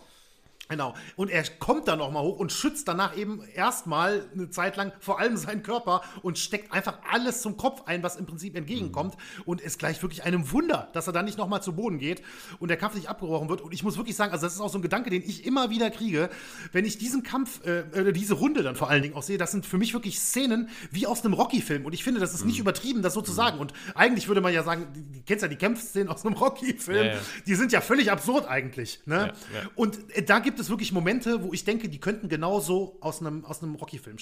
Genau. 0.71 0.95
Und 1.17 1.31
er 1.31 1.43
kommt 1.59 1.89
dann 1.89 1.99
noch 1.99 2.13
mal 2.13 2.23
hoch 2.23 2.39
und 2.39 2.53
schützt 2.53 2.87
danach 2.87 3.17
eben 3.17 3.43
erstmal 3.55 4.29
eine 4.33 4.51
Zeit 4.51 4.77
lang 4.77 4.93
vor 5.01 5.19
allem 5.19 5.37
seinen 5.37 5.65
Körper 5.65 6.03
und 6.23 6.39
steckt 6.39 6.73
einfach 6.73 6.99
alles 7.11 7.43
zum 7.43 7.57
Kopf 7.57 7.83
ein, 7.87 8.05
was 8.05 8.17
im 8.17 8.25
Prinzip 8.25 8.57
entgegenkommt. 8.57 9.17
Mhm. 9.17 9.43
Und 9.47 9.63
es 9.63 9.79
gleich 9.79 10.01
wirklich 10.01 10.23
einem 10.23 10.53
Wunder, 10.53 10.89
dass 10.93 11.09
er 11.09 11.13
dann 11.13 11.25
nicht 11.25 11.39
noch 11.39 11.49
mal 11.49 11.61
zu 11.61 11.73
Boden 11.73 11.99
geht 11.99 12.23
und 12.61 12.69
der 12.69 12.77
Kampf 12.77 12.95
nicht 12.95 13.09
abgebrochen 13.09 13.49
wird. 13.49 13.61
Und 13.61 13.75
ich 13.75 13.83
muss 13.83 13.97
wirklich 13.97 14.15
sagen, 14.15 14.33
also 14.33 14.47
das 14.47 14.55
ist 14.55 14.61
auch 14.61 14.71
so 14.71 14.79
ein 14.79 14.83
Gedanke, 14.83 15.11
den 15.11 15.23
ich 15.23 15.45
immer 15.45 15.71
wieder 15.71 15.91
kriege, 15.91 16.31
wenn 16.73 16.85
ich 16.85 16.99
diesen 16.99 17.25
Kampf, 17.25 17.65
äh, 17.67 18.13
diese 18.13 18.35
Runde 18.35 18.63
dann 18.63 18.77
vor 18.77 18.89
allen 18.89 19.03
Dingen 19.03 19.15
auch 19.15 19.25
sehe, 19.25 19.39
das 19.39 19.51
sind 19.51 19.67
für 19.67 19.77
mich 19.77 19.93
wirklich 19.93 20.21
Szenen 20.21 20.69
wie 20.93 21.09
aus 21.09 21.25
einem 21.25 21.35
Rocky-Film. 21.35 21.85
Und 21.85 21.95
ich 21.95 22.05
finde, 22.05 22.21
das 22.21 22.33
ist 22.33 22.45
nicht 22.45 22.59
mhm. 22.59 22.63
übertrieben, 22.63 23.03
das 23.03 23.15
so 23.15 23.23
zu 23.23 23.33
sagen. 23.33 23.59
Und 23.59 23.73
eigentlich 23.97 24.29
würde 24.29 24.41
man 24.41 24.55
ja 24.55 24.63
sagen, 24.63 24.87
du 24.95 25.21
kennst 25.27 25.43
ja 25.43 25.49
die 25.49 25.57
Kämpfszenen 25.57 26.09
aus 26.09 26.25
einem 26.25 26.37
Rocky-Film, 26.37 27.07
ja, 27.07 27.13
ja. 27.15 27.19
die 27.47 27.55
sind 27.57 27.73
ja 27.73 27.81
völlig 27.81 28.13
absurd 28.13 28.49
eigentlich. 28.49 29.01
Ne? 29.07 29.33
Ja, 29.53 29.69
und 29.75 29.99
äh, 30.15 30.23
da 30.23 30.39
gibt 30.39 30.60
es 30.61 30.71
wirklich 30.71 30.93
Momente, 30.93 31.43
wo 31.43 31.53
ich 31.53 31.65
denke, 31.65 31.89
die 31.89 31.99
könnten 31.99 32.29
genauso 32.29 32.97
aus 33.01 33.21
einem, 33.21 33.45
aus 33.45 33.63
einem 33.63 33.75
Rocky-Film 33.75 34.17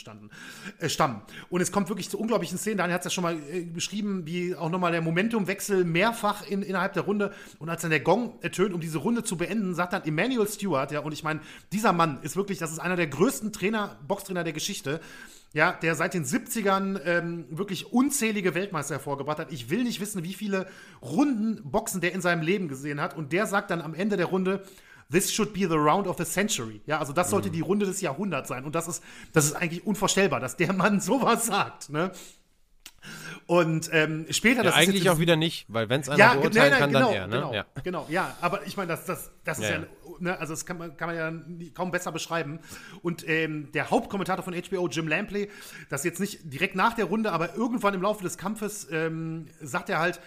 äh, 0.78 0.88
stammen. 0.88 1.22
Und 1.50 1.60
es 1.60 1.72
kommt 1.72 1.88
wirklich 1.88 2.08
zu 2.08 2.18
unglaublichen 2.18 2.58
Szenen. 2.58 2.78
Daniel 2.78 2.94
hat 2.94 3.02
es 3.02 3.06
ja 3.06 3.10
schon 3.10 3.22
mal 3.22 3.36
äh, 3.36 3.62
beschrieben, 3.62 4.26
wie 4.26 4.54
auch 4.54 4.70
nochmal 4.70 4.92
der 4.92 5.02
Momentumwechsel 5.02 5.84
mehrfach 5.84 6.46
in, 6.46 6.62
innerhalb 6.62 6.94
der 6.94 7.02
Runde. 7.02 7.32
Und 7.58 7.68
als 7.68 7.82
dann 7.82 7.90
der 7.90 8.00
Gong 8.00 8.38
ertönt, 8.40 8.72
um 8.72 8.80
diese 8.80 8.98
Runde 8.98 9.24
zu 9.24 9.36
beenden, 9.36 9.74
sagt 9.74 9.92
dann 9.92 10.04
Emmanuel 10.04 10.48
Stewart, 10.48 10.92
ja, 10.92 11.00
und 11.00 11.12
ich 11.12 11.22
meine, 11.22 11.40
dieser 11.72 11.92
Mann 11.92 12.18
ist 12.22 12.36
wirklich, 12.36 12.58
das 12.58 12.72
ist 12.72 12.78
einer 12.78 12.96
der 12.96 13.08
größten 13.08 13.52
Trainer, 13.52 13.98
Boxtrainer 14.06 14.44
der 14.44 14.52
Geschichte 14.52 15.00
ja, 15.54 15.72
der 15.72 15.94
seit 15.94 16.14
den 16.14 16.24
70ern 16.24 17.00
ähm, 17.04 17.46
wirklich 17.50 17.92
unzählige 17.92 18.54
Weltmeister 18.54 18.96
hervorgebracht 18.96 19.38
hat. 19.38 19.52
Ich 19.52 19.70
will 19.70 19.82
nicht 19.82 20.00
wissen, 20.00 20.22
wie 20.22 20.34
viele 20.34 20.66
Runden 21.00 21.62
Boxen 21.64 22.00
der 22.00 22.12
in 22.12 22.20
seinem 22.20 22.42
Leben 22.42 22.68
gesehen 22.68 23.00
hat. 23.00 23.16
Und 23.16 23.32
der 23.32 23.46
sagt 23.46 23.70
dann 23.70 23.80
am 23.80 23.94
Ende 23.94 24.16
der 24.16 24.26
Runde, 24.26 24.62
this 25.10 25.32
should 25.32 25.52
be 25.52 25.60
the 25.60 25.76
round 25.76 26.06
of 26.06 26.16
the 26.18 26.24
century. 26.24 26.80
Ja, 26.86 26.98
also 26.98 27.12
das 27.12 27.30
sollte 27.30 27.48
mhm. 27.48 27.52
die 27.52 27.60
Runde 27.60 27.86
des 27.86 28.00
Jahrhunderts 28.00 28.48
sein. 28.48 28.64
Und 28.64 28.74
das 28.74 28.88
ist, 28.88 29.02
das 29.32 29.46
ist 29.46 29.54
eigentlich 29.54 29.86
unvorstellbar, 29.86 30.40
dass 30.40 30.56
der 30.56 30.72
Mann 30.72 31.00
sowas 31.00 31.46
sagt. 31.46 31.90
Ne? 31.90 32.12
Und 33.46 33.88
ähm, 33.92 34.26
später, 34.30 34.62
ja, 34.64 34.74
eigentlich 34.74 35.08
auch 35.08 35.18
wieder 35.18 35.36
nicht, 35.36 35.64
weil 35.68 35.88
wenn 35.88 36.02
es 36.02 36.08
einer 36.08 36.18
ja, 36.18 36.34
beurteilen 36.34 36.54
nein, 36.54 36.70
nein, 36.70 36.80
kann, 36.80 36.92
genau, 36.92 37.12
dann 37.12 37.14
er. 37.14 37.26
Ne? 37.26 37.36
Genau, 37.36 37.54
ja. 37.54 37.66
genau, 37.82 38.06
ja. 38.10 38.36
Aber 38.42 38.66
ich 38.66 38.76
meine, 38.76 38.88
das, 38.88 39.06
das, 39.06 39.30
das 39.44 39.58
ist 39.58 39.70
ja, 39.70 39.84
ne, 40.18 40.38
also 40.38 40.52
das 40.52 40.66
kann 40.66 40.76
man, 40.76 40.96
kann 40.96 41.08
man 41.08 41.16
ja 41.16 41.70
kaum 41.72 41.90
besser 41.90 42.12
beschreiben. 42.12 42.58
Und 43.00 43.26
ähm, 43.26 43.72
der 43.72 43.90
Hauptkommentator 43.90 44.44
von 44.44 44.54
HBO, 44.54 44.88
Jim 44.88 45.08
Lampley, 45.08 45.48
das 45.88 46.04
jetzt 46.04 46.20
nicht 46.20 46.52
direkt 46.52 46.74
nach 46.74 46.94
der 46.94 47.06
Runde, 47.06 47.32
aber 47.32 47.54
irgendwann 47.54 47.94
im 47.94 48.02
Laufe 48.02 48.22
des 48.22 48.36
Kampfes 48.36 48.86
ähm, 48.90 49.46
sagt 49.62 49.88
er 49.88 49.98
halt, 49.98 50.20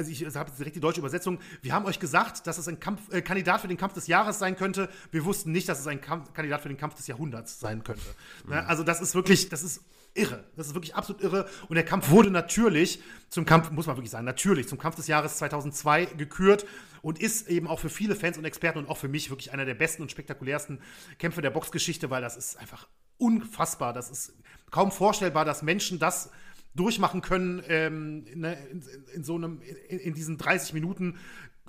also 0.00 0.10
ich 0.10 0.24
habe 0.34 0.48
jetzt 0.48 0.58
direkt 0.58 0.76
die 0.76 0.80
deutsche 0.80 1.00
Übersetzung. 1.00 1.38
Wir 1.60 1.74
haben 1.74 1.84
euch 1.84 2.00
gesagt, 2.00 2.46
dass 2.46 2.58
es 2.58 2.66
ein 2.68 2.80
Kampf, 2.80 3.12
äh, 3.12 3.20
Kandidat 3.20 3.60
für 3.60 3.68
den 3.68 3.76
Kampf 3.76 3.92
des 3.92 4.06
Jahres 4.06 4.38
sein 4.38 4.56
könnte. 4.56 4.88
Wir 5.10 5.24
wussten 5.24 5.52
nicht, 5.52 5.68
dass 5.68 5.78
es 5.78 5.86
ein 5.86 6.00
Kampf, 6.00 6.32
Kandidat 6.32 6.62
für 6.62 6.68
den 6.68 6.78
Kampf 6.78 6.94
des 6.94 7.06
Jahrhunderts 7.06 7.60
sein 7.60 7.84
könnte. 7.84 8.02
Mhm. 8.44 8.50
Ne? 8.54 8.66
Also 8.66 8.82
das 8.82 9.00
ist 9.00 9.14
wirklich, 9.14 9.50
das 9.50 9.62
ist 9.62 9.82
irre. 10.14 10.42
Das 10.56 10.66
ist 10.66 10.74
wirklich 10.74 10.94
absolut 10.94 11.22
irre. 11.22 11.48
Und 11.68 11.74
der 11.74 11.84
Kampf 11.84 12.08
wurde 12.10 12.30
natürlich 12.30 13.02
zum 13.28 13.44
Kampf, 13.44 13.70
muss 13.70 13.86
man 13.86 13.96
wirklich 13.96 14.10
sagen, 14.10 14.24
natürlich 14.24 14.68
zum 14.68 14.78
Kampf 14.78 14.96
des 14.96 15.06
Jahres 15.06 15.36
2002 15.36 16.06
gekürt 16.06 16.66
und 17.02 17.20
ist 17.20 17.48
eben 17.48 17.68
auch 17.68 17.78
für 17.78 17.90
viele 17.90 18.16
Fans 18.16 18.38
und 18.38 18.44
Experten 18.44 18.78
und 18.78 18.88
auch 18.88 18.96
für 18.96 19.08
mich 19.08 19.30
wirklich 19.30 19.52
einer 19.52 19.66
der 19.66 19.74
besten 19.74 20.02
und 20.02 20.10
spektakulärsten 20.10 20.80
Kämpfe 21.18 21.42
der 21.42 21.50
Boxgeschichte, 21.50 22.10
weil 22.10 22.22
das 22.22 22.36
ist 22.36 22.56
einfach 22.56 22.88
unfassbar. 23.18 23.92
Das 23.92 24.10
ist 24.10 24.32
kaum 24.70 24.90
vorstellbar, 24.90 25.44
dass 25.44 25.62
Menschen 25.62 25.98
das 25.98 26.30
durchmachen 26.74 27.20
können 27.20 27.62
ähm, 27.68 28.24
ne, 28.34 28.56
in, 28.70 28.82
in, 29.14 29.24
so 29.24 29.34
einem, 29.34 29.60
in, 29.88 29.98
in 29.98 30.14
diesen 30.14 30.38
30 30.38 30.72
Minuten 30.72 31.16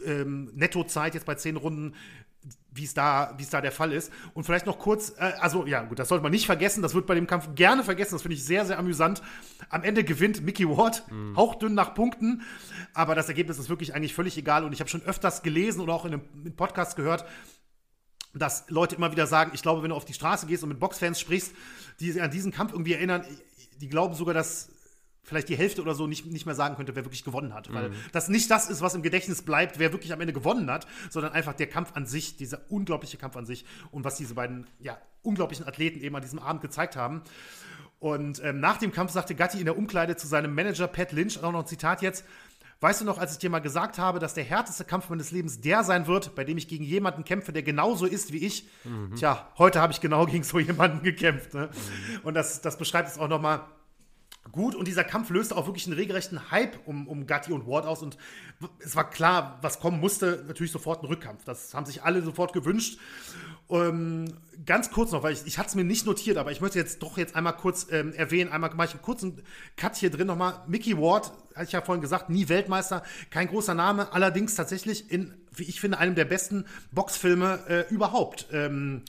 ähm, 0.05 0.51
Nettozeit 0.53 1.13
jetzt 1.13 1.25
bei 1.25 1.35
10 1.35 1.57
Runden, 1.57 1.95
wie 2.73 2.85
es 2.85 2.93
da, 2.93 3.33
wie 3.37 3.43
es 3.43 3.49
da 3.49 3.61
der 3.61 3.71
Fall 3.71 3.91
ist. 3.91 4.11
Und 4.33 4.45
vielleicht 4.45 4.65
noch 4.65 4.79
kurz, 4.79 5.13
äh, 5.17 5.33
also 5.39 5.65
ja, 5.65 5.83
gut, 5.83 5.99
das 5.99 6.07
sollte 6.07 6.23
man 6.23 6.31
nicht 6.31 6.45
vergessen, 6.45 6.81
das 6.81 6.93
wird 6.93 7.05
bei 7.05 7.15
dem 7.15 7.27
Kampf 7.27 7.49
gerne 7.55 7.83
vergessen, 7.83 8.15
das 8.15 8.21
finde 8.21 8.35
ich 8.35 8.43
sehr, 8.43 8.65
sehr 8.65 8.79
amüsant. 8.79 9.21
Am 9.69 9.83
Ende 9.83 10.03
gewinnt 10.03 10.41
Mickey 10.41 10.67
Ward, 10.67 11.03
mhm. 11.11 11.35
hauchdünn 11.35 11.73
nach 11.73 11.93
Punkten, 11.93 12.43
aber 12.93 13.15
das 13.15 13.27
Ergebnis 13.27 13.59
ist 13.59 13.69
wirklich 13.69 13.93
eigentlich 13.93 14.13
völlig 14.13 14.37
egal 14.37 14.63
und 14.63 14.73
ich 14.73 14.79
habe 14.79 14.89
schon 14.89 15.01
öfters 15.03 15.43
gelesen 15.43 15.81
oder 15.81 15.93
auch 15.93 16.05
in 16.05 16.13
einem 16.13 16.55
Podcast 16.55 16.95
gehört, 16.95 17.25
dass 18.33 18.69
Leute 18.69 18.95
immer 18.95 19.11
wieder 19.11 19.27
sagen, 19.27 19.51
ich 19.53 19.61
glaube, 19.61 19.83
wenn 19.83 19.89
du 19.89 19.95
auf 19.95 20.05
die 20.05 20.13
Straße 20.13 20.47
gehst 20.47 20.63
und 20.63 20.69
mit 20.69 20.79
Boxfans 20.79 21.19
sprichst, 21.19 21.53
die 21.99 22.11
sich 22.11 22.21
an 22.21 22.31
diesen 22.31 22.51
Kampf 22.51 22.71
irgendwie 22.71 22.93
erinnern, 22.93 23.25
die 23.81 23.89
glauben 23.89 24.13
sogar, 24.13 24.33
dass 24.33 24.69
vielleicht 25.23 25.49
die 25.49 25.55
Hälfte 25.55 25.81
oder 25.81 25.93
so 25.93 26.07
nicht, 26.07 26.25
nicht 26.25 26.45
mehr 26.45 26.55
sagen 26.55 26.75
könnte, 26.75 26.95
wer 26.95 27.05
wirklich 27.05 27.23
gewonnen 27.23 27.53
hat. 27.53 27.69
Mhm. 27.69 27.73
Weil 27.73 27.91
das 28.11 28.27
nicht 28.27 28.49
das 28.49 28.69
ist, 28.69 28.81
was 28.81 28.95
im 28.95 29.01
Gedächtnis 29.01 29.41
bleibt, 29.41 29.79
wer 29.79 29.91
wirklich 29.91 30.13
am 30.13 30.21
Ende 30.21 30.33
gewonnen 30.33 30.69
hat, 30.69 30.87
sondern 31.09 31.33
einfach 31.33 31.53
der 31.53 31.67
Kampf 31.67 31.91
an 31.93 32.05
sich, 32.05 32.37
dieser 32.37 32.61
unglaubliche 32.69 33.17
Kampf 33.17 33.37
an 33.37 33.45
sich 33.45 33.65
und 33.91 34.03
was 34.03 34.15
diese 34.15 34.33
beiden 34.33 34.67
ja, 34.79 34.97
unglaublichen 35.21 35.67
Athleten 35.67 36.01
eben 36.01 36.15
an 36.15 36.21
diesem 36.21 36.39
Abend 36.39 36.61
gezeigt 36.61 36.95
haben. 36.95 37.21
Und 37.99 38.43
ähm, 38.43 38.59
nach 38.59 38.77
dem 38.77 38.91
Kampf 38.91 39.11
sagte 39.11 39.35
Gatti 39.35 39.59
in 39.59 39.65
der 39.65 39.77
Umkleide 39.77 40.15
zu 40.15 40.25
seinem 40.27 40.55
Manager 40.55 40.87
Pat 40.87 41.11
Lynch, 41.11 41.41
auch 41.43 41.51
noch 41.51 41.59
ein 41.59 41.67
Zitat 41.67 42.01
jetzt, 42.01 42.25
Weißt 42.83 42.99
du 42.99 43.05
noch, 43.05 43.19
als 43.19 43.33
ich 43.33 43.37
dir 43.37 43.51
mal 43.51 43.59
gesagt 43.59 43.99
habe, 43.99 44.17
dass 44.17 44.33
der 44.33 44.43
härteste 44.43 44.83
Kampf 44.83 45.07
meines 45.09 45.29
Lebens 45.29 45.61
der 45.61 45.83
sein 45.83 46.07
wird, 46.07 46.33
bei 46.33 46.43
dem 46.43 46.57
ich 46.57 46.67
gegen 46.67 46.83
jemanden 46.83 47.23
kämpfe, 47.23 47.53
der 47.53 47.61
genauso 47.61 48.07
ist 48.07 48.33
wie 48.33 48.39
ich? 48.39 48.67
Mhm. 48.83 49.13
Tja, 49.15 49.47
heute 49.59 49.79
habe 49.79 49.93
ich 49.93 50.01
genau 50.01 50.25
gegen 50.25 50.43
so 50.43 50.57
jemanden 50.57 51.03
gekämpft. 51.03 51.53
Ne? 51.53 51.67
Mhm. 51.67 52.19
Und 52.23 52.33
das, 52.33 52.61
das 52.61 52.79
beschreibt 52.79 53.07
es 53.07 53.19
auch 53.19 53.27
noch 53.27 53.39
mal 53.39 53.67
gut 54.51 54.75
und 54.75 54.87
dieser 54.87 55.03
Kampf 55.03 55.29
löste 55.29 55.55
auch 55.55 55.65
wirklich 55.67 55.85
einen 55.85 55.95
regelrechten 55.95 56.51
Hype 56.51 56.79
um, 56.85 57.07
um 57.07 57.27
Gatti 57.27 57.53
und 57.53 57.67
Ward 57.67 57.85
aus 57.85 58.01
und 58.01 58.17
es 58.79 58.95
war 58.95 59.09
klar, 59.09 59.59
was 59.61 59.79
kommen 59.79 59.99
musste, 59.99 60.43
natürlich 60.47 60.71
sofort 60.71 61.03
ein 61.03 61.05
Rückkampf. 61.05 61.43
Das 61.45 61.73
haben 61.73 61.85
sich 61.85 62.03
alle 62.03 62.21
sofort 62.21 62.51
gewünscht. 62.53 62.99
Ähm, 63.69 64.25
ganz 64.65 64.91
kurz 64.91 65.11
noch, 65.11 65.23
weil 65.23 65.33
ich, 65.33 65.45
ich 65.45 65.57
hatte 65.57 65.69
es 65.69 65.75
mir 65.75 65.83
nicht 65.83 66.05
notiert, 66.05 66.37
aber 66.37 66.51
ich 66.51 66.59
möchte 66.59 66.79
jetzt 66.79 67.01
doch 67.01 67.17
jetzt 67.17 67.35
einmal 67.35 67.55
kurz 67.55 67.87
ähm, 67.91 68.13
erwähnen, 68.13 68.51
einmal 68.51 68.73
mache 68.73 68.87
ich 68.87 68.93
einen 68.93 69.01
kurzen 69.01 69.41
Cut 69.77 69.95
hier 69.95 70.09
drin 70.09 70.27
nochmal. 70.27 70.63
Mickey 70.67 70.97
Ward, 70.97 71.31
hatte 71.55 71.65
ich 71.65 71.71
ja 71.71 71.81
vorhin 71.81 72.01
gesagt, 72.01 72.29
nie 72.29 72.49
Weltmeister, 72.49 73.03
kein 73.29 73.47
großer 73.47 73.73
Name, 73.73 74.11
allerdings 74.11 74.55
tatsächlich 74.55 75.09
in, 75.11 75.33
wie 75.55 75.63
ich 75.63 75.79
finde, 75.79 75.99
einem 75.99 76.15
der 76.15 76.25
besten 76.25 76.65
Boxfilme 76.91 77.59
äh, 77.67 77.93
überhaupt. 77.93 78.47
Ähm, 78.51 79.03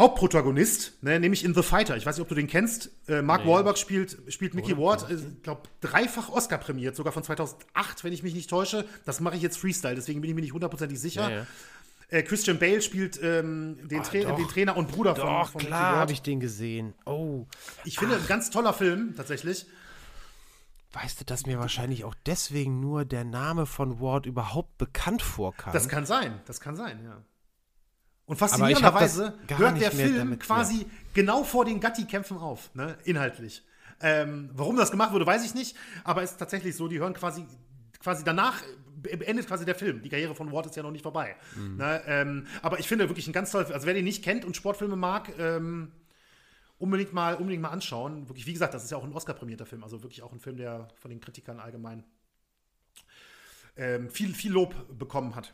Hauptprotagonist, 0.00 1.02
ne, 1.02 1.20
nämlich 1.20 1.44
in 1.44 1.54
The 1.54 1.62
Fighter. 1.62 1.96
Ich 1.96 2.06
weiß 2.06 2.16
nicht, 2.16 2.22
ob 2.22 2.28
du 2.28 2.34
den 2.34 2.46
kennst. 2.46 2.90
Äh, 3.06 3.20
Mark 3.20 3.44
nee. 3.44 3.50
Wahlberg 3.50 3.76
spielt, 3.76 4.16
spielt 4.28 4.54
Mickey 4.54 4.76
Ward, 4.78 5.10
ich 5.10 5.20
äh, 5.20 5.26
glaube, 5.42 5.62
dreifach 5.82 6.30
Oscar 6.30 6.56
prämiert, 6.56 6.96
sogar 6.96 7.12
von 7.12 7.22
2008, 7.22 8.02
wenn 8.02 8.12
ich 8.12 8.22
mich 8.22 8.34
nicht 8.34 8.48
täusche. 8.48 8.86
Das 9.04 9.20
mache 9.20 9.36
ich 9.36 9.42
jetzt 9.42 9.58
Freestyle, 9.58 9.94
deswegen 9.94 10.22
bin 10.22 10.30
ich 10.30 10.34
mir 10.34 10.40
nicht 10.40 10.54
hundertprozentig 10.54 10.98
sicher. 10.98 11.30
Ja, 11.30 11.36
ja. 11.36 11.46
Äh, 12.08 12.22
Christian 12.22 12.58
Bale 12.58 12.80
spielt 12.80 13.20
ähm, 13.22 13.76
den, 13.88 14.02
Tra 14.02 14.20
doch, 14.20 14.36
den, 14.36 14.48
Trainer 14.48 14.76
und 14.76 14.90
Bruder 14.90 15.12
doch, 15.12 15.50
von, 15.50 15.60
von 15.60 15.68
klar 15.68 15.96
habe 15.96 16.12
ich 16.12 16.22
den 16.22 16.40
gesehen. 16.40 16.94
Oh. 17.04 17.46
Ich 17.84 17.98
finde, 17.98 18.16
Ach. 18.16 18.22
ein 18.22 18.26
ganz 18.26 18.48
toller 18.50 18.72
Film, 18.72 19.14
tatsächlich. 19.16 19.66
Weißt 20.92 21.20
du, 21.20 21.24
dass 21.24 21.46
mir 21.46 21.58
wahrscheinlich 21.60 22.04
auch 22.04 22.16
deswegen 22.26 22.80
nur 22.80 23.04
der 23.04 23.24
Name 23.24 23.66
von 23.66 24.00
Ward 24.00 24.26
überhaupt 24.26 24.76
bekannt 24.76 25.22
vorkam? 25.22 25.72
Das 25.72 25.88
kann 25.88 26.06
sein, 26.06 26.40
das 26.46 26.58
kann 26.60 26.74
sein, 26.74 27.04
ja. 27.04 27.22
Und 28.30 28.36
faszinierenderweise 28.36 29.34
hört 29.48 29.80
der 29.80 29.90
Film 29.90 30.38
quasi 30.38 30.82
ja. 30.82 30.86
genau 31.14 31.42
vor 31.42 31.64
den 31.64 31.80
Gatti-Kämpfen 31.80 32.38
auf, 32.38 32.72
ne? 32.76 32.96
inhaltlich. 33.02 33.64
Ähm, 34.00 34.50
warum 34.52 34.76
das 34.76 34.92
gemacht 34.92 35.12
wurde, 35.12 35.26
weiß 35.26 35.44
ich 35.44 35.56
nicht, 35.56 35.76
aber 36.04 36.22
es 36.22 36.30
ist 36.30 36.36
tatsächlich 36.36 36.76
so, 36.76 36.86
die 36.86 37.00
hören 37.00 37.12
quasi, 37.12 37.44
quasi 37.98 38.22
danach 38.22 38.62
beendet 39.02 39.48
quasi 39.48 39.64
der 39.64 39.74
Film. 39.74 40.00
Die 40.02 40.08
Karriere 40.08 40.36
von 40.36 40.52
Ward 40.52 40.66
ist 40.66 40.76
ja 40.76 40.84
noch 40.84 40.92
nicht 40.92 41.02
vorbei. 41.02 41.34
Mhm. 41.56 41.78
Ne? 41.78 42.02
Ähm, 42.06 42.46
aber 42.62 42.78
ich 42.78 42.86
finde 42.86 43.08
wirklich 43.08 43.26
ein 43.26 43.32
ganz 43.32 43.50
toller 43.50 43.68
Also 43.74 43.84
wer 43.88 43.94
den 43.94 44.04
nicht 44.04 44.22
kennt 44.22 44.44
und 44.44 44.54
Sportfilme 44.54 44.94
mag, 44.94 45.32
ähm, 45.36 45.90
unbedingt, 46.78 47.12
mal, 47.12 47.34
unbedingt 47.34 47.62
mal 47.62 47.70
anschauen. 47.70 48.28
Wirklich, 48.28 48.46
wie 48.46 48.52
gesagt, 48.52 48.74
das 48.74 48.84
ist 48.84 48.92
ja 48.92 48.96
auch 48.96 49.02
ein 49.02 49.12
Oscar-prämierter 49.12 49.66
Film, 49.66 49.82
also 49.82 50.04
wirklich 50.04 50.22
auch 50.22 50.32
ein 50.32 50.38
Film, 50.38 50.56
der 50.56 50.86
von 51.00 51.10
den 51.10 51.20
Kritikern 51.20 51.58
allgemein 51.58 52.04
ähm, 53.76 54.08
viel, 54.08 54.32
viel 54.34 54.52
Lob 54.52 54.96
bekommen 54.96 55.34
hat. 55.34 55.52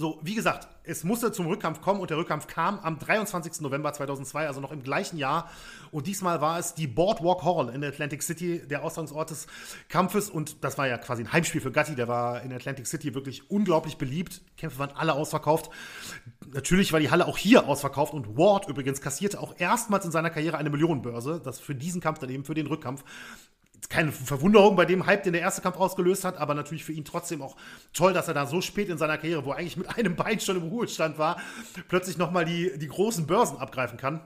So, 0.00 0.18
wie 0.22 0.34
gesagt, 0.34 0.66
es 0.82 1.04
musste 1.04 1.30
zum 1.30 1.46
Rückkampf 1.46 1.82
kommen 1.82 2.00
und 2.00 2.08
der 2.08 2.16
Rückkampf 2.16 2.46
kam 2.46 2.78
am 2.78 2.98
23. 2.98 3.60
November 3.60 3.92
2002, 3.92 4.46
also 4.46 4.58
noch 4.58 4.72
im 4.72 4.82
gleichen 4.82 5.18
Jahr. 5.18 5.50
Und 5.90 6.06
diesmal 6.06 6.40
war 6.40 6.58
es 6.58 6.72
die 6.72 6.86
Boardwalk 6.86 7.42
Hall 7.42 7.68
in 7.68 7.84
Atlantic 7.84 8.22
City, 8.22 8.66
der 8.66 8.82
Austragungsort 8.82 9.28
des 9.28 9.46
Kampfes. 9.90 10.30
Und 10.30 10.64
das 10.64 10.78
war 10.78 10.88
ja 10.88 10.96
quasi 10.96 11.22
ein 11.22 11.30
Heimspiel 11.34 11.60
für 11.60 11.70
Gatti. 11.70 11.96
Der 11.96 12.08
war 12.08 12.40
in 12.40 12.50
Atlantic 12.50 12.86
City 12.86 13.14
wirklich 13.14 13.50
unglaublich 13.50 13.98
beliebt. 13.98 14.40
Kämpfe 14.56 14.78
waren 14.78 14.92
alle 14.92 15.12
ausverkauft. 15.12 15.70
Natürlich 16.50 16.94
war 16.94 17.00
die 17.00 17.10
Halle 17.10 17.26
auch 17.26 17.36
hier 17.36 17.68
ausverkauft. 17.68 18.14
Und 18.14 18.38
Ward 18.38 18.68
übrigens 18.68 19.02
kassierte 19.02 19.38
auch 19.38 19.52
erstmals 19.58 20.06
in 20.06 20.12
seiner 20.12 20.30
Karriere 20.30 20.56
eine 20.56 20.70
Millionenbörse. 20.70 21.42
Das 21.44 21.60
für 21.60 21.74
diesen 21.74 22.00
Kampf 22.00 22.20
dann 22.20 22.30
eben, 22.30 22.46
für 22.46 22.54
den 22.54 22.68
Rückkampf 22.68 23.04
keine 23.88 24.12
Verwunderung 24.12 24.76
bei 24.76 24.84
dem 24.84 25.06
Hype, 25.06 25.22
den 25.22 25.32
der 25.32 25.42
erste 25.42 25.62
Kampf 25.62 25.76
ausgelöst 25.76 26.24
hat, 26.24 26.36
aber 26.36 26.54
natürlich 26.54 26.84
für 26.84 26.92
ihn 26.92 27.04
trotzdem 27.04 27.42
auch 27.42 27.56
toll, 27.92 28.12
dass 28.12 28.28
er 28.28 28.34
da 28.34 28.46
so 28.46 28.60
spät 28.60 28.88
in 28.88 28.98
seiner 28.98 29.16
Karriere, 29.16 29.44
wo 29.44 29.52
er 29.52 29.58
eigentlich 29.58 29.76
mit 29.76 29.88
einem 29.96 30.16
Bein 30.16 30.40
schon 30.40 30.56
im 30.56 30.64
Ruhestand 30.64 31.18
war, 31.18 31.40
plötzlich 31.88 32.18
nochmal 32.18 32.44
die, 32.44 32.78
die 32.78 32.88
großen 32.88 33.26
Börsen 33.26 33.58
abgreifen 33.58 33.98
kann. 33.98 34.20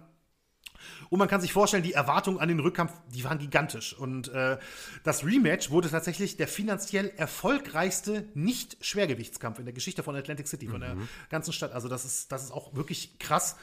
Und 1.09 1.19
man 1.19 1.29
kann 1.29 1.41
sich 1.41 1.53
vorstellen, 1.53 1.83
die 1.83 1.93
Erwartungen 1.93 2.39
an 2.39 2.49
den 2.49 2.61
Rückkampf, 2.61 2.93
die 3.15 3.25
waren 3.25 3.39
gigantisch. 3.39 3.95
Und 3.97 4.29
äh, 4.29 4.59
das 5.03 5.25
Rematch 5.25 5.71
wurde 5.71 5.91
tatsächlich 5.91 6.37
der 6.37 6.49
finanziell 6.49 7.13
erfolgreichste 7.17 8.29
Nicht-Schwergewichtskampf 8.35 9.59
in 9.59 9.65
der 9.65 9.75
Geschichte 9.75 10.03
von 10.03 10.17
Atlantic 10.17 10.49
City, 10.49 10.67
von 10.67 10.81
der 10.81 10.97
ganzen 11.31 11.53
Stadt. 11.53 11.73
Also 11.73 11.89
das 11.89 12.05
ist, 12.05 12.33
das 12.33 12.45
ist 12.45 12.51
auch 12.51 12.75
wirklich 12.75 13.19
krass. 13.19 13.57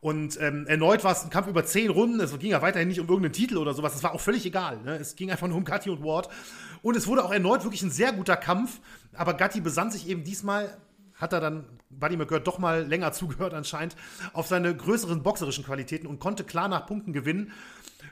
Und 0.00 0.40
ähm, 0.40 0.66
erneut 0.68 1.02
war 1.02 1.12
es 1.12 1.24
ein 1.24 1.30
Kampf 1.30 1.48
über 1.48 1.64
zehn 1.64 1.90
Runden. 1.90 2.20
Es 2.20 2.36
ging 2.38 2.50
ja 2.50 2.62
weiterhin 2.62 2.88
nicht 2.88 3.00
um 3.00 3.08
irgendeinen 3.08 3.32
Titel 3.32 3.56
oder 3.56 3.74
sowas. 3.74 3.96
Es 3.96 4.02
war 4.02 4.14
auch 4.14 4.20
völlig 4.20 4.46
egal. 4.46 4.80
Ne? 4.82 4.96
Es 4.96 5.16
ging 5.16 5.30
einfach 5.30 5.48
nur 5.48 5.56
um 5.56 5.64
Gatti 5.64 5.90
und 5.90 6.04
Ward. 6.04 6.28
Und 6.82 6.96
es 6.96 7.08
wurde 7.08 7.24
auch 7.24 7.32
erneut 7.32 7.64
wirklich 7.64 7.82
ein 7.82 7.90
sehr 7.90 8.12
guter 8.12 8.36
Kampf. 8.36 8.80
Aber 9.14 9.34
Gatti 9.34 9.60
besann 9.60 9.90
sich 9.90 10.08
eben 10.08 10.22
diesmal 10.22 10.76
hat 11.18 11.32
er 11.32 11.40
dann 11.40 11.64
Buddy 11.90 12.16
McGirt 12.16 12.46
doch 12.46 12.58
mal 12.58 12.86
länger 12.86 13.12
zugehört 13.12 13.54
anscheinend, 13.54 13.96
auf 14.32 14.46
seine 14.46 14.74
größeren 14.74 15.22
boxerischen 15.22 15.64
Qualitäten 15.64 16.06
und 16.06 16.20
konnte 16.20 16.44
klar 16.44 16.68
nach 16.68 16.86
Punkten 16.86 17.12
gewinnen. 17.12 17.52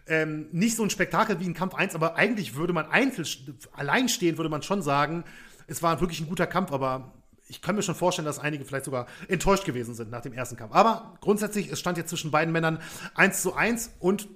Ähm, 0.08 0.48
nicht 0.52 0.76
so 0.76 0.82
ein 0.82 0.90
Spektakel 0.90 1.40
wie 1.40 1.46
in 1.46 1.54
Kampf 1.54 1.74
1, 1.74 1.94
aber 1.94 2.16
eigentlich 2.16 2.54
würde 2.54 2.72
man 2.72 2.86
einzeln, 2.86 3.26
alleinstehend 3.72 4.38
würde 4.38 4.50
man 4.50 4.62
schon 4.62 4.82
sagen, 4.82 5.24
es 5.66 5.82
war 5.82 6.00
wirklich 6.00 6.20
ein 6.20 6.28
guter 6.28 6.46
Kampf, 6.46 6.72
aber 6.72 7.12
ich 7.48 7.62
kann 7.62 7.77
mir 7.77 7.82
schon 7.82 7.94
vorstellen, 7.94 8.27
dass 8.27 8.39
einige 8.39 8.64
vielleicht 8.64 8.85
sogar 8.85 9.06
enttäuscht 9.28 9.64
gewesen 9.64 9.94
sind 9.94 10.10
nach 10.10 10.23
dem 10.23 10.32
ersten 10.32 10.56
Kampf. 10.56 10.74
Aber 10.74 11.14
grundsätzlich, 11.20 11.70
es 11.70 11.78
stand 11.78 11.97
jetzt 11.97 12.10
zwischen 12.10 12.31
beiden 12.31 12.52
Männern 12.52 12.81
1 13.14 13.43
zu 13.43 13.55
1 13.55 13.93
und, 14.01 14.28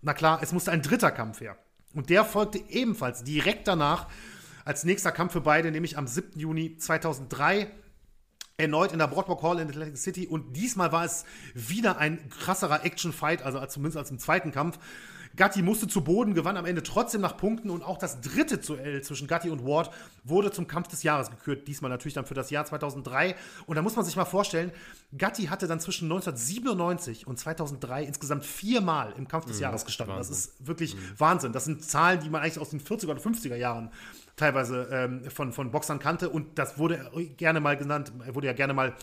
na 0.00 0.14
klar, 0.14 0.40
es 0.42 0.52
musste 0.52 0.70
ein 0.70 0.82
dritter 0.82 1.10
Kampf 1.10 1.40
her. 1.40 1.56
Und 1.94 2.08
der 2.10 2.24
folgte 2.24 2.58
ebenfalls 2.68 3.24
direkt 3.24 3.68
danach 3.68 4.06
als 4.64 4.84
nächster 4.84 5.12
Kampf 5.12 5.32
für 5.32 5.40
beide, 5.40 5.70
nämlich 5.70 5.98
am 5.98 6.06
7. 6.06 6.38
Juni 6.38 6.76
2003 6.76 7.70
erneut 8.56 8.92
in 8.92 8.98
der 8.98 9.08
Broadwalk 9.08 9.42
Hall 9.42 9.58
in 9.58 9.68
Atlantic 9.68 9.96
City 9.96 10.26
und 10.26 10.56
diesmal 10.56 10.92
war 10.92 11.04
es 11.04 11.24
wieder 11.54 11.98
ein 11.98 12.28
krasserer 12.28 12.84
Action-Fight, 12.84 13.42
also 13.42 13.64
zumindest 13.66 13.98
als 13.98 14.10
im 14.10 14.18
zweiten 14.18 14.52
Kampf. 14.52 14.78
Gatti 15.36 15.62
musste 15.62 15.88
zu 15.88 16.02
Boden, 16.02 16.34
gewann 16.34 16.56
am 16.56 16.66
Ende 16.66 16.82
trotzdem 16.82 17.20
nach 17.20 17.36
Punkten 17.36 17.70
und 17.70 17.82
auch 17.82 17.98
das 17.98 18.20
dritte 18.20 18.58
Duell 18.58 19.02
zwischen 19.02 19.26
Gatti 19.26 19.50
und 19.50 19.64
Ward 19.64 19.90
wurde 20.24 20.50
zum 20.50 20.66
Kampf 20.66 20.88
des 20.88 21.02
Jahres 21.02 21.30
gekürt. 21.30 21.66
Diesmal 21.66 21.90
natürlich 21.90 22.14
dann 22.14 22.26
für 22.26 22.34
das 22.34 22.50
Jahr 22.50 22.64
2003. 22.64 23.34
Und 23.66 23.76
da 23.76 23.82
muss 23.82 23.96
man 23.96 24.04
sich 24.04 24.16
mal 24.16 24.24
vorstellen, 24.24 24.72
Gatti 25.16 25.44
hatte 25.44 25.66
dann 25.66 25.80
zwischen 25.80 26.04
1997 26.06 27.26
und 27.26 27.38
2003 27.38 28.04
insgesamt 28.04 28.44
viermal 28.44 29.12
im 29.16 29.28
Kampf 29.28 29.46
des 29.46 29.56
mhm, 29.56 29.62
Jahres 29.62 29.84
gestanden. 29.84 30.16
Wahnsinn. 30.16 30.34
Das 30.34 30.44
ist 30.46 30.66
wirklich 30.66 30.94
mhm. 30.94 31.00
Wahnsinn. 31.18 31.52
Das 31.52 31.64
sind 31.64 31.84
Zahlen, 31.84 32.20
die 32.20 32.30
man 32.30 32.42
eigentlich 32.42 32.58
aus 32.58 32.70
den 32.70 32.80
40er 32.80 33.10
oder 33.10 33.20
50er 33.20 33.56
Jahren 33.56 33.90
teilweise 34.36 34.88
ähm, 34.90 35.30
von, 35.30 35.52
von 35.52 35.70
Boxern 35.70 35.98
kannte. 35.98 36.28
Und 36.28 36.58
das 36.58 36.78
wurde 36.78 37.10
gerne 37.36 37.60
mal 37.60 37.76
genannt, 37.76 38.12
er 38.26 38.34
wurde 38.34 38.46
ja 38.46 38.52
gerne 38.52 38.74
mal 38.74 38.94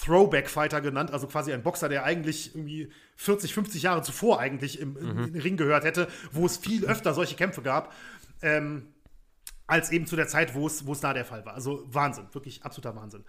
Throwback-Fighter 0.00 0.80
genannt, 0.80 1.12
also 1.12 1.26
quasi 1.26 1.52
ein 1.52 1.62
Boxer, 1.62 1.88
der 1.88 2.04
eigentlich 2.04 2.54
irgendwie 2.54 2.90
40, 3.22 3.54
50 3.54 3.82
Jahre 3.82 4.02
zuvor 4.02 4.40
eigentlich 4.40 4.80
im, 4.80 4.94
mhm. 4.94 5.34
Ring 5.34 5.56
gehört 5.56 5.84
hätte, 5.84 6.08
wo 6.32 6.46
es 6.46 6.56
viel 6.56 6.84
öfter 6.84 7.14
solche 7.14 7.36
Kämpfe 7.36 7.62
gab. 7.62 7.92
Ähm, 8.42 8.88
als 9.66 9.90
eben 9.90 10.06
zu 10.06 10.16
der 10.16 10.28
Zeit, 10.28 10.54
wo 10.54 10.66
es, 10.66 10.86
wo 10.86 10.92
es 10.92 11.00
da 11.00 11.14
der 11.14 11.24
Fall 11.24 11.46
war. 11.46 11.54
Also 11.54 11.84
Wahnsinn, 11.86 12.26
wirklich 12.32 12.62
absoluter 12.62 12.94
Wahnsinn. 12.94 13.24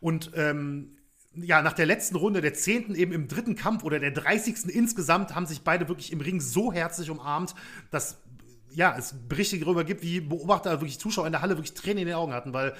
Und 0.00 0.30
ähm, 0.34 0.96
ja, 1.34 1.60
nach 1.60 1.72
der 1.72 1.86
letzten 1.86 2.16
Runde, 2.16 2.40
der 2.40 2.54
zehnten 2.54 2.94
eben 2.94 3.12
im 3.12 3.28
dritten 3.28 3.56
Kampf 3.56 3.84
oder 3.84 3.98
der 3.98 4.10
30. 4.10 4.68
insgesamt, 4.68 5.34
haben 5.34 5.46
sich 5.46 5.62
beide 5.62 5.88
wirklich 5.88 6.12
im 6.12 6.20
Ring 6.20 6.40
so 6.40 6.72
herzlich 6.72 7.10
umarmt, 7.10 7.54
dass 7.90 8.22
ja, 8.70 8.96
es 8.96 9.14
Berichte 9.28 9.58
darüber 9.58 9.84
gibt, 9.84 10.02
wie 10.02 10.20
Beobachter, 10.20 10.70
wirklich 10.80 10.98
Zuschauer 10.98 11.26
in 11.26 11.32
der 11.32 11.42
Halle 11.42 11.56
wirklich 11.56 11.74
Tränen 11.74 11.98
in 11.98 12.06
den 12.06 12.16
Augen 12.16 12.32
hatten, 12.32 12.54
weil 12.54 12.74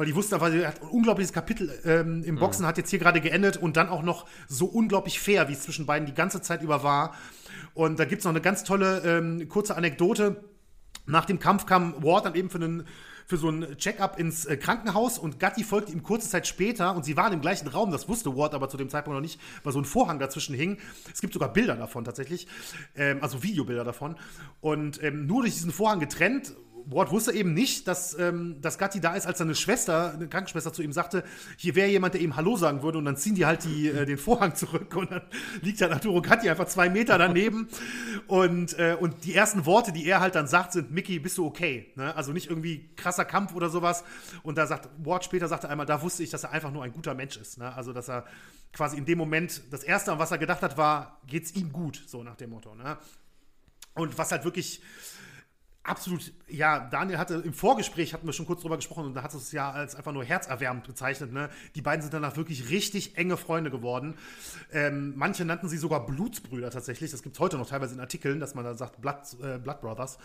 weil 0.00 0.06
die 0.06 0.14
wussten 0.14 0.32
einfach, 0.32 0.46
ein 0.46 0.72
unglaubliches 0.90 1.30
Kapitel 1.30 1.78
ähm, 1.84 2.24
im 2.24 2.36
Boxen 2.36 2.62
mhm. 2.62 2.68
hat 2.68 2.78
jetzt 2.78 2.88
hier 2.88 2.98
gerade 2.98 3.20
geendet 3.20 3.58
und 3.58 3.76
dann 3.76 3.90
auch 3.90 4.02
noch 4.02 4.24
so 4.48 4.64
unglaublich 4.64 5.20
fair, 5.20 5.50
wie 5.50 5.52
es 5.52 5.60
zwischen 5.60 5.84
beiden 5.84 6.06
die 6.06 6.14
ganze 6.14 6.40
Zeit 6.40 6.62
über 6.62 6.82
war. 6.82 7.14
Und 7.74 7.98
da 7.98 8.06
gibt 8.06 8.20
es 8.20 8.24
noch 8.24 8.32
eine 8.32 8.40
ganz 8.40 8.64
tolle 8.64 9.02
ähm, 9.04 9.46
kurze 9.50 9.76
Anekdote. 9.76 10.42
Nach 11.04 11.26
dem 11.26 11.38
Kampf 11.38 11.66
kam 11.66 12.02
Ward 12.02 12.24
dann 12.24 12.34
eben 12.34 12.48
für 12.48 12.56
einen 12.56 12.86
für 13.26 13.36
so 13.36 13.50
ein 13.50 13.76
Check-up 13.76 14.18
ins 14.18 14.46
äh, 14.46 14.56
Krankenhaus 14.56 15.18
und 15.18 15.38
Gatti 15.38 15.64
folgte 15.64 15.92
ihm 15.92 16.02
kurze 16.02 16.30
Zeit 16.30 16.46
später 16.48 16.96
und 16.96 17.04
sie 17.04 17.18
waren 17.18 17.34
im 17.34 17.42
gleichen 17.42 17.68
Raum, 17.68 17.90
das 17.92 18.08
wusste 18.08 18.34
Ward 18.36 18.54
aber 18.54 18.70
zu 18.70 18.78
dem 18.78 18.88
Zeitpunkt 18.88 19.14
noch 19.14 19.22
nicht, 19.22 19.38
weil 19.62 19.72
so 19.72 19.78
ein 19.78 19.84
Vorhang 19.84 20.18
dazwischen 20.18 20.54
hing. 20.54 20.78
Es 21.12 21.20
gibt 21.20 21.34
sogar 21.34 21.52
Bilder 21.52 21.76
davon 21.76 22.04
tatsächlich, 22.04 22.48
ähm, 22.96 23.18
also 23.20 23.42
Videobilder 23.42 23.84
davon. 23.84 24.16
Und 24.62 25.00
ähm, 25.02 25.26
nur 25.26 25.42
durch 25.42 25.54
diesen 25.54 25.72
Vorhang 25.72 26.00
getrennt 26.00 26.54
Ward 26.86 27.10
wusste 27.10 27.32
eben 27.32 27.54
nicht, 27.54 27.88
dass, 27.88 28.18
ähm, 28.18 28.60
dass 28.60 28.78
Gatti 28.78 29.00
da 29.00 29.14
ist, 29.14 29.26
als 29.26 29.38
seine 29.38 29.54
Schwester, 29.54 30.12
eine 30.14 30.28
Krankenschwester 30.28 30.72
zu 30.72 30.82
ihm 30.82 30.92
sagte, 30.92 31.24
hier 31.56 31.74
wäre 31.74 31.88
jemand, 31.88 32.14
der 32.14 32.20
ihm 32.20 32.36
Hallo 32.36 32.56
sagen 32.56 32.82
würde 32.82 32.98
und 32.98 33.04
dann 33.04 33.16
ziehen 33.16 33.34
die 33.34 33.46
halt 33.46 33.64
die, 33.64 33.88
äh, 33.88 34.06
den 34.06 34.18
Vorhang 34.18 34.54
zurück 34.54 34.94
und 34.96 35.10
dann 35.10 35.22
liegt 35.62 35.80
halt 35.80 35.92
Arturo 35.92 36.22
Gatti 36.22 36.48
einfach 36.48 36.66
zwei 36.66 36.88
Meter 36.88 37.18
daneben 37.18 37.68
und, 38.26 38.78
äh, 38.78 38.96
und 38.98 39.24
die 39.24 39.34
ersten 39.34 39.66
Worte, 39.66 39.92
die 39.92 40.06
er 40.06 40.20
halt 40.20 40.34
dann 40.34 40.46
sagt, 40.46 40.72
sind, 40.72 40.90
Mickey, 40.90 41.18
bist 41.18 41.38
du 41.38 41.46
okay? 41.46 41.92
Ne? 41.96 42.14
Also 42.16 42.32
nicht 42.32 42.48
irgendwie 42.48 42.90
krasser 42.96 43.24
Kampf 43.24 43.54
oder 43.54 43.70
sowas 43.70 44.04
und 44.42 44.58
da 44.58 44.66
sagt, 44.66 44.88
Ward 44.98 45.24
später 45.24 45.48
sagte 45.48 45.68
einmal, 45.68 45.86
da 45.86 46.02
wusste 46.02 46.22
ich, 46.22 46.30
dass 46.30 46.44
er 46.44 46.52
einfach 46.52 46.70
nur 46.70 46.84
ein 46.84 46.92
guter 46.92 47.14
Mensch 47.14 47.36
ist. 47.36 47.58
Ne? 47.58 47.74
Also 47.74 47.92
dass 47.92 48.08
er 48.08 48.24
quasi 48.72 48.96
in 48.96 49.04
dem 49.04 49.18
Moment, 49.18 49.62
das 49.70 49.82
Erste, 49.82 50.12
an 50.12 50.18
was 50.18 50.30
er 50.30 50.38
gedacht 50.38 50.62
hat, 50.62 50.76
war, 50.76 51.20
geht's 51.26 51.52
ihm 51.52 51.72
gut, 51.72 52.02
so 52.06 52.22
nach 52.22 52.36
dem 52.36 52.50
Motto. 52.50 52.74
Ne? 52.74 52.96
Und 53.94 54.16
was 54.16 54.30
halt 54.30 54.44
wirklich 54.44 54.80
absolut, 55.82 56.32
ja, 56.48 56.88
Daniel 56.90 57.18
hatte 57.18 57.34
im 57.44 57.54
Vorgespräch, 57.54 58.12
hatten 58.12 58.26
wir 58.26 58.32
schon 58.32 58.46
kurz 58.46 58.60
drüber 58.60 58.76
gesprochen 58.76 59.06
und 59.06 59.14
da 59.14 59.22
hat 59.22 59.32
es 59.34 59.50
ja 59.52 59.70
als 59.70 59.94
einfach 59.94 60.12
nur 60.12 60.24
herzerwärmend 60.24 60.86
bezeichnet. 60.86 61.32
Ne? 61.32 61.48
Die 61.74 61.80
beiden 61.80 62.02
sind 62.02 62.12
danach 62.12 62.36
wirklich 62.36 62.70
richtig 62.70 63.16
enge 63.16 63.36
Freunde 63.36 63.70
geworden. 63.70 64.14
Ähm, 64.72 65.14
manche 65.16 65.44
nannten 65.44 65.68
sie 65.68 65.78
sogar 65.78 66.04
Blutsbrüder 66.06 66.70
tatsächlich. 66.70 67.10
Das 67.10 67.22
gibt 67.22 67.36
es 67.36 67.40
heute 67.40 67.56
noch 67.56 67.68
teilweise 67.68 67.94
in 67.94 68.00
Artikeln, 68.00 68.40
dass 68.40 68.54
man 68.54 68.64
da 68.64 68.74
sagt 68.74 69.00
Blood, 69.00 69.16
äh, 69.42 69.58
Blood 69.58 69.80
Brothers. 69.80 70.18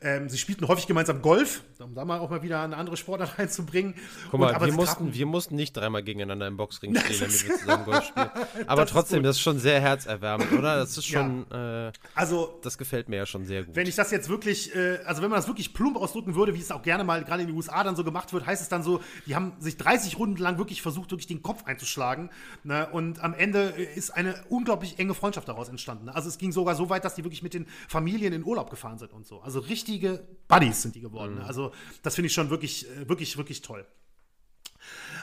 Ähm, 0.00 0.28
sie 0.28 0.38
spielten 0.38 0.66
häufig 0.66 0.86
gemeinsam 0.86 1.22
Golf, 1.22 1.62
um 1.78 1.94
da 1.94 2.04
mal 2.04 2.18
auch 2.18 2.30
mal 2.30 2.42
wieder 2.42 2.60
eine 2.62 2.76
andere 2.76 2.96
Sportart 2.96 3.38
reinzubringen. 3.38 3.94
Guck 4.30 4.40
mal, 4.40 4.54
und, 4.54 4.66
wir, 4.66 4.72
mussten, 4.72 5.14
wir 5.14 5.26
mussten 5.26 5.54
nicht 5.54 5.76
dreimal 5.76 6.02
gegeneinander 6.02 6.48
im 6.48 6.56
Boxring 6.56 6.96
stehen, 6.98 7.20
damit 7.20 7.48
wir 7.48 7.56
zusammen 7.56 7.84
Golf 7.84 8.04
spielen. 8.08 8.30
Aber 8.66 8.82
das 8.82 8.90
trotzdem, 8.90 9.22
das 9.22 9.36
ist 9.36 9.42
schon 9.42 9.58
sehr 9.58 9.80
herzerwärmend, 9.80 10.50
oder? 10.52 10.76
Das 10.76 10.98
ist 10.98 11.06
schon, 11.06 11.46
ja. 11.50 11.88
äh, 11.88 11.92
also, 12.14 12.58
das 12.62 12.78
gefällt 12.78 13.08
mir 13.08 13.16
ja 13.16 13.26
schon 13.26 13.44
sehr 13.44 13.62
gut. 13.62 13.76
Wenn 13.76 13.86
ich 13.86 13.94
das 13.94 14.10
jetzt 14.10 14.28
wirklich 14.28 14.74
äh, 14.74 14.87
also 15.04 15.22
wenn 15.22 15.30
man 15.30 15.38
das 15.38 15.46
wirklich 15.46 15.74
plump 15.74 15.96
ausdrücken 15.96 16.34
würde, 16.34 16.54
wie 16.54 16.60
es 16.60 16.70
auch 16.70 16.82
gerne 16.82 17.04
mal 17.04 17.24
gerade 17.24 17.42
in 17.42 17.48
den 17.48 17.56
USA 17.56 17.82
dann 17.84 17.96
so 17.96 18.04
gemacht 18.04 18.32
wird, 18.32 18.46
heißt 18.46 18.62
es 18.62 18.68
dann 18.68 18.82
so, 18.82 19.00
die 19.26 19.34
haben 19.34 19.52
sich 19.58 19.76
30 19.76 20.18
Runden 20.18 20.40
lang 20.40 20.58
wirklich 20.58 20.82
versucht, 20.82 21.10
wirklich 21.10 21.26
den 21.26 21.42
Kopf 21.42 21.64
einzuschlagen. 21.64 22.30
Ne? 22.64 22.88
Und 22.90 23.20
am 23.20 23.34
Ende 23.34 23.60
ist 23.60 24.10
eine 24.10 24.34
unglaublich 24.48 24.98
enge 24.98 25.14
Freundschaft 25.14 25.48
daraus 25.48 25.68
entstanden. 25.68 26.06
Ne? 26.06 26.14
Also 26.14 26.28
es 26.28 26.38
ging 26.38 26.52
sogar 26.52 26.74
so 26.74 26.90
weit, 26.90 27.04
dass 27.04 27.14
die 27.14 27.24
wirklich 27.24 27.42
mit 27.42 27.54
den 27.54 27.66
Familien 27.88 28.32
in 28.32 28.44
Urlaub 28.44 28.70
gefahren 28.70 28.98
sind 28.98 29.12
und 29.12 29.26
so. 29.26 29.40
Also 29.40 29.60
richtige 29.60 30.26
Buddies 30.48 30.82
sind 30.82 30.94
die 30.94 31.00
geworden. 31.00 31.34
Ne? 31.34 31.36
Mhm. 31.36 31.42
Ne? 31.42 31.48
Also 31.48 31.72
das 32.02 32.14
finde 32.14 32.26
ich 32.26 32.34
schon 32.34 32.50
wirklich, 32.50 32.88
äh, 32.90 33.08
wirklich, 33.08 33.36
wirklich 33.36 33.62
toll. 33.62 33.86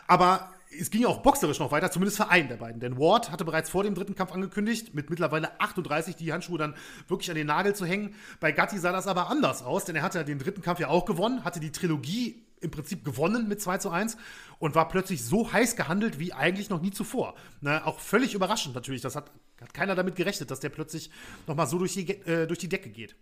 Aber 0.07 0.51
es 0.79 0.91
ging 0.91 1.05
auch 1.05 1.19
boxerisch 1.19 1.59
noch 1.59 1.71
weiter, 1.71 1.91
zumindest 1.91 2.17
für 2.17 2.29
einen 2.29 2.47
der 2.47 2.57
beiden. 2.57 2.79
Denn 2.79 2.97
Ward 2.97 3.31
hatte 3.31 3.45
bereits 3.45 3.69
vor 3.69 3.83
dem 3.83 3.95
dritten 3.95 4.15
Kampf 4.15 4.31
angekündigt, 4.31 4.93
mit 4.93 5.09
mittlerweile 5.09 5.59
38 5.59 6.15
die 6.15 6.31
Handschuhe 6.31 6.57
dann 6.57 6.75
wirklich 7.07 7.29
an 7.29 7.35
den 7.35 7.47
Nagel 7.47 7.75
zu 7.75 7.85
hängen. 7.85 8.15
Bei 8.39 8.51
Gatti 8.51 8.77
sah 8.77 8.91
das 8.91 9.07
aber 9.07 9.29
anders 9.29 9.63
aus, 9.63 9.85
denn 9.85 9.95
er 9.95 10.03
hatte 10.03 10.23
den 10.25 10.39
dritten 10.39 10.61
Kampf 10.61 10.79
ja 10.79 10.87
auch 10.87 11.05
gewonnen, 11.05 11.43
hatte 11.43 11.59
die 11.59 11.71
Trilogie 11.71 12.43
im 12.61 12.71
Prinzip 12.71 13.05
gewonnen 13.05 13.47
mit 13.47 13.61
2 13.61 13.77
zu 13.77 13.89
1 13.89 14.17
und 14.59 14.75
war 14.75 14.87
plötzlich 14.87 15.23
so 15.23 15.51
heiß 15.51 15.75
gehandelt 15.75 16.19
wie 16.19 16.33
eigentlich 16.33 16.69
noch 16.69 16.81
nie 16.81 16.91
zuvor. 16.91 17.35
Na, 17.61 17.85
auch 17.85 17.99
völlig 17.99 18.33
überraschend 18.33 18.75
natürlich. 18.75 19.01
Das 19.01 19.15
hat, 19.15 19.31
hat 19.61 19.73
keiner 19.73 19.95
damit 19.95 20.15
gerechnet, 20.15 20.51
dass 20.51 20.59
der 20.59 20.69
plötzlich 20.69 21.11
nochmal 21.47 21.67
so 21.67 21.77
durch 21.77 21.93
die, 21.93 22.09
äh, 22.09 22.47
durch 22.47 22.59
die 22.59 22.69
Decke 22.69 22.89
geht. 22.89 23.15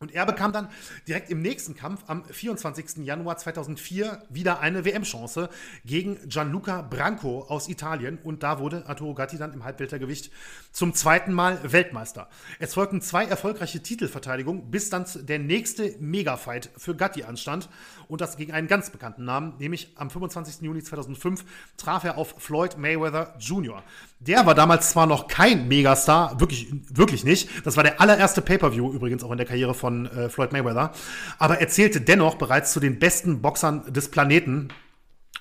Und 0.00 0.12
er 0.12 0.26
bekam 0.26 0.52
dann 0.52 0.68
direkt 1.06 1.30
im 1.30 1.40
nächsten 1.40 1.76
Kampf 1.76 2.02
am 2.08 2.24
24. 2.24 3.06
Januar 3.06 3.36
2004 3.36 4.24
wieder 4.28 4.60
eine 4.60 4.84
WM-Chance 4.84 5.48
gegen 5.84 6.18
Gianluca 6.28 6.82
Branco 6.82 7.42
aus 7.48 7.68
Italien. 7.68 8.18
Und 8.22 8.42
da 8.42 8.58
wurde 8.58 8.86
Arturo 8.86 9.14
Gatti 9.14 9.38
dann 9.38 9.52
im 9.52 9.64
Halbweltergewicht 9.64 10.32
zum 10.72 10.94
zweiten 10.94 11.32
Mal 11.32 11.60
Weltmeister. 11.62 12.28
Es 12.58 12.74
folgten 12.74 13.00
zwei 13.02 13.24
erfolgreiche 13.24 13.82
Titelverteidigungen, 13.82 14.70
bis 14.70 14.90
dann 14.90 15.06
der 15.14 15.38
nächste 15.38 15.94
Mega-Fight 16.00 16.70
für 16.76 16.96
Gatti 16.96 17.22
anstand. 17.22 17.68
Und 18.14 18.20
das 18.20 18.36
gegen 18.36 18.52
einen 18.52 18.68
ganz 18.68 18.90
bekannten 18.90 19.24
Namen, 19.24 19.54
nämlich 19.58 19.88
am 19.96 20.08
25. 20.08 20.60
Juni 20.60 20.84
2005 20.84 21.44
traf 21.76 22.04
er 22.04 22.16
auf 22.16 22.36
Floyd 22.38 22.78
Mayweather 22.78 23.34
Jr. 23.40 23.82
Der 24.20 24.46
war 24.46 24.54
damals 24.54 24.90
zwar 24.90 25.06
noch 25.08 25.26
kein 25.26 25.66
Megastar, 25.66 26.38
wirklich, 26.38 26.72
wirklich 26.90 27.24
nicht. 27.24 27.48
Das 27.66 27.76
war 27.76 27.82
der 27.82 28.00
allererste 28.00 28.40
Pay-Per-View 28.40 28.92
übrigens 28.92 29.24
auch 29.24 29.32
in 29.32 29.36
der 29.36 29.48
Karriere 29.48 29.74
von 29.74 30.06
äh, 30.06 30.28
Floyd 30.28 30.52
Mayweather. 30.52 30.92
Aber 31.40 31.58
er 31.58 31.66
zählte 31.66 32.00
dennoch 32.00 32.36
bereits 32.36 32.72
zu 32.72 32.78
den 32.78 33.00
besten 33.00 33.42
Boxern 33.42 33.92
des 33.92 34.08
Planeten. 34.12 34.68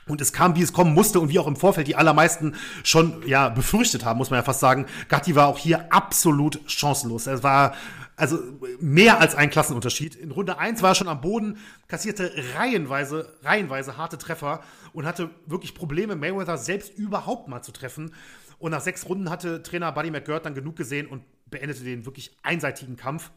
Und 0.08 0.20
es 0.20 0.34
kam, 0.34 0.56
wie 0.56 0.64
es 0.64 0.74
kommen 0.74 0.96
musste 0.96 1.20
und 1.20 1.30
wie 1.30 1.38
auch 1.38 1.46
im 1.46 1.56
Vorfeld 1.56 1.88
die 1.88 1.96
allermeisten 1.96 2.56
schon 2.84 3.22
ja 3.28 3.50
befürchtet 3.50 4.04
haben, 4.04 4.18
muss 4.18 4.32
man 4.32 4.40
ja 4.40 4.44
fast 4.44 4.62
sagen. 4.62 4.88
Gatti 5.10 5.36
war 5.36 5.46
auch 5.46 5.60
hier 5.60 5.94
absolut 5.94 6.60
chancenlos. 6.66 7.28
Er 7.28 7.44
war 7.44 7.76
also 8.24 8.40
mehr 8.80 9.20
als 9.20 9.36
ein 9.36 9.50
Klassenunterschied. 9.50 10.16
In 10.16 10.32
Runde 10.32 10.58
1 10.58 10.82
war 10.82 10.92
er 10.92 10.96
schon 10.96 11.10
am 11.10 11.20
Boden, 11.20 11.58
kassierte 11.90 12.32
reihenweise, 12.56 13.38
reihenweise 13.42 13.98
harte 13.98 14.18
Treffer 14.18 14.64
und 14.94 15.06
hatte 15.06 15.30
wirklich 15.46 15.76
Probleme, 15.76 16.16
Mayweather 16.16 16.58
selbst 16.58 16.98
überhaupt 16.98 17.50
mal 17.50 17.62
zu 17.62 17.74
treffen. 17.74 18.14
Und 18.60 18.72
nach 18.72 18.80
sechs 18.80 19.10
Runden 19.10 19.30
hatte 19.30 19.62
Trainer 19.62 19.92
Buddy 19.92 20.10
McGirt 20.10 20.46
dann 20.46 20.56
genug 20.56 20.78
gesehen 20.78 21.08
und 21.08 21.26
beendete 21.48 21.84
den 21.84 22.06
wirklich 22.06 22.38
einseitigen 22.44 22.96
Kampf. 22.96 23.30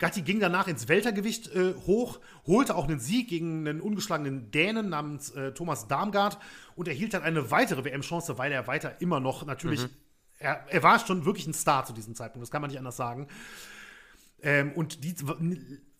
Gatti 0.00 0.22
ging 0.22 0.40
danach 0.40 0.66
ins 0.66 0.88
Weltergewicht 0.88 1.54
äh, 1.54 1.74
hoch, 1.86 2.18
holte 2.48 2.74
auch 2.74 2.88
einen 2.88 2.98
Sieg 2.98 3.28
gegen 3.28 3.68
einen 3.68 3.80
ungeschlagenen 3.80 4.50
Dänen 4.50 4.88
namens 4.88 5.30
äh, 5.30 5.52
Thomas 5.52 5.86
Darmgard 5.86 6.38
und 6.74 6.88
erhielt 6.88 7.14
dann 7.14 7.22
eine 7.22 7.52
weitere 7.52 7.84
WM-Chance, 7.84 8.38
weil 8.38 8.50
er 8.50 8.66
weiter 8.66 9.00
immer 9.00 9.20
noch 9.20 9.46
natürlich, 9.46 9.84
mhm. 9.84 9.90
Er, 10.38 10.64
er, 10.68 10.82
war 10.82 10.98
schon 10.98 11.24
wirklich 11.24 11.46
ein 11.46 11.54
Star 11.54 11.84
zu 11.84 11.92
diesem 11.92 12.14
Zeitpunkt, 12.14 12.42
das 12.42 12.50
kann 12.50 12.62
man 12.62 12.70
nicht 12.70 12.78
anders 12.78 12.96
sagen. 12.96 13.28
Ähm, 14.42 14.72
und 14.72 15.04
die, 15.04 15.14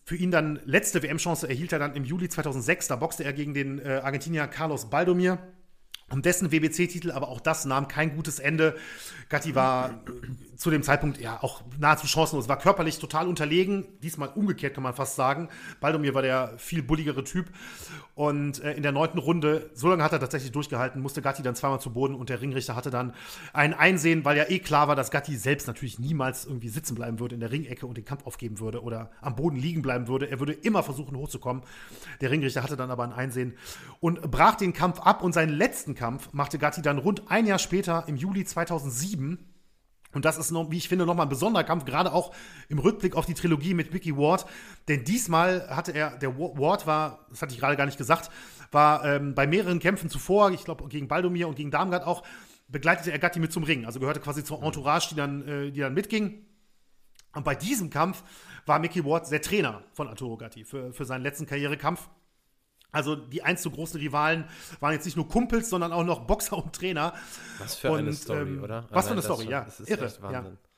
für 0.05 0.15
ihn 0.15 0.31
dann 0.31 0.59
letzte 0.65 1.03
WM-Chance 1.03 1.47
erhielt 1.47 1.73
er 1.73 1.79
dann 1.79 1.95
im 1.95 2.03
Juli 2.03 2.29
2006, 2.29 2.87
da 2.87 2.95
boxte 2.95 3.23
er 3.23 3.33
gegen 3.33 3.53
den 3.53 3.79
äh, 3.79 4.01
Argentinier 4.03 4.47
Carlos 4.47 4.89
Baldomir 4.89 5.39
um 6.11 6.21
dessen 6.21 6.51
WBC-Titel, 6.51 7.11
aber 7.11 7.29
auch 7.29 7.39
das 7.39 7.65
nahm 7.65 7.87
kein 7.87 8.15
gutes 8.15 8.39
Ende. 8.39 8.75
Gatti 9.29 9.53
war 9.55 10.01
zu 10.55 10.71
dem 10.71 10.83
Zeitpunkt 10.83 11.21
ja 11.21 11.41
auch 11.41 11.61
nahezu 11.77 12.07
chancenlos, 12.07 12.49
war 12.49 12.57
körperlich 12.57 12.99
total 12.99 13.27
unterlegen, 13.27 13.85
diesmal 14.01 14.29
umgekehrt 14.29 14.73
kann 14.73 14.83
man 14.83 14.93
fast 14.93 15.15
sagen. 15.15 15.49
Baldomir 15.79 16.13
war 16.13 16.21
der 16.21 16.53
viel 16.57 16.81
bulligere 16.81 17.23
Typ 17.23 17.45
und 18.15 18.61
äh, 18.63 18.73
in 18.73 18.83
der 18.83 18.91
neunten 18.91 19.19
Runde, 19.19 19.69
so 19.73 19.87
lange 19.87 20.03
hat 20.03 20.11
er 20.11 20.19
tatsächlich 20.19 20.51
durchgehalten, 20.51 21.01
musste 21.01 21.21
Gatti 21.21 21.43
dann 21.43 21.55
zweimal 21.55 21.79
zu 21.79 21.93
Boden 21.93 22.15
und 22.15 22.29
der 22.29 22.41
Ringrichter 22.41 22.75
hatte 22.75 22.89
dann 22.89 23.13
ein 23.53 23.73
Einsehen, 23.73 24.25
weil 24.25 24.35
ja 24.35 24.49
eh 24.49 24.59
klar 24.59 24.89
war, 24.89 24.95
dass 24.97 25.11
Gatti 25.11 25.37
selbst 25.37 25.67
natürlich 25.67 25.99
niemals 25.99 26.45
irgendwie 26.45 26.67
sitzen 26.67 26.95
bleiben 26.95 27.19
würde 27.19 27.35
in 27.35 27.39
der 27.39 27.51
Ringecke 27.51 27.85
und 27.85 27.95
den 27.95 28.03
Kampf 28.03 28.25
aufgeben 28.25 28.59
würde 28.59 28.83
oder 28.83 29.11
am 29.21 29.37
Boden 29.37 29.55
liegen 29.55 29.81
bleiben 29.81 30.09
würde. 30.09 30.29
Er 30.29 30.39
würde 30.39 30.51
immer 30.51 30.83
versuchen 30.83 31.15
hochzukommen. 31.15 31.63
Der 32.19 32.31
Ringrichter 32.31 32.63
hatte 32.63 32.75
dann 32.75 32.91
aber 32.91 33.03
ein 33.03 33.13
Einsehen 33.13 33.53
und 34.01 34.29
brach 34.29 34.55
den 34.55 34.73
Kampf 34.73 34.99
ab 34.99 35.23
und 35.23 35.33
seinen 35.33 35.53
letzten 35.53 35.95
Kampf 35.99 36.29
machte 36.31 36.57
Gatti 36.57 36.81
dann 36.81 36.97
rund 36.97 37.29
ein 37.29 37.45
Jahr 37.45 37.59
später, 37.59 38.05
im 38.07 38.15
Juli 38.15 38.45
2007. 38.45 39.37
Und 40.13 40.25
das 40.25 40.37
ist, 40.37 40.49
noch, 40.49 40.71
wie 40.71 40.77
ich 40.77 40.87
finde, 40.87 41.05
nochmal 41.05 41.25
ein 41.25 41.29
besonderer 41.29 41.63
Kampf, 41.63 41.85
gerade 41.85 42.13
auch 42.13 42.33
im 42.67 42.79
Rückblick 42.79 43.15
auf 43.15 43.25
die 43.25 43.35
Trilogie 43.35 43.73
mit 43.75 43.93
Mickey 43.93 44.15
Ward. 44.17 44.45
Denn 44.87 45.03
diesmal 45.03 45.67
hatte 45.69 45.91
er, 45.91 46.17
der 46.17 46.37
Ward 46.37 46.87
war, 46.87 47.27
das 47.29 47.41
hatte 47.41 47.53
ich 47.53 47.59
gerade 47.59 47.75
gar 47.75 47.85
nicht 47.85 47.97
gesagt, 47.97 48.31
war 48.71 49.05
ähm, 49.05 49.35
bei 49.35 49.45
mehreren 49.45 49.79
Kämpfen 49.79 50.09
zuvor, 50.09 50.51
ich 50.51 50.63
glaube 50.63 50.87
gegen 50.87 51.07
Baldomir 51.07 51.47
und 51.47 51.55
gegen 51.55 51.69
Darmgard 51.69 52.07
auch, 52.07 52.23
begleitete 52.69 53.11
er 53.11 53.19
Gatti 53.19 53.39
mit 53.39 53.51
zum 53.51 53.63
Ring. 53.63 53.85
Also 53.85 53.99
gehörte 53.99 54.19
quasi 54.19 54.43
zur 54.43 54.63
Entourage, 54.63 55.09
die 55.09 55.15
dann, 55.15 55.47
äh, 55.47 55.71
die 55.71 55.81
dann 55.81 55.93
mitging. 55.93 56.45
Und 57.33 57.43
bei 57.43 57.53
diesem 57.53 57.89
Kampf 57.89 58.23
war 58.65 58.79
Mickey 58.79 59.05
Ward 59.05 59.29
der 59.29 59.41
Trainer 59.41 59.83
von 59.93 60.07
Arturo 60.07 60.37
Gatti 60.37 60.63
für, 60.63 60.93
für 60.93 61.05
seinen 61.05 61.23
letzten 61.23 61.45
Karrierekampf. 61.45 62.09
Also 62.91 63.15
die 63.15 63.43
eins 63.43 63.61
zu 63.61 63.69
großen 63.69 63.99
Rivalen 63.99 64.45
waren 64.79 64.93
jetzt 64.93 65.05
nicht 65.05 65.15
nur 65.15 65.27
Kumpels, 65.27 65.69
sondern 65.69 65.93
auch 65.93 66.03
noch 66.03 66.21
Boxer 66.21 66.57
und 66.57 66.73
Trainer. 66.73 67.13
Was 67.59 67.75
für 67.75 67.91
und, 67.91 67.99
eine 67.99 68.13
Story, 68.13 68.41
ähm, 68.41 68.63
oder? 68.63 68.85
Was 68.89 69.07
für 69.07 69.13
eine 69.13 69.21
Story, 69.21 69.43
schon, 69.43 69.51
ja. 69.51 69.61
Das 69.61 69.79
ist 69.79 69.89
Irre, 69.89 70.05
echt 70.05 70.21
Wahnsinn. 70.21 70.53
Ja. 70.53 70.69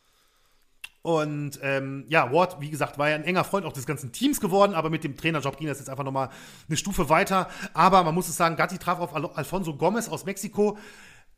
Und 1.04 1.60
ähm, 1.64 2.06
ja, 2.10 2.32
Ward, 2.32 2.62
wie 2.62 2.70
gesagt, 2.70 3.00
war 3.00 3.10
ja 3.10 3.16
ein 3.16 3.24
enger 3.24 3.44
Freund 3.44 3.66
auch 3.66 3.74
des 3.74 3.88
ganzen 3.88 4.12
Teams 4.12 4.40
geworden, 4.40 4.76
aber 4.76 4.92
mit 4.92 5.04
dem 5.04 5.18
Trainerjob 5.18 5.58
ging 5.58 5.68
das 5.68 5.80
jetzt 5.80 5.90
einfach 5.90 6.04
nochmal 6.04 6.30
eine 6.68 6.78
Stufe 6.78 7.10
weiter. 7.10 7.50
Aber 7.74 8.04
man 8.04 8.14
muss 8.14 8.28
es 8.28 8.38
sagen, 8.38 8.56
Gatti 8.56 8.78
traf 8.78 9.00
auf 9.00 9.16
Al 9.16 9.26
Alfonso 9.34 9.74
Gomez 9.74 10.10
aus 10.10 10.26
Mexiko, 10.26 10.78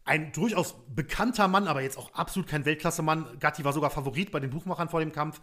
ein 0.06 0.34
durchaus 0.34 0.76
bekannter 0.94 1.48
Mann, 1.48 1.68
aber 1.68 1.82
jetzt 1.82 1.98
auch 1.98 2.14
absolut 2.14 2.50
kein 2.50 2.66
Weltklasse-Mann. 2.66 3.40
Gatti 3.40 3.64
war 3.64 3.72
sogar 3.72 3.90
Favorit 3.90 4.32
bei 4.32 4.42
den 4.42 4.50
Buchmachern 4.50 4.90
vor 4.90 5.00
dem 5.00 5.14
Kampf. 5.14 5.40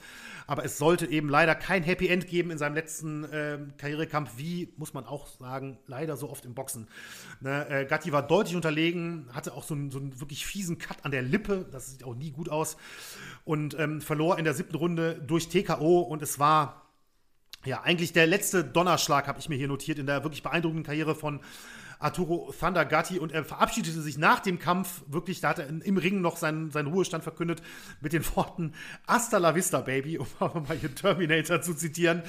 Aber 0.47 0.65
es 0.65 0.77
sollte 0.77 1.07
eben 1.07 1.31
leider 1.31 1.55
kein 1.55 1.83
Happy 1.83 2.09
End 2.09 2.27
geben 2.27 2.51
in 2.51 2.59
seinem 2.59 2.75
letzten 2.75 3.25
äh, 3.25 3.59
Karrierekampf, 3.79 4.33
wie, 4.37 4.75
muss 4.77 4.93
man 4.93 5.07
auch 5.07 5.29
sagen, 5.29 5.79
leider 5.87 6.17
so 6.19 6.29
oft 6.29 6.45
im 6.45 6.55
Boxen. 6.55 6.89
Ne, 7.41 7.69
äh, 7.71 7.85
Gatti 7.87 8.13
war 8.13 8.27
deutlich 8.27 8.55
unterlegen, 8.55 9.31
hatte 9.33 9.55
auch 9.55 9.63
so 9.63 9.73
einen, 9.73 9.91
so 9.91 9.99
einen, 9.99 10.21
wirklich 10.21 10.45
fiesen 10.45 10.77
Cut 10.77 11.07
an 11.07 11.11
der 11.11 11.23
Lippe. 11.23 11.67
Das 11.73 11.93
sieht 11.93 12.05
auch 12.05 12.15
nie 12.15 12.31
gut 12.31 12.51
aus. 12.51 12.77
Und 13.45 13.79
ähm, 13.79 14.03
verlor 14.03 14.39
in 14.39 14.45
der 14.45 14.53
siebten 14.53 14.77
Runde 14.77 15.15
durch 15.27 15.49
TKO. 15.49 16.01
Und 16.01 16.21
es 16.21 16.39
war 16.39 16.91
ja 17.65 17.81
eigentlich 17.83 18.13
der 18.13 18.27
letzte 18.27 18.63
Donnerschlag, 18.63 19.27
habe 19.27 19.39
ich 19.39 19.49
mir 19.49 19.57
hier 19.57 19.69
notiert, 19.69 19.99
in 19.99 20.07
der 20.07 20.23
wirklich 20.23 20.43
beeindruckenden 20.43 20.85
Karriere 20.85 21.15
von 21.15 21.41
Arturo 22.01 22.53
Thunder 22.59 22.85
Gatti 22.85 23.19
und 23.19 23.31
er 23.31 23.45
verabschiedete 23.45 24.01
sich 24.01 24.19
nach 24.19 24.41
dem 24.41 24.59
Kampf 24.59 25.03
wirklich, 25.07 25.41
da 25.41 25.51
hat 25.51 25.59
er 25.59 25.69
im 25.69 25.97
Ring 25.99 26.21
noch 26.21 26.37
seinen, 26.37 26.71
seinen 26.71 26.89
Ruhestand 26.89 27.23
verkündet 27.23 27.63
mit 28.01 28.13
den 28.13 28.25
Worten 28.35 28.73
Hasta 29.07 29.39
la 29.39 29.55
vista, 29.55 29.81
Baby, 29.81 30.19
um 30.39 30.65
mal 30.67 30.77
hier 30.79 30.95
Terminator 30.95 31.61
zu 31.61 31.75
zitieren. 31.75 32.23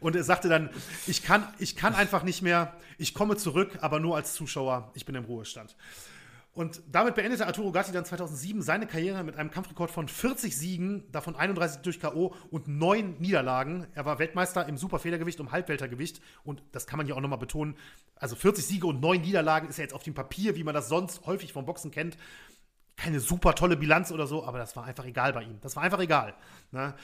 Und 0.00 0.14
er 0.14 0.24
sagte 0.24 0.48
dann, 0.48 0.70
ich 1.06 1.22
kann, 1.22 1.48
ich 1.58 1.74
kann 1.74 1.94
einfach 1.94 2.22
nicht 2.22 2.42
mehr, 2.42 2.74
ich 2.98 3.14
komme 3.14 3.36
zurück, 3.36 3.78
aber 3.80 3.98
nur 3.98 4.14
als 4.14 4.34
Zuschauer, 4.34 4.92
ich 4.94 5.06
bin 5.06 5.14
im 5.14 5.24
Ruhestand. 5.24 5.74
Und 6.54 6.82
damit 6.88 7.16
beendete 7.16 7.46
Arturo 7.46 7.72
Gatti 7.72 7.90
dann 7.90 8.04
2007 8.04 8.62
seine 8.62 8.86
Karriere 8.86 9.24
mit 9.24 9.36
einem 9.36 9.50
Kampfrekord 9.50 9.90
von 9.90 10.06
40 10.06 10.56
Siegen, 10.56 11.10
davon 11.10 11.34
31 11.34 11.82
durch 11.82 11.98
K.O. 11.98 12.32
und 12.50 12.68
9 12.68 13.16
Niederlagen. 13.18 13.88
Er 13.94 14.04
war 14.04 14.20
Weltmeister 14.20 14.66
im 14.68 14.76
Superfedergewicht 14.76 15.40
und 15.40 15.50
Halbweltergewicht. 15.50 16.20
Und 16.44 16.62
das 16.70 16.86
kann 16.86 16.98
man 16.98 17.06
hier 17.06 17.16
auch 17.16 17.20
nochmal 17.20 17.40
betonen. 17.40 17.76
Also 18.14 18.36
40 18.36 18.64
Siege 18.64 18.86
und 18.86 19.00
9 19.00 19.20
Niederlagen 19.20 19.68
ist 19.68 19.78
ja 19.78 19.82
jetzt 19.82 19.94
auf 19.94 20.04
dem 20.04 20.14
Papier, 20.14 20.54
wie 20.54 20.62
man 20.62 20.74
das 20.74 20.88
sonst 20.88 21.26
häufig 21.26 21.52
vom 21.52 21.66
Boxen 21.66 21.90
kennt, 21.90 22.16
keine 22.96 23.18
super 23.18 23.56
tolle 23.56 23.76
Bilanz 23.76 24.12
oder 24.12 24.26
so, 24.28 24.44
aber 24.44 24.58
das 24.58 24.76
war 24.76 24.84
einfach 24.84 25.04
egal 25.04 25.32
bei 25.32 25.42
ihm. 25.42 25.58
Das 25.60 25.74
war 25.74 25.82
einfach 25.82 26.00
egal. 26.00 26.34
Ne? 26.70 26.94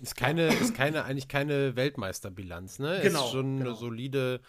Ist 0.00 0.16
keine, 0.16 0.46
ist 0.46 0.74
keine, 0.74 1.04
eigentlich 1.04 1.28
keine 1.28 1.76
Weltmeisterbilanz, 1.76 2.78
ne? 2.78 3.00
Genau. 3.02 3.24
Ist 3.24 3.32
schon 3.32 3.58
genau. 3.58 3.70
eine 3.70 3.78
solide, 3.78 4.40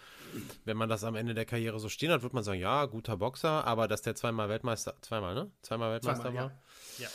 wenn 0.64 0.76
man 0.76 0.88
das 0.88 1.04
am 1.04 1.14
Ende 1.14 1.34
der 1.34 1.44
Karriere 1.44 1.78
so 1.78 1.88
stehen 1.88 2.10
hat, 2.10 2.22
wird 2.22 2.32
man 2.32 2.42
sagen, 2.42 2.60
ja, 2.60 2.86
guter 2.86 3.16
Boxer, 3.16 3.64
aber 3.66 3.88
dass 3.88 4.02
der 4.02 4.14
zweimal 4.14 4.48
Weltmeister, 4.48 4.94
zweimal, 5.00 5.34
ne? 5.34 5.50
Zweimal 5.62 5.92
Weltmeister 5.92 6.22
zweimal, 6.24 6.44
war. 6.44 6.52
Ja. 6.98 7.04
ja. 7.04 7.08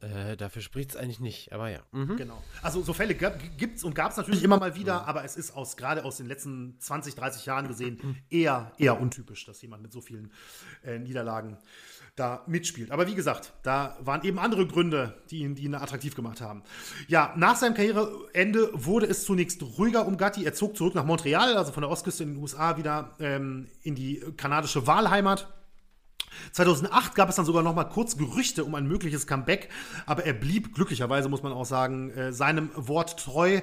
Äh, 0.00 0.36
dafür 0.36 0.62
spricht 0.62 0.90
es 0.90 0.96
eigentlich 0.96 1.20
nicht, 1.20 1.52
aber 1.52 1.70
ja. 1.70 1.80
Mhm. 1.92 2.16
Genau. 2.16 2.42
Also 2.62 2.82
so 2.82 2.92
Fälle 2.92 3.14
gibt 3.14 3.76
es 3.78 3.84
und 3.84 3.94
gab 3.94 4.12
es 4.12 4.16
natürlich 4.16 4.42
immer 4.42 4.58
mal 4.58 4.74
wieder, 4.74 5.06
aber 5.06 5.24
es 5.24 5.36
ist 5.36 5.56
aus 5.56 5.76
gerade 5.76 6.04
aus 6.04 6.16
den 6.18 6.26
letzten 6.26 6.78
20, 6.78 7.14
30 7.14 7.46
Jahren 7.46 7.68
gesehen 7.68 8.16
eher, 8.30 8.72
eher 8.78 9.00
untypisch, 9.00 9.44
dass 9.44 9.60
jemand 9.62 9.82
mit 9.82 9.92
so 9.92 10.00
vielen 10.00 10.32
äh, 10.84 10.98
Niederlagen 10.98 11.58
da 12.18 12.42
mitspielt. 12.46 12.90
Aber 12.90 13.06
wie 13.06 13.14
gesagt, 13.14 13.52
da 13.62 13.96
waren 14.00 14.22
eben 14.24 14.38
andere 14.38 14.66
Gründe, 14.66 15.14
die 15.30 15.40
ihn, 15.40 15.54
die 15.54 15.64
ihn 15.64 15.74
attraktiv 15.74 16.14
gemacht 16.14 16.40
haben. 16.40 16.62
Ja, 17.06 17.32
nach 17.36 17.56
seinem 17.56 17.74
Karriereende 17.74 18.70
wurde 18.72 19.06
es 19.06 19.24
zunächst 19.24 19.62
ruhiger 19.62 20.06
um 20.06 20.16
Gatti. 20.16 20.44
Er 20.44 20.54
zog 20.54 20.76
zurück 20.76 20.94
nach 20.94 21.04
Montreal, 21.04 21.56
also 21.56 21.72
von 21.72 21.82
der 21.82 21.90
Ostküste 21.90 22.24
in 22.24 22.34
den 22.34 22.42
USA 22.42 22.76
wieder 22.76 23.14
ähm, 23.20 23.68
in 23.82 23.94
die 23.94 24.20
kanadische 24.36 24.86
Wahlheimat. 24.86 25.48
2008 26.52 27.14
gab 27.14 27.28
es 27.28 27.36
dann 27.36 27.44
sogar 27.44 27.62
noch 27.62 27.74
mal 27.74 27.84
kurz 27.84 28.16
Gerüchte 28.16 28.64
um 28.64 28.74
ein 28.74 28.86
mögliches 28.86 29.26
Comeback, 29.26 29.68
aber 30.06 30.24
er 30.24 30.32
blieb 30.32 30.74
glücklicherweise, 30.74 31.28
muss 31.28 31.42
man 31.42 31.52
auch 31.52 31.64
sagen, 31.64 32.10
äh, 32.10 32.32
seinem 32.32 32.70
Wort 32.74 33.18
treu. 33.18 33.60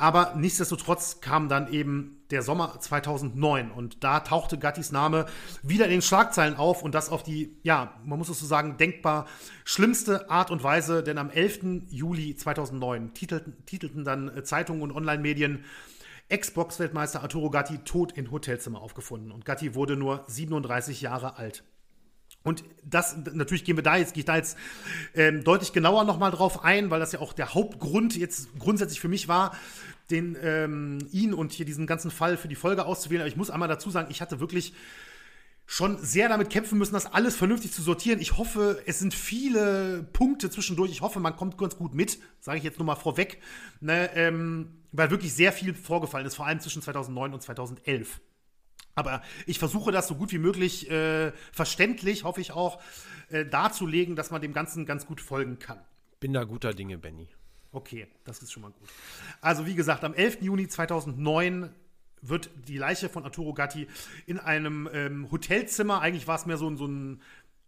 Aber 0.00 0.34
nichtsdestotrotz 0.36 1.20
kam 1.20 1.48
dann 1.48 1.72
eben 1.72 2.22
der 2.30 2.42
Sommer 2.42 2.78
2009 2.78 3.72
und 3.72 4.04
da 4.04 4.20
tauchte 4.20 4.56
Gattis 4.56 4.92
Name 4.92 5.26
wieder 5.64 5.86
in 5.86 5.90
den 5.90 6.02
Schlagzeilen 6.02 6.56
auf 6.56 6.84
und 6.84 6.94
das 6.94 7.10
auf 7.10 7.24
die, 7.24 7.56
ja, 7.64 7.94
man 8.04 8.16
muss 8.16 8.28
es 8.28 8.38
so 8.38 8.46
sagen, 8.46 8.76
denkbar 8.76 9.26
schlimmste 9.64 10.30
Art 10.30 10.52
und 10.52 10.62
Weise, 10.62 11.02
denn 11.02 11.18
am 11.18 11.30
11. 11.30 11.88
Juli 11.88 12.36
2009 12.36 13.12
titelten, 13.12 13.56
titelten 13.66 14.04
dann 14.04 14.28
äh, 14.28 14.44
Zeitungen 14.44 14.82
und 14.82 14.92
Online-Medien 14.92 15.64
Ex-Box-Weltmeister 16.28 17.22
Arturo 17.22 17.50
Gatti 17.50 17.78
tot 17.78 18.12
in 18.12 18.30
Hotelzimmer 18.30 18.80
aufgefunden 18.80 19.32
und 19.32 19.44
Gatti 19.44 19.74
wurde 19.74 19.96
nur 19.96 20.22
37 20.28 21.00
Jahre 21.00 21.38
alt. 21.38 21.64
Und 22.48 22.64
das, 22.84 23.16
natürlich 23.32 23.64
gehen 23.64 23.76
wir 23.76 23.82
da 23.84 23.96
jetzt, 23.96 24.14
gehe 24.14 24.22
ich 24.22 24.24
da 24.24 24.36
jetzt 24.36 24.56
ähm, 25.14 25.44
deutlich 25.44 25.72
genauer 25.72 26.04
nochmal 26.04 26.30
drauf 26.30 26.64
ein, 26.64 26.90
weil 26.90 27.00
das 27.00 27.12
ja 27.12 27.20
auch 27.20 27.32
der 27.32 27.54
Hauptgrund 27.54 28.16
jetzt 28.16 28.58
grundsätzlich 28.58 29.00
für 29.00 29.08
mich 29.08 29.28
war, 29.28 29.56
den, 30.10 30.36
ähm, 30.42 30.98
ihn 31.12 31.34
und 31.34 31.52
hier 31.52 31.66
diesen 31.66 31.86
ganzen 31.86 32.10
Fall 32.10 32.36
für 32.36 32.48
die 32.48 32.54
Folge 32.54 32.86
auszuwählen. 32.86 33.20
Aber 33.20 33.28
ich 33.28 33.36
muss 33.36 33.50
einmal 33.50 33.68
dazu 33.68 33.90
sagen, 33.90 34.08
ich 34.10 34.20
hatte 34.20 34.40
wirklich 34.40 34.72
schon 35.70 35.98
sehr 36.02 36.30
damit 36.30 36.48
kämpfen 36.48 36.78
müssen, 36.78 36.94
das 36.94 37.12
alles 37.12 37.36
vernünftig 37.36 37.72
zu 37.72 37.82
sortieren. 37.82 38.20
Ich 38.20 38.38
hoffe, 38.38 38.82
es 38.86 38.98
sind 38.98 39.12
viele 39.12 40.02
Punkte 40.14 40.48
zwischendurch. 40.48 40.90
Ich 40.90 41.02
hoffe, 41.02 41.20
man 41.20 41.36
kommt 41.36 41.58
ganz 41.58 41.76
gut 41.76 41.94
mit, 41.94 42.18
sage 42.40 42.56
ich 42.56 42.64
jetzt 42.64 42.78
nur 42.78 42.86
mal 42.86 42.96
vorweg, 42.96 43.38
ne, 43.80 44.08
ähm, 44.14 44.78
weil 44.92 45.10
wirklich 45.10 45.34
sehr 45.34 45.52
viel 45.52 45.74
vorgefallen 45.74 46.26
ist, 46.26 46.36
vor 46.36 46.46
allem 46.46 46.58
zwischen 46.60 46.80
2009 46.80 47.34
und 47.34 47.42
2011. 47.42 48.18
Aber 48.98 49.22
ich 49.46 49.60
versuche 49.60 49.92
das 49.92 50.08
so 50.08 50.16
gut 50.16 50.32
wie 50.32 50.38
möglich 50.38 50.90
äh, 50.90 51.30
verständlich, 51.52 52.24
hoffe 52.24 52.40
ich 52.40 52.50
auch, 52.50 52.80
äh, 53.30 53.46
darzulegen, 53.46 54.16
dass 54.16 54.32
man 54.32 54.42
dem 54.42 54.52
Ganzen 54.52 54.86
ganz 54.86 55.06
gut 55.06 55.20
folgen 55.20 55.60
kann. 55.60 55.78
Bin 56.18 56.32
da 56.32 56.42
guter 56.42 56.74
Dinge, 56.74 56.98
Benny. 56.98 57.28
Okay, 57.70 58.08
das 58.24 58.42
ist 58.42 58.50
schon 58.50 58.62
mal 58.62 58.72
gut. 58.72 58.88
Also 59.40 59.66
wie 59.66 59.76
gesagt, 59.76 60.02
am 60.02 60.14
11. 60.14 60.42
Juni 60.42 60.66
2009 60.66 61.72
wird 62.22 62.50
die 62.66 62.76
Leiche 62.76 63.08
von 63.08 63.22
Arturo 63.22 63.54
Gatti 63.54 63.86
in 64.26 64.40
einem 64.40 64.88
ähm, 64.92 65.30
Hotelzimmer, 65.30 66.00
eigentlich 66.00 66.26
war 66.26 66.34
es 66.34 66.46
mehr 66.46 66.56
so, 66.56 66.74
so 66.74 66.86
ein 66.86 67.22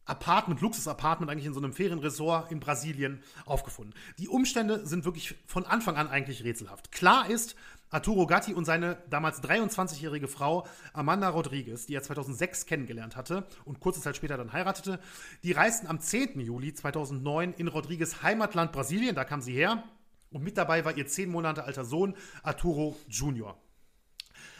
Apartment, 0.06 0.60
Luxus-Apartment 0.60 1.30
eigentlich 1.30 1.46
in 1.46 1.54
so 1.54 1.60
einem 1.60 1.72
Ferienresort 1.72 2.50
in 2.50 2.58
Brasilien 2.58 3.22
aufgefunden. 3.44 3.94
Die 4.18 4.26
Umstände 4.26 4.84
sind 4.84 5.04
wirklich 5.04 5.36
von 5.46 5.64
Anfang 5.64 5.94
an 5.94 6.08
eigentlich 6.08 6.42
rätselhaft. 6.42 6.90
Klar 6.90 7.30
ist, 7.30 7.54
Arturo 7.90 8.26
Gatti 8.26 8.54
und 8.54 8.64
seine 8.64 8.98
damals 9.10 9.42
23-jährige 9.42 10.28
Frau 10.28 10.66
Amanda 10.92 11.28
Rodriguez, 11.28 11.86
die 11.86 11.94
er 11.94 12.02
2006 12.02 12.66
kennengelernt 12.66 13.16
hatte 13.16 13.46
und 13.64 13.80
kurze 13.80 14.00
Zeit 14.00 14.16
später 14.16 14.36
dann 14.36 14.52
heiratete, 14.52 15.00
die 15.42 15.52
reisten 15.52 15.88
am 15.88 16.00
10. 16.00 16.40
Juli 16.40 16.72
2009 16.72 17.54
in 17.54 17.68
Rodriguez 17.68 18.22
Heimatland 18.22 18.70
Brasilien, 18.70 19.16
da 19.16 19.24
kam 19.24 19.40
sie 19.40 19.52
her. 19.52 19.82
Und 20.30 20.44
mit 20.44 20.56
dabei 20.56 20.84
war 20.84 20.96
ihr 20.96 21.08
zehn 21.08 21.28
Monate 21.28 21.64
alter 21.64 21.84
Sohn 21.84 22.14
Arturo 22.44 22.96
Junior. 23.08 23.60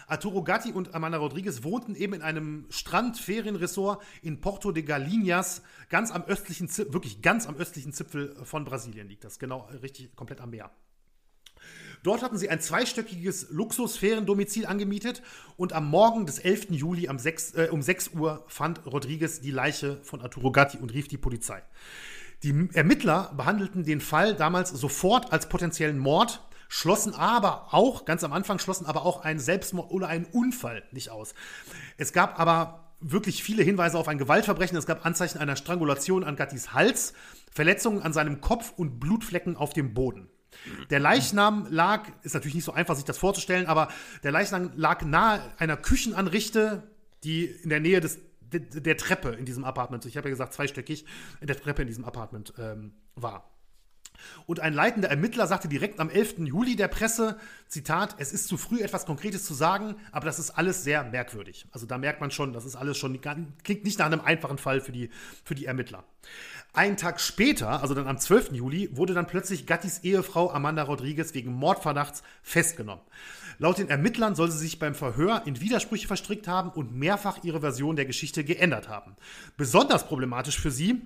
Arturo 0.09 0.43
Gatti 0.43 0.73
und 0.73 0.93
Amanda 0.97 1.19
Rodriguez 1.19 1.63
wohnten 1.63 1.95
eben 1.95 2.15
in 2.15 2.23
einem 2.23 2.67
Strandferienresort 2.71 4.03
in 4.23 4.41
Porto 4.41 4.73
de 4.73 4.83
Galinhas, 4.83 5.63
ganz 5.89 6.11
am 6.11 6.25
östlichen, 6.25 6.69
wirklich 6.93 7.23
ganz 7.23 7.47
am 7.47 7.55
östlichen 7.55 7.93
Zipfel 7.93 8.35
von 8.45 8.65
Brasilien 8.65 9.09
liegt 9.09 9.23
das, 9.23 9.39
genau 9.39 9.69
richtig 9.83 10.17
komplett 10.17 10.41
am 10.41 10.51
Meer. 10.51 10.73
Dort 12.03 12.23
hatten 12.23 12.39
sie 12.39 12.49
ein 12.49 12.61
zweistöckiges 12.61 13.49
Luxusferiendomizil 13.51 14.67
angemietet 14.67 15.23
und 15.57 15.73
am 15.73 15.89
Morgen 15.89 16.27
des 16.27 16.39
11. 16.39 16.71
Juli 16.71 17.09
6, 17.15 17.55
äh, 17.55 17.69
um 17.71 17.83
6 17.83 18.11
Uhr 18.15 18.45
fand 18.49 18.87
Rodriguez 18.87 19.41
die 19.41 19.51
Leiche 19.51 19.99
von 20.03 20.23
Arturo 20.23 20.51
Gatti 20.51 20.79
und 20.79 20.95
rief 20.95 21.09
die 21.09 21.19
Polizei. 21.19 21.63
Die 22.43 22.69
Ermittler 22.73 23.33
behandelten 23.37 23.85
den 23.85 24.01
Fall 24.01 24.35
damals 24.35 24.71
sofort 24.71 25.31
als 25.31 25.51
potenziellen 25.51 25.99
Mord, 25.99 26.43
schlossen 26.69 27.15
aber 27.15 27.75
auch, 27.75 28.07
ganz 28.07 28.25
am 28.25 28.33
Anfang 28.33 28.59
schlossen 28.59 28.87
aber 28.87 29.05
auch 29.05 29.23
einen 29.23 29.41
Selbstmord 29.41 29.91
oder 29.91 30.09
einen 30.09 30.25
Unfall 30.25 30.83
nicht 30.93 31.11
aus. 31.11 31.35
Es 31.99 32.15
gab 32.15 32.41
aber 32.41 32.91
wirklich 33.01 33.43
viele 33.43 33.63
Hinweise 33.63 33.99
auf 33.99 34.09
ein 34.09 34.19
Gewaltverbrechen. 34.19 34.77
Es 34.77 34.87
gab 34.87 35.05
Anzeichen 35.05 35.39
einer 35.39 35.57
Strangulation 35.57 36.25
an 36.25 36.37
Gattis 36.37 36.73
Hals, 36.73 37.15
Verletzungen 37.51 38.03
an 38.03 38.13
seinem 38.13 38.41
Kopf 38.41 38.73
und 38.77 39.01
Blutflecken 39.01 39.57
auf 39.57 39.73
dem 39.73 39.95
Boden. 39.95 40.29
Der 40.91 41.01
Leichnam 41.01 41.67
lag, 41.71 42.09
ist 42.23 42.35
natürlich 42.35 42.55
nicht 42.55 42.65
so 42.65 42.73
einfach, 42.73 42.97
sich 42.97 43.05
das 43.05 43.19
vorzustellen, 43.19 43.67
aber 43.67 43.89
der 44.23 44.33
Leichnam 44.33 44.73
lag 44.75 45.03
nahe 45.03 45.41
einer 45.59 45.77
Küchenanrichte, 45.77 46.83
die 47.25 47.45
in 47.45 47.71
der 47.71 47.81
Nähe 47.81 48.01
des, 48.01 48.19
der, 48.41 48.61
der 48.61 48.97
Treppe 48.97 49.31
in 49.31 49.45
diesem 49.45 49.65
Apartment, 49.65 50.05
ich 50.07 50.17
habe 50.17 50.29
ja 50.29 50.31
gesagt 50.31 50.53
zweistöckig, 50.53 51.05
in 51.41 51.47
der 51.47 51.59
Treppe 51.59 51.83
in 51.83 51.89
diesem 51.89 52.05
Apartment 52.05 52.53
ähm, 52.59 52.93
war. 53.15 53.51
Und 54.47 54.61
ein 54.61 54.75
leitender 54.75 55.09
Ermittler 55.09 55.47
sagte 55.47 55.69
direkt 55.69 56.01
am 56.01 56.11
11. 56.11 56.41
Juli 56.41 56.77
der 56.77 56.89
Presse, 56.89 57.39
Zitat, 57.69 58.17
es 58.19 58.33
ist 58.33 58.49
zu 58.49 58.57
früh 58.57 58.81
etwas 58.81 59.07
Konkretes 59.07 59.45
zu 59.45 59.55
sagen, 59.55 59.97
aber 60.13 60.27
das 60.27 60.39
ist 60.39 60.51
alles 60.51 60.85
sehr 60.85 61.05
merkwürdig. 61.05 61.67
Also 61.71 61.87
da 61.87 61.99
merkt 61.99 62.21
man 62.21 62.31
schon, 62.31 62.53
das 62.53 62.65
ist 62.65 62.77
alles 62.77 62.99
schon, 62.99 63.21
klingt 63.21 63.85
nicht 63.85 63.99
nach 63.99 64.07
einem 64.07 64.21
einfachen 64.21 64.59
Fall 64.59 64.81
für 64.81 64.93
die, 64.93 65.11
für 65.45 65.55
die 65.55 65.67
Ermittler. 65.67 66.05
Einen 66.73 66.97
Tag 66.97 67.21
später, 67.21 67.83
also 67.83 67.95
dann 67.95 68.07
am 68.07 68.19
12. 68.19 68.53
Juli, 68.53 68.97
wurde 68.97 69.13
dann 69.13 69.27
plötzlich 69.27 69.67
Gattis 69.67 70.01
Ehefrau 70.05 70.51
Amanda 70.53 70.85
Rodriguez 70.85 71.35
wegen 71.35 71.53
Mordverdachts 71.53 72.23
festgenommen. 72.43 73.05
Laut 73.59 73.79
den 73.79 73.91
Ermittlern 73.91 74.35
soll 74.35 74.51
sie 74.51 74.59
sich 74.59 74.79
beim 74.79 74.95
Verhör 74.95 75.43
in 75.47 75.61
Widersprüche 75.61 76.07
verstrickt 76.07 76.49
haben 76.49 76.71
und 76.71 76.95
mehrfach 76.95 77.43
ihre 77.43 77.61
Version 77.61 77.97
der 77.97 78.07
Geschichte 78.07 78.45
geändert 78.45 78.89
haben. 78.89 79.17
Besonders 79.57 80.07
problematisch 80.07 80.59
für 80.59 80.71
sie, 80.71 81.03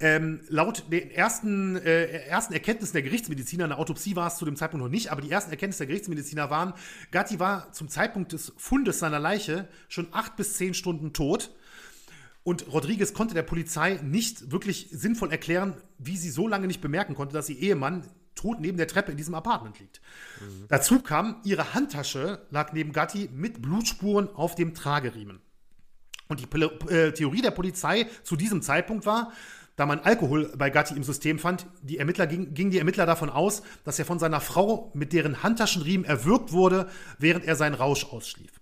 ähm, 0.00 0.40
laut 0.48 0.84
den 0.90 1.10
ersten, 1.10 1.76
äh, 1.76 2.06
ersten 2.26 2.54
Erkenntnissen 2.54 2.94
der 2.94 3.02
Gerichtsmediziner, 3.02 3.64
eine 3.64 3.78
Autopsie 3.78 4.16
war 4.16 4.28
es 4.28 4.36
zu 4.36 4.44
dem 4.44 4.56
Zeitpunkt 4.56 4.82
noch 4.82 4.90
nicht, 4.90 5.12
aber 5.12 5.20
die 5.20 5.30
ersten 5.30 5.50
Erkenntnisse 5.50 5.80
der 5.80 5.88
Gerichtsmediziner 5.88 6.50
waren, 6.50 6.72
Gatti 7.10 7.38
war 7.38 7.72
zum 7.72 7.88
Zeitpunkt 7.88 8.32
des 8.32 8.52
Fundes 8.56 8.98
seiner 8.98 9.18
Leiche 9.18 9.68
schon 9.88 10.08
acht 10.12 10.36
bis 10.36 10.56
zehn 10.56 10.74
Stunden 10.74 11.12
tot. 11.12 11.50
Und 12.42 12.72
Rodriguez 12.72 13.12
konnte 13.12 13.34
der 13.34 13.42
Polizei 13.42 14.00
nicht 14.02 14.50
wirklich 14.50 14.88
sinnvoll 14.90 15.30
erklären, 15.30 15.76
wie 15.98 16.16
sie 16.16 16.30
so 16.30 16.48
lange 16.48 16.66
nicht 16.66 16.80
bemerken 16.80 17.14
konnte, 17.14 17.34
dass 17.34 17.48
ihr 17.50 17.58
Ehemann 17.58 18.06
tot 18.34 18.60
neben 18.60 18.78
der 18.78 18.88
Treppe 18.88 19.10
in 19.10 19.18
diesem 19.18 19.34
Apartment 19.34 19.78
liegt. 19.78 20.00
Mhm. 20.40 20.64
Dazu 20.68 21.00
kam, 21.00 21.40
ihre 21.44 21.74
Handtasche 21.74 22.46
lag 22.50 22.72
neben 22.72 22.92
Gatti 22.92 23.28
mit 23.32 23.60
Blutspuren 23.60 24.28
auf 24.34 24.54
dem 24.54 24.74
Trageriemen. 24.74 25.40
Und 26.28 26.40
die 26.40 26.60
äh, 26.88 27.12
Theorie 27.12 27.42
der 27.42 27.50
Polizei 27.50 28.06
zu 28.22 28.36
diesem 28.36 28.62
Zeitpunkt 28.62 29.04
war, 29.04 29.32
da 29.76 29.86
man 29.86 30.00
Alkohol 30.00 30.52
bei 30.56 30.70
Gatti 30.70 30.94
im 30.94 31.02
System 31.02 31.38
fand, 31.38 31.66
die 31.82 31.98
Ermittler 31.98 32.26
gingen 32.26 32.54
ging 32.54 32.70
die 32.70 32.78
Ermittler 32.78 33.06
davon 33.06 33.30
aus, 33.30 33.62
dass 33.84 33.98
er 33.98 34.04
von 34.04 34.18
seiner 34.18 34.40
Frau 34.40 34.90
mit 34.94 35.12
deren 35.12 35.42
Handtaschenriemen 35.42 36.04
erwürgt 36.04 36.52
wurde, 36.52 36.88
während 37.18 37.44
er 37.44 37.56
seinen 37.56 37.74
Rausch 37.74 38.04
ausschlief. 38.04 38.59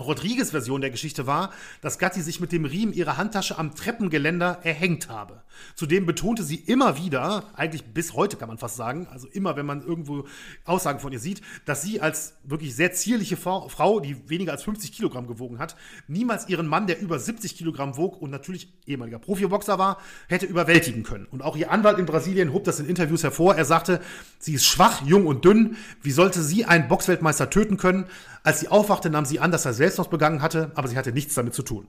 Rodriguez 0.00 0.50
Version 0.50 0.80
der 0.80 0.90
Geschichte 0.90 1.26
war, 1.26 1.52
dass 1.80 1.98
Gatti 1.98 2.22
sich 2.22 2.40
mit 2.40 2.50
dem 2.50 2.64
Riemen 2.64 2.92
ihrer 2.92 3.18
Handtasche 3.18 3.58
am 3.58 3.74
Treppengeländer 3.74 4.60
erhängt 4.62 5.08
habe. 5.08 5.42
Zudem 5.74 6.06
betonte 6.06 6.42
sie 6.42 6.56
immer 6.56 6.96
wieder, 6.96 7.44
eigentlich 7.54 7.84
bis 7.84 8.14
heute 8.14 8.36
kann 8.36 8.48
man 8.48 8.58
fast 8.58 8.76
sagen, 8.76 9.06
also 9.10 9.28
immer, 9.28 9.56
wenn 9.56 9.66
man 9.66 9.82
irgendwo 9.82 10.24
Aussagen 10.64 10.98
von 10.98 11.12
ihr 11.12 11.18
sieht, 11.18 11.42
dass 11.66 11.82
sie 11.82 12.00
als 12.00 12.34
wirklich 12.42 12.74
sehr 12.74 12.92
zierliche 12.92 13.36
Frau, 13.36 14.00
die 14.00 14.28
weniger 14.28 14.52
als 14.52 14.62
50 14.62 14.92
Kilogramm 14.92 15.26
gewogen 15.26 15.58
hat, 15.58 15.76
niemals 16.08 16.48
ihren 16.48 16.66
Mann, 16.66 16.86
der 16.86 17.00
über 17.00 17.18
70 17.18 17.56
Kilogramm 17.56 17.96
wog 17.96 18.20
und 18.20 18.30
natürlich 18.30 18.72
ehemaliger 18.86 19.18
Profiboxer 19.18 19.78
war, 19.78 19.98
hätte 20.26 20.46
überwältigen 20.46 21.02
können. 21.02 21.26
Und 21.26 21.42
auch 21.42 21.56
ihr 21.56 21.70
Anwalt 21.70 21.98
in 21.98 22.06
Brasilien 22.06 22.52
hob 22.52 22.64
das 22.64 22.80
in 22.80 22.86
Interviews 22.86 23.22
hervor. 23.22 23.54
Er 23.54 23.66
sagte, 23.66 24.00
sie 24.38 24.54
ist 24.54 24.64
schwach, 24.64 25.02
jung 25.02 25.26
und 25.26 25.44
dünn. 25.44 25.76
Wie 26.02 26.12
sollte 26.12 26.42
sie 26.42 26.64
einen 26.64 26.88
Boxweltmeister 26.88 27.50
töten 27.50 27.76
können? 27.76 28.06
Als 28.42 28.58
sie 28.60 28.68
aufwachte, 28.68 29.08
nahm 29.08 29.24
sie 29.24 29.38
an, 29.38 29.52
dass 29.52 29.64
er 29.64 29.72
Selbstmord 29.82 30.10
begangen 30.10 30.42
hatte, 30.42 30.70
aber 30.74 30.88
sie 30.88 30.96
hatte 30.96 31.12
nichts 31.12 31.34
damit 31.34 31.54
zu 31.54 31.62
tun. 31.62 31.88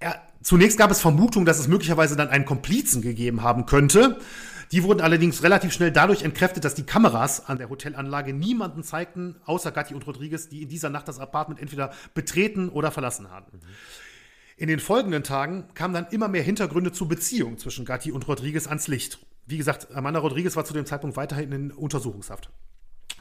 Er, 0.00 0.20
zunächst 0.42 0.78
gab 0.78 0.90
es 0.90 1.00
Vermutungen, 1.00 1.46
dass 1.46 1.58
es 1.58 1.68
möglicherweise 1.68 2.16
dann 2.16 2.28
einen 2.28 2.44
Komplizen 2.44 3.02
gegeben 3.02 3.42
haben 3.42 3.66
könnte. 3.66 4.18
Die 4.72 4.82
wurden 4.82 5.00
allerdings 5.00 5.42
relativ 5.42 5.72
schnell 5.72 5.90
dadurch 5.90 6.22
entkräftet, 6.22 6.64
dass 6.64 6.74
die 6.74 6.84
Kameras 6.84 7.46
an 7.48 7.58
der 7.58 7.68
Hotelanlage 7.70 8.32
niemanden 8.32 8.82
zeigten, 8.82 9.36
außer 9.44 9.72
Gatti 9.72 9.94
und 9.94 10.06
Rodriguez, 10.06 10.48
die 10.48 10.62
in 10.62 10.68
dieser 10.68 10.90
Nacht 10.90 11.08
das 11.08 11.18
Apartment 11.18 11.60
entweder 11.60 11.92
betreten 12.14 12.68
oder 12.68 12.90
verlassen 12.90 13.30
hatten. 13.30 13.60
In 14.56 14.68
den 14.68 14.78
folgenden 14.78 15.22
Tagen 15.22 15.68
kamen 15.74 15.94
dann 15.94 16.06
immer 16.10 16.28
mehr 16.28 16.42
Hintergründe 16.42 16.92
zur 16.92 17.08
Beziehung 17.08 17.58
zwischen 17.58 17.84
Gatti 17.84 18.12
und 18.12 18.28
Rodriguez 18.28 18.66
ans 18.66 18.88
Licht. 18.88 19.18
Wie 19.46 19.56
gesagt, 19.56 19.94
Amanda 19.94 20.20
Rodriguez 20.20 20.54
war 20.54 20.64
zu 20.64 20.74
dem 20.74 20.86
Zeitpunkt 20.86 21.16
weiterhin 21.16 21.50
in 21.50 21.70
Untersuchungshaft. 21.72 22.50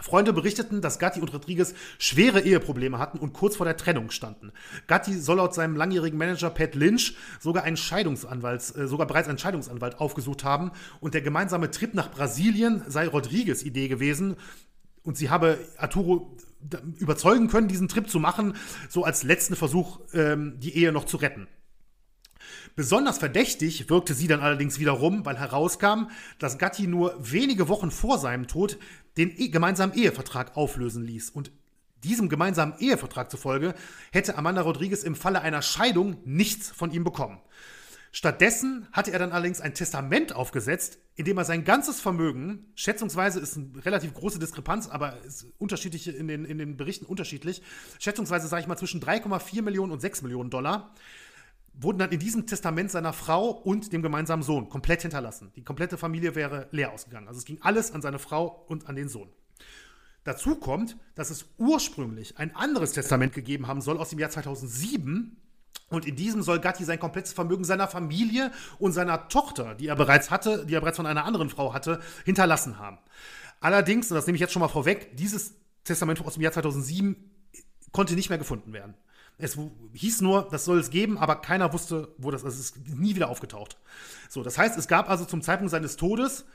Freunde 0.02 0.34
berichteten, 0.34 0.82
dass 0.82 1.00
Gatti 1.00 1.20
und 1.20 1.34
Rodriguez 1.34 1.74
schwere 1.98 2.42
Eheprobleme 2.42 3.00
hatten 3.00 3.20
und 3.20 3.34
kurz 3.34 3.56
vor 3.56 3.66
der 3.66 3.78
Trennung 3.78 4.12
standen. 4.12 4.52
Gatti 4.88 5.18
soll 5.18 5.38
laut 5.38 5.54
seinem 5.54 5.76
langjährigen 5.76 6.18
Manager 6.18 6.50
Pat 6.50 6.76
Lynch 6.76 7.16
sogar 7.40 7.64
einen 7.64 7.78
Scheidungsanwalt, 7.78 8.76
äh, 8.76 8.88
sogar 8.88 9.08
bereits 9.08 9.28
einen 9.28 9.38
Scheidungsanwalt 9.38 10.00
aufgesucht 10.00 10.44
haben 10.44 10.72
und 11.00 11.14
der 11.14 11.22
gemeinsame 11.22 11.72
Trip 11.72 11.94
nach 11.94 12.12
Brasilien 12.12 12.84
sei 12.88 13.08
Rodriguez 13.08 13.64
Idee 13.64 13.88
gewesen 13.88 14.36
und 15.04 15.18
sie 15.18 15.30
habe 15.30 15.58
Arturo 15.78 16.38
überzeugen 16.98 17.48
können, 17.48 17.68
diesen 17.68 17.88
Trip 17.88 18.10
zu 18.10 18.20
machen, 18.20 18.56
so 18.90 19.04
als 19.04 19.24
letzten 19.24 19.56
Versuch, 19.56 20.00
ähm, 20.14 20.60
die 20.60 20.76
Ehe 20.76 20.92
noch 20.92 21.06
zu 21.06 21.18
retten. 21.18 21.48
Besonders 22.76 23.18
verdächtig 23.18 23.90
wirkte 23.90 24.14
sie 24.14 24.28
dann 24.28 24.40
allerdings 24.42 24.80
wiederum, 24.80 25.26
weil 25.26 25.38
herauskam, 25.38 26.10
dass 26.38 26.58
Gatti 26.58 26.88
nur 26.88 27.16
wenige 27.20 27.68
Wochen 27.68 27.92
vor 27.92 28.18
seinem 28.18 28.48
Tod 28.48 28.78
den 29.18 29.32
e 29.38 29.50
gemeinsamen 29.50 29.94
Ehevertrag 29.94 30.56
auflösen 30.56 31.04
ließ. 31.04 31.30
Und 31.30 31.52
diesem 32.04 32.30
gemeinsamen 32.30 32.76
Ehevertrag 32.80 33.30
zufolge 33.30 33.74
hätte 34.12 34.38
Amanda 34.38 34.62
Rodriguez 34.62 35.04
im 35.04 35.16
Falle 35.16 35.42
einer 35.42 35.62
Scheidung 35.62 36.18
nichts 36.24 36.70
von 36.70 36.92
ihm 36.92 37.04
bekommen. 37.04 37.40
Stattdessen 38.12 38.88
hatte 38.92 39.12
er 39.12 39.20
dann 39.20 39.32
allerdings 39.32 39.62
ein 39.62 39.76
Testament 39.76 40.34
aufgesetzt, 40.34 40.98
in 41.16 41.26
dem 41.26 41.38
er 41.38 41.46
sein 41.46 41.64
ganzes 41.64 42.00
Vermögen, 42.00 42.72
schätzungsweise 42.74 43.40
ist 43.40 43.56
eine 43.56 43.86
relativ 43.86 44.14
große 44.16 44.40
Diskrepanz, 44.40 44.88
aber 44.88 45.22
ist 45.22 45.46
unterschiedlich 45.60 46.08
in 46.08 46.28
den, 46.28 46.44
in 46.46 46.58
den 46.58 46.76
Berichten 46.76 47.06
unterschiedlich, 47.06 47.62
schätzungsweise 48.00 48.48
sage 48.48 48.62
ich 48.62 48.68
mal 48.68 48.78
zwischen 48.78 49.00
3,4 49.00 49.62
Millionen 49.62 49.92
und 49.92 50.00
6 50.00 50.24
Millionen 50.24 50.50
Dollar, 50.50 50.96
wurden 51.82 51.98
dann 51.98 52.12
in 52.12 52.20
diesem 52.20 52.46
Testament 52.46 52.92
seiner 52.92 53.14
Frau 53.14 53.50
und 53.50 53.94
dem 53.94 54.02
gemeinsamen 54.02 54.44
Sohn 54.44 54.70
komplett 54.70 55.02
hinterlassen. 55.02 55.52
Die 55.56 55.64
komplette 55.64 55.98
Familie 55.98 56.36
wäre 56.36 56.68
leer 56.72 56.92
ausgegangen. 56.92 57.28
Also 57.28 57.40
es 57.40 57.46
ging 57.46 57.60
alles 57.62 57.92
an 57.92 58.02
seine 58.02 58.20
Frau 58.20 58.66
und 58.68 58.88
an 58.88 58.96
den 58.96 59.08
Sohn. 59.08 59.30
Dazu 60.26 60.56
kommt, 60.56 60.98
dass 61.16 61.30
es 61.30 61.46
ursprünglich 61.58 62.38
ein 62.38 62.56
anderes 62.56 62.92
Testament 62.92 63.34
gegeben 63.34 63.68
haben 63.68 63.82
soll 63.82 63.98
aus 63.98 64.10
dem 64.10 64.20
Jahr 64.20 64.30
2007. 64.30 65.38
Und 65.90 66.06
in 66.06 66.16
diesem 66.16 66.44
soll 66.44 66.60
Gatti 66.60 66.84
sein 66.84 67.00
komplettes 67.00 67.34
Vermögen 67.34 67.64
seiner 67.64 67.88
Familie 67.88 68.52
und 68.78 68.92
seiner 68.92 69.30
Tochter, 69.30 69.76
die 69.76 69.88
er 69.88 69.96
bereits 69.96 70.30
hatte, 70.30 70.66
die 70.66 70.76
er 70.76 70.82
bereits 70.82 70.98
von 70.98 71.06
einer 71.06 71.26
anderen 71.26 71.50
Frau 71.50 71.74
hatte, 71.74 72.00
hinterlassen 72.26 72.78
haben. 72.78 73.00
Allerdings, 73.62 74.12
und 74.12 74.16
das 74.16 74.28
nehme 74.28 74.36
ich 74.36 74.42
jetzt 74.42 74.54
schon 74.54 74.60
mal 74.60 74.68
vorweg, 74.68 75.16
dieses 75.16 75.56
Testament 75.84 76.24
aus 76.24 76.34
dem 76.34 76.44
Jahr 76.44 76.52
2007 76.52 77.16
konnte 77.92 78.14
nicht 78.14 78.30
mehr 78.30 78.38
gefunden 78.38 78.74
werden. 78.74 78.94
Es 79.40 79.58
hieß 79.94 80.22
nur, 80.22 80.50
das 80.52 80.66
soll 80.66 80.80
es 80.80 80.90
geben, 80.90 81.18
aber 81.18 81.38
keiner 81.38 81.72
wusste, 81.74 82.14
wo 82.18 82.30
das 82.30 82.44
ist. 82.44 82.54
Es 82.56 82.60
ist 82.60 82.88
nie 82.90 83.16
wieder 83.16 83.30
aufgetaucht. 83.30 83.78
So, 84.30 84.44
das 84.44 84.58
heißt, 84.58 84.78
es 84.78 84.88
gab 84.88 85.10
also 85.10 85.26
zum 85.26 85.42
Zeitpunkt 85.42 85.72
seines 85.72 85.96
Todes 85.96 86.46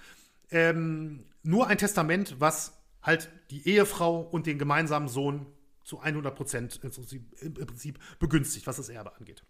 ähm, 0.50 1.24
nur 1.42 1.66
ein 1.66 1.78
Testament, 1.78 2.36
was 2.38 2.74
halt 3.02 3.30
die 3.50 3.66
Ehefrau 3.66 4.20
und 4.20 4.46
den 4.46 4.58
gemeinsamen 4.58 5.08
Sohn 5.08 5.46
zu 5.82 6.00
100 6.00 6.34
Prozent 6.34 6.80
im 6.82 7.54
Prinzip 7.54 7.98
begünstigt, 8.18 8.66
was 8.66 8.76
das 8.76 8.88
Erbe 8.88 9.16
angeht. 9.16 9.44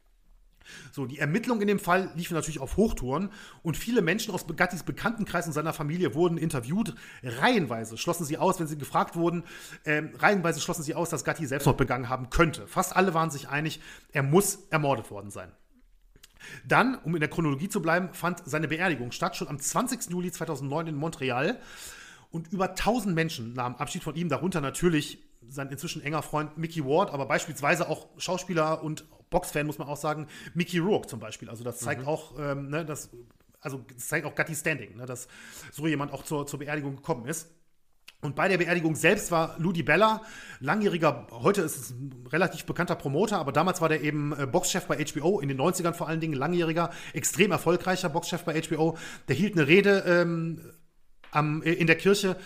So, 0.93 1.07
die 1.07 1.19
Ermittlungen 1.19 1.63
in 1.63 1.69
dem 1.69 1.79
Fall 1.79 2.11
liefen 2.15 2.35
natürlich 2.35 2.61
auf 2.61 2.77
Hochtouren 2.77 3.31
und 3.63 3.77
viele 3.77 4.03
Menschen 4.03 4.35
aus 4.35 4.47
Gattis 4.57 4.83
Bekanntenkreis 4.83 5.47
und 5.47 5.53
seiner 5.53 5.73
Familie 5.73 6.15
wurden 6.15 6.39
interviewt. 6.39 6.95
Reihenweise 7.23 7.99
schlossen 7.99 8.25
sie 8.25 8.39
aus, 8.39 8.61
wenn 8.61 8.67
sie 8.67 8.79
gefragt 8.79 9.17
wurden, 9.17 9.45
äh, 9.85 10.03
reihenweise 10.19 10.61
schlossen 10.61 10.83
sie 10.83 10.95
aus, 10.95 11.11
dass 11.11 11.25
Gatti 11.25 11.47
Selbstmord 11.47 11.77
begangen 11.77 12.09
haben 12.09 12.31
könnte. 12.31 12.67
Fast 12.67 12.97
alle 12.97 13.15
waren 13.15 13.31
sich 13.31 13.49
einig, 13.49 13.81
er 14.13 14.23
muss 14.23 14.67
ermordet 14.71 15.11
worden 15.11 15.31
sein. 15.31 15.53
Dann, 16.67 16.97
um 16.97 17.15
in 17.15 17.21
der 17.21 17.31
Chronologie 17.31 17.69
zu 17.69 17.81
bleiben, 17.81 18.11
fand 18.13 18.43
seine 18.45 18.69
Beerdigung 18.69 19.13
statt, 19.13 19.37
schon 19.37 19.49
am 19.49 19.59
20. 19.59 20.11
Juli 20.11 20.31
2009 20.31 20.89
in 20.89 20.95
Montreal. 20.95 21.59
Und 22.31 22.53
über 22.53 22.71
1000 22.71 23.15
Menschen 23.15 23.55
nahmen 23.55 23.77
Abschied 23.77 24.03
von 24.03 24.17
ihm, 24.17 24.29
darunter 24.29 24.61
natürlich 24.61 25.19
sein 25.49 25.71
inzwischen 25.71 26.03
enger 26.03 26.23
Freund 26.23 26.57
Mickey 26.59 26.85
Ward, 26.85 27.13
aber 27.13 27.27
beispielsweise 27.27 27.89
auch 27.89 28.09
Schauspieler 28.19 28.83
und 28.83 29.05
Boxfan, 29.31 29.67
muss 29.67 29.79
man 29.79 29.89
auch 29.89 29.97
sagen, 29.97 30.29
Mickey 30.55 30.79
Rourke 30.79 31.09
zum 31.09 31.21
Beispiel. 31.21 31.49
Also 31.49 31.65
das 31.65 31.79
zeigt 31.79 32.03
mhm. 32.03 32.09
auch, 32.09 32.39
ähm, 32.39 32.69
ne, 32.69 32.85
das, 32.85 33.11
also 33.61 33.85
das 33.95 34.09
zeigt 34.09 34.27
auch 34.27 34.35
Gatti 34.35 34.55
Standing, 34.55 34.97
ne, 34.97 35.07
dass 35.07 35.29
so 35.73 35.87
jemand 35.87 36.13
auch 36.13 36.25
zur, 36.25 36.47
zur 36.47 36.61
Beerdigung 36.61 36.97
gekommen 36.97 37.27
ist. 37.27 37.49
Und 38.25 38.37
bei 38.37 38.49
der 38.49 38.57
Beerdigung 38.57 38.97
selbst 38.97 39.31
war 39.31 39.55
Ludi 39.59 39.83
Bella, 39.83 40.23
langjähriger, 40.61 41.27
heute 41.31 41.61
ist 41.61 41.77
es 41.77 41.91
ein 41.91 42.27
relativ 42.33 42.65
bekannter 42.65 42.95
Promoter, 42.95 43.39
aber 43.39 43.53
damals 43.53 43.83
war 43.83 43.91
der 43.91 44.01
eben 44.01 44.33
äh, 44.33 44.47
Boxchef 44.47 44.87
bei 44.87 44.97
HBO, 45.05 45.41
in 45.41 45.49
den 45.49 45.61
90ern 45.61 45.93
vor 45.93 46.09
allen 46.09 46.21
Dingen, 46.21 46.33
langjähriger, 46.33 46.91
extrem 47.13 47.51
erfolgreicher 47.51 48.09
Boxchef 48.09 48.45
bei 48.45 48.59
HBO. 48.63 48.97
Der 49.29 49.37
hielt 49.37 49.59
eine 49.59 49.67
Rede 49.67 50.05
ähm, 50.07 50.59
am, 51.33 51.63
äh, 51.63 51.73
in 51.73 51.87
der 51.87 51.97
Kirche 51.97 52.37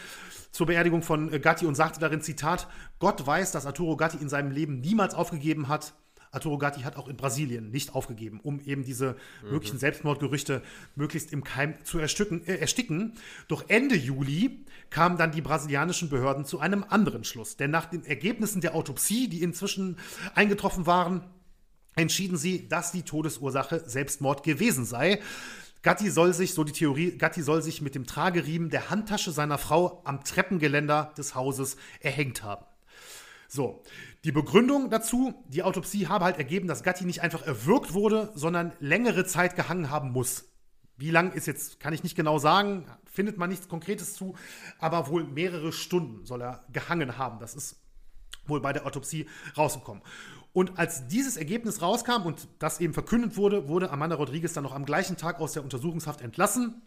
zur 0.51 0.67
Beerdigung 0.67 1.03
von 1.03 1.33
äh, 1.33 1.41
Gatti 1.41 1.67
und 1.67 1.75
sagte 1.75 2.01
darin, 2.01 2.21
Zitat, 2.21 2.69
Gott 2.99 3.27
weiß, 3.27 3.53
dass 3.53 3.67
Arturo 3.67 3.97
Gatti 3.97 4.19
in 4.19 4.29
seinem 4.29 4.51
Leben 4.51 4.81
niemals 4.81 5.15
aufgegeben 5.15 5.69
hat. 5.69 5.95
Arturo 6.31 6.59
Gatti 6.59 6.83
hat 6.83 6.97
auch 6.97 7.09
in 7.09 7.17
Brasilien 7.17 7.71
nicht 7.71 7.95
aufgegeben, 7.95 8.41
um 8.43 8.61
eben 8.61 8.85
diese 8.85 9.17
mhm. 9.43 9.53
möglichen 9.53 9.79
Selbstmordgerüchte 9.79 10.63
möglichst 10.95 11.33
im 11.33 11.43
Keim 11.43 11.75
zu 11.85 11.99
ersticken, 11.99 12.47
äh, 12.47 12.57
ersticken. 12.57 13.15
Doch 13.49 13.65
Ende 13.69 13.97
Juli 13.97 14.65
kamen 14.91 15.17
dann 15.17 15.33
die 15.33 15.41
brasilianischen 15.41 16.11
Behörden 16.11 16.45
zu 16.45 16.61
einem 16.61 16.85
anderen 16.89 17.25
Schluss. 17.25 17.57
Denn 17.57 17.71
nach 17.71 17.87
den 17.87 18.05
Ergebnissen 18.05 18.61
der 18.61 18.75
Autopsie, 18.75 19.29
die 19.29 19.43
inzwischen 19.43 19.97
eingetroffen 20.35 20.87
waren, 20.87 21.25
entschieden 21.97 22.37
sie, 22.37 22.69
dass 22.69 22.93
die 22.93 23.03
Todesursache 23.03 23.83
Selbstmord 23.87 24.43
gewesen 24.43 24.85
sei. 24.85 25.21
Gatti 25.83 26.11
soll 26.11 26.35
sich, 26.35 26.55
so 26.55 26.65
die 26.65 26.73
Theorie, 26.73 27.17
Gatti 27.17 27.43
soll 27.43 27.63
sich 27.63 27.81
mit 27.83 27.95
dem 27.95 28.07
Trageriemen 28.07 28.71
der 28.71 28.91
Handtasche 28.91 29.31
seiner 29.31 29.59
Frau 29.59 30.03
am 30.05 30.25
Treppengeländer 30.25 31.13
des 31.17 31.35
Hauses 31.35 31.77
erhängt 32.01 32.43
haben. 32.43 32.65
So, 33.47 33.83
die 34.25 34.33
Begründung 34.33 34.91
dazu, 34.91 35.35
die 35.49 35.63
Autopsie 35.63 36.09
habe 36.09 36.25
halt 36.25 36.37
ergeben, 36.37 36.69
dass 36.69 36.83
Gatti 36.83 37.05
nicht 37.05 37.23
einfach 37.23 37.47
erwürgt 37.47 37.95
wurde, 37.95 38.31
sondern 38.35 38.73
längere 38.81 39.25
Zeit 39.25 39.57
gehangen 39.57 39.91
haben 39.91 40.11
muss. 40.11 40.45
Wie 40.97 41.11
lang 41.11 41.33
ist 41.33 41.47
jetzt, 41.47 41.79
kann 41.79 41.95
ich 41.95 42.03
nicht 42.03 42.17
genau 42.17 42.39
sagen, 42.39 42.85
findet 43.05 43.39
man 43.39 43.49
nichts 43.49 43.69
Konkretes 43.69 44.15
zu, 44.15 44.35
aber 44.81 45.09
wohl 45.09 45.25
mehrere 45.25 45.73
Stunden 45.73 46.27
soll 46.27 46.43
er 46.43 46.65
gehangen 46.73 47.17
haben. 47.17 47.39
Das 47.39 47.55
ist 47.55 47.77
wohl 48.47 48.61
bei 48.61 48.73
der 48.73 48.85
Autopsie 48.85 49.27
rausgekommen. 49.57 50.03
Und 50.59 50.77
als 50.77 51.07
dieses 51.07 51.37
Ergebnis 51.37 51.83
rauskam 51.83 52.23
und 52.25 52.49
das 52.59 52.81
eben 52.81 52.93
verkündet 52.93 53.37
wurde, 53.37 53.69
wurde 53.69 53.93
Amanda 53.93 54.17
Rodriguez 54.17 54.55
dann 54.55 54.65
noch 54.65 54.75
am 54.75 54.85
gleichen 54.85 55.17
Tag 55.17 55.39
aus 55.39 55.53
der 55.53 55.63
Untersuchungshaft 55.63 56.21
entlassen. 56.21 56.83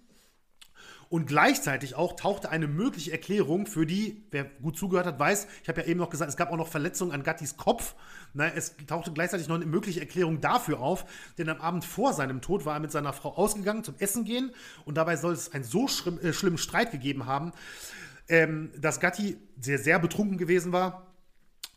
Und 1.08 1.26
gleichzeitig 1.26 1.96
auch 1.96 2.18
tauchte 2.18 2.50
eine 2.50 2.68
mögliche 2.68 3.14
Erklärung 3.14 3.68
für 3.68 3.86
die, 3.86 4.26
wer 4.30 4.44
gut 4.44 4.78
zugehört 4.78 5.06
hat, 5.06 5.18
weiß, 5.18 5.48
ich 5.64 5.70
habe 5.70 5.80
ja 5.80 5.88
eben 5.88 6.02
noch 6.02 6.10
gesagt, 6.10 6.30
es 6.30 6.36
gab 6.36 6.52
auch 6.52 6.58
noch 6.58 6.68
Verletzungen 6.68 7.14
an 7.14 7.24
Gattis 7.24 7.56
Kopf. 7.56 7.96
Na, 8.34 8.50
es 8.54 8.76
tauchte 8.88 9.14
gleichzeitig 9.14 9.48
noch 9.48 9.56
eine 9.56 9.66
mögliche 9.66 10.02
Erklärung 10.02 10.42
dafür 10.42 10.82
auf, 10.82 11.06
denn 11.38 11.48
am 11.48 11.62
Abend 11.62 11.86
vor 11.86 12.12
seinem 12.12 12.42
Tod 12.42 12.66
war 12.66 12.74
er 12.74 12.82
mit 12.82 12.92
seiner 12.92 13.14
Frau 13.14 13.38
ausgegangen 13.38 13.86
zum 13.86 13.96
Essen 14.00 14.26
gehen 14.26 14.52
und 14.84 14.96
dabei 14.98 15.16
soll 15.16 15.32
es 15.32 15.54
einen 15.54 15.64
so 15.64 15.88
schlimm, 15.88 16.20
äh, 16.20 16.34
schlimmen 16.34 16.58
Streit 16.58 16.92
gegeben 16.92 17.26
haben, 17.26 17.54
ähm, 18.28 18.70
dass 18.78 19.00
Gatti 19.00 19.38
sehr, 19.62 19.80
sehr 19.80 19.98
betrunken 19.98 20.38
gewesen 20.38 20.74
war 20.74 21.11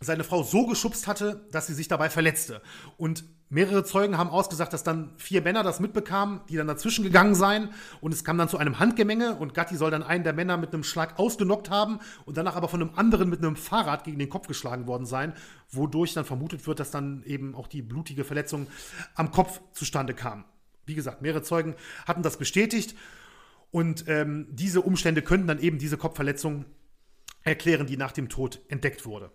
seine 0.05 0.25
Frau 0.25 0.43
so 0.43 0.67
geschubst 0.67 1.07
hatte, 1.07 1.47
dass 1.51 1.67
sie 1.67 1.75
sich 1.75 1.89
dabei 1.89 2.11
verletzte. 2.11 2.63
Und 2.97 3.25
mehrere 3.49 3.85
Zeugen 3.85 4.19
haben 4.19 4.31
ausgesagt, 4.31 4.73
dass 4.73 4.83
dann 4.83 5.13
vier 5.17 5.43
Männer 5.43 5.63
das 5.63 5.81
mitbekamen, 5.81 6.41
die 6.49 6.57
dann 6.57 6.67
dazwischen 6.67 7.05
gegangen 7.05 7.35
seien. 7.35 7.71
Und 8.01 8.13
es 8.13 8.25
kam 8.25 8.39
dann 8.39 8.49
zu 8.49 8.59
einem 8.59 8.79
Handgemenge 8.79 9.37
und 9.37 9.55
Gatti 9.55 9.77
soll 9.77 9.91
dann 9.91 10.03
einen 10.03 10.25
der 10.25 10.33
Männer 10.33 10.57
mit 10.57 10.73
einem 10.73 10.85
Schlag 10.85 11.19
ausgenockt 11.19 11.71
haben 11.71 12.01
und 12.25 12.37
danach 12.37 12.57
aber 12.57 12.69
von 12.69 12.83
einem 12.83 12.95
anderen 12.95 13.29
mit 13.29 13.41
einem 13.41 13.57
Fahrrad 13.57 14.05
gegen 14.05 14.19
den 14.19 14.29
Kopf 14.29 14.47
geschlagen 14.47 14.87
worden 14.87 15.07
sein, 15.07 15.35
wodurch 15.71 16.15
dann 16.15 16.25
vermutet 16.25 16.67
wird, 16.67 16.81
dass 16.81 16.91
dann 16.91 17.23
eben 17.25 17.55
auch 17.55 17.69
die 17.69 17.83
blutige 17.83 18.25
Verletzung 18.25 18.67
am 19.15 19.31
Kopf 19.31 19.61
zustande 19.73 20.15
kam. 20.15 20.45
Wie 20.87 20.95
gesagt, 20.95 21.23
mehrere 21.23 21.43
Zeugen 21.43 21.75
hatten 22.07 22.23
das 22.23 22.37
bestätigt. 22.37 22.95
Und 23.71 24.05
ähm, 24.07 24.47
diese 24.51 24.83
Umstände 24.83 25.23
könnten 25.23 25.49
dann 25.49 25.59
eben 25.59 25.79
diese 25.79 25.97
Kopfverletzung 25.97 26.65
erklären, 27.43 27.87
die 27.87 27.97
nach 27.97 28.13
dem 28.13 28.29
Tod 28.29 28.61
entdeckt 28.69 29.05
wurde. 29.05 29.31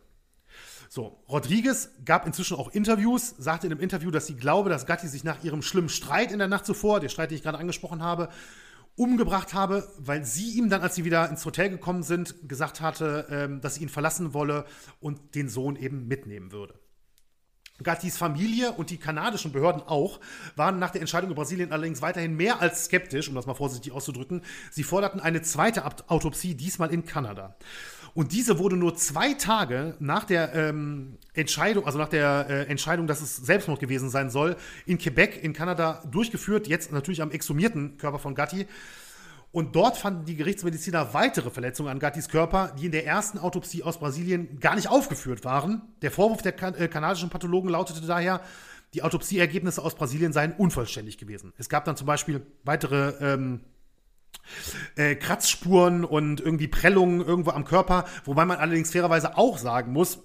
So, 0.91 1.24
Rodriguez 1.30 1.91
gab 2.03 2.26
inzwischen 2.26 2.57
auch 2.57 2.72
Interviews, 2.72 3.36
sagte 3.38 3.68
in 3.68 3.74
einem 3.74 3.82
Interview, 3.82 4.10
dass 4.10 4.26
sie 4.26 4.36
glaube, 4.36 4.72
dass 4.72 4.88
Gatti 4.88 5.07
sich 5.07 5.24
nach 5.24 5.44
ihrem 5.44 5.61
schlimmen 5.61 5.88
Streit 5.88 6.32
in 6.32 6.40
der 6.40 6.48
Nacht 6.48 6.66
zuvor, 6.66 6.99
der 6.99 7.10
Streit, 7.10 7.30
den 7.30 7.38
ich 7.38 7.44
gerade 7.44 7.60
angesprochen 7.60 8.02
habe, 8.02 8.30
umgebracht 8.95 9.53
habe, 9.53 9.88
weil 9.99 10.26
sie 10.26 10.57
ihm 10.57 10.68
dann, 10.68 10.82
als 10.82 10.95
sie 10.95 11.06
wieder 11.06 11.30
ins 11.30 11.45
Hotel 11.45 11.70
gekommen 11.70 12.02
sind, 12.02 12.49
gesagt 12.49 12.82
hatte, 12.82 13.28
ähm, 13.30 13.61
dass 13.61 13.76
sie 13.76 13.84
ihn 13.84 13.90
verlassen 13.90 14.34
wolle 14.34 14.66
und 14.99 15.36
den 15.36 15.48
Sohn 15.48 15.76
eben 15.76 16.07
mitnehmen 16.07 16.52
würde. 16.52 16.74
Gattis 17.84 18.18
Familie 18.18 18.72
und 18.72 18.90
die 18.90 18.98
kanadischen 18.98 19.52
Behörden 19.52 19.84
auch 19.84 20.20
waren 20.56 20.80
nach 20.80 20.90
der 20.90 21.02
Entscheidung 21.02 21.30
in 21.30 21.36
Brasilien 21.36 21.72
allerdings 21.72 22.02
weiterhin 22.02 22.36
mehr 22.36 22.61
als 22.61 22.86
skeptisch, 22.86 23.30
um 23.30 23.36
das 23.36 23.45
mal 23.45 23.53
vorsichtig 23.53 23.94
auszudrücken. 23.94 24.41
Sie 24.72 24.84
forderten 24.84 25.20
eine 25.20 25.44
zweite 25.44 25.86
Autopsie, 26.10 26.56
diesmal 26.56 26.91
in 26.91 27.06
Kanada. 27.06 27.56
Und 28.14 28.31
diese 28.31 28.60
wurde 28.60 28.76
nur 28.76 28.95
zwei 28.95 29.34
Tage 29.34 29.95
nach 29.99 30.23
der 30.23 30.53
ähm, 30.56 31.18
Entscheidung, 31.34 31.86
also 31.86 31.98
nach 31.98 32.10
der 32.10 32.48
äh, 32.49 32.64
Entscheidung, 32.65 33.07
dass 33.07 33.22
es 33.22 33.36
Selbstmord 33.36 33.80
gewesen 33.80 34.10
sein 34.10 34.30
soll, 34.30 34.56
in 34.86 34.98
Quebec 34.98 35.44
in 35.44 35.53
Kanada 35.53 36.03
durchgeführt. 36.10 36.68
Jetzt 36.68 36.91
natürlich 36.91 37.22
am 37.22 37.31
exhumierten 37.31 37.98
Körper 37.98 38.19
von 38.19 38.36
Gatti. 38.36 38.68
Und 39.52 39.76
dort 39.76 39.98
fanden 39.98 40.26
die 40.26 40.36
Gerichtsmediziner 40.36 41.14
weitere 41.14 41.49
Verletzungen 41.49 41.90
an 41.90 41.98
Gattis 41.98 42.30
Körper, 42.30 42.72
die 42.77 42.86
in 42.86 42.91
der 42.91 43.07
ersten 43.07 43.40
Autopsie 43.40 43.81
aus 43.81 43.98
Brasilien 43.98 44.60
gar 44.60 44.76
nicht 44.76 44.90
aufgeführt 44.90 45.44
waren. 45.44 45.81
Der 46.03 46.11
Vorwurf 46.11 46.44
der 46.44 46.52
kan 46.52 46.76
äh, 46.76 46.88
kanadischen 46.88 47.31
Pathologen 47.31 47.69
lautete 47.69 48.06
daher, 48.06 48.41
die 48.94 49.02
Autopsieergebnisse 49.02 49.84
aus 49.84 49.95
Brasilien 49.95 50.34
seien 50.34 50.53
unvollständig 50.53 51.18
gewesen. 51.18 51.53
Es 51.57 51.69
gab 51.69 51.86
dann 51.86 51.95
zum 51.95 52.06
Beispiel 52.06 52.45
weitere 52.64 53.14
ähm, 53.22 53.61
äh, 54.95 55.15
Kratzspuren 55.15 56.03
und 56.03 56.41
irgendwie 56.41 56.68
Prellungen 56.68 57.22
irgendwo 57.22 57.51
am 57.51 57.65
Körper, 57.65 58.06
wobei 58.26 58.45
man 58.45 58.57
allerdings 58.57 58.91
fairerweise 58.91 59.38
auch 59.38 59.57
sagen 59.57 59.91
muss, 59.93 60.19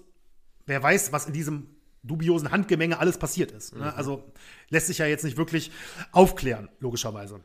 wer 0.66 0.82
weiß, 0.82 1.12
was 1.12 1.26
in 1.26 1.32
diesem 1.32 1.68
dubiosen 2.02 2.50
Handgemenge 2.50 2.98
alles 2.98 3.18
passiert 3.18 3.50
ist. 3.50 3.74
Ne? 3.74 3.84
Mhm. 3.84 3.92
Also 3.96 4.32
lässt 4.68 4.88
sich 4.88 4.98
ja 4.98 5.06
jetzt 5.06 5.24
nicht 5.24 5.36
wirklich 5.36 5.70
aufklären, 6.12 6.68
logischerweise. 6.80 7.40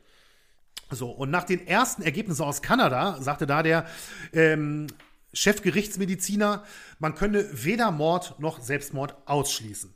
So, 0.92 1.12
und 1.12 1.30
nach 1.30 1.44
den 1.44 1.66
ersten 1.68 2.02
Ergebnissen 2.02 2.44
aus 2.44 2.62
Kanada 2.62 3.22
sagte 3.22 3.46
da 3.46 3.62
der 3.64 3.86
ähm, 4.34 4.88
Chefgerichtsmediziner, 5.34 6.64
man 6.98 7.16
könne 7.16 7.46
weder 7.52 7.92
Mord 7.92 8.40
noch 8.40 8.60
Selbstmord 8.60 9.16
ausschließen. 9.26 9.94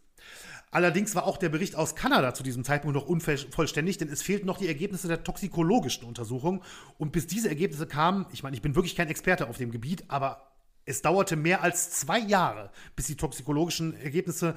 Allerdings 0.74 1.14
war 1.14 1.28
auch 1.28 1.38
der 1.38 1.50
Bericht 1.50 1.76
aus 1.76 1.96
Kanada 1.96 2.34
zu 2.34 2.42
diesem 2.42 2.64
Zeitpunkt 2.64 2.96
noch 2.96 3.06
unvollständig, 3.06 4.00
denn 4.00 4.10
es 4.10 4.24
fehlten 4.24 4.48
noch 4.48 4.58
die 4.58 4.68
Ergebnisse 4.68 5.08
der 5.08 5.24
toxikologischen 5.24 6.04
Untersuchung. 6.04 6.64
Und 6.98 7.12
bis 7.12 7.28
diese 7.28 7.48
Ergebnisse 7.48 7.86
kamen, 7.86 8.26
ich 8.34 8.42
meine, 8.42 8.56
ich 8.56 8.64
bin 8.64 8.74
wirklich 8.74 8.96
kein 8.96 9.08
Experte 9.08 9.48
auf 9.48 9.58
dem 9.58 9.70
Gebiet, 9.70 10.04
aber 10.08 10.52
es 10.86 11.04
dauerte 11.04 11.36
mehr 11.36 11.62
als 11.62 11.92
zwei 11.92 12.18
Jahre, 12.18 12.72
bis 12.96 13.06
die 13.06 13.16
toxikologischen 13.16 13.96
Ergebnisse 14.02 14.56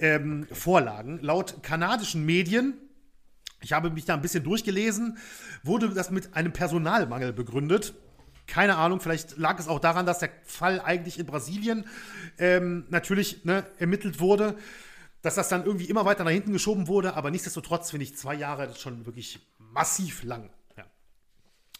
ähm, 0.00 0.46
vorlagen. 0.52 1.18
Laut 1.22 1.62
kanadischen 1.62 2.26
Medien, 2.26 2.74
ich 3.62 3.72
habe 3.72 3.88
mich 3.88 4.04
da 4.04 4.12
ein 4.12 4.20
bisschen 4.20 4.44
durchgelesen, 4.44 5.16
wurde 5.62 5.88
das 5.94 6.10
mit 6.10 6.36
einem 6.36 6.52
Personalmangel 6.52 7.32
begründet. 7.32 7.94
Keine 8.46 8.76
Ahnung, 8.76 9.00
vielleicht 9.00 9.38
lag 9.38 9.58
es 9.58 9.68
auch 9.68 9.80
daran, 9.80 10.04
dass 10.04 10.18
der 10.18 10.28
Fall 10.44 10.82
eigentlich 10.82 11.18
in 11.18 11.24
Brasilien 11.24 11.86
ähm, 12.36 12.84
natürlich 12.90 13.46
ne, 13.46 13.64
ermittelt 13.78 14.20
wurde 14.20 14.58
dass 15.24 15.36
das 15.36 15.48
dann 15.48 15.64
irgendwie 15.64 15.86
immer 15.86 16.04
weiter 16.04 16.22
nach 16.22 16.30
hinten 16.30 16.52
geschoben 16.52 16.86
wurde, 16.86 17.14
aber 17.14 17.30
nichtsdestotrotz 17.30 17.90
finde 17.90 18.04
ich 18.04 18.14
zwei 18.14 18.34
Jahre 18.34 18.74
schon 18.76 19.06
wirklich 19.06 19.40
massiv 19.58 20.22
lang. 20.22 20.50
Ja. 20.76 20.84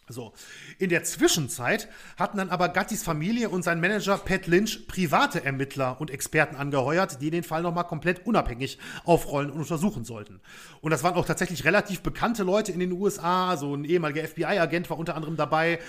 So, 0.09 0.33
in 0.79 0.89
der 0.89 1.05
Zwischenzeit 1.05 1.91
hatten 2.17 2.39
dann 2.39 2.49
aber 2.49 2.71
Gattis 2.71 3.03
Familie 3.03 3.51
und 3.51 3.63
sein 3.63 3.83
Manager 3.83 4.17
Pat 4.17 4.47
Lynch 4.47 4.87
private 4.87 5.45
Ermittler 5.45 6.01
und 6.01 6.11
Experten 6.11 6.57
angeheuert, 6.57 7.21
die 7.21 7.31
den 7.31 7.45
Fall 7.45 7.61
nochmal 7.61 7.87
komplett 7.87 8.27
unabhängig 8.27 8.79
aufrollen 9.05 9.51
und 9.51 9.61
untersuchen 9.61 10.05
sollten. 10.05 10.41
Und 10.81 10.93
das 10.93 11.03
waren 11.03 11.15
auch 11.15 11.27
tatsächlich 11.27 11.67
relativ 11.67 12.01
bekannte 12.01 12.45
Leute 12.45 12.73
in 12.73 12.81
den 12.81 12.93
USA, 12.93 13.59
so 13.59 13.75
ein 13.75 13.85
ehemaliger 13.85 14.27
FBI-Agent 14.27 14.89
war 14.89 14.99
unter 14.99 15.17
anderem 15.17 15.37
dabei, 15.37 15.81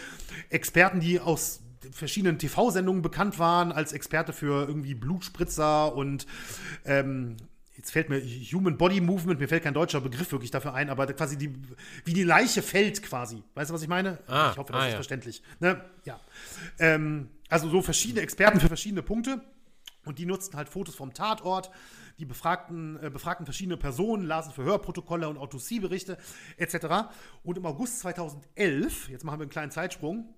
Experten, 0.49 0.99
die 0.99 1.21
aus 1.21 1.61
verschiedenen 1.91 2.39
TV-Sendungen 2.39 3.01
bekannt 3.01 3.39
waren 3.39 3.71
als 3.71 3.93
Experte 3.93 4.33
für 4.33 4.67
irgendwie 4.67 4.95
Blutspritzer 4.95 5.95
und 5.95 6.25
ähm, 6.85 7.37
jetzt 7.75 7.91
fällt 7.91 8.09
mir 8.09 8.19
Human 8.21 8.77
Body 8.77 9.01
Movement, 9.01 9.39
mir 9.39 9.47
fällt 9.47 9.63
kein 9.63 9.73
deutscher 9.73 10.01
Begriff 10.01 10.31
wirklich 10.31 10.51
dafür 10.51 10.73
ein, 10.73 10.89
aber 10.89 11.07
quasi 11.07 11.37
die, 11.37 11.53
wie 12.03 12.13
die 12.13 12.23
Leiche 12.23 12.61
fällt 12.61 13.03
quasi. 13.03 13.43
Weißt 13.53 13.69
du, 13.69 13.73
was 13.73 13.81
ich 13.81 13.87
meine? 13.87 14.19
Ah, 14.27 14.49
ich 14.51 14.57
hoffe, 14.57 14.71
das 14.71 14.81
ah, 14.81 14.85
ist 14.85 14.91
ja. 14.91 14.95
verständlich. 14.97 15.43
Ne? 15.59 15.83
Ja. 16.05 16.19
Ähm, 16.79 17.29
also 17.49 17.69
so 17.69 17.81
verschiedene 17.81 18.21
Experten 18.21 18.59
für 18.59 18.67
verschiedene 18.67 19.03
Punkte. 19.03 19.41
Und 20.05 20.19
die 20.19 20.25
nutzten 20.25 20.57
halt 20.57 20.69
Fotos 20.69 20.95
vom 20.95 21.13
Tatort. 21.13 21.71
Die 22.17 22.25
befragten, 22.25 22.97
äh, 23.03 23.09
befragten 23.09 23.45
verschiedene 23.45 23.75
Personen, 23.75 24.25
lasen 24.25 24.53
Verhörprotokolle 24.53 25.27
und 25.27 25.37
Autopsieberichte 25.37 26.17
etc. 26.55 27.09
Und 27.43 27.57
im 27.57 27.65
August 27.65 27.99
2011, 27.99 29.09
jetzt 29.09 29.25
machen 29.25 29.39
wir 29.39 29.43
einen 29.43 29.51
kleinen 29.51 29.71
Zeitsprung, 29.71 30.33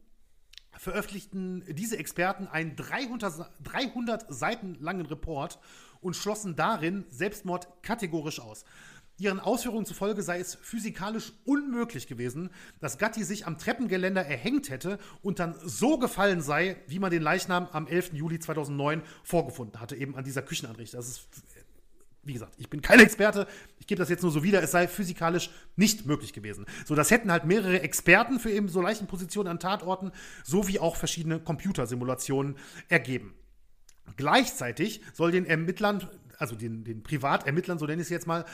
veröffentlichten 0.78 1.64
diese 1.68 1.98
Experten 1.98 2.48
einen 2.48 2.76
300, 2.76 3.34
Sa- 3.34 3.50
300 3.64 4.26
Seiten 4.34 4.76
langen 4.80 5.06
Report 5.06 5.60
und 6.02 6.16
schlossen 6.16 6.56
darin 6.56 7.06
Selbstmord 7.10 7.68
kategorisch 7.84 8.40
aus. 8.40 8.66
Ihren 9.20 9.40
Ausführungen 9.40 9.88
zufolge 9.88 10.22
sei 10.22 10.40
es 10.40 10.54
physikalisch 10.54 11.34
unmöglich 11.44 12.06
gewesen, 12.06 12.52
dass 12.80 13.00
Gatti 13.00 13.24
sich 13.24 13.48
am 13.48 13.58
Treppengeländer 13.58 14.24
erhängt 14.24 14.70
hätte 14.70 15.00
und 15.24 15.40
dann 15.40 15.56
so 15.66 15.98
gefallen 15.98 16.42
sei, 16.42 16.78
wie 16.86 17.00
man 17.00 17.10
den 17.10 17.24
Leichnam 17.24 17.68
am 17.72 17.88
11. 17.88 18.14
Juli 18.14 18.38
2009 18.40 19.02
vorgefunden 19.24 19.82
hatte, 19.82 19.96
eben 19.96 20.16
an 20.16 20.24
dieser 20.24 20.44
Küchenanrichte. 20.44 20.98
Das 20.98 21.08
ist 21.08 21.28
wie 22.28 22.34
gesagt, 22.34 22.54
ich 22.58 22.70
bin 22.70 22.82
kein 22.82 23.00
Experte, 23.00 23.48
ich 23.80 23.88
gebe 23.88 24.00
das 24.00 24.10
jetzt 24.10 24.22
nur 24.22 24.32
so 24.32 24.44
wieder, 24.44 24.62
es 24.62 24.72
sei 24.72 24.88
physikalisch 24.88 25.50
nicht 25.76 26.06
möglich 26.06 26.34
gewesen. 26.34 26.66
So, 26.86 26.96
das 26.96 27.10
hätten 27.10 27.32
halt 27.32 27.46
mehrere 27.46 27.82
Experten 27.82 28.40
für 28.40 28.52
eben 28.52 28.68
so 28.68 28.82
leichten 28.82 29.08
Positionen 29.08 29.50
an 29.50 29.60
Tatorten 29.60 30.12
sowie 30.44 30.80
auch 30.80 30.96
verschiedene 30.96 31.40
Computersimulationen 31.40 32.58
ergeben. 32.90 33.34
Gleichzeitig 34.16 35.02
soll 35.14 35.32
den 35.32 35.46
Ermittlern, 35.46 36.08
also 36.38 36.56
den, 36.56 36.84
den 36.84 37.04
Privatermittlern, 37.04 37.80
so 37.80 37.86
nenne 37.86 38.02
ich 38.02 38.08
es 38.08 38.10
jetzt 38.10 38.28
mal, 38.28 38.46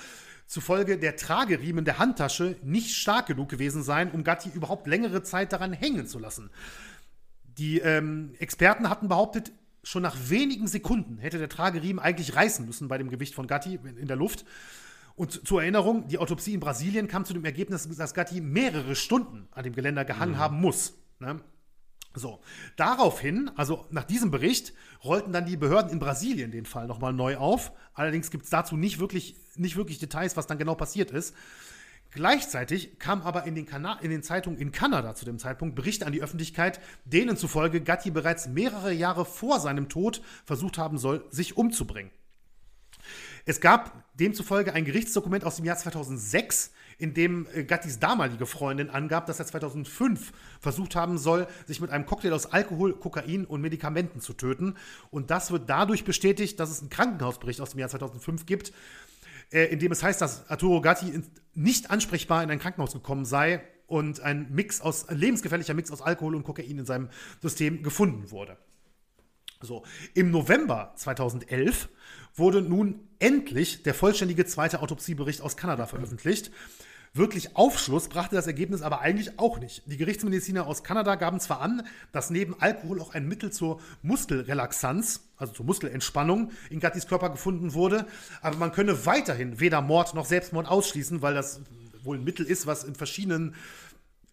zufolge 0.46 0.98
der 0.98 1.16
Trageriemen 1.16 1.86
der 1.86 2.00
Handtasche 2.00 2.58
nicht 2.64 2.96
stark 2.96 3.28
genug 3.28 3.50
gewesen 3.50 3.84
sein, 3.84 4.12
um 4.12 4.24
Gatti 4.24 4.50
überhaupt 4.50 4.88
längere 4.88 5.24
Zeit 5.24 5.54
daran 5.54 5.74
hängen 5.74 6.08
zu 6.08 6.20
lassen. 6.20 6.50
Die 7.58 7.80
ähm, 7.80 8.34
Experten 8.40 8.90
hatten 8.90 9.08
behauptet, 9.08 9.52
schon 9.84 10.02
nach 10.02 10.16
wenigen 10.30 10.68
Sekunden 10.68 11.18
hätte 11.18 11.38
der 11.38 11.50
Trageriemen 11.50 12.00
eigentlich 12.00 12.36
reißen 12.36 12.66
müssen 12.66 12.88
bei 12.88 12.98
dem 12.98 13.10
Gewicht 13.10 13.36
von 13.36 13.48
Gatti 13.48 13.80
in 13.98 14.08
der 14.08 14.18
Luft. 14.18 14.46
Und 15.16 15.46
zur 15.48 15.62
Erinnerung, 15.62 16.08
die 16.08 16.18
Autopsie 16.18 16.54
in 16.54 16.60
Brasilien 16.60 17.08
kam 17.08 17.26
zu 17.26 17.34
dem 17.34 17.46
Ergebnis, 17.46 17.88
dass 17.98 18.14
Gatti 18.14 18.42
mehrere 18.42 18.96
Stunden 18.96 19.48
an 19.52 19.64
dem 19.64 19.76
Geländer 19.76 20.06
gehangen 20.06 20.40
haben 20.40 20.60
muss. 20.60 20.96
Ne? 21.20 21.40
So, 22.16 22.42
daraufhin, 22.76 23.52
also 23.56 23.86
nach 23.92 24.04
diesem 24.04 24.32
Bericht, 24.32 24.74
rollten 25.04 25.34
dann 25.34 25.46
die 25.46 25.58
Behörden 25.58 25.92
in 25.92 26.00
Brasilien 26.00 26.52
den 26.52 26.66
Fall 26.66 26.88
nochmal 26.88 27.14
neu 27.14 27.38
auf. 27.38 27.72
Allerdings 27.94 28.32
gibt 28.32 28.46
es 28.46 28.50
dazu 28.50 28.78
nicht 28.78 29.00
wirklich, 29.00 29.36
nicht 29.56 29.76
wirklich 29.76 30.00
Details, 30.00 30.38
was 30.38 30.48
dann 30.48 30.58
genau 30.58 30.76
passiert 30.76 31.12
ist. 31.12 31.36
Gleichzeitig 32.16 33.00
kam 33.00 33.22
aber 33.24 33.46
in 33.46 33.56
den, 33.56 33.66
Kana 33.66 34.00
in 34.00 34.12
den 34.12 34.22
Zeitungen 34.22 34.60
in 34.60 34.72
Kanada 34.72 35.16
zu 35.16 35.26
dem 35.26 35.40
Zeitpunkt 35.40 35.76
Berichte 35.76 36.06
an 36.06 36.14
die 36.14 36.22
Öffentlichkeit, 36.22 36.80
denen 37.06 37.38
zufolge 37.38 37.82
Gatti 37.82 38.12
bereits 38.12 38.48
mehrere 38.48 38.94
Jahre 38.94 39.26
vor 39.26 39.60
seinem 39.60 39.90
Tod 39.90 40.22
versucht 40.46 40.78
haben 40.78 40.98
soll, 40.98 41.26
sich 41.32 41.58
umzubringen. 41.58 42.12
Es 43.46 43.60
gab 43.60 44.16
demzufolge 44.16 44.74
ein 44.74 44.86
Gerichtsdokument 44.86 45.44
aus 45.44 45.58
dem 45.58 45.66
Jahr 45.66 45.76
2006, 45.76 46.72
in 46.98 47.14
dem 47.14 47.48
äh, 47.54 47.64
Gattis 47.64 48.00
damalige 48.00 48.46
Freundin 48.46 48.90
angab, 48.90 49.26
dass 49.26 49.40
er 49.40 49.46
2005 49.46 50.32
versucht 50.60 50.96
haben 50.96 51.18
soll, 51.18 51.48
sich 51.66 51.82
mit 51.82 51.90
einem 51.90 52.06
Cocktail 52.06 52.32
aus 52.32 52.46
Alkohol, 52.46 52.94
Kokain 52.94 53.46
und 53.46 53.60
Medikamenten 53.60 54.22
zu 54.22 54.34
töten. 54.34 54.76
Und 55.10 55.32
das 55.32 55.52
wird 55.52 55.70
dadurch 55.70 56.06
bestätigt, 56.06 56.60
dass 56.60 56.70
es 56.70 56.80
einen 56.80 56.90
Krankenhausbericht 56.90 57.60
aus 57.60 57.72
dem 57.72 57.80
Jahr 57.80 57.90
2005 57.90 58.46
gibt, 58.46 58.72
äh, 59.52 59.66
in 59.66 59.80
dem 59.80 59.92
es 59.92 60.04
heißt, 60.04 60.22
dass 60.22 60.50
Arturo 60.50 60.82
Gatti 60.82 61.22
nicht 61.54 61.92
ansprechbar 61.92 62.44
in 62.44 62.52
ein 62.52 62.60
Krankenhaus 62.60 62.94
gekommen 62.94 63.26
sei 63.26 63.62
und 63.88 64.22
ein 64.22 64.52
Mix 64.52 64.82
aus, 64.82 65.08
ein 65.10 65.18
lebensgefährlicher 65.18 65.74
Mix 65.74 65.92
aus 65.92 66.02
Alkohol 66.02 66.36
und 66.36 66.44
Kokain 66.44 66.80
in 66.80 66.86
seinem 66.86 67.10
System 67.42 67.84
gefunden 67.84 68.32
wurde. 68.32 68.58
So, 69.62 69.84
im 70.14 70.32
November 70.32 70.94
2011 70.96 71.88
wurde 72.36 72.62
nun 72.62 73.08
endlich 73.20 73.84
der 73.84 73.94
vollständige 73.94 74.46
zweite 74.46 74.82
Autopsiebericht 74.82 75.42
aus 75.42 75.56
Kanada 75.56 75.86
veröffentlicht. 75.86 76.52
Wirklich 77.16 77.56
Aufschluss 77.56 78.08
brachte 78.10 78.36
das 78.36 78.48
Ergebnis 78.48 78.82
aber 78.82 79.02
eigentlich 79.02 79.38
auch 79.38 79.60
nicht. 79.60 79.84
Die 79.86 79.98
Gerichtsmediziner 79.98 80.66
aus 80.66 80.84
Kanada 80.84 81.14
gaben 81.14 81.40
zwar 81.40 81.62
an, 81.62 81.86
dass 82.12 82.32
neben 82.32 82.60
Alkohol 82.60 83.00
auch 83.00 83.14
ein 83.14 83.28
Mittel 83.28 83.52
zur 83.52 83.80
Muskelrelaxanz, 84.02 85.22
also 85.38 85.54
zur 85.54 85.68
Muskelentspannung, 85.68 86.50
in 86.72 86.80
Gattis 86.80 87.06
Körper 87.06 87.30
gefunden 87.30 87.76
wurde, 87.76 88.08
aber 88.42 88.58
man 88.58 88.72
könne 88.72 89.06
weiterhin 89.06 89.60
weder 89.60 89.82
Mord 89.82 90.16
noch 90.16 90.26
Selbstmord 90.26 90.68
ausschließen, 90.68 91.22
weil 91.22 91.36
das 91.36 91.62
wohl 92.02 92.18
ein 92.18 92.24
Mittel 92.24 92.48
ist, 92.48 92.66
was 92.66 92.84
in 92.84 92.96
verschiedenen 92.96 93.54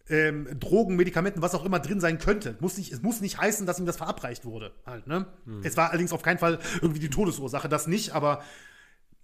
ähm, 0.09 0.47
Drogen, 0.59 0.95
Medikamenten, 0.95 1.43
was 1.43 1.53
auch 1.53 1.63
immer 1.63 1.79
drin 1.79 1.99
sein 1.99 2.17
könnte. 2.17 2.57
Muss 2.61 2.79
nicht, 2.79 2.91
es 2.91 3.03
muss 3.03 3.21
nicht 3.21 3.39
heißen, 3.39 3.67
dass 3.67 3.77
ihm 3.77 3.85
das 3.85 3.97
verabreicht 3.97 4.43
wurde. 4.43 4.71
Halt, 4.87 5.05
ne? 5.05 5.27
Es 5.63 5.77
war 5.77 5.91
allerdings 5.91 6.13
auf 6.13 6.23
keinen 6.23 6.39
Fall 6.39 6.57
irgendwie 6.81 6.99
die 6.99 7.11
Todesursache, 7.11 7.69
das 7.69 7.85
nicht, 7.85 8.13
aber 8.13 8.41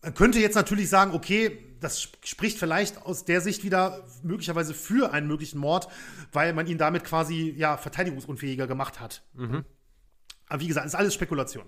man 0.01 0.13
könnte 0.13 0.39
jetzt 0.39 0.55
natürlich 0.55 0.89
sagen, 0.89 1.11
okay, 1.13 1.57
das 1.79 2.01
sp- 2.01 2.17
spricht 2.23 2.57
vielleicht 2.57 3.01
aus 3.05 3.25
der 3.25 3.41
Sicht 3.41 3.63
wieder 3.63 4.05
möglicherweise 4.23 4.73
für 4.73 5.11
einen 5.13 5.27
möglichen 5.27 5.59
Mord, 5.59 5.87
weil 6.31 6.53
man 6.53 6.67
ihn 6.67 6.77
damit 6.77 7.03
quasi 7.03 7.53
ja 7.57 7.77
verteidigungsunfähiger 7.77 8.67
gemacht 8.67 8.99
hat. 8.99 9.23
Aber 10.49 10.61
wie 10.61 10.67
gesagt, 10.67 10.85
ist 10.87 10.95
alles 10.95 11.13
Spekulation. 11.13 11.65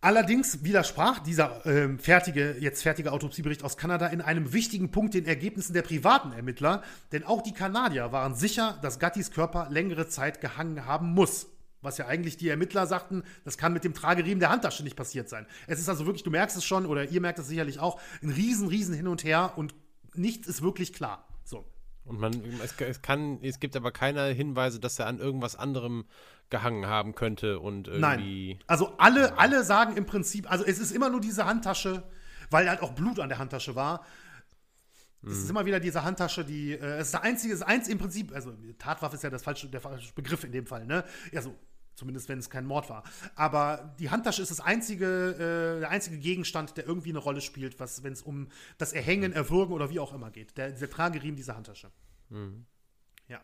Allerdings 0.00 0.62
widersprach 0.62 1.18
dieser 1.18 1.66
ähm, 1.66 1.98
fertige, 1.98 2.56
jetzt 2.60 2.82
fertige 2.84 3.10
Autopsiebericht 3.10 3.64
aus 3.64 3.76
Kanada 3.76 4.06
in 4.06 4.20
einem 4.20 4.52
wichtigen 4.52 4.92
Punkt 4.92 5.14
den 5.14 5.26
Ergebnissen 5.26 5.72
der 5.74 5.82
privaten 5.82 6.30
Ermittler, 6.32 6.84
denn 7.10 7.24
auch 7.24 7.42
die 7.42 7.52
Kanadier 7.52 8.12
waren 8.12 8.36
sicher, 8.36 8.78
dass 8.80 9.00
Gattis 9.00 9.32
Körper 9.32 9.66
längere 9.70 10.08
Zeit 10.08 10.40
gehangen 10.40 10.86
haben 10.86 11.08
muss. 11.14 11.48
Was 11.80 11.98
ja 11.98 12.06
eigentlich 12.06 12.36
die 12.36 12.48
Ermittler 12.48 12.86
sagten, 12.86 13.22
das 13.44 13.56
kann 13.56 13.72
mit 13.72 13.84
dem 13.84 13.94
Trageriemen 13.94 14.40
der 14.40 14.50
Handtasche 14.50 14.82
nicht 14.82 14.96
passiert 14.96 15.28
sein. 15.28 15.46
Es 15.66 15.78
ist 15.78 15.88
also 15.88 16.06
wirklich, 16.06 16.24
du 16.24 16.30
merkst 16.30 16.56
es 16.56 16.64
schon, 16.64 16.86
oder 16.86 17.08
ihr 17.08 17.20
merkt 17.20 17.38
es 17.38 17.46
sicherlich 17.46 17.78
auch, 17.78 18.00
ein 18.22 18.30
riesen, 18.30 18.68
riesen 18.68 18.94
Hin 18.94 19.06
und 19.06 19.22
Her 19.22 19.52
und 19.56 19.74
nichts 20.14 20.48
ist 20.48 20.62
wirklich 20.62 20.92
klar. 20.92 21.28
So. 21.44 21.64
Und 22.04 22.18
man, 22.18 22.32
es, 22.64 22.74
es 22.80 23.02
kann, 23.02 23.38
es 23.42 23.60
gibt 23.60 23.76
aber 23.76 23.92
keine 23.92 24.26
Hinweise, 24.28 24.80
dass 24.80 24.98
er 24.98 25.06
an 25.06 25.18
irgendwas 25.18 25.54
anderem 25.54 26.06
gehangen 26.50 26.86
haben 26.86 27.14
könnte 27.14 27.60
und 27.60 27.88
irgendwie. 27.88 28.54
Nein. 28.54 28.64
Also 28.66 28.94
alle, 28.98 29.38
alle 29.38 29.62
sagen 29.62 29.96
im 29.96 30.06
Prinzip, 30.06 30.50
also 30.50 30.64
es 30.64 30.78
ist 30.78 30.90
immer 30.90 31.10
nur 31.10 31.20
diese 31.20 31.46
Handtasche, 31.46 32.02
weil 32.50 32.68
halt 32.68 32.82
auch 32.82 32.92
Blut 32.92 33.20
an 33.20 33.28
der 33.28 33.38
Handtasche 33.38 33.74
war. 33.74 34.04
Es 35.26 35.38
ist 35.38 35.50
immer 35.50 35.66
wieder 35.66 35.80
diese 35.80 36.04
Handtasche, 36.04 36.44
die, 36.44 36.72
äh, 36.72 36.98
es 36.98 37.06
ist 37.08 37.14
der 37.14 37.22
einzige, 37.22 37.52
es 37.52 37.60
ist 37.60 37.66
eins 37.66 37.88
im 37.88 37.98
Prinzip, 37.98 38.32
also 38.32 38.52
Tatwaffe 38.78 39.16
ist 39.16 39.24
ja 39.24 39.30
das 39.30 39.42
falsche, 39.42 39.68
der 39.68 39.80
falsche 39.80 40.12
Begriff 40.14 40.44
in 40.44 40.52
dem 40.52 40.64
Fall, 40.64 40.86
ne? 40.86 41.04
Also, 41.34 41.56
zumindest 41.98 42.28
wenn 42.28 42.38
es 42.38 42.48
kein 42.48 42.64
Mord 42.64 42.88
war. 42.88 43.02
Aber 43.34 43.94
die 43.98 44.08
Handtasche 44.10 44.40
ist 44.40 44.50
das 44.50 44.60
einzige, 44.60 45.76
äh, 45.76 45.80
der 45.80 45.90
einzige 45.90 46.18
Gegenstand, 46.18 46.76
der 46.76 46.86
irgendwie 46.86 47.10
eine 47.10 47.18
Rolle 47.18 47.40
spielt, 47.40 47.80
was, 47.80 48.02
wenn 48.02 48.12
es 48.12 48.22
um 48.22 48.48
das 48.78 48.92
Erhängen, 48.92 49.32
Erwürgen 49.32 49.74
oder 49.74 49.90
wie 49.90 49.98
auch 49.98 50.14
immer 50.14 50.30
geht. 50.30 50.56
Der, 50.56 50.70
der 50.70 50.88
Trageriemen 50.88 51.36
dieser 51.36 51.56
Handtasche. 51.56 51.90
Ja. 53.26 53.40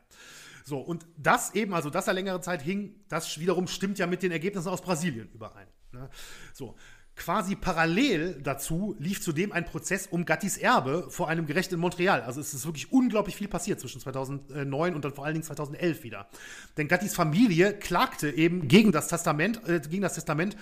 So, 0.64 0.78
und 0.78 1.06
das 1.18 1.54
eben, 1.54 1.74
also 1.74 1.90
dass 1.90 2.06
er 2.06 2.14
längere 2.14 2.40
Zeit 2.40 2.62
hing, 2.62 2.94
das 3.08 3.38
wiederum 3.38 3.66
stimmt 3.66 3.98
ja 3.98 4.06
mit 4.06 4.22
den 4.22 4.32
Ergebnissen 4.32 4.68
aus 4.68 4.80
Brasilien 4.80 5.28
überein. 5.32 5.66
Ne? 5.92 6.08
So, 6.52 6.76
quasi 7.16 7.54
parallel 7.54 8.40
dazu 8.42 8.96
lief 8.98 9.20
zudem 9.22 9.52
ein 9.52 9.64
Prozess 9.64 10.06
um 10.06 10.24
Gattis 10.24 10.56
Erbe 10.56 11.06
vor 11.10 11.28
einem 11.28 11.46
Gericht 11.46 11.72
in 11.72 11.78
Montreal. 11.78 12.22
Also 12.22 12.40
es 12.40 12.54
ist 12.54 12.66
wirklich 12.66 12.92
unglaublich 12.92 13.36
viel 13.36 13.48
passiert 13.48 13.80
zwischen 13.80 14.00
2009 14.00 14.94
und 14.94 15.04
dann 15.04 15.14
vor 15.14 15.24
allen 15.24 15.34
Dingen 15.34 15.44
2011 15.44 16.02
wieder. 16.02 16.28
Denn 16.76 16.88
Gattis 16.88 17.14
Familie 17.14 17.72
klagte 17.72 18.30
eben 18.30 18.68
gegen 18.68 18.92
das 18.92 19.08
Testament, 19.08 19.60
äh, 19.68 19.80
gegen 19.80 20.02
das 20.02 20.14
Testament, 20.14 20.56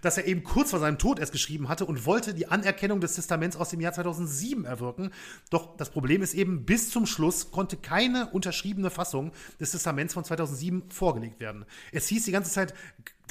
das 0.00 0.18
er 0.18 0.26
eben 0.26 0.42
kurz 0.42 0.70
vor 0.70 0.80
seinem 0.80 0.98
Tod 0.98 1.18
erst 1.18 1.32
geschrieben 1.32 1.68
hatte 1.68 1.86
und 1.86 2.04
wollte 2.06 2.34
die 2.34 2.48
Anerkennung 2.48 3.00
des 3.00 3.14
Testaments 3.14 3.56
aus 3.56 3.70
dem 3.70 3.80
Jahr 3.80 3.92
2007 3.92 4.64
erwirken. 4.64 5.10
Doch 5.50 5.76
das 5.76 5.90
Problem 5.90 6.22
ist 6.22 6.34
eben, 6.34 6.64
bis 6.64 6.90
zum 6.90 7.06
Schluss 7.06 7.50
konnte 7.50 7.76
keine 7.76 8.28
unterschriebene 8.30 8.90
Fassung 8.90 9.32
des 9.60 9.70
Testaments 9.70 10.14
von 10.14 10.24
2007 10.24 10.90
vorgelegt 10.90 11.40
werden. 11.40 11.64
Es 11.92 12.08
hieß 12.08 12.24
die 12.24 12.32
ganze 12.32 12.50
Zeit, 12.50 12.74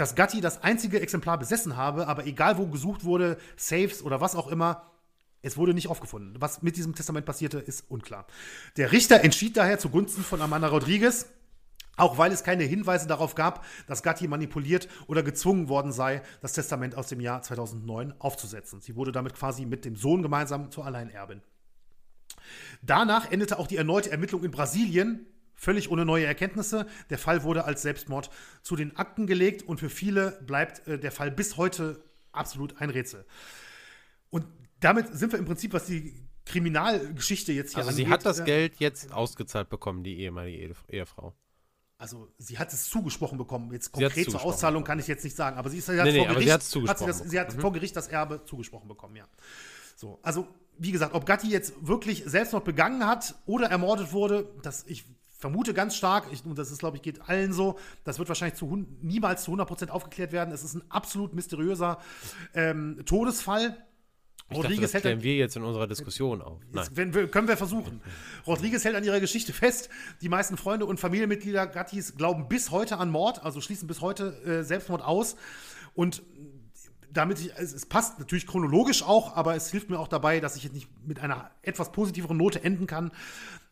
dass 0.01 0.15
Gatti 0.15 0.41
das 0.41 0.63
einzige 0.63 0.99
Exemplar 0.99 1.37
besessen 1.37 1.77
habe, 1.77 2.07
aber 2.07 2.25
egal 2.25 2.57
wo 2.57 2.65
gesucht 2.65 3.03
wurde, 3.03 3.37
Saves 3.55 4.01
oder 4.01 4.19
was 4.19 4.33
auch 4.33 4.47
immer, 4.47 4.89
es 5.43 5.57
wurde 5.57 5.75
nicht 5.75 5.89
aufgefunden. 5.89 6.41
Was 6.41 6.63
mit 6.63 6.75
diesem 6.75 6.95
Testament 6.95 7.27
passierte, 7.27 7.59
ist 7.59 7.85
unklar. 7.87 8.25
Der 8.77 8.91
Richter 8.91 9.23
entschied 9.23 9.57
daher 9.57 9.77
zugunsten 9.77 10.23
von 10.23 10.41
Amanda 10.41 10.69
Rodriguez, 10.69 11.27
auch 11.97 12.17
weil 12.17 12.31
es 12.31 12.43
keine 12.43 12.63
Hinweise 12.63 13.05
darauf 13.05 13.35
gab, 13.35 13.63
dass 13.85 14.01
Gatti 14.01 14.27
manipuliert 14.27 14.87
oder 15.05 15.21
gezwungen 15.21 15.69
worden 15.69 15.91
sei, 15.91 16.23
das 16.41 16.53
Testament 16.53 16.95
aus 16.95 17.07
dem 17.09 17.19
Jahr 17.19 17.43
2009 17.43 18.15
aufzusetzen. 18.17 18.81
Sie 18.81 18.95
wurde 18.95 19.11
damit 19.11 19.35
quasi 19.35 19.67
mit 19.67 19.85
dem 19.85 19.95
Sohn 19.95 20.23
gemeinsam 20.23 20.71
zur 20.71 20.87
Alleinerbin. 20.87 21.43
Danach 22.81 23.31
endete 23.31 23.59
auch 23.59 23.67
die 23.67 23.77
erneute 23.77 24.09
Ermittlung 24.09 24.43
in 24.43 24.49
Brasilien, 24.49 25.27
völlig 25.61 25.91
ohne 25.91 26.05
neue 26.05 26.25
Erkenntnisse. 26.25 26.87
Der 27.11 27.19
Fall 27.19 27.43
wurde 27.43 27.65
als 27.65 27.83
Selbstmord 27.83 28.31
zu 28.63 28.75
den 28.75 28.97
Akten 28.97 29.27
gelegt 29.27 29.61
und 29.61 29.79
für 29.79 29.91
viele 29.91 30.31
bleibt 30.41 30.87
äh, 30.87 30.97
der 30.97 31.11
Fall 31.11 31.29
bis 31.29 31.55
heute 31.55 32.03
absolut 32.31 32.81
ein 32.81 32.89
Rätsel. 32.89 33.25
Und 34.31 34.45
damit 34.79 35.15
sind 35.15 35.31
wir 35.31 35.39
im 35.39 35.45
Prinzip, 35.45 35.73
was 35.73 35.85
die 35.85 36.27
Kriminalgeschichte 36.45 37.53
jetzt 37.53 37.75
hier 37.75 37.77
Also 37.77 37.91
angeht, 37.91 38.05
sie 38.07 38.11
hat 38.11 38.25
das 38.25 38.39
äh, 38.39 38.43
Geld 38.43 38.79
jetzt 38.79 39.13
ausgezahlt 39.13 39.69
bekommen, 39.69 40.03
die 40.03 40.19
ehemalige 40.19 40.75
Ehefrau. 40.89 41.35
Also 41.99 42.33
sie 42.39 42.57
hat 42.57 42.73
es 42.73 42.89
zugesprochen 42.89 43.37
bekommen. 43.37 43.71
Jetzt 43.71 43.91
konkret 43.91 44.31
zur 44.31 44.43
Auszahlung 44.43 44.83
kann 44.83 44.97
ich 44.97 45.05
jetzt 45.05 45.23
nicht 45.23 45.35
sagen, 45.35 45.57
aber 45.57 45.69
sie 45.69 45.77
ist 45.77 45.87
ja 45.87 46.03
nee, 46.03 46.11
nee, 46.11 46.25
vor 46.25 46.33
Gericht, 46.33 46.63
sie, 46.63 46.87
hat 46.87 46.97
sie, 46.97 47.05
das, 47.05 47.19
sie 47.19 47.39
hat 47.39 47.55
mhm. 47.55 47.61
vor 47.61 47.71
Gericht 47.71 47.95
das 47.95 48.07
Erbe 48.07 48.43
zugesprochen 48.45 48.87
bekommen, 48.87 49.15
ja. 49.15 49.27
So, 49.95 50.17
also 50.23 50.47
wie 50.79 50.91
gesagt, 50.91 51.13
ob 51.13 51.27
Gatti 51.27 51.49
jetzt 51.49 51.73
wirklich 51.85 52.23
Selbstmord 52.25 52.65
begangen 52.65 53.05
hat 53.05 53.35
oder 53.45 53.67
ermordet 53.67 54.13
wurde, 54.13 54.51
das 54.63 54.83
ich 54.87 55.05
vermute 55.41 55.73
ganz 55.73 55.95
stark, 55.95 56.27
ich, 56.31 56.45
und 56.45 56.57
das 56.57 56.71
ist, 56.71 56.79
glaube 56.79 56.97
ich, 56.97 57.03
geht 57.03 57.27
allen 57.27 57.51
so, 57.51 57.77
das 58.03 58.19
wird 58.19 58.29
wahrscheinlich 58.29 58.57
zu, 58.57 58.85
niemals 59.01 59.43
zu 59.43 59.51
100% 59.51 59.89
aufgeklärt 59.89 60.31
werden. 60.31 60.53
Es 60.53 60.63
ist 60.63 60.75
ein 60.75 60.83
absolut 60.89 61.33
mysteriöser 61.33 61.97
ähm, 62.53 63.01
Todesfall. 63.05 63.75
Ich 64.49 64.57
Rodriguez 64.57 64.91
dachte, 64.91 65.03
das 65.03 65.11
hält 65.11 65.23
wir 65.23 65.35
jetzt 65.35 65.55
in 65.55 65.63
unserer 65.63 65.87
Diskussion 65.87 66.41
auf. 66.41 66.59
Nein. 66.71 67.11
Können 67.31 67.47
wir 67.47 67.57
versuchen. 67.57 68.01
Rodriguez 68.45 68.83
hält 68.83 68.95
an 68.95 69.03
ihrer 69.03 69.19
Geschichte 69.19 69.51
fest. 69.51 69.89
Die 70.21 70.29
meisten 70.29 70.57
Freunde 70.57 70.85
und 70.85 70.99
Familienmitglieder 70.99 71.65
Gattis 71.67 72.17
glauben 72.17 72.47
bis 72.47 72.69
heute 72.69 72.97
an 72.97 73.09
Mord, 73.09 73.43
also 73.43 73.61
schließen 73.61 73.87
bis 73.87 74.01
heute 74.01 74.35
äh, 74.43 74.63
Selbstmord 74.63 75.01
aus. 75.01 75.37
Und 75.95 76.21
damit 77.11 77.39
ich, 77.39 77.51
es, 77.55 77.73
es, 77.73 77.85
passt 77.85 78.19
natürlich 78.19 78.45
chronologisch 78.47 79.03
auch, 79.03 79.35
aber 79.35 79.55
es 79.55 79.71
hilft 79.71 79.89
mir 79.89 79.99
auch 79.99 80.07
dabei, 80.07 80.39
dass 80.39 80.55
ich 80.55 80.63
jetzt 80.63 80.73
nicht 80.73 80.87
mit 81.05 81.19
einer 81.19 81.49
etwas 81.61 81.91
positiveren 81.91 82.37
Note 82.37 82.63
enden 82.63 82.87
kann. 82.87 83.11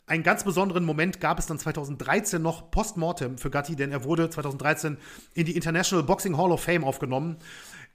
Einen 0.10 0.24
ganz 0.24 0.44
besonderen 0.44 0.86
Moment 0.86 1.20
gab 1.20 1.38
es 1.38 1.46
dann 1.46 1.60
2013 1.60 2.42
noch 2.42 2.72
postmortem 2.72 3.38
für 3.38 3.52
Gatti, 3.52 3.76
denn 3.76 3.92
er 3.92 4.04
wurde 4.04 4.28
2013 4.28 4.98
in 5.36 5.46
die 5.46 5.56
International 5.56 6.04
Boxing 6.04 6.36
Hall 6.36 6.52
of 6.52 6.64
Fame 6.64 6.84
aufgenommen. 6.84 7.38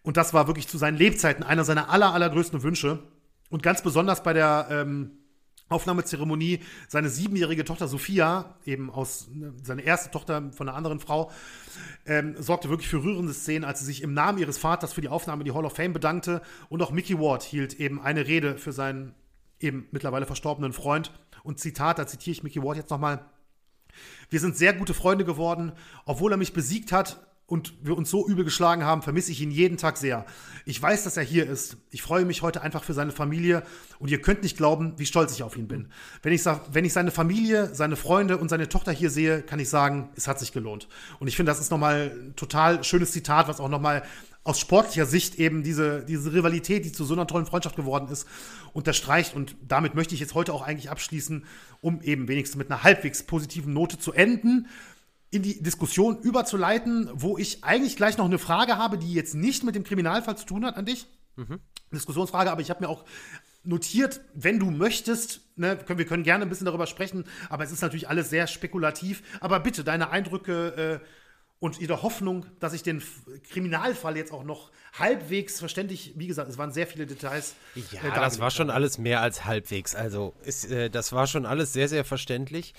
Und 0.02 0.16
das 0.16 0.32
war 0.32 0.46
wirklich 0.46 0.68
zu 0.68 0.78
seinen 0.78 0.96
Lebzeiten 0.96 1.42
einer 1.42 1.64
seiner 1.64 1.90
aller, 1.90 2.14
allergrößten 2.14 2.62
Wünsche. 2.62 3.00
Und 3.50 3.64
ganz 3.64 3.82
besonders 3.82 4.22
bei 4.22 4.32
der 4.32 4.68
ähm, 4.70 5.10
Aufnahmezeremonie 5.68 6.60
seine 6.86 7.08
siebenjährige 7.08 7.64
Tochter 7.64 7.88
Sophia, 7.88 8.54
eben 8.64 8.90
aus 8.90 9.26
ne, 9.32 9.52
seine 9.60 9.82
erste 9.82 10.12
Tochter 10.12 10.52
von 10.52 10.68
einer 10.68 10.76
anderen 10.76 11.00
Frau, 11.00 11.32
ähm, 12.06 12.36
sorgte 12.38 12.70
wirklich 12.70 12.88
für 12.88 13.02
rührende 13.02 13.34
Szenen, 13.34 13.64
als 13.64 13.80
sie 13.80 13.86
sich 13.86 14.02
im 14.02 14.14
Namen 14.14 14.38
ihres 14.38 14.56
Vaters 14.56 14.92
für 14.92 15.00
die 15.00 15.08
Aufnahme 15.08 15.42
in 15.42 15.46
die 15.46 15.52
Hall 15.52 15.64
of 15.64 15.74
Fame 15.74 15.92
bedankte. 15.92 16.42
Und 16.68 16.80
auch 16.80 16.92
Mickey 16.92 17.18
Ward 17.18 17.42
hielt 17.42 17.80
eben 17.80 18.00
eine 18.00 18.28
Rede 18.28 18.56
für 18.56 18.70
seinen 18.70 19.16
eben 19.58 19.88
mittlerweile 19.90 20.26
verstorbenen 20.26 20.72
Freund. 20.72 21.10
Und 21.44 21.60
Zitat, 21.60 21.98
da 21.98 22.06
zitiere 22.08 22.32
ich 22.32 22.42
Mickey 22.42 22.60
Ward 22.62 22.78
jetzt 22.78 22.90
nochmal. 22.90 23.24
Wir 24.30 24.40
sind 24.40 24.56
sehr 24.56 24.72
gute 24.72 24.94
Freunde 24.94 25.24
geworden. 25.24 25.72
Obwohl 26.06 26.32
er 26.32 26.38
mich 26.38 26.54
besiegt 26.54 26.90
hat 26.90 27.24
und 27.46 27.74
wir 27.82 27.96
uns 27.96 28.10
so 28.10 28.26
übel 28.26 28.44
geschlagen 28.44 28.84
haben, 28.84 29.02
vermisse 29.02 29.30
ich 29.30 29.42
ihn 29.42 29.50
jeden 29.50 29.76
Tag 29.76 29.98
sehr. 29.98 30.24
Ich 30.64 30.80
weiß, 30.80 31.04
dass 31.04 31.18
er 31.18 31.22
hier 31.22 31.48
ist. 31.48 31.76
Ich 31.90 32.00
freue 32.00 32.24
mich 32.24 32.40
heute 32.40 32.62
einfach 32.62 32.82
für 32.82 32.94
seine 32.94 33.12
Familie 33.12 33.62
und 33.98 34.10
ihr 34.10 34.22
könnt 34.22 34.42
nicht 34.42 34.56
glauben, 34.56 34.94
wie 34.96 35.04
stolz 35.04 35.34
ich 35.34 35.42
auf 35.42 35.56
ihn 35.56 35.68
bin. 35.68 35.90
Wenn 36.22 36.32
ich, 36.32 36.46
wenn 36.72 36.86
ich 36.86 36.94
seine 36.94 37.10
Familie, 37.10 37.74
seine 37.74 37.96
Freunde 37.96 38.38
und 38.38 38.48
seine 38.48 38.70
Tochter 38.70 38.92
hier 38.92 39.10
sehe, 39.10 39.42
kann 39.42 39.60
ich 39.60 39.68
sagen, 39.68 40.08
es 40.16 40.26
hat 40.26 40.40
sich 40.40 40.52
gelohnt. 40.52 40.88
Und 41.20 41.28
ich 41.28 41.36
finde, 41.36 41.52
das 41.52 41.60
ist 41.60 41.70
nochmal 41.70 42.10
ein 42.14 42.36
total 42.36 42.82
schönes 42.82 43.12
Zitat, 43.12 43.46
was 43.46 43.60
auch 43.60 43.68
nochmal 43.68 44.02
aus 44.44 44.60
sportlicher 44.60 45.06
Sicht 45.06 45.36
eben 45.36 45.62
diese, 45.62 46.04
diese 46.04 46.32
Rivalität, 46.32 46.84
die 46.84 46.92
zu 46.92 47.04
so 47.04 47.14
einer 47.14 47.26
tollen 47.26 47.46
Freundschaft 47.46 47.76
geworden 47.76 48.08
ist, 48.08 48.26
unterstreicht. 48.74 49.34
Und 49.34 49.56
damit 49.66 49.94
möchte 49.94 50.14
ich 50.14 50.20
jetzt 50.20 50.34
heute 50.34 50.52
auch 50.52 50.62
eigentlich 50.62 50.90
abschließen, 50.90 51.46
um 51.80 52.02
eben 52.02 52.28
wenigstens 52.28 52.58
mit 52.58 52.70
einer 52.70 52.82
halbwegs 52.82 53.22
positiven 53.22 53.72
Note 53.72 53.98
zu 53.98 54.12
enden, 54.12 54.68
in 55.30 55.42
die 55.42 55.62
Diskussion 55.62 56.18
überzuleiten, 56.18 57.10
wo 57.12 57.38
ich 57.38 57.64
eigentlich 57.64 57.96
gleich 57.96 58.18
noch 58.18 58.26
eine 58.26 58.38
Frage 58.38 58.76
habe, 58.76 58.98
die 58.98 59.12
jetzt 59.14 59.34
nicht 59.34 59.64
mit 59.64 59.74
dem 59.74 59.82
Kriminalfall 59.82 60.36
zu 60.36 60.46
tun 60.46 60.64
hat 60.64 60.76
an 60.76 60.84
dich. 60.84 61.06
Mhm. 61.36 61.58
Diskussionsfrage, 61.90 62.52
aber 62.52 62.60
ich 62.60 62.70
habe 62.70 62.84
mir 62.84 62.88
auch 62.88 63.04
notiert, 63.64 64.20
wenn 64.34 64.58
du 64.58 64.70
möchtest, 64.70 65.40
ne, 65.56 65.76
können, 65.76 65.98
wir 65.98 66.06
können 66.06 66.22
gerne 66.22 66.44
ein 66.44 66.48
bisschen 66.48 66.66
darüber 66.66 66.86
sprechen, 66.86 67.24
aber 67.48 67.64
es 67.64 67.72
ist 67.72 67.82
natürlich 67.82 68.08
alles 68.08 68.30
sehr 68.30 68.46
spekulativ. 68.46 69.22
Aber 69.40 69.58
bitte, 69.58 69.84
deine 69.84 70.10
Eindrücke 70.10 71.00
äh, 71.02 71.06
und 71.60 71.80
ihre 71.80 72.02
Hoffnung, 72.02 72.46
dass 72.60 72.72
ich 72.74 72.82
den 72.82 73.02
Kriminalfall 73.50 74.16
jetzt 74.16 74.32
auch 74.32 74.44
noch 74.44 74.70
halbwegs 74.98 75.58
verständlich, 75.58 76.12
wie 76.16 76.26
gesagt, 76.26 76.50
es 76.50 76.58
waren 76.58 76.72
sehr 76.72 76.86
viele 76.86 77.06
Details. 77.06 77.54
Ja, 77.74 78.02
äh, 78.02 78.14
das 78.14 78.38
war 78.38 78.50
schon 78.50 78.70
alles 78.70 78.98
mehr 78.98 79.20
als 79.20 79.44
halbwegs. 79.44 79.94
Also 79.94 80.34
ist, 80.42 80.70
äh, 80.70 80.90
das 80.90 81.12
war 81.12 81.26
schon 81.26 81.46
alles 81.46 81.72
sehr, 81.72 81.88
sehr 81.88 82.04
verständlich. 82.04 82.74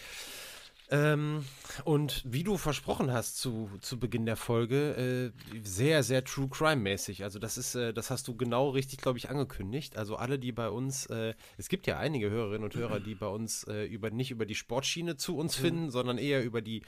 Ähm, 0.91 1.43
und 1.83 2.21
wie 2.25 2.43
du 2.43 2.57
versprochen 2.57 3.11
hast 3.11 3.37
zu, 3.37 3.69
zu 3.81 3.99
Beginn 3.99 4.25
der 4.25 4.35
Folge, 4.35 5.33
äh, 5.33 5.59
sehr, 5.63 6.03
sehr 6.03 6.23
True 6.23 6.47
Crime-mäßig. 6.47 7.23
Also 7.23 7.39
das 7.39 7.57
ist, 7.57 7.75
äh, 7.75 7.93
das 7.93 8.11
hast 8.11 8.27
du 8.27 8.35
genau 8.35 8.69
richtig, 8.69 8.99
glaube 8.99 9.17
ich, 9.17 9.29
angekündigt. 9.29 9.97
Also 9.97 10.15
alle, 10.15 10.37
die 10.37 10.51
bei 10.51 10.69
uns, 10.69 11.07
äh, 11.07 11.33
es 11.57 11.69
gibt 11.69 11.87
ja 11.87 11.97
einige 11.97 12.29
Hörerinnen 12.29 12.63
und 12.63 12.75
Hörer, 12.75 12.99
die 12.99 13.15
bei 13.15 13.27
uns 13.27 13.63
äh, 13.63 13.85
über 13.85 14.11
nicht 14.11 14.31
über 14.31 14.45
die 14.45 14.55
Sportschiene 14.55 15.17
zu 15.17 15.37
uns 15.37 15.57
mhm. 15.57 15.61
finden, 15.63 15.91
sondern 15.91 16.17
eher 16.17 16.43
über 16.43 16.61
die, 16.61 16.83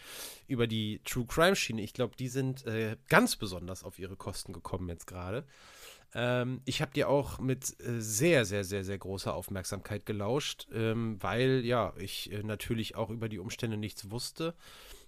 über 0.47 0.67
die 0.67 1.01
True 1.03 1.25
Crime-Schiene. 1.25 1.81
Ich 1.81 1.93
glaube, 1.93 2.15
die 2.17 2.27
sind 2.27 2.65
äh, 2.65 2.97
ganz 3.09 3.35
besonders 3.35 3.83
auf 3.83 3.97
ihre 3.97 4.15
Kosten 4.15 4.53
gekommen 4.53 4.89
jetzt 4.89 5.07
gerade. 5.07 5.43
Ähm, 6.17 6.61
ich 6.65 6.81
habe 6.81 6.91
dir 6.91 7.09
auch 7.09 7.37
mit 7.37 7.79
äh, 7.79 8.01
sehr, 8.01 8.43
sehr, 8.43 8.63
sehr, 8.63 8.83
sehr 8.83 8.97
großer 8.97 9.35
Aufmerksamkeit 9.35 10.07
gelauscht, 10.07 10.67
ähm, 10.73 11.17
weil 11.21 11.63
ja, 11.63 11.93
ich 11.99 12.31
äh, 12.31 12.41
natürlich 12.41 12.95
auch 12.95 13.11
über 13.11 13.29
die 13.29 13.37
Umstände 13.37 13.77
nichts 13.77 14.09
wusste 14.09 14.55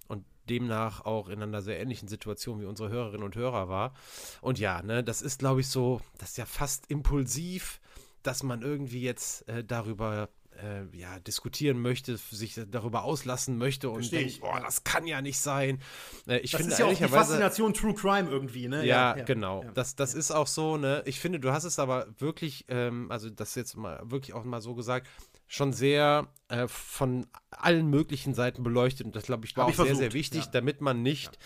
und 0.06 0.24
demnach 0.48 1.04
auch 1.04 1.28
in 1.28 1.42
einer 1.42 1.62
sehr 1.62 1.80
ähnlichen 1.80 2.06
Situation 2.06 2.60
wie 2.60 2.64
unsere 2.64 2.90
Hörerinnen 2.90 3.24
und 3.24 3.34
Hörer 3.34 3.68
war. 3.68 3.92
Und 4.40 4.60
ja, 4.60 4.82
ne, 4.82 5.02
das 5.02 5.20
ist, 5.20 5.40
glaube 5.40 5.60
ich, 5.62 5.68
so, 5.68 6.00
das 6.18 6.30
ist 6.30 6.38
ja 6.38 6.46
fast 6.46 6.88
impulsiv, 6.88 7.80
dass 8.22 8.44
man 8.44 8.62
irgendwie 8.62 9.02
jetzt 9.02 9.48
äh, 9.48 9.64
darüber 9.64 10.28
äh, 10.62 10.96
ja, 10.96 11.18
diskutieren 11.20 11.80
möchte, 11.80 12.16
sich 12.16 12.60
darüber 12.70 13.04
auslassen 13.04 13.58
möchte 13.58 13.88
und 13.88 13.96
Versteh 13.96 14.24
denkt, 14.24 14.40
boah, 14.40 14.60
das 14.60 14.84
kann 14.84 15.06
ja 15.06 15.22
nicht 15.22 15.38
sein. 15.38 15.80
Äh, 16.26 16.38
ich 16.38 16.52
das 16.52 16.60
finde 16.60 16.72
ist 16.72 16.78
ja 16.78 16.86
auch 16.86 16.94
die 16.94 17.08
Faszination 17.08 17.74
True 17.74 17.94
Crime 17.94 18.30
irgendwie, 18.30 18.68
ne? 18.68 18.84
Ja, 18.86 19.16
ja 19.16 19.24
genau. 19.24 19.62
Ja. 19.62 19.72
Das, 19.72 19.96
das 19.96 20.14
ist 20.14 20.30
auch 20.30 20.46
so, 20.46 20.76
ne? 20.76 21.02
Ich 21.06 21.20
finde, 21.20 21.40
du 21.40 21.52
hast 21.52 21.64
es 21.64 21.78
aber 21.78 22.06
wirklich, 22.18 22.64
ähm, 22.68 23.10
also 23.10 23.30
das 23.30 23.54
jetzt 23.54 23.76
mal 23.76 24.00
wirklich 24.04 24.34
auch 24.34 24.44
mal 24.44 24.60
so 24.60 24.74
gesagt, 24.74 25.08
schon 25.46 25.72
sehr 25.72 26.28
äh, 26.48 26.68
von 26.68 27.26
allen 27.50 27.88
möglichen 27.88 28.34
Seiten 28.34 28.62
beleuchtet 28.62 29.06
und 29.06 29.16
das 29.16 29.24
glaube 29.24 29.46
ich 29.46 29.56
war 29.56 29.66
Hab 29.66 29.78
auch 29.78 29.84
sehr, 29.84 29.96
sehr 29.96 30.12
wichtig, 30.12 30.44
ja. 30.44 30.50
damit 30.52 30.80
man 30.80 31.02
nicht 31.02 31.38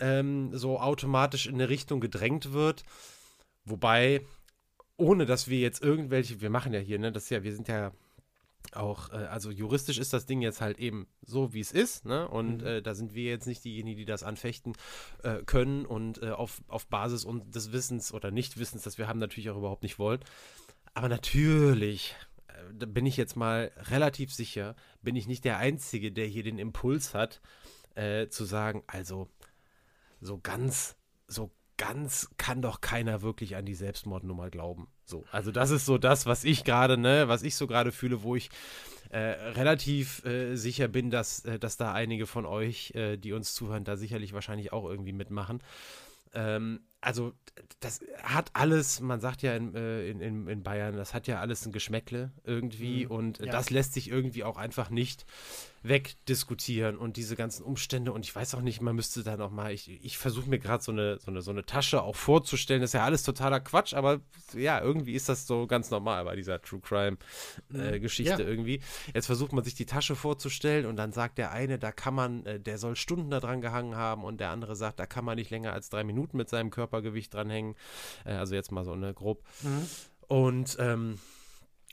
ähm, 0.00 0.50
so 0.52 0.78
automatisch 0.78 1.46
in 1.46 1.54
eine 1.54 1.68
Richtung 1.68 2.00
gedrängt 2.00 2.52
wird. 2.52 2.82
Wobei, 3.64 4.20
ohne 4.96 5.26
dass 5.26 5.48
wir 5.48 5.58
jetzt 5.58 5.82
irgendwelche, 5.82 6.40
wir 6.40 6.50
machen 6.50 6.72
ja 6.72 6.80
hier, 6.80 6.98
ne, 6.98 7.12
das 7.12 7.24
ist 7.24 7.30
ja, 7.30 7.42
wir 7.42 7.54
sind 7.54 7.68
ja 7.68 7.92
auch, 8.74 9.12
äh, 9.12 9.16
also 9.16 9.50
juristisch 9.50 9.98
ist 9.98 10.12
das 10.12 10.26
Ding 10.26 10.40
jetzt 10.40 10.60
halt 10.60 10.78
eben 10.78 11.06
so, 11.22 11.52
wie 11.52 11.60
es 11.60 11.72
ist, 11.72 12.04
ne? 12.04 12.28
Und 12.28 12.62
mhm. 12.62 12.66
äh, 12.66 12.82
da 12.82 12.94
sind 12.94 13.14
wir 13.14 13.24
jetzt 13.24 13.46
nicht 13.46 13.64
diejenigen, 13.64 13.98
die 13.98 14.04
das 14.04 14.22
anfechten 14.22 14.74
äh, 15.22 15.42
können 15.44 15.86
und 15.86 16.22
äh, 16.22 16.30
auf, 16.30 16.62
auf 16.68 16.86
Basis 16.86 17.24
und 17.24 17.54
des 17.54 17.72
Wissens 17.72 18.12
oder 18.12 18.30
Nichtwissens, 18.30 18.82
das 18.82 18.98
wir 18.98 19.08
haben, 19.08 19.18
natürlich 19.18 19.50
auch 19.50 19.58
überhaupt 19.58 19.82
nicht 19.82 19.98
wollen. 19.98 20.20
Aber 20.94 21.08
natürlich, 21.08 22.14
äh, 22.48 22.52
da 22.74 22.86
bin 22.86 23.06
ich 23.06 23.16
jetzt 23.16 23.36
mal 23.36 23.70
relativ 23.76 24.32
sicher, 24.32 24.74
bin 25.02 25.16
ich 25.16 25.26
nicht 25.26 25.44
der 25.44 25.58
Einzige, 25.58 26.12
der 26.12 26.26
hier 26.26 26.42
den 26.42 26.58
Impuls 26.58 27.14
hat, 27.14 27.40
äh, 27.94 28.28
zu 28.28 28.44
sagen, 28.44 28.82
also 28.86 29.28
so 30.20 30.38
ganz, 30.38 30.96
so 31.28 31.50
ganz 31.76 32.30
kann 32.36 32.62
doch 32.62 32.80
keiner 32.80 33.22
wirklich 33.22 33.56
an 33.56 33.66
die 33.66 33.74
Selbstmordnummer 33.74 34.50
glauben. 34.50 34.88
So, 35.04 35.24
also 35.30 35.52
das 35.52 35.70
ist 35.70 35.86
so 35.86 35.98
das, 35.98 36.26
was 36.26 36.44
ich 36.44 36.64
gerade, 36.64 36.96
ne, 36.96 37.28
was 37.28 37.42
ich 37.42 37.56
so 37.56 37.66
gerade 37.66 37.92
fühle, 37.92 38.22
wo 38.22 38.36
ich 38.36 38.50
äh, 39.10 39.18
relativ 39.18 40.24
äh, 40.24 40.56
sicher 40.56 40.88
bin, 40.88 41.10
dass, 41.10 41.44
äh, 41.44 41.58
dass 41.58 41.76
da 41.76 41.92
einige 41.92 42.26
von 42.26 42.44
euch, 42.44 42.92
äh, 42.94 43.16
die 43.16 43.32
uns 43.32 43.54
zuhören, 43.54 43.84
da 43.84 43.96
sicherlich 43.96 44.32
wahrscheinlich 44.32 44.72
auch 44.72 44.84
irgendwie 44.84 45.12
mitmachen. 45.12 45.62
Ähm, 46.34 46.80
also 47.00 47.32
das 47.80 48.00
hat 48.22 48.50
alles, 48.54 49.00
man 49.00 49.20
sagt 49.20 49.42
ja 49.42 49.54
in, 49.54 49.74
äh, 49.74 50.08
in, 50.08 50.48
in, 50.48 50.62
Bayern, 50.62 50.96
das 50.96 51.14
hat 51.14 51.28
ja 51.28 51.40
alles 51.40 51.64
ein 51.64 51.72
Geschmäckle 51.72 52.32
irgendwie 52.42 53.04
mhm. 53.04 53.10
und 53.10 53.38
ja. 53.38 53.52
das 53.52 53.70
lässt 53.70 53.94
sich 53.94 54.10
irgendwie 54.10 54.42
auch 54.42 54.56
einfach 54.56 54.90
nicht 54.90 55.24
wegdiskutieren 55.88 56.96
und 56.96 57.16
diese 57.16 57.36
ganzen 57.36 57.62
Umstände 57.64 58.12
und 58.12 58.24
ich 58.24 58.34
weiß 58.34 58.54
auch 58.54 58.60
nicht, 58.60 58.80
man 58.80 58.96
müsste 58.96 59.22
da 59.22 59.36
noch 59.36 59.50
mal, 59.50 59.72
ich, 59.72 59.88
ich 60.04 60.18
versuche 60.18 60.48
mir 60.48 60.58
gerade 60.58 60.82
so 60.82 60.92
eine, 60.92 61.18
so, 61.18 61.30
eine, 61.30 61.42
so 61.42 61.50
eine 61.50 61.64
Tasche 61.64 62.02
auch 62.02 62.16
vorzustellen, 62.16 62.80
das 62.80 62.90
ist 62.90 62.94
ja 62.94 63.04
alles 63.04 63.22
totaler 63.22 63.60
Quatsch, 63.60 63.94
aber 63.94 64.20
ja, 64.54 64.80
irgendwie 64.80 65.14
ist 65.14 65.28
das 65.28 65.46
so 65.46 65.66
ganz 65.66 65.90
normal 65.90 66.24
bei 66.24 66.36
dieser 66.36 66.60
True 66.60 66.80
Crime 66.80 67.16
äh, 67.72 67.98
mhm. 67.98 68.02
Geschichte 68.02 68.42
ja. 68.42 68.48
irgendwie. 68.48 68.80
Jetzt 69.14 69.26
versucht 69.26 69.52
man 69.52 69.64
sich 69.64 69.74
die 69.74 69.86
Tasche 69.86 70.16
vorzustellen 70.16 70.86
und 70.86 70.96
dann 70.96 71.12
sagt 71.12 71.38
der 71.38 71.52
eine, 71.52 71.78
da 71.78 71.92
kann 71.92 72.14
man, 72.14 72.44
äh, 72.46 72.60
der 72.60 72.78
soll 72.78 72.96
Stunden 72.96 73.30
da 73.30 73.40
dran 73.40 73.60
gehangen 73.60 73.96
haben 73.96 74.24
und 74.24 74.40
der 74.40 74.50
andere 74.50 74.76
sagt, 74.76 74.98
da 75.00 75.06
kann 75.06 75.24
man 75.24 75.36
nicht 75.36 75.50
länger 75.50 75.72
als 75.72 75.90
drei 75.90 76.04
Minuten 76.04 76.36
mit 76.36 76.48
seinem 76.48 76.70
Körpergewicht 76.70 77.32
dranhängen, 77.32 77.74
äh, 78.24 78.32
also 78.32 78.54
jetzt 78.54 78.72
mal 78.72 78.84
so 78.84 78.92
eine 78.92 79.14
grob. 79.14 79.42
Mhm. 79.62 79.86
Und 80.28 80.76
ähm, 80.80 81.18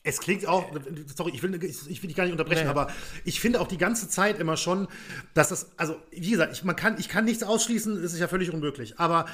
Es 0.06 0.20
klingt 0.20 0.46
auch, 0.46 0.70
sorry, 1.16 1.32
ich 1.34 1.42
will, 1.42 1.64
ich, 1.64 2.04
will 2.04 2.08
dich 2.08 2.16
gar 2.16 2.26
nicht 2.26 2.34
unterbrechen, 2.34 2.66
nee. 2.66 2.70
aber 2.70 2.92
ich 3.24 3.40
finde 3.40 3.62
auch 3.62 3.68
die 3.68 3.78
ganze 3.78 4.10
Zeit 4.10 4.38
immer 4.38 4.58
schon, 4.58 4.90
dass 5.34 5.50
das, 5.50 5.72
also 5.78 5.96
wie 6.12 6.32
gesagt, 6.32 6.52
ich, 6.54 6.66
man 6.66 6.76
kann, 6.76 7.00
ich 7.00 7.08
kann 7.08 7.24
nichts 7.24 7.42
ausschließen, 7.42 8.02
das 8.02 8.12
ist 8.12 8.20
ja 8.20 8.28
völlig 8.28 8.52
unmöglich, 8.52 9.00
aber 9.00 9.26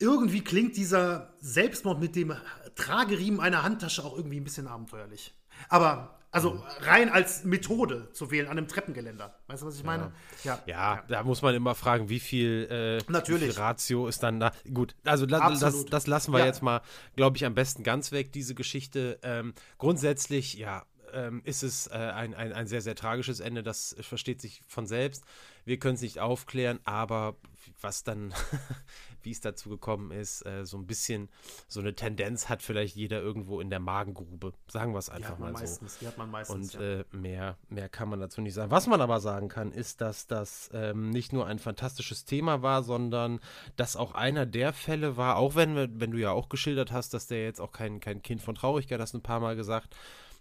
irgendwie 0.00 0.42
klingt 0.42 0.76
dieser 0.76 1.34
Selbstmord 1.40 2.00
mit 2.00 2.16
dem 2.16 2.34
Trageriemen 2.74 3.38
einer 3.38 3.62
Handtasche 3.62 4.04
auch 4.04 4.16
irgendwie 4.16 4.40
ein 4.40 4.44
bisschen 4.44 4.66
abenteuerlich. 4.66 5.34
Aber 5.68 6.17
also 6.30 6.62
rein 6.80 7.08
als 7.08 7.44
Methode 7.44 8.08
zu 8.12 8.30
wählen 8.30 8.46
an 8.46 8.58
einem 8.58 8.68
Treppengeländer. 8.68 9.34
Weißt 9.46 9.62
du, 9.62 9.66
was 9.66 9.76
ich 9.76 9.84
meine? 9.84 10.12
Ja, 10.44 10.62
ja, 10.66 10.94
ja. 10.94 11.04
da 11.08 11.22
muss 11.22 11.40
man 11.40 11.54
immer 11.54 11.74
fragen, 11.74 12.08
wie 12.08 12.20
viel, 12.20 12.68
äh, 12.70 13.10
Natürlich. 13.10 13.48
Wie 13.48 13.52
viel 13.52 13.62
Ratio 13.62 14.08
ist 14.08 14.22
dann 14.22 14.38
da. 14.38 14.52
Gut, 14.72 14.94
also 15.04 15.24
la 15.24 15.50
das, 15.50 15.86
das, 15.86 16.06
lassen 16.06 16.32
wir 16.32 16.40
ja. 16.40 16.46
jetzt 16.46 16.62
mal, 16.62 16.82
glaube 17.16 17.36
ich, 17.36 17.46
am 17.46 17.54
besten 17.54 17.82
ganz 17.82 18.12
weg, 18.12 18.32
diese 18.32 18.54
Geschichte. 18.54 19.18
Ähm, 19.22 19.54
grundsätzlich, 19.78 20.54
ja, 20.54 20.84
ähm, 21.12 21.40
ist 21.44 21.62
es 21.62 21.86
äh, 21.86 21.94
ein, 21.94 22.34
ein, 22.34 22.52
ein 22.52 22.66
sehr, 22.66 22.82
sehr 22.82 22.94
tragisches 22.94 23.40
Ende. 23.40 23.62
Das 23.62 23.96
versteht 24.00 24.40
sich 24.40 24.62
von 24.66 24.86
selbst. 24.86 25.24
Wir 25.64 25.78
können 25.78 25.94
es 25.94 26.02
nicht 26.02 26.18
aufklären, 26.18 26.80
aber 26.84 27.36
was 27.80 28.04
dann 28.04 28.34
wie 29.22 29.30
es 29.30 29.40
dazu 29.40 29.68
gekommen 29.68 30.10
ist, 30.10 30.44
äh, 30.46 30.64
so 30.64 30.76
ein 30.78 30.86
bisschen 30.86 31.28
so 31.66 31.80
eine 31.80 31.94
Tendenz 31.94 32.48
hat 32.48 32.62
vielleicht 32.62 32.96
jeder 32.96 33.20
irgendwo 33.20 33.60
in 33.60 33.70
der 33.70 33.80
Magengrube. 33.80 34.52
Sagen 34.68 34.92
wir 34.92 34.98
es 34.98 35.08
einfach 35.08 35.38
mal 35.38 35.52
meistens, 35.52 35.94
so. 35.94 36.00
Die 36.00 36.06
hat 36.06 36.18
man 36.18 36.30
meistens. 36.30 36.74
Und 36.74 36.80
ja. 36.80 37.00
äh, 37.00 37.04
mehr, 37.12 37.56
mehr 37.68 37.88
kann 37.88 38.08
man 38.08 38.20
dazu 38.20 38.40
nicht 38.40 38.54
sagen. 38.54 38.70
Was 38.70 38.86
man 38.86 39.00
aber 39.00 39.20
sagen 39.20 39.48
kann, 39.48 39.72
ist, 39.72 40.00
dass 40.00 40.26
das 40.26 40.70
ähm, 40.72 41.10
nicht 41.10 41.32
nur 41.32 41.46
ein 41.46 41.58
fantastisches 41.58 42.24
Thema 42.24 42.62
war, 42.62 42.82
sondern 42.82 43.40
dass 43.76 43.96
auch 43.96 44.12
einer 44.12 44.46
der 44.46 44.72
Fälle 44.72 45.16
war, 45.16 45.36
auch 45.36 45.54
wenn, 45.54 46.00
wenn 46.00 46.10
du 46.10 46.18
ja 46.18 46.30
auch 46.30 46.48
geschildert 46.48 46.92
hast, 46.92 47.14
dass 47.14 47.26
der 47.26 47.44
jetzt 47.44 47.60
auch 47.60 47.72
kein, 47.72 48.00
kein 48.00 48.22
Kind 48.22 48.42
von 48.42 48.54
Traurigkeit, 48.54 49.00
hast 49.00 49.14
ein 49.14 49.22
paar 49.22 49.40
Mal 49.40 49.56
gesagt, 49.56 49.96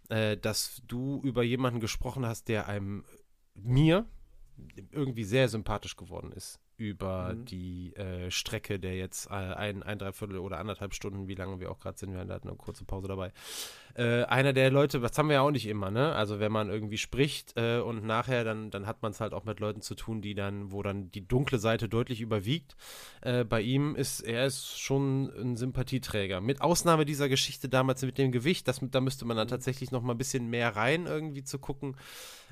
äh, 0.10 0.38
dass 0.38 0.82
du 0.88 1.22
über 1.24 1.44
jemanden 1.44 1.80
gesprochen 1.80 2.26
hast, 2.26 2.48
der 2.48 2.68
einem 2.68 3.04
mir 3.56 4.06
irgendwie 4.92 5.24
sehr 5.24 5.50
sympathisch 5.50 5.96
geworden 5.96 6.32
ist 6.32 6.60
über 6.78 7.34
mhm. 7.34 7.46
die 7.46 7.96
äh, 7.96 8.30
Strecke, 8.32 8.80
der 8.80 8.96
jetzt 8.96 9.28
äh, 9.28 9.34
ein, 9.34 9.84
ein, 9.84 9.98
Dreiviertel 9.98 10.38
oder 10.38 10.60
anderthalb 10.60 10.94
Stunden, 10.94 11.28
wie 11.28 11.36
lange 11.36 11.60
wir 11.60 11.72
auch 11.72 11.80
gerade 11.80 11.98
sind, 11.98 12.14
wir 12.14 12.20
hatten 12.20 12.48
eine 12.48 12.58
kurze 12.58 12.86
Pause 12.86 13.08
dabei. 13.08 13.32
Äh, 13.96 14.24
einer 14.24 14.54
der 14.54 14.70
Leute, 14.72 15.00
das 15.00 15.18
haben 15.18 15.30
wir 15.30 15.36
ja 15.36 15.42
auch 15.42 15.52
nicht 15.52 15.68
immer, 15.68 15.92
ne? 15.92 16.14
Also 16.14 16.40
wenn 16.40 16.52
man 16.52 16.70
irgendwie 16.70 16.98
spricht 16.98 17.54
äh, 17.58 17.80
und 17.80 18.06
nachher, 18.06 18.44
dann, 18.44 18.70
dann 18.70 18.86
hat 18.86 19.02
man 19.02 19.12
es 19.12 19.20
halt 19.20 19.34
auch 19.34 19.44
mit 19.44 19.60
Leuten 19.60 19.82
zu 19.82 19.96
tun, 19.96 20.22
die 20.22 20.36
dann, 20.36 20.72
wo 20.72 20.84
dann 20.84 21.12
die 21.12 21.28
dunkle 21.28 21.60
Seite 21.60 21.90
deutlich 21.90 22.22
überwiegt. 22.22 22.76
Äh, 23.22 23.44
bei 23.44 23.62
ihm 23.62 23.96
ist, 23.96 24.22
er 24.22 24.46
ist 24.46 24.80
schon 24.80 25.32
ein 25.40 25.58
Sympathieträger. 25.58 26.42
Mit 26.42 26.62
Ausnahme 26.62 27.06
dieser 27.06 27.30
Geschichte 27.30 27.70
damals 27.70 28.02
mit 28.04 28.18
dem 28.18 28.32
Gewicht, 28.32 28.68
das, 28.68 28.80
da 28.82 29.02
müsste 29.02 29.26
man 29.26 29.38
dann 29.38 29.48
mhm. 29.48 29.52
tatsächlich 29.52 29.92
noch 29.92 30.02
mal 30.02 30.14
ein 30.14 30.18
bisschen 30.20 30.50
mehr 30.50 30.76
rein, 30.76 31.06
irgendwie 31.06 31.44
zu 31.44 31.60
gucken. 31.60 31.96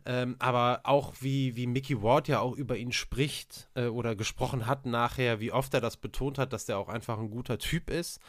Ähm, 0.07 0.35
aber 0.37 0.81
auch 0.83 1.13
wie, 1.19 1.55
wie 1.55 1.65
Mickey 1.65 2.01
Ward 2.03 2.27
ja 2.27 2.39
auch 2.39 2.55
über 2.55 2.77
ihn 2.77 2.91
spricht 2.91 3.69
äh, 3.73 3.87
oder 3.87 4.15
gesprochen 4.15 4.67
hat 4.67 4.85
nachher, 4.85 5.39
wie 5.39 5.51
oft 5.51 5.73
er 5.73 5.81
das 5.81 5.97
betont 5.97 6.37
hat, 6.37 6.53
dass 6.53 6.65
der 6.65 6.77
auch 6.77 6.89
einfach 6.89 7.17
ein 7.17 7.31
guter 7.31 7.57
Typ 7.57 7.89
ist. 7.89 8.19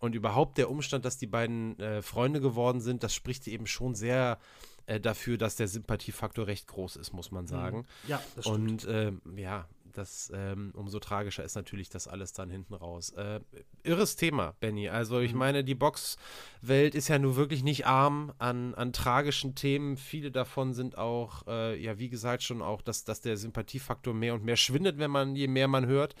Und 0.00 0.14
überhaupt 0.14 0.58
der 0.58 0.70
Umstand, 0.70 1.04
dass 1.04 1.18
die 1.18 1.26
beiden 1.26 1.78
äh, 1.78 2.02
Freunde 2.02 2.40
geworden 2.40 2.80
sind, 2.80 3.02
das 3.02 3.14
spricht 3.14 3.46
eben 3.46 3.66
schon 3.66 3.94
sehr 3.94 4.38
äh, 4.86 4.98
dafür, 4.98 5.38
dass 5.38 5.56
der 5.56 5.68
Sympathiefaktor 5.68 6.46
recht 6.46 6.66
groß 6.66 6.96
ist, 6.96 7.12
muss 7.12 7.30
man 7.30 7.44
mhm. 7.44 7.48
sagen. 7.48 7.86
Ja, 8.08 8.20
das 8.34 8.46
stimmt. 8.46 8.86
Und 8.86 8.88
ähm, 8.88 9.20
ja, 9.36 9.68
das 9.92 10.32
ähm, 10.34 10.72
umso 10.74 10.98
tragischer 10.98 11.44
ist 11.44 11.54
natürlich 11.54 11.88
das 11.88 12.08
alles 12.08 12.32
dann 12.32 12.50
hinten 12.50 12.74
raus. 12.74 13.10
Äh, 13.10 13.40
irres 13.82 14.16
Thema, 14.16 14.54
Benny. 14.60 14.88
Also 14.88 15.20
ich 15.20 15.32
mhm. 15.32 15.38
meine, 15.38 15.64
die 15.64 15.74
Boxwelt 15.74 16.94
ist 16.94 17.08
ja 17.08 17.18
nur 17.18 17.36
wirklich 17.36 17.62
nicht 17.62 17.86
arm 17.86 18.32
an, 18.38 18.74
an 18.74 18.92
tragischen 18.92 19.54
Themen. 19.54 19.96
Viele 19.96 20.30
davon 20.30 20.74
sind 20.74 20.96
auch, 20.98 21.46
äh, 21.46 21.80
ja, 21.80 21.98
wie 21.98 22.08
gesagt, 22.08 22.42
schon 22.42 22.62
auch, 22.62 22.82
dass, 22.82 23.04
dass 23.04 23.20
der 23.20 23.36
Sympathiefaktor 23.36 24.14
mehr 24.14 24.34
und 24.34 24.44
mehr 24.44 24.56
schwindet, 24.56 24.98
wenn 24.98 25.10
man, 25.10 25.36
je 25.36 25.48
mehr 25.48 25.68
man 25.68 25.86
hört. 25.86 26.14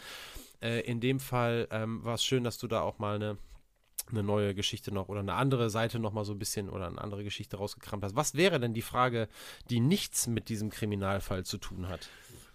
Äh, 0.62 0.80
in 0.80 1.00
dem 1.00 1.20
Fall 1.20 1.66
ähm, 1.70 2.04
war 2.04 2.14
es 2.14 2.24
schön, 2.24 2.44
dass 2.44 2.58
du 2.58 2.66
da 2.66 2.82
auch 2.82 2.98
mal 2.98 3.14
eine 3.16 3.38
eine 4.12 4.22
neue 4.22 4.54
Geschichte 4.54 4.92
noch 4.92 5.08
oder 5.08 5.20
eine 5.20 5.34
andere 5.34 5.70
Seite 5.70 5.98
noch 5.98 6.12
mal 6.12 6.24
so 6.24 6.32
ein 6.32 6.38
bisschen 6.38 6.68
oder 6.68 6.86
eine 6.86 7.00
andere 7.00 7.24
Geschichte 7.24 7.56
rausgekramt 7.56 8.04
hast. 8.04 8.16
Was 8.16 8.34
wäre 8.34 8.60
denn 8.60 8.74
die 8.74 8.82
Frage, 8.82 9.28
die 9.68 9.80
nichts 9.80 10.26
mit 10.26 10.48
diesem 10.48 10.70
Kriminalfall 10.70 11.44
zu 11.44 11.58
tun 11.58 11.88
hat? 11.88 12.08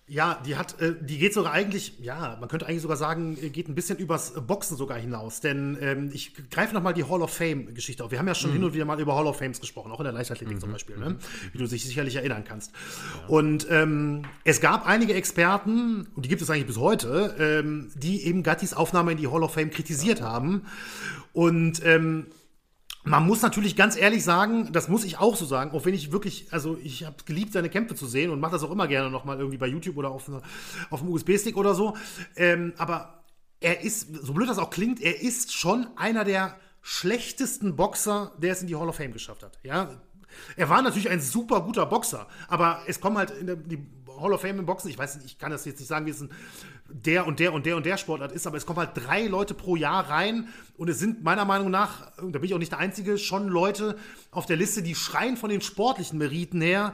Ja, 0.08 0.40
die 0.46 0.56
hat, 0.56 0.80
äh, 0.82 0.94
die 1.02 1.18
geht 1.18 1.34
sogar 1.34 1.52
eigentlich, 1.52 1.98
ja, 2.00 2.38
man 2.40 2.48
könnte 2.48 2.68
eigentlich 2.68 2.84
sogar 2.84 2.98
sagen, 2.98 3.36
geht 3.52 3.68
ein 3.68 3.74
bisschen 3.74 3.98
übers 3.98 4.34
Boxen 4.46 4.78
sogar 4.78 5.00
hinaus. 5.00 5.42
Denn 5.42 5.80
ähm, 5.82 6.12
ich 6.14 6.32
greife 6.52 6.76
nochmal 6.76 6.94
die 6.94 7.06
Hall 7.06 7.24
of 7.24 7.34
Fame-Geschichte 7.34 8.04
auf. 8.04 8.12
Wir 8.12 8.20
haben 8.20 8.28
ja 8.28 8.36
schon 8.36 8.52
mhm. 8.52 8.56
hin 8.56 8.64
und 8.66 8.74
wieder 8.76 8.86
mal 8.86 9.00
über 9.00 9.16
Hall 9.16 9.26
of 9.26 9.38
Fames 9.38 9.60
gesprochen, 9.60 9.92
auch 9.92 10.00
in 10.00 10.04
der 10.04 10.14
Leichtathletik 10.14 10.58
mhm. 10.58 10.62
zum 10.62 10.72
Beispiel, 10.72 10.98
ne? 10.98 11.10
Mhm. 11.10 11.18
wie 11.54 11.58
du 11.58 11.68
dich 11.68 11.84
sicherlich 11.84 12.18
erinnern 12.18 12.44
kannst. 12.44 12.72
Ja. 12.72 13.30
Und 13.30 13.66
ähm, 13.72 14.22
es 14.44 14.62
gab 14.62 14.86
einige 14.86 15.16
Experten, 15.16 16.08
und 16.14 16.24
die 16.24 16.30
gibt 16.30 16.44
es 16.44 16.52
eigentlich 16.52 16.68
bis 16.68 16.78
heute, 16.78 17.36
ähm, 17.40 17.92
die 17.96 18.26
eben 18.26 18.44
Gattis 18.44 18.76
Aufnahme 18.76 19.14
in 19.14 19.18
die 19.18 19.28
Hall 19.28 19.42
of 19.42 19.56
Fame 19.56 19.72
kritisiert 19.72 20.20
ja. 20.20 20.28
haben. 20.28 20.68
Und 21.34 21.84
ähm, 21.84 22.28
man 23.06 23.26
muss 23.26 23.42
natürlich 23.42 23.76
ganz 23.76 23.96
ehrlich 23.96 24.24
sagen, 24.24 24.72
das 24.72 24.88
muss 24.88 25.04
ich 25.04 25.20
auch 25.20 25.36
so 25.36 25.46
sagen, 25.46 25.72
auch 25.72 25.86
wenn 25.86 25.94
ich 25.94 26.12
wirklich, 26.12 26.48
also 26.52 26.78
ich 26.84 27.06
habe 27.06 27.18
geliebt, 27.26 27.54
seine 27.54 27.70
Kämpfe 27.70 27.96
zu 27.96 28.08
sehen 28.08 28.32
und 28.32 28.40
mache 28.40 28.54
das 28.54 28.64
auch 28.64 28.72
immer 28.72 28.88
gerne 28.88 29.12
nochmal 29.12 29.38
irgendwie 29.38 29.58
bei 29.58 29.68
YouTube 29.68 29.98
oder 29.98 30.10
auf, 30.10 30.30
auf 30.90 31.00
dem 31.00 31.10
USB-Stick 31.10 31.56
oder 31.56 31.76
so. 31.76 31.96
Ähm, 32.36 32.74
aber 32.78 33.24
er 33.62 33.82
ist, 33.82 34.16
so 34.16 34.34
blöd 34.34 34.50
das 34.50 34.58
auch 34.58 34.72
klingt, 34.72 35.02
er 35.02 35.22
ist 35.22 35.54
schon 35.54 35.88
einer 35.96 36.24
der 36.24 36.58
schlechtesten 36.82 37.76
Boxer, 37.76 38.32
der 38.38 38.54
es 38.54 38.62
in 38.62 38.68
die 38.68 38.76
Hall 38.76 38.90
of 38.90 38.96
Fame 38.96 39.14
geschafft 39.14 39.44
hat. 39.44 39.60
Ja, 39.64 39.90
er 40.58 40.70
war 40.70 40.82
natürlich 40.82 41.10
ein 41.10 41.22
super 41.22 41.62
guter 41.62 41.86
Boxer, 41.86 42.28
aber 42.48 42.82
es 42.88 43.00
kommen 43.00 43.18
halt 43.18 43.32
in 43.32 43.48
der, 43.48 43.56
die 43.56 43.78
Hall 44.20 44.34
of 44.34 44.42
Fame 44.42 44.60
im 44.60 44.66
Boxen, 44.66 44.90
ich 44.90 44.98
weiß 44.98 45.16
nicht, 45.16 45.26
ich 45.26 45.38
kann 45.38 45.52
das 45.52 45.66
jetzt 45.66 45.80
nicht 45.80 45.88
sagen, 45.88 46.06
wie 46.06 46.12
es 46.12 46.22
ein, 46.22 46.30
der 46.88 47.26
und 47.26 47.40
der 47.40 47.54
und 47.54 47.66
der 47.66 47.76
und 47.76 47.86
der 47.86 47.98
Sportart 47.98 48.32
ist, 48.32 48.48
aber 48.48 48.58
es 48.58 48.66
kommen 48.66 48.80
halt 48.80 48.92
drei 48.94 49.28
Leute 49.28 49.54
pro 49.54 49.76
Jahr 49.76 50.10
rein 50.10 50.48
und 50.78 50.90
es 50.90 51.00
sind 51.00 51.24
meiner 51.24 51.46
Meinung 51.46 51.72
nach, 51.72 52.12
da 52.18 52.24
bin 52.40 52.44
ich 52.44 52.54
auch 52.54 52.60
nicht 52.60 52.72
der 52.72 52.80
Einzige, 52.80 53.18
schon 53.18 53.48
Leute 53.48 53.98
auf 54.32 54.46
der 54.46 54.58
Liste, 54.58 54.84
die 54.84 54.96
schreien 54.96 55.38
von 55.38 55.50
den 55.50 55.62
sportlichen 55.62 56.18
Meriten 56.20 56.62
her, 56.62 56.94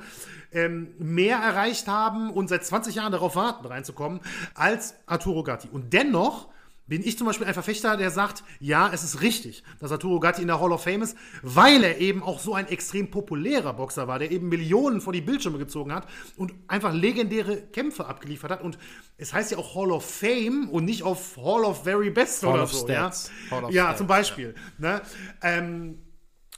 ähm, 0.53 0.89
mehr 0.99 1.37
erreicht 1.37 1.87
haben 1.87 2.29
und 2.29 2.47
seit 2.47 2.65
20 2.65 2.95
Jahren 2.95 3.11
darauf 3.11 3.35
warten, 3.35 3.65
reinzukommen, 3.65 4.19
als 4.53 4.95
Arturo 5.05 5.43
Gatti. 5.43 5.69
Und 5.71 5.93
dennoch 5.93 6.49
bin 6.91 7.07
ich 7.07 7.17
zum 7.17 7.25
Beispiel 7.25 7.47
ein 7.47 7.53
Verfechter, 7.53 7.95
der 7.95 8.11
sagt, 8.11 8.43
ja, 8.59 8.91
es 8.91 9.01
ist 9.01 9.21
richtig, 9.21 9.63
dass 9.79 9.93
Arturo 9.93 10.19
Gatti 10.19 10.41
in 10.41 10.49
der 10.49 10.59
Hall 10.59 10.73
of 10.73 10.83
Fame 10.83 11.03
ist, 11.03 11.15
weil 11.41 11.85
er 11.85 11.99
eben 11.99 12.21
auch 12.21 12.37
so 12.37 12.53
ein 12.53 12.67
extrem 12.67 13.09
populärer 13.09 13.71
Boxer 13.71 14.09
war, 14.09 14.19
der 14.19 14.29
eben 14.29 14.49
Millionen 14.49 14.99
vor 14.99 15.13
die 15.13 15.21
Bildschirme 15.21 15.57
gezogen 15.57 15.93
hat 15.93 16.05
und 16.35 16.53
einfach 16.67 16.93
legendäre 16.93 17.61
Kämpfe 17.61 18.07
abgeliefert 18.07 18.51
hat. 18.51 18.61
Und 18.61 18.77
es 19.15 19.31
heißt 19.31 19.51
ja 19.51 19.57
auch 19.57 19.73
Hall 19.73 19.89
of 19.89 20.03
Fame 20.03 20.67
und 20.69 20.83
nicht 20.83 21.03
auf 21.03 21.37
Hall 21.37 21.63
of 21.63 21.85
Very 21.85 22.09
Best 22.09 22.43
Hall 22.43 22.55
oder 22.55 22.67
so. 22.67 22.85
Stats. 22.85 23.31
Ja, 23.49 23.61
ja 23.61 23.83
Stats, 23.83 23.97
zum 23.97 24.07
Beispiel. 24.07 24.53
Ja. 24.77 24.95
Ne? 24.95 25.01
Ähm, 25.43 25.97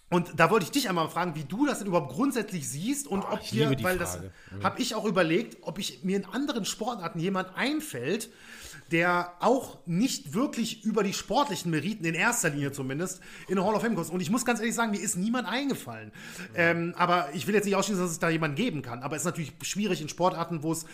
und 0.10 0.39
da 0.39 0.49
wollte 0.49 0.65
ich 0.65 0.72
dich 0.72 0.89
einmal 0.89 1.10
fragen, 1.10 1.35
wie 1.35 1.43
du 1.43 1.68
das 1.68 1.77
denn 1.77 1.88
überhaupt 1.88 2.11
grundsätzlich 2.11 2.68
siehst 2.68 3.07
und 3.07 3.23
oh, 3.23 3.34
ob 3.34 3.41
dir, 3.41 3.69
weil 3.69 3.97
Frage. 3.97 3.99
das 3.99 4.19
mhm. 4.19 4.64
habe 4.64 4.81
ich 4.81 4.95
auch 4.95 5.05
überlegt, 5.05 5.57
ob 5.61 5.77
ich 5.77 6.03
mir 6.03 6.18
in 6.18 6.26
anderen 6.26 6.65
Sportarten 6.65 7.19
jemand 7.19 7.55
einfällt, 7.55 8.31
der 8.91 9.34
auch 9.39 9.80
nicht 9.85 10.34
wirklich 10.34 10.84
über 10.84 11.03
die 11.03 11.14
sportlichen 11.14 11.72
Meriten, 11.72 12.05
in 12.05 12.14
erster 12.14 12.49
Linie 12.49 12.72
zumindest, 12.72 13.22
in 13.47 13.55
der 13.55 13.65
Hall 13.65 13.76
of 13.76 13.81
Fame 13.81 13.95
kommt. 13.95 14.10
Und 14.10 14.19
ich 14.19 14.30
muss 14.30 14.45
ganz 14.45 14.60
ehrlich 14.60 14.76
sagen, 14.76 14.91
mir 14.91 15.01
ist 15.01 15.15
niemand 15.15 15.47
eingefallen. 15.47 16.10
Mhm. 16.10 16.55
Ähm, 16.55 16.93
aber 16.97 17.30
ich 17.34 17.47
will 17.47 17.55
jetzt 17.55 17.65
nicht 17.65 17.76
ausschließen, 17.76 18.01
dass 18.01 18.11
es 18.11 18.19
da 18.19 18.30
jemanden 18.30 18.55
geben 18.55 18.81
kann. 18.81 19.03
Aber 19.03 19.15
es 19.15 19.23
ist 19.23 19.26
natürlich 19.26 19.53
schwierig 19.61 20.01
in 20.01 20.10
Sportarten, 20.10 20.64
wo 20.64 20.72
es 20.72 20.85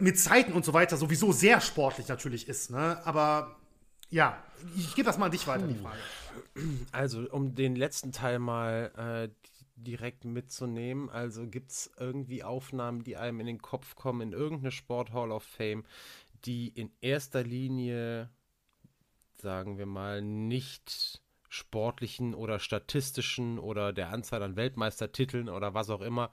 mit 0.00 0.18
Zeiten 0.18 0.52
und 0.52 0.64
so 0.64 0.72
weiter 0.72 0.96
sowieso 0.96 1.32
sehr 1.32 1.60
sportlich 1.60 2.08
natürlich 2.08 2.48
ist. 2.48 2.70
Ne? 2.70 3.00
Aber 3.04 3.56
ja, 4.10 4.42
ich 4.76 4.94
gebe 4.94 5.06
das 5.06 5.18
mal 5.18 5.26
an 5.26 5.32
dich 5.32 5.46
weiter, 5.46 5.66
die 5.66 5.74
Frage. 5.74 5.98
Also, 6.92 7.20
um 7.30 7.54
den 7.54 7.76
letzten 7.76 8.12
Teil 8.12 8.38
mal 8.38 9.28
äh, 9.30 9.50
direkt 9.76 10.24
mitzunehmen, 10.24 11.10
also 11.10 11.46
gibt 11.46 11.70
es 11.70 11.90
irgendwie 11.98 12.42
Aufnahmen, 12.42 13.04
die 13.04 13.16
einem 13.16 13.40
in 13.40 13.46
den 13.46 13.60
Kopf 13.60 13.94
kommen, 13.94 14.20
in 14.22 14.32
irgendeine 14.32 14.70
Sport 14.70 15.12
Hall 15.12 15.30
of 15.32 15.42
Fame, 15.42 15.84
die 16.44 16.68
in 16.68 16.90
erster 17.00 17.42
Linie, 17.42 18.30
sagen 19.36 19.78
wir 19.78 19.86
mal, 19.86 20.22
nicht 20.22 21.22
sportlichen 21.48 22.34
oder 22.34 22.58
statistischen 22.58 23.58
oder 23.58 23.92
der 23.92 24.10
Anzahl 24.10 24.42
an 24.42 24.56
Weltmeistertiteln 24.56 25.48
oder 25.48 25.74
was 25.74 25.90
auch 25.90 26.00
immer, 26.02 26.30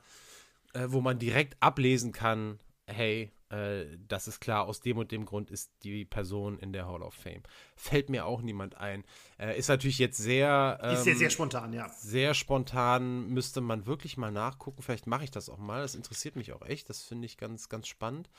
äh, 0.74 0.88
wo 0.88 1.02
man 1.02 1.20
direkt 1.20 1.56
ablesen 1.62 2.12
kann, 2.12 2.60
hey, 2.88 3.32
äh, 3.50 3.86
das 4.08 4.28
ist 4.28 4.40
klar, 4.40 4.66
aus 4.66 4.82
dem 4.82 4.98
und 4.98 5.12
dem 5.12 5.26
Grund 5.26 5.52
ist 5.52 5.72
die 5.84 6.06
Person 6.06 6.58
in 6.60 6.74
der 6.74 6.88
Hall 6.88 7.04
of 7.04 7.14
Fame. 7.14 7.44
Fällt 7.76 8.10
mir 8.10 8.26
auch 8.26 8.42
niemand 8.42 8.76
ein. 8.76 9.04
Äh, 9.40 9.58
ist 9.58 9.70
natürlich 9.70 10.00
jetzt 10.00 10.18
sehr. 10.18 10.80
Ähm, 10.82 10.94
ist 10.96 11.04
sehr, 11.04 11.16
sehr 11.16 11.30
spontan, 11.30 11.74
ja. 11.74 11.88
Sehr 11.90 12.34
spontan, 12.34 13.28
müsste 13.30 13.62
man 13.62 13.86
wirklich 13.86 14.18
mal 14.18 14.32
nachgucken. 14.32 14.82
Vielleicht 14.82 15.08
mache 15.08 15.24
ich 15.24 15.32
das 15.32 15.50
auch 15.50 15.60
mal. 15.60 15.82
Das 15.82 15.96
interessiert 15.96 16.36
mich 16.36 16.52
auch 16.54 16.64
echt. 16.64 16.90
Das 16.90 17.04
finde 17.04 17.26
ich 17.26 17.38
ganz, 17.38 17.70
ganz 17.70 17.88
spannend. 17.88 18.30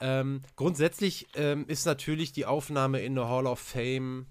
Ähm, 0.00 0.42
grundsätzlich 0.56 1.28
ähm, 1.34 1.64
ist 1.68 1.86
natürlich 1.86 2.32
die 2.32 2.46
Aufnahme 2.46 3.00
in 3.00 3.14
der 3.14 3.28
Hall 3.28 3.46
of 3.46 3.58
Fame, 3.58 4.26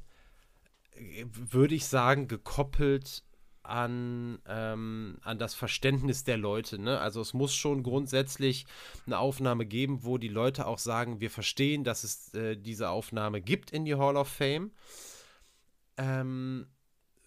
äh, 0.92 1.26
würde 1.28 1.76
ich 1.76 1.86
sagen, 1.86 2.28
gekoppelt 2.28 3.24
an, 3.64 4.40
ähm, 4.48 5.18
an 5.24 5.40
das 5.40 5.56
Verständnis 5.56 6.24
der 6.24 6.38
Leute. 6.38 6.80
Ne? 6.80 7.00
Also 7.00 7.22
es 7.22 7.34
muss 7.34 7.56
schon 7.56 7.84
grundsätzlich 7.84 8.66
eine 9.06 9.18
Aufnahme 9.18 9.66
geben, 9.66 10.04
wo 10.04 10.18
die 10.18 10.28
Leute 10.28 10.68
auch 10.68 10.78
sagen, 10.78 11.20
wir 11.20 11.32
verstehen, 11.32 11.84
dass 11.84 12.04
es 12.04 12.34
äh, 12.34 12.56
diese 12.58 12.90
Aufnahme 12.90 13.42
gibt 13.42 13.72
in 13.72 13.86
die 13.86 13.96
Hall 13.96 14.18
of 14.18 14.28
Fame. 14.28 14.72
Ähm, 15.98 16.68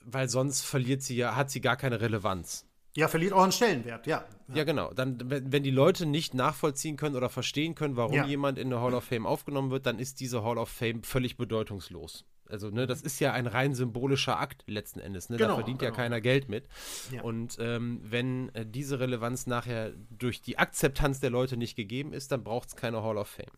weil 0.04 0.28
sonst 0.28 0.62
verliert 0.62 1.02
sie 1.02 1.16
ja, 1.16 1.34
hat 1.34 1.50
sie 1.50 1.60
gar 1.60 1.76
keine 1.76 2.00
Relevanz. 2.00 2.67
Ja, 2.96 3.08
verliert 3.08 3.32
auch 3.32 3.42
einen 3.42 3.52
Stellenwert, 3.52 4.06
ja. 4.06 4.24
Ja, 4.48 4.54
ja 4.56 4.64
genau. 4.64 4.92
Dann, 4.92 5.18
wenn, 5.24 5.62
die 5.62 5.70
Leute 5.70 6.06
nicht 6.06 6.34
nachvollziehen 6.34 6.96
können 6.96 7.16
oder 7.16 7.28
verstehen 7.28 7.74
können, 7.74 7.96
warum 7.96 8.14
ja. 8.14 8.26
jemand 8.26 8.58
in 8.58 8.70
der 8.70 8.80
Hall 8.80 8.94
of 8.94 9.04
Fame 9.04 9.26
aufgenommen 9.26 9.70
wird, 9.70 9.86
dann 9.86 9.98
ist 9.98 10.20
diese 10.20 10.42
Hall 10.42 10.58
of 10.58 10.68
Fame 10.68 11.02
völlig 11.02 11.36
bedeutungslos. 11.36 12.24
Also, 12.48 12.70
ne, 12.70 12.86
das 12.86 13.02
ist 13.02 13.20
ja 13.20 13.32
ein 13.32 13.46
rein 13.46 13.74
symbolischer 13.74 14.40
Akt 14.40 14.64
letzten 14.66 15.00
Endes. 15.00 15.28
Ne? 15.28 15.36
Genau, 15.36 15.50
da 15.50 15.54
verdient 15.56 15.80
genau. 15.80 15.90
ja 15.90 15.96
keiner 15.96 16.20
Geld 16.20 16.48
mit. 16.48 16.66
Ja. 17.12 17.22
Und 17.22 17.58
ähm, 17.60 18.00
wenn 18.02 18.54
äh, 18.54 18.64
diese 18.66 19.00
Relevanz 19.00 19.46
nachher 19.46 19.92
durch 20.10 20.40
die 20.40 20.58
Akzeptanz 20.58 21.20
der 21.20 21.30
Leute 21.30 21.56
nicht 21.56 21.76
gegeben 21.76 22.12
ist, 22.12 22.32
dann 22.32 22.42
braucht 22.42 22.68
es 22.68 22.76
keine 22.76 23.02
Hall 23.02 23.18
of 23.18 23.28
Fame. 23.28 23.52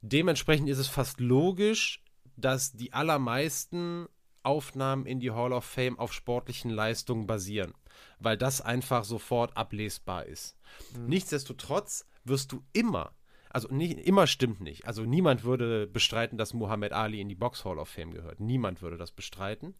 Dementsprechend 0.00 0.68
ist 0.68 0.78
es 0.78 0.86
fast 0.86 1.20
logisch, 1.20 2.02
dass 2.36 2.72
die 2.72 2.92
allermeisten 2.92 4.06
Aufnahmen 4.44 5.06
in 5.06 5.18
die 5.18 5.32
Hall 5.32 5.52
of 5.52 5.64
Fame 5.64 5.98
auf 5.98 6.12
sportlichen 6.12 6.70
Leistungen 6.70 7.26
basieren, 7.26 7.74
weil 8.18 8.36
das 8.36 8.60
einfach 8.60 9.04
sofort 9.04 9.56
ablesbar 9.56 10.26
ist. 10.26 10.56
Mhm. 10.96 11.06
Nichtsdestotrotz 11.06 12.06
wirst 12.24 12.52
du 12.52 12.62
immer 12.72 13.12
also 13.50 13.68
nicht, 13.68 13.98
immer 14.00 14.26
stimmt 14.26 14.60
nicht. 14.60 14.86
Also 14.86 15.04
niemand 15.04 15.44
würde 15.44 15.86
bestreiten, 15.86 16.38
dass 16.38 16.54
Muhammad 16.54 16.92
Ali 16.92 17.20
in 17.20 17.28
die 17.28 17.34
Box 17.34 17.64
Hall 17.64 17.78
of 17.78 17.88
Fame 17.88 18.12
gehört. 18.12 18.40
Niemand 18.40 18.82
würde 18.82 18.96
das 18.96 19.10
bestreiten. 19.10 19.74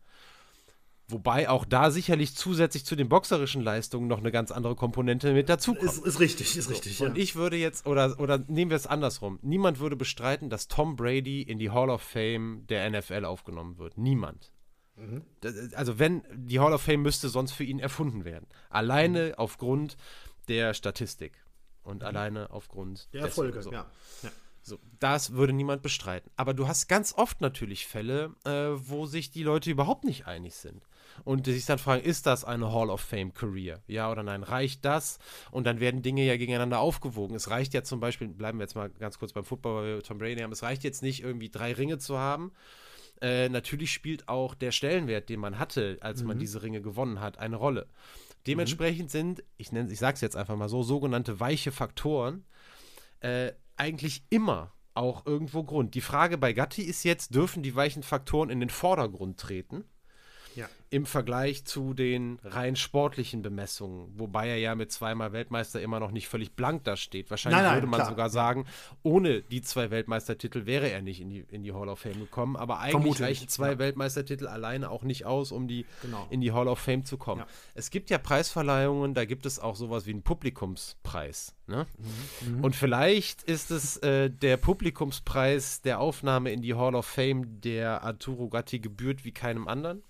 Wobei 1.11 1.49
auch 1.49 1.65
da 1.65 1.90
sicherlich 1.90 2.35
zusätzlich 2.35 2.85
zu 2.85 2.95
den 2.95 3.09
boxerischen 3.09 3.62
Leistungen 3.62 4.09
noch 4.09 4.19
eine 4.19 4.31
ganz 4.31 4.51
andere 4.51 4.74
Komponente 4.74 5.32
mit 5.32 5.49
dazukommt. 5.49 5.82
Ist, 5.82 6.05
ist 6.05 6.20
richtig, 6.20 6.55
ist 6.55 6.69
richtig. 6.69 6.99
So, 6.99 7.07
und 7.07 7.16
ich 7.16 7.35
würde 7.35 7.57
jetzt, 7.57 7.86
oder, 7.86 8.20
oder 8.20 8.39
nehmen 8.47 8.70
wir 8.70 8.77
es 8.77 8.86
andersrum, 8.86 9.39
niemand 9.40 9.81
würde 9.81 9.97
bestreiten, 9.97 10.51
dass 10.51 10.69
Tom 10.69 10.97
Brady 10.97 11.40
in 11.40 11.59
die 11.59 11.70
Hall 11.70 11.89
of 11.89 12.03
Fame 12.03 12.66
der 12.69 12.90
NFL 12.90 13.24
aufgenommen 13.24 13.78
wird. 13.78 13.97
Niemand. 13.97 14.53
Mhm. 14.99 15.23
Also 15.75 15.99
wenn, 15.99 16.23
die 16.35 16.61
Hall 16.61 16.73
of 16.73 16.83
Fame 16.83 17.03
müsste 17.03 17.29
sonst 17.29 17.53
für 17.53 17.65
ihn 17.65 17.79
erfunden 17.79 18.25
werden. 18.25 18.47
Alleine 18.70 19.29
mhm. 19.29 19.35
aufgrund 19.35 19.97
der 20.49 20.75
Statistik 20.75 21.45
und 21.83 22.03
mhm. 22.03 22.09
alleine 22.09 22.51
aufgrund 22.51 23.12
der 23.12 23.23
Erfolge. 23.23 23.62
So. 23.62 23.73
Ja. 23.73 23.87
ja. 24.23 24.31
So, 24.69 24.79
das 25.01 25.33
würde 25.33 25.55
niemand 25.55 25.83
bestreiten. 25.83 26.31
Aber 26.37 26.53
du 26.53 26.69
hast 26.69 26.89
ganz 26.89 27.15
oft 27.16 27.41
natürlich 27.41 27.87
Fälle, 27.87 28.35
äh, 28.45 28.70
wo 28.75 29.07
sich 29.07 29.31
die 29.31 29.43
Leute 29.43 29.70
überhaupt 29.70 30.05
nicht 30.05 30.27
einig 30.27 30.55
sind. 30.55 30.87
Und 31.25 31.47
sich 31.47 31.65
dann 31.65 31.79
fragen, 31.79 32.05
ist 32.05 32.27
das 32.27 32.45
eine 32.45 32.70
Hall 32.70 32.91
of 32.91 33.01
Fame 33.01 33.33
Career? 33.33 33.83
Ja 33.87 34.11
oder 34.11 34.23
nein? 34.23 34.43
Reicht 34.43 34.85
das? 34.85 35.19
Und 35.51 35.66
dann 35.66 35.81
werden 35.81 36.03
Dinge 36.03 36.23
ja 36.23 36.37
gegeneinander 36.37 36.81
aufgewogen. 36.81 37.35
Es 37.35 37.51
reicht 37.51 37.73
ja 37.75 37.83
zum 37.83 37.99
Beispiel, 37.99 38.29
bleiben 38.29 38.59
wir 38.59 38.65
jetzt 38.65 38.77
mal 38.77 38.91
ganz 38.91 39.19
kurz 39.19 39.33
beim 39.33 39.45
Football, 39.45 39.75
weil 39.75 39.95
wir 39.97 40.03
Tom 40.03 40.19
Brady 40.19 40.43
haben, 40.43 40.53
es 40.53 40.62
reicht 40.62 40.85
jetzt 40.85 41.03
nicht 41.03 41.23
irgendwie 41.23 41.49
drei 41.49 41.73
Ringe 41.73 41.99
zu 41.99 42.19
haben. 42.19 42.53
Äh, 43.20 43.49
natürlich 43.49 43.93
spielt 43.93 44.28
auch 44.28 44.55
der 44.55 44.73
Stellenwert, 44.73 45.28
den 45.28 45.40
man 45.40 45.59
hatte, 45.59 45.99
als 46.01 46.23
mhm. 46.23 46.28
man 46.28 46.39
diese 46.39 46.62
Ringe 46.62 46.81
gewonnen 46.81 47.20
hat, 47.20 47.39
eine 47.39 47.57
Rolle. 47.57 47.89
Dementsprechend 48.47 49.07
mhm. 49.07 49.12
sind, 49.12 49.45
ich 49.57 49.73
nenne, 49.73 49.93
ich 49.93 49.99
sage 49.99 50.15
es 50.15 50.20
jetzt 50.20 50.36
einfach 50.36 50.57
mal 50.57 50.69
so, 50.69 50.82
sogenannte 50.82 51.40
weiche 51.40 51.73
Faktoren 51.73 52.45
äh, 53.20 53.53
eigentlich 53.77 54.23
immer 54.31 54.73
auch 54.95 55.27
irgendwo 55.27 55.62
Grund. 55.62 55.95
Die 55.95 56.01
Frage 56.01 56.39
bei 56.39 56.53
Gatti 56.53 56.82
ist 56.82 57.05
jetzt, 57.05 57.35
dürfen 57.35 57.62
die 57.62 57.74
weichen 57.74 58.03
Faktoren 58.03 58.51
in 58.51 58.61
den 58.61 58.70
Vordergrund 58.70 59.39
treten? 59.39 59.85
Ja. 60.59 60.68
Im 60.90 61.06
Vergleich 61.06 61.64
zu 61.66 61.94
den 61.94 62.40
rein 62.43 62.74
sportlichen 62.74 63.43
Bemessungen, 63.43 64.09
wobei 64.18 64.48
er 64.48 64.56
ja 64.56 64.74
mit 64.74 64.90
zweimal 64.90 65.32
Weltmeister 65.32 65.80
immer 65.80 66.01
noch 66.01 66.10
nicht 66.10 66.26
völlig 66.26 66.56
blank 66.56 66.82
da 66.82 66.97
steht. 66.97 67.30
Wahrscheinlich 67.30 67.59
nein, 67.59 67.66
nein, 67.66 67.76
würde 67.76 67.86
man 67.86 67.98
klar. 67.98 68.10
sogar 68.10 68.28
sagen, 68.28 68.66
ohne 69.05 69.43
die 69.43 69.62
zwei 69.62 69.93
Weltmeistertitel 69.93 70.66
wäre 70.66 70.90
er 70.90 71.01
nicht 71.01 71.20
in 71.20 71.30
die, 71.30 71.44
in 71.51 71.62
die 71.62 71.72
Hall 71.72 71.89
of 71.89 72.01
Fame 72.01 72.18
gekommen. 72.18 72.56
Aber 72.56 72.80
eigentlich 72.80 72.90
Vermutlich, 72.90 73.28
reichen 73.28 73.48
zwei 73.48 73.72
ja. 73.72 73.78
Weltmeistertitel 73.78 74.48
alleine 74.48 74.90
auch 74.90 75.05
nicht 75.05 75.26
aus, 75.26 75.52
um 75.52 75.68
die 75.68 75.86
genau. 76.02 76.26
in 76.30 76.40
die 76.40 76.51
Hall 76.51 76.66
of 76.66 76.80
Fame 76.80 77.05
zu 77.05 77.18
kommen. 77.18 77.43
Ja. 77.43 77.47
Es 77.74 77.90
gibt 77.90 78.10
ja 78.10 78.18
Preisverleihungen, 78.18 79.14
da 79.14 79.26
gibt 79.26 79.47
es 79.47 79.60
auch 79.60 79.76
sowas 79.76 80.06
wie 80.06 80.10
einen 80.10 80.22
Publikumspreis. 80.22 81.55
Ne? 81.68 81.86
Mhm. 82.43 82.56
Mhm. 82.56 82.64
Und 82.64 82.74
vielleicht 82.74 83.43
ist 83.43 83.70
es 83.70 83.98
äh, 83.98 84.30
der 84.30 84.56
Publikumspreis 84.56 85.82
der 85.82 86.01
Aufnahme 86.01 86.51
in 86.51 86.62
die 86.62 86.74
Hall 86.74 86.94
of 86.94 87.06
Fame, 87.06 87.60
der 87.60 88.02
Arturo 88.02 88.48
Gatti 88.48 88.80
gebührt 88.80 89.24
wie 89.24 89.32
keinem 89.32 89.68
anderen. 89.68 90.02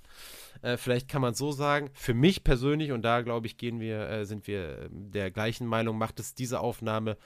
Äh, 0.63 0.77
vielleicht 0.77 1.09
kann 1.09 1.23
man 1.23 1.35
so 1.35 1.53
sagen. 1.53 1.91
Für 1.93 2.15
mich 2.15 2.45
persönlich, 2.45 2.93
und 2.93 3.03
da 3.03 3.23
glaube 3.23 3.47
ich, 3.47 3.57
gehen 3.57 3.81
wir, 3.81 4.09
äh, 4.09 4.25
sind 4.25 4.47
wir 4.47 4.79
äh, 4.79 4.89
der 4.91 5.31
gleichen 5.31 5.67
Meinung, 5.67 5.99
macht 5.99 6.21
es 6.21 6.35
diese 6.35 6.61
Aufnahme 6.61 7.17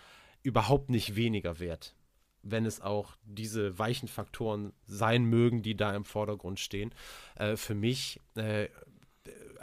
überhaupt 0.43 0.91
nicht 0.91 1.17
weniger 1.17 1.59
wert. 1.59 1.95
Wenn 2.43 2.67
es 2.67 2.81
auch 2.81 3.17
diese 3.25 3.79
weichen 3.79 4.09
Faktoren 4.09 4.73
sein 4.85 5.25
mögen, 5.25 5.63
die 5.63 5.77
da 5.77 5.95
im 5.95 6.05
Vordergrund 6.05 6.59
stehen. 6.59 6.93
Äh, 7.37 7.57
für 7.57 7.75
mich 7.75 8.21
äh, 8.35 8.69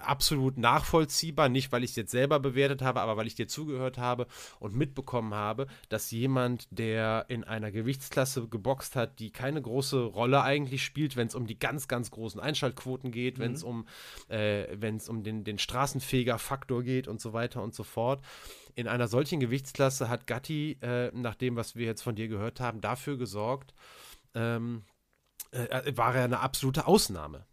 absolut 0.04 0.58
nachvollziehbar, 0.58 1.50
nicht 1.50 1.72
weil 1.72 1.84
ich 1.84 1.92
es 1.92 1.96
jetzt 1.96 2.12
selber 2.12 2.40
bewertet 2.40 2.82
habe, 2.82 3.02
aber 3.02 3.18
weil 3.18 3.28
ich 3.28 3.36
dir 3.36 3.48
zugehört 3.48 3.98
habe 3.98 4.28
und 4.60 4.76
mitbekommen 4.76 5.34
habe, 5.34 5.68
dass 5.90 6.12
jemand, 6.12 6.68
der 6.72 7.26
in 7.30 7.44
einer 7.44 7.72
Gewichtsklasse 7.72 8.48
geboxt 8.48 8.96
hat, 8.96 9.20
die 9.20 9.32
keine 9.32 9.62
große 9.62 10.02
Rolle 10.04 10.42
eigentlich 10.44 10.84
spielt, 10.84 11.16
wenn 11.16 11.28
es 11.28 11.36
um 11.36 11.48
die 11.48 11.60
ganz, 11.60 11.88
ganz 11.88 12.12
großen 12.12 12.40
Einschaltquoten 12.40 13.12
geht, 13.12 13.38
mhm. 13.38 13.42
wenn 13.42 13.54
es 13.54 13.64
um, 13.64 13.88
äh, 14.30 14.78
um 15.08 15.24
den, 15.24 15.44
den 15.44 15.60
Straßenfeger-Faktor 15.60 16.84
geht 16.84 17.08
und 17.08 17.22
so 17.22 17.34
weiter 17.34 17.62
und 17.64 17.74
so 17.74 17.84
fort. 17.84 18.24
In 18.76 18.88
einer 18.88 19.08
solchen 19.08 19.40
Gewichtsklasse 19.40 20.10
hat 20.10 20.28
Gatti, 20.28 20.78
äh, 20.82 21.12
nach 21.14 21.36
dem, 21.36 21.56
was 21.56 21.76
wir 21.76 21.86
jetzt 21.86 22.02
von 22.02 22.16
dir 22.16 22.28
gehört 22.28 22.60
haben, 22.60 22.82
dafür 22.82 23.18
gesorgt, 23.18 23.74
ähm, 24.36 24.84
äh, 25.52 25.98
war 25.98 26.16
er 26.16 26.26
eine 26.26 26.40
absolute 26.40 26.88
Ausnahme. 26.88 27.46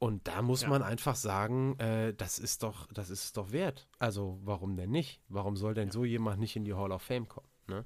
Und 0.00 0.26
da 0.28 0.40
muss 0.40 0.62
ja. 0.62 0.68
man 0.70 0.82
einfach 0.82 1.14
sagen, 1.14 1.78
äh, 1.78 2.14
das 2.14 2.38
ist 2.38 2.62
doch, 2.62 2.86
das 2.90 3.10
ist 3.10 3.24
es 3.24 3.32
doch 3.34 3.52
wert. 3.52 3.86
Also 3.98 4.40
warum 4.42 4.74
denn 4.74 4.90
nicht? 4.90 5.20
Warum 5.28 5.56
soll 5.56 5.74
denn 5.74 5.88
ja. 5.88 5.92
so 5.92 6.06
jemand 6.06 6.40
nicht 6.40 6.56
in 6.56 6.64
die 6.64 6.72
Hall 6.72 6.90
of 6.90 7.02
Fame 7.02 7.28
kommen? 7.28 7.46
Ne? 7.68 7.84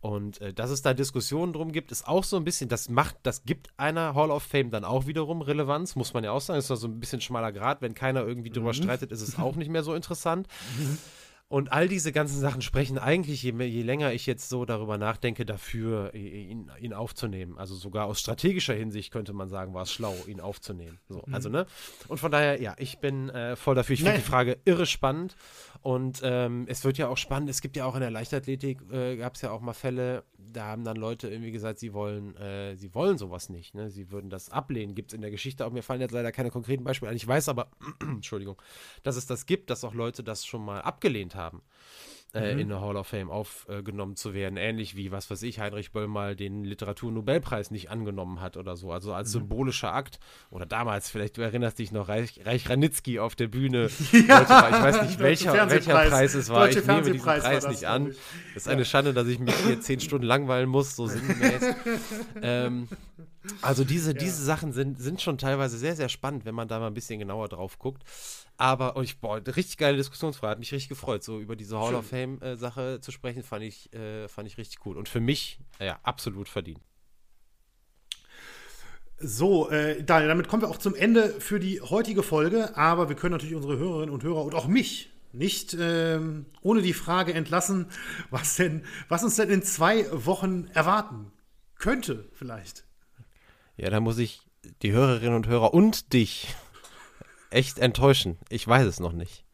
Und 0.00 0.40
äh, 0.40 0.54
dass 0.54 0.70
es 0.70 0.82
da 0.82 0.94
Diskussionen 0.94 1.52
drum 1.52 1.72
gibt, 1.72 1.90
ist 1.90 2.06
auch 2.06 2.22
so 2.22 2.36
ein 2.36 2.44
bisschen, 2.44 2.68
das 2.68 2.88
macht, 2.88 3.16
das 3.24 3.44
gibt 3.44 3.70
einer 3.76 4.14
Hall 4.14 4.30
of 4.30 4.44
Fame 4.44 4.70
dann 4.70 4.84
auch 4.84 5.06
wiederum 5.06 5.42
Relevanz, 5.42 5.96
muss 5.96 6.14
man 6.14 6.22
ja 6.22 6.30
auch 6.30 6.40
sagen. 6.40 6.58
Das 6.58 6.66
ist 6.66 6.70
doch 6.70 6.76
so 6.76 6.86
ein 6.86 7.00
bisschen 7.00 7.20
schmaler 7.20 7.52
Grad. 7.52 7.82
Wenn 7.82 7.94
keiner 7.94 8.24
irgendwie 8.24 8.50
drüber 8.50 8.68
mhm. 8.68 8.74
streitet, 8.74 9.10
ist 9.10 9.22
es 9.22 9.36
auch 9.36 9.56
nicht 9.56 9.68
mehr 9.68 9.82
so 9.82 9.94
interessant. 9.94 10.46
Und 11.52 11.70
all 11.70 11.86
diese 11.86 12.12
ganzen 12.12 12.40
Sachen 12.40 12.62
sprechen 12.62 12.96
eigentlich, 12.96 13.42
je, 13.42 13.52
je, 13.52 13.82
länger 13.82 14.14
ich 14.14 14.24
jetzt 14.24 14.48
so 14.48 14.64
darüber 14.64 14.96
nachdenke, 14.96 15.44
dafür, 15.44 16.14
ihn, 16.14 16.70
ihn, 16.80 16.94
aufzunehmen. 16.94 17.58
Also 17.58 17.74
sogar 17.74 18.06
aus 18.06 18.20
strategischer 18.20 18.72
Hinsicht 18.72 19.12
könnte 19.12 19.34
man 19.34 19.50
sagen, 19.50 19.74
war 19.74 19.82
es 19.82 19.92
schlau, 19.92 20.16
ihn 20.26 20.40
aufzunehmen. 20.40 20.98
So, 21.10 21.22
mhm. 21.26 21.34
Also, 21.34 21.50
ne? 21.50 21.66
Und 22.08 22.16
von 22.16 22.32
daher, 22.32 22.58
ja, 22.62 22.74
ich 22.78 23.00
bin 23.00 23.28
äh, 23.28 23.54
voll 23.54 23.74
dafür. 23.74 23.92
Ich 23.92 24.02
finde 24.02 24.16
die 24.16 24.24
Frage 24.24 24.56
irre 24.64 24.86
spannend. 24.86 25.36
Und 25.82 26.20
ähm, 26.22 26.64
es 26.68 26.84
wird 26.84 26.96
ja 26.96 27.08
auch 27.08 27.16
spannend. 27.16 27.50
Es 27.50 27.60
gibt 27.60 27.76
ja 27.76 27.84
auch 27.84 27.94
in 27.94 28.00
der 28.00 28.10
Leichtathletik, 28.10 28.80
äh, 28.92 29.16
gab 29.16 29.34
es 29.34 29.42
ja 29.42 29.50
auch 29.50 29.60
mal 29.60 29.72
Fälle, 29.72 30.24
da 30.38 30.66
haben 30.66 30.84
dann 30.84 30.96
Leute 30.96 31.28
irgendwie 31.28 31.50
gesagt, 31.50 31.80
sie 31.80 31.92
wollen, 31.92 32.36
äh, 32.36 32.76
sie 32.76 32.94
wollen 32.94 33.18
sowas 33.18 33.48
nicht. 33.48 33.74
Ne? 33.74 33.90
Sie 33.90 34.12
würden 34.12 34.30
das 34.30 34.48
ablehnen. 34.48 34.94
Gibt 34.94 35.10
es 35.10 35.14
in 35.14 35.22
der 35.22 35.32
Geschichte 35.32 35.66
auch, 35.66 35.72
mir 35.72 35.82
fallen 35.82 36.00
jetzt 36.00 36.12
leider 36.12 36.30
keine 36.30 36.50
konkreten 36.50 36.84
Beispiele 36.84 37.10
ein. 37.10 37.16
Ich 37.16 37.26
weiß 37.26 37.48
aber, 37.48 37.68
Entschuldigung, 38.00 38.62
dass 39.02 39.16
es 39.16 39.26
das 39.26 39.46
gibt, 39.46 39.70
dass 39.70 39.82
auch 39.82 39.94
Leute 39.94 40.22
das 40.22 40.46
schon 40.46 40.64
mal 40.64 40.80
abgelehnt 40.80 41.34
haben 41.34 41.62
äh, 42.34 42.54
mhm. 42.54 42.60
in 42.60 42.68
der 42.68 42.80
Hall 42.80 42.96
of 42.96 43.06
Fame 43.06 43.30
aufgenommen 43.30 44.16
zu 44.16 44.32
werden. 44.32 44.56
Ähnlich 44.56 44.96
wie, 44.96 45.12
was 45.12 45.30
weiß 45.30 45.42
ich, 45.42 45.60
Heinrich 45.60 45.92
Böll 45.92 46.08
mal 46.08 46.34
den 46.34 46.64
Literaturnobelpreis 46.64 47.70
nicht 47.70 47.90
angenommen 47.90 48.40
hat 48.40 48.56
oder 48.56 48.76
so. 48.76 48.90
Also 48.90 49.12
als 49.12 49.28
mhm. 49.28 49.40
symbolischer 49.40 49.92
Akt. 49.92 50.18
Oder 50.50 50.64
damals, 50.64 51.10
vielleicht 51.10 51.36
du 51.36 51.42
erinnerst 51.42 51.78
dich 51.78 51.92
noch, 51.92 52.08
Reich, 52.08 52.40
Reich 52.44 52.68
Ranitzky 52.68 53.18
auf 53.18 53.34
der 53.34 53.48
Bühne. 53.48 53.90
ja. 54.12 54.38
Leute, 54.38 54.76
ich 54.76 54.82
weiß 54.82 55.02
nicht, 55.02 55.18
welcher, 55.18 55.70
welcher 55.70 55.92
Preis 55.92 56.34
es 56.34 56.48
war. 56.48 56.66
Deutsche 56.66 56.80
ich 56.80 56.86
nehme 56.86 57.02
diesen 57.02 57.20
Preis 57.20 57.68
nicht 57.68 57.84
an. 57.84 58.14
Das 58.54 58.64
ist 58.64 58.68
eine 58.68 58.84
Schande, 58.84 59.12
dass 59.12 59.26
ich 59.28 59.38
mich 59.38 59.54
hier 59.56 59.80
zehn 59.80 60.00
Stunden 60.00 60.26
langweilen 60.26 60.68
muss, 60.68 60.96
so 60.96 61.06
sinngemäß. 61.06 61.62
ähm, 62.42 62.88
also 63.60 63.84
diese, 63.84 64.12
ja. 64.12 64.18
diese 64.18 64.42
Sachen 64.42 64.72
sind, 64.72 65.00
sind 65.00 65.20
schon 65.20 65.36
teilweise 65.36 65.76
sehr, 65.76 65.96
sehr 65.96 66.08
spannend, 66.08 66.44
wenn 66.44 66.54
man 66.54 66.68
da 66.68 66.78
mal 66.78 66.86
ein 66.86 66.94
bisschen 66.94 67.18
genauer 67.18 67.48
drauf 67.48 67.78
guckt. 67.78 68.02
Aber 68.62 68.96
oh, 68.96 69.00
ich, 69.00 69.18
boah, 69.18 69.42
richtig 69.44 69.76
geile 69.76 69.96
Diskussionsfrage, 69.96 70.52
hat 70.52 70.58
mich 70.60 70.70
richtig 70.70 70.88
gefreut, 70.88 71.24
so 71.24 71.40
über 71.40 71.56
diese 71.56 71.80
Hall 71.80 71.88
Schön. 71.88 71.96
of 71.96 72.06
Fame-Sache 72.06 72.94
äh, 72.94 73.00
zu 73.00 73.10
sprechen, 73.10 73.42
fand 73.42 73.64
ich, 73.64 73.92
äh, 73.92 74.28
fand 74.28 74.46
ich 74.46 74.56
richtig 74.56 74.86
cool. 74.86 74.96
Und 74.96 75.08
für 75.08 75.18
mich, 75.18 75.58
ja, 75.80 75.98
absolut 76.04 76.48
verdient. 76.48 76.78
So, 79.18 79.68
äh, 79.68 80.04
Daniel, 80.04 80.28
damit 80.28 80.46
kommen 80.46 80.62
wir 80.62 80.68
auch 80.68 80.76
zum 80.76 80.94
Ende 80.94 81.40
für 81.40 81.58
die 81.58 81.80
heutige 81.80 82.22
Folge. 82.22 82.76
Aber 82.76 83.08
wir 83.08 83.16
können 83.16 83.32
natürlich 83.32 83.56
unsere 83.56 83.78
Hörerinnen 83.78 84.14
und 84.14 84.22
Hörer 84.22 84.44
und 84.44 84.54
auch 84.54 84.68
mich 84.68 85.10
nicht 85.32 85.76
ähm, 85.76 86.46
ohne 86.60 86.82
die 86.82 86.92
Frage 86.92 87.34
entlassen, 87.34 87.86
was 88.30 88.54
denn, 88.54 88.84
was 89.08 89.24
uns 89.24 89.34
denn 89.34 89.50
in 89.50 89.64
zwei 89.64 90.06
Wochen 90.12 90.68
erwarten 90.72 91.32
könnte, 91.78 92.28
vielleicht. 92.32 92.84
Ja, 93.76 93.90
da 93.90 93.98
muss 93.98 94.18
ich 94.18 94.40
die 94.82 94.92
Hörerinnen 94.92 95.34
und 95.34 95.48
Hörer 95.48 95.74
und 95.74 96.12
dich 96.12 96.54
echt 97.52 97.78
enttäuschen. 97.78 98.38
Ich 98.48 98.66
weiß 98.66 98.86
es 98.86 99.00
noch 99.00 99.12
nicht. 99.12 99.44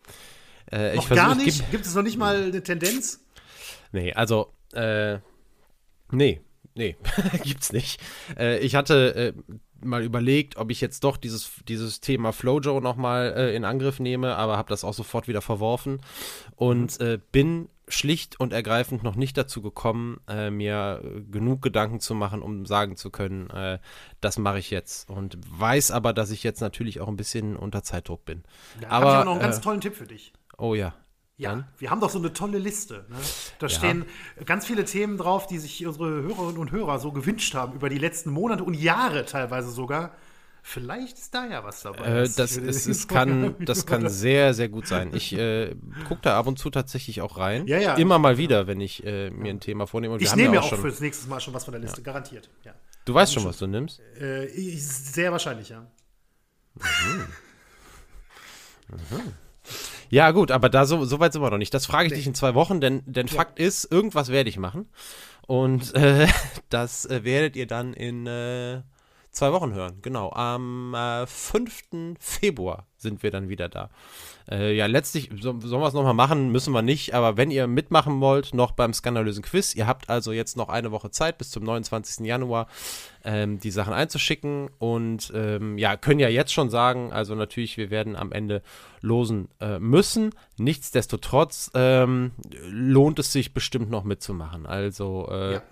Äh, 0.71 0.97
noch 0.97 1.09
gar 1.09 1.35
nicht? 1.35 1.59
Gibt, 1.59 1.71
gibt, 1.71 1.87
es 1.87 1.95
noch 1.95 2.03
nicht 2.03 2.19
mal 2.19 2.45
eine 2.45 2.63
Tendenz? 2.63 3.25
Nee, 3.93 4.13
also, 4.13 4.53
äh, 4.75 5.19
nee, 6.11 6.41
nee, 6.75 6.97
gibt's 7.43 7.73
nicht. 7.73 8.01
Äh, 8.37 8.59
ich 8.59 8.75
hatte 8.75 9.15
äh, 9.15 9.55
mal 9.81 10.03
überlegt, 10.03 10.57
ob 10.57 10.71
ich 10.71 10.81
jetzt 10.81 11.05
doch 11.05 11.17
dieses, 11.17 11.53
dieses 11.67 12.01
Thema 12.01 12.33
Flojo 12.33 12.81
nochmal 12.81 13.35
äh, 13.37 13.57
in 13.57 13.65
Angriff 13.65 14.01
nehme, 14.01 14.37
aber 14.37 14.57
habe 14.57 14.69
das 14.69 14.85
auch 14.85 14.95
sofort 14.95 15.29
wieder 15.29 15.41
verworfen 15.41 16.01
und 16.57 17.01
äh, 17.01 17.19
bin 17.33 17.69
schlicht 17.89 18.39
und 18.39 18.53
ergreifend 18.53 19.03
noch 19.03 19.17
nicht 19.17 19.37
dazu 19.37 19.63
gekommen, 19.63 20.21
äh, 20.29 20.51
mir 20.51 21.03
genug 21.31 21.63
Gedanken 21.63 22.01
zu 22.01 22.15
machen, 22.15 22.43
um 22.43 22.67
sagen 22.67 22.97
zu 22.97 23.11
können, 23.11 23.51
äh, 23.51 23.79
das 24.21 24.39
mache 24.39 24.59
ich 24.59 24.71
jetzt. 24.71 25.09
Und 25.09 25.39
weiß 25.49 25.91
aber, 25.91 26.13
dass 26.13 26.31
ich 26.31 26.43
jetzt 26.43 26.61
natürlich 26.61 27.01
auch 27.01 27.09
ein 27.09 27.17
bisschen 27.17 27.57
unter 27.57 27.83
Zeitdruck 27.83 28.25
bin. 28.25 28.43
Da 28.81 28.89
aber 28.89 29.07
habe 29.07 29.19
ich 29.21 29.25
noch 29.25 29.33
einen 29.33 29.41
ganz 29.41 29.59
äh, 29.59 29.61
tollen 29.61 29.81
Tipp 29.81 29.95
für 29.95 30.07
dich. 30.07 30.33
Oh 30.57 30.75
ja. 30.75 30.95
Ja, 31.37 31.51
Dann? 31.51 31.69
wir 31.79 31.91
haben 31.91 32.01
doch 32.01 32.11
so 32.11 32.19
eine 32.19 32.33
tolle 32.33 32.59
Liste. 32.59 33.07
Ne? 33.09 33.17
Da 33.61 33.69
ja. 33.69 33.71
stehen 33.71 34.07
ganz 34.45 34.67
viele 34.67 34.85
Themen 34.85 35.19
drauf, 35.19 35.47
die 35.47 35.59
sich 35.59 35.87
unsere 35.87 36.23
Hörerinnen 36.23 36.59
und 36.59 36.73
Hörer 36.73 36.99
so 36.99 37.13
gewünscht 37.13 37.55
haben 37.55 37.75
über 37.75 37.89
die 37.89 37.99
letzten 37.99 38.31
Monate 38.31 38.65
und 38.65 38.75
Jahre 38.75 39.25
teilweise 39.25 39.71
sogar. 39.71 40.17
Vielleicht 40.63 41.19
ist 41.19 41.35
da 41.35 41.47
ja 41.47 41.65
was 41.65 41.83
dabei. 41.83 42.05
Äh, 42.05 42.29
das, 42.37 42.57
ist, 42.57 42.87
es 42.87 43.09
kann, 43.09 43.57
das 43.61 43.87
kann 43.87 44.09
sehr, 44.09 44.55
sehr 44.55 44.69
gut 44.69 44.87
sein. 44.87 45.15
Ich 45.15 45.33
äh, 45.33 45.75
gucke 46.07 46.21
da 46.23 46.39
ab 46.39 46.47
und 46.47 46.59
zu 46.59 46.71
tatsächlich 46.71 47.21
auch 47.21 47.39
rein. 47.39 47.67
Ja, 47.67 47.79
ja. 47.79 47.95
Immer 47.95 48.19
mal 48.19 48.37
wieder, 48.37 48.67
wenn 48.67 48.81
ich 48.81 49.05
äh, 49.05 49.31
mir 49.31 49.51
ein 49.51 49.61
Thema 49.61 49.87
vornehme. 49.87 50.15
Und 50.15 50.23
ich 50.23 50.35
nehme 50.35 50.57
ja 50.57 50.61
auch, 50.61 50.73
auch 50.73 50.79
fürs 50.79 51.01
nächste 51.01 51.29
Mal 51.29 51.41
schon 51.41 51.55
was 51.55 51.65
von 51.65 51.73
der 51.73 51.81
Liste, 51.81 52.01
ja. 52.01 52.05
garantiert. 52.05 52.51
Ja. 52.65 52.75
Du 53.05 53.15
weißt 53.15 53.33
schon, 53.33 53.45
was 53.45 53.59
du 53.59 53.67
nimmst? 53.67 54.01
Äh, 54.21 54.47
sehr 54.77 55.33
wahrscheinlich, 55.33 55.71
ja. 55.71 55.87
Mhm. 56.75 57.27
Mhm. 58.91 59.33
Ja, 60.11 60.31
gut, 60.31 60.51
aber 60.51 60.69
da 60.69 60.87
so, 60.87 61.05
so 61.05 61.21
weit 61.21 61.33
sind 61.33 61.43
wir 61.43 61.51
noch 61.51 61.59
nicht. 61.59 61.75
Das 61.75 61.87
frage 61.87 62.07
ich 62.07 62.13
nee. 62.13 62.19
dich 62.19 62.27
in 62.27 62.35
zwei 62.35 62.55
Wochen, 62.55 62.81
denn, 62.81 63.03
denn. 63.07 63.29
Fakt 63.29 63.59
ist, 63.59 63.91
irgendwas 63.91 64.31
werde 64.31 64.49
ich 64.49 64.59
machen. 64.59 64.89
Und 65.47 65.95
äh, 65.95 66.27
das 66.69 67.07
äh, 67.07 67.25
werdet 67.25 67.57
ihr 67.57 67.67
dann 67.67 67.95
in 67.95 68.27
zwei 69.31 69.53
Wochen 69.53 69.73
hören. 69.73 69.99
Genau. 70.03 70.33
Am 70.33 70.95
äh, 70.95 71.27
5. 71.27 72.17
Februar 72.19 72.87
sind 72.97 73.23
wir 73.23 73.31
dann 73.31 73.49
wieder 73.49 73.69
da. 73.69 73.91
Äh, 74.51 74.75
ja, 74.75 74.87
letztlich, 74.87 75.31
so, 75.41 75.59
sollen 75.61 75.83
wir 75.83 75.87
es 75.87 75.95
nochmal 75.95 76.15
machen? 76.15 76.51
Müssen 76.51 76.73
wir 76.73 76.83
nicht. 76.83 77.15
Aber 77.15 77.37
wenn 77.37 77.51
ihr 77.51 77.67
mitmachen 77.67 78.21
wollt, 78.21 78.55
noch 78.55 78.73
beim 78.73 78.93
skandalösen 78.93 79.43
Quiz, 79.43 79.75
ihr 79.75 79.87
habt 79.87 80.11
also 80.11 80.33
jetzt 80.33 80.57
noch 80.57 80.69
eine 80.69 80.91
Woche 80.91 81.11
Zeit 81.11 81.39
bis 81.39 81.51
zum 81.51 81.63
29. 81.65 82.27
Januar, 82.27 82.67
ähm, 83.25 83.61
die 83.61 83.71
Sachen 83.71 83.93
einzuschicken. 83.93 84.71
Und 84.79 85.33
ähm, 85.35 85.79
ja, 85.79 85.97
können 85.97 86.21
ja 86.21 86.29
jetzt 86.29 86.53
schon 86.53 86.71
sagen, 86.71 87.13
also 87.13 87.35
natürlich, 87.35 87.77
wir 87.77 87.91
werden 87.91 88.17
am 88.17 88.33
Ende 88.33 88.63
losen 89.01 89.49
äh, 89.61 89.79
müssen. 89.79 90.35
Nichtsdestotrotz 90.59 91.71
ähm, 91.75 92.33
lohnt 92.69 93.19
es 93.19 93.33
sich 93.33 93.55
bestimmt 93.55 93.91
noch 93.91 94.05
mitzumachen. 94.05 94.67
Also, 94.67 95.29
äh, 95.31 95.53
ja. 95.55 95.63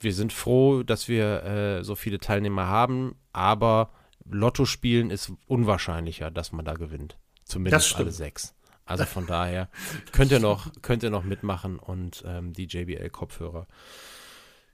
Wir 0.00 0.12
sind 0.12 0.32
froh, 0.32 0.82
dass 0.82 1.08
wir 1.08 1.44
äh, 1.44 1.84
so 1.84 1.94
viele 1.94 2.18
Teilnehmer 2.18 2.66
haben, 2.66 3.16
aber 3.32 3.90
Lotto 4.28 4.64
spielen 4.64 5.10
ist 5.10 5.32
unwahrscheinlicher, 5.46 6.30
dass 6.30 6.52
man 6.52 6.64
da 6.64 6.74
gewinnt. 6.74 7.18
Zumindest 7.44 7.96
alle 7.96 8.10
sechs. 8.10 8.54
Also 8.84 9.04
von 9.04 9.26
daher 9.26 9.68
könnt 10.12 10.30
ihr 10.32 10.40
noch, 10.40 10.70
könnt 10.82 11.02
ihr 11.02 11.10
noch 11.10 11.24
mitmachen 11.24 11.78
und 11.78 12.24
ähm, 12.26 12.52
die 12.52 12.66
JBL-Kopfhörer 12.66 13.66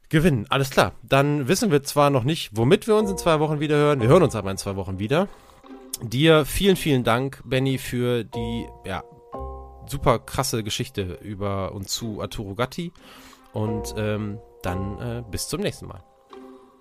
gewinnen. 0.08 0.46
Alles 0.50 0.70
klar. 0.70 0.92
Dann 1.02 1.48
wissen 1.48 1.70
wir 1.70 1.82
zwar 1.82 2.10
noch 2.10 2.24
nicht, 2.24 2.50
womit 2.52 2.86
wir 2.86 2.96
uns 2.96 3.10
in 3.10 3.16
zwei 3.16 3.40
Wochen 3.40 3.60
wieder 3.60 3.76
hören. 3.76 4.00
Wir 4.00 4.08
hören 4.08 4.22
uns 4.22 4.36
aber 4.36 4.50
in 4.50 4.58
zwei 4.58 4.76
Wochen 4.76 4.98
wieder. 4.98 5.28
Dir 6.02 6.44
vielen, 6.44 6.76
vielen 6.76 7.04
Dank, 7.04 7.42
Benny, 7.44 7.78
für 7.78 8.24
die 8.24 8.66
ja, 8.84 9.04
super 9.86 10.18
krasse 10.18 10.62
Geschichte 10.62 11.18
über 11.22 11.72
und 11.72 11.88
zu 11.88 12.20
Arturo 12.20 12.54
Gatti. 12.54 12.92
Und 13.52 13.94
ähm, 13.96 14.38
dann 14.62 14.98
äh, 14.98 15.22
bis 15.30 15.48
zum 15.48 15.60
nächsten 15.60 15.86
Mal. 15.86 16.02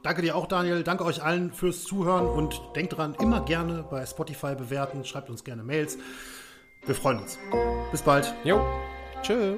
Danke 0.04 0.22
dir 0.22 0.36
auch, 0.36 0.48
Daniel. 0.48 0.84
Danke 0.84 1.06
euch 1.06 1.22
allen 1.22 1.52
fürs 1.52 1.84
Zuhören 1.84 2.28
und 2.28 2.62
denkt 2.76 2.98
dran, 2.98 3.16
immer 3.20 3.42
gerne 3.42 3.84
bei 3.90 4.06
Spotify 4.06 4.56
bewerten. 4.56 5.06
Schreibt 5.06 5.30
uns 5.30 5.44
gerne 5.44 5.64
Mails. 5.64 5.98
Wir 6.86 6.96
freuen 6.96 7.20
uns. 7.20 7.38
Bis 7.92 8.02
bald. 8.02 8.34
Jo. 8.44 8.62
Tschö. 9.22 9.58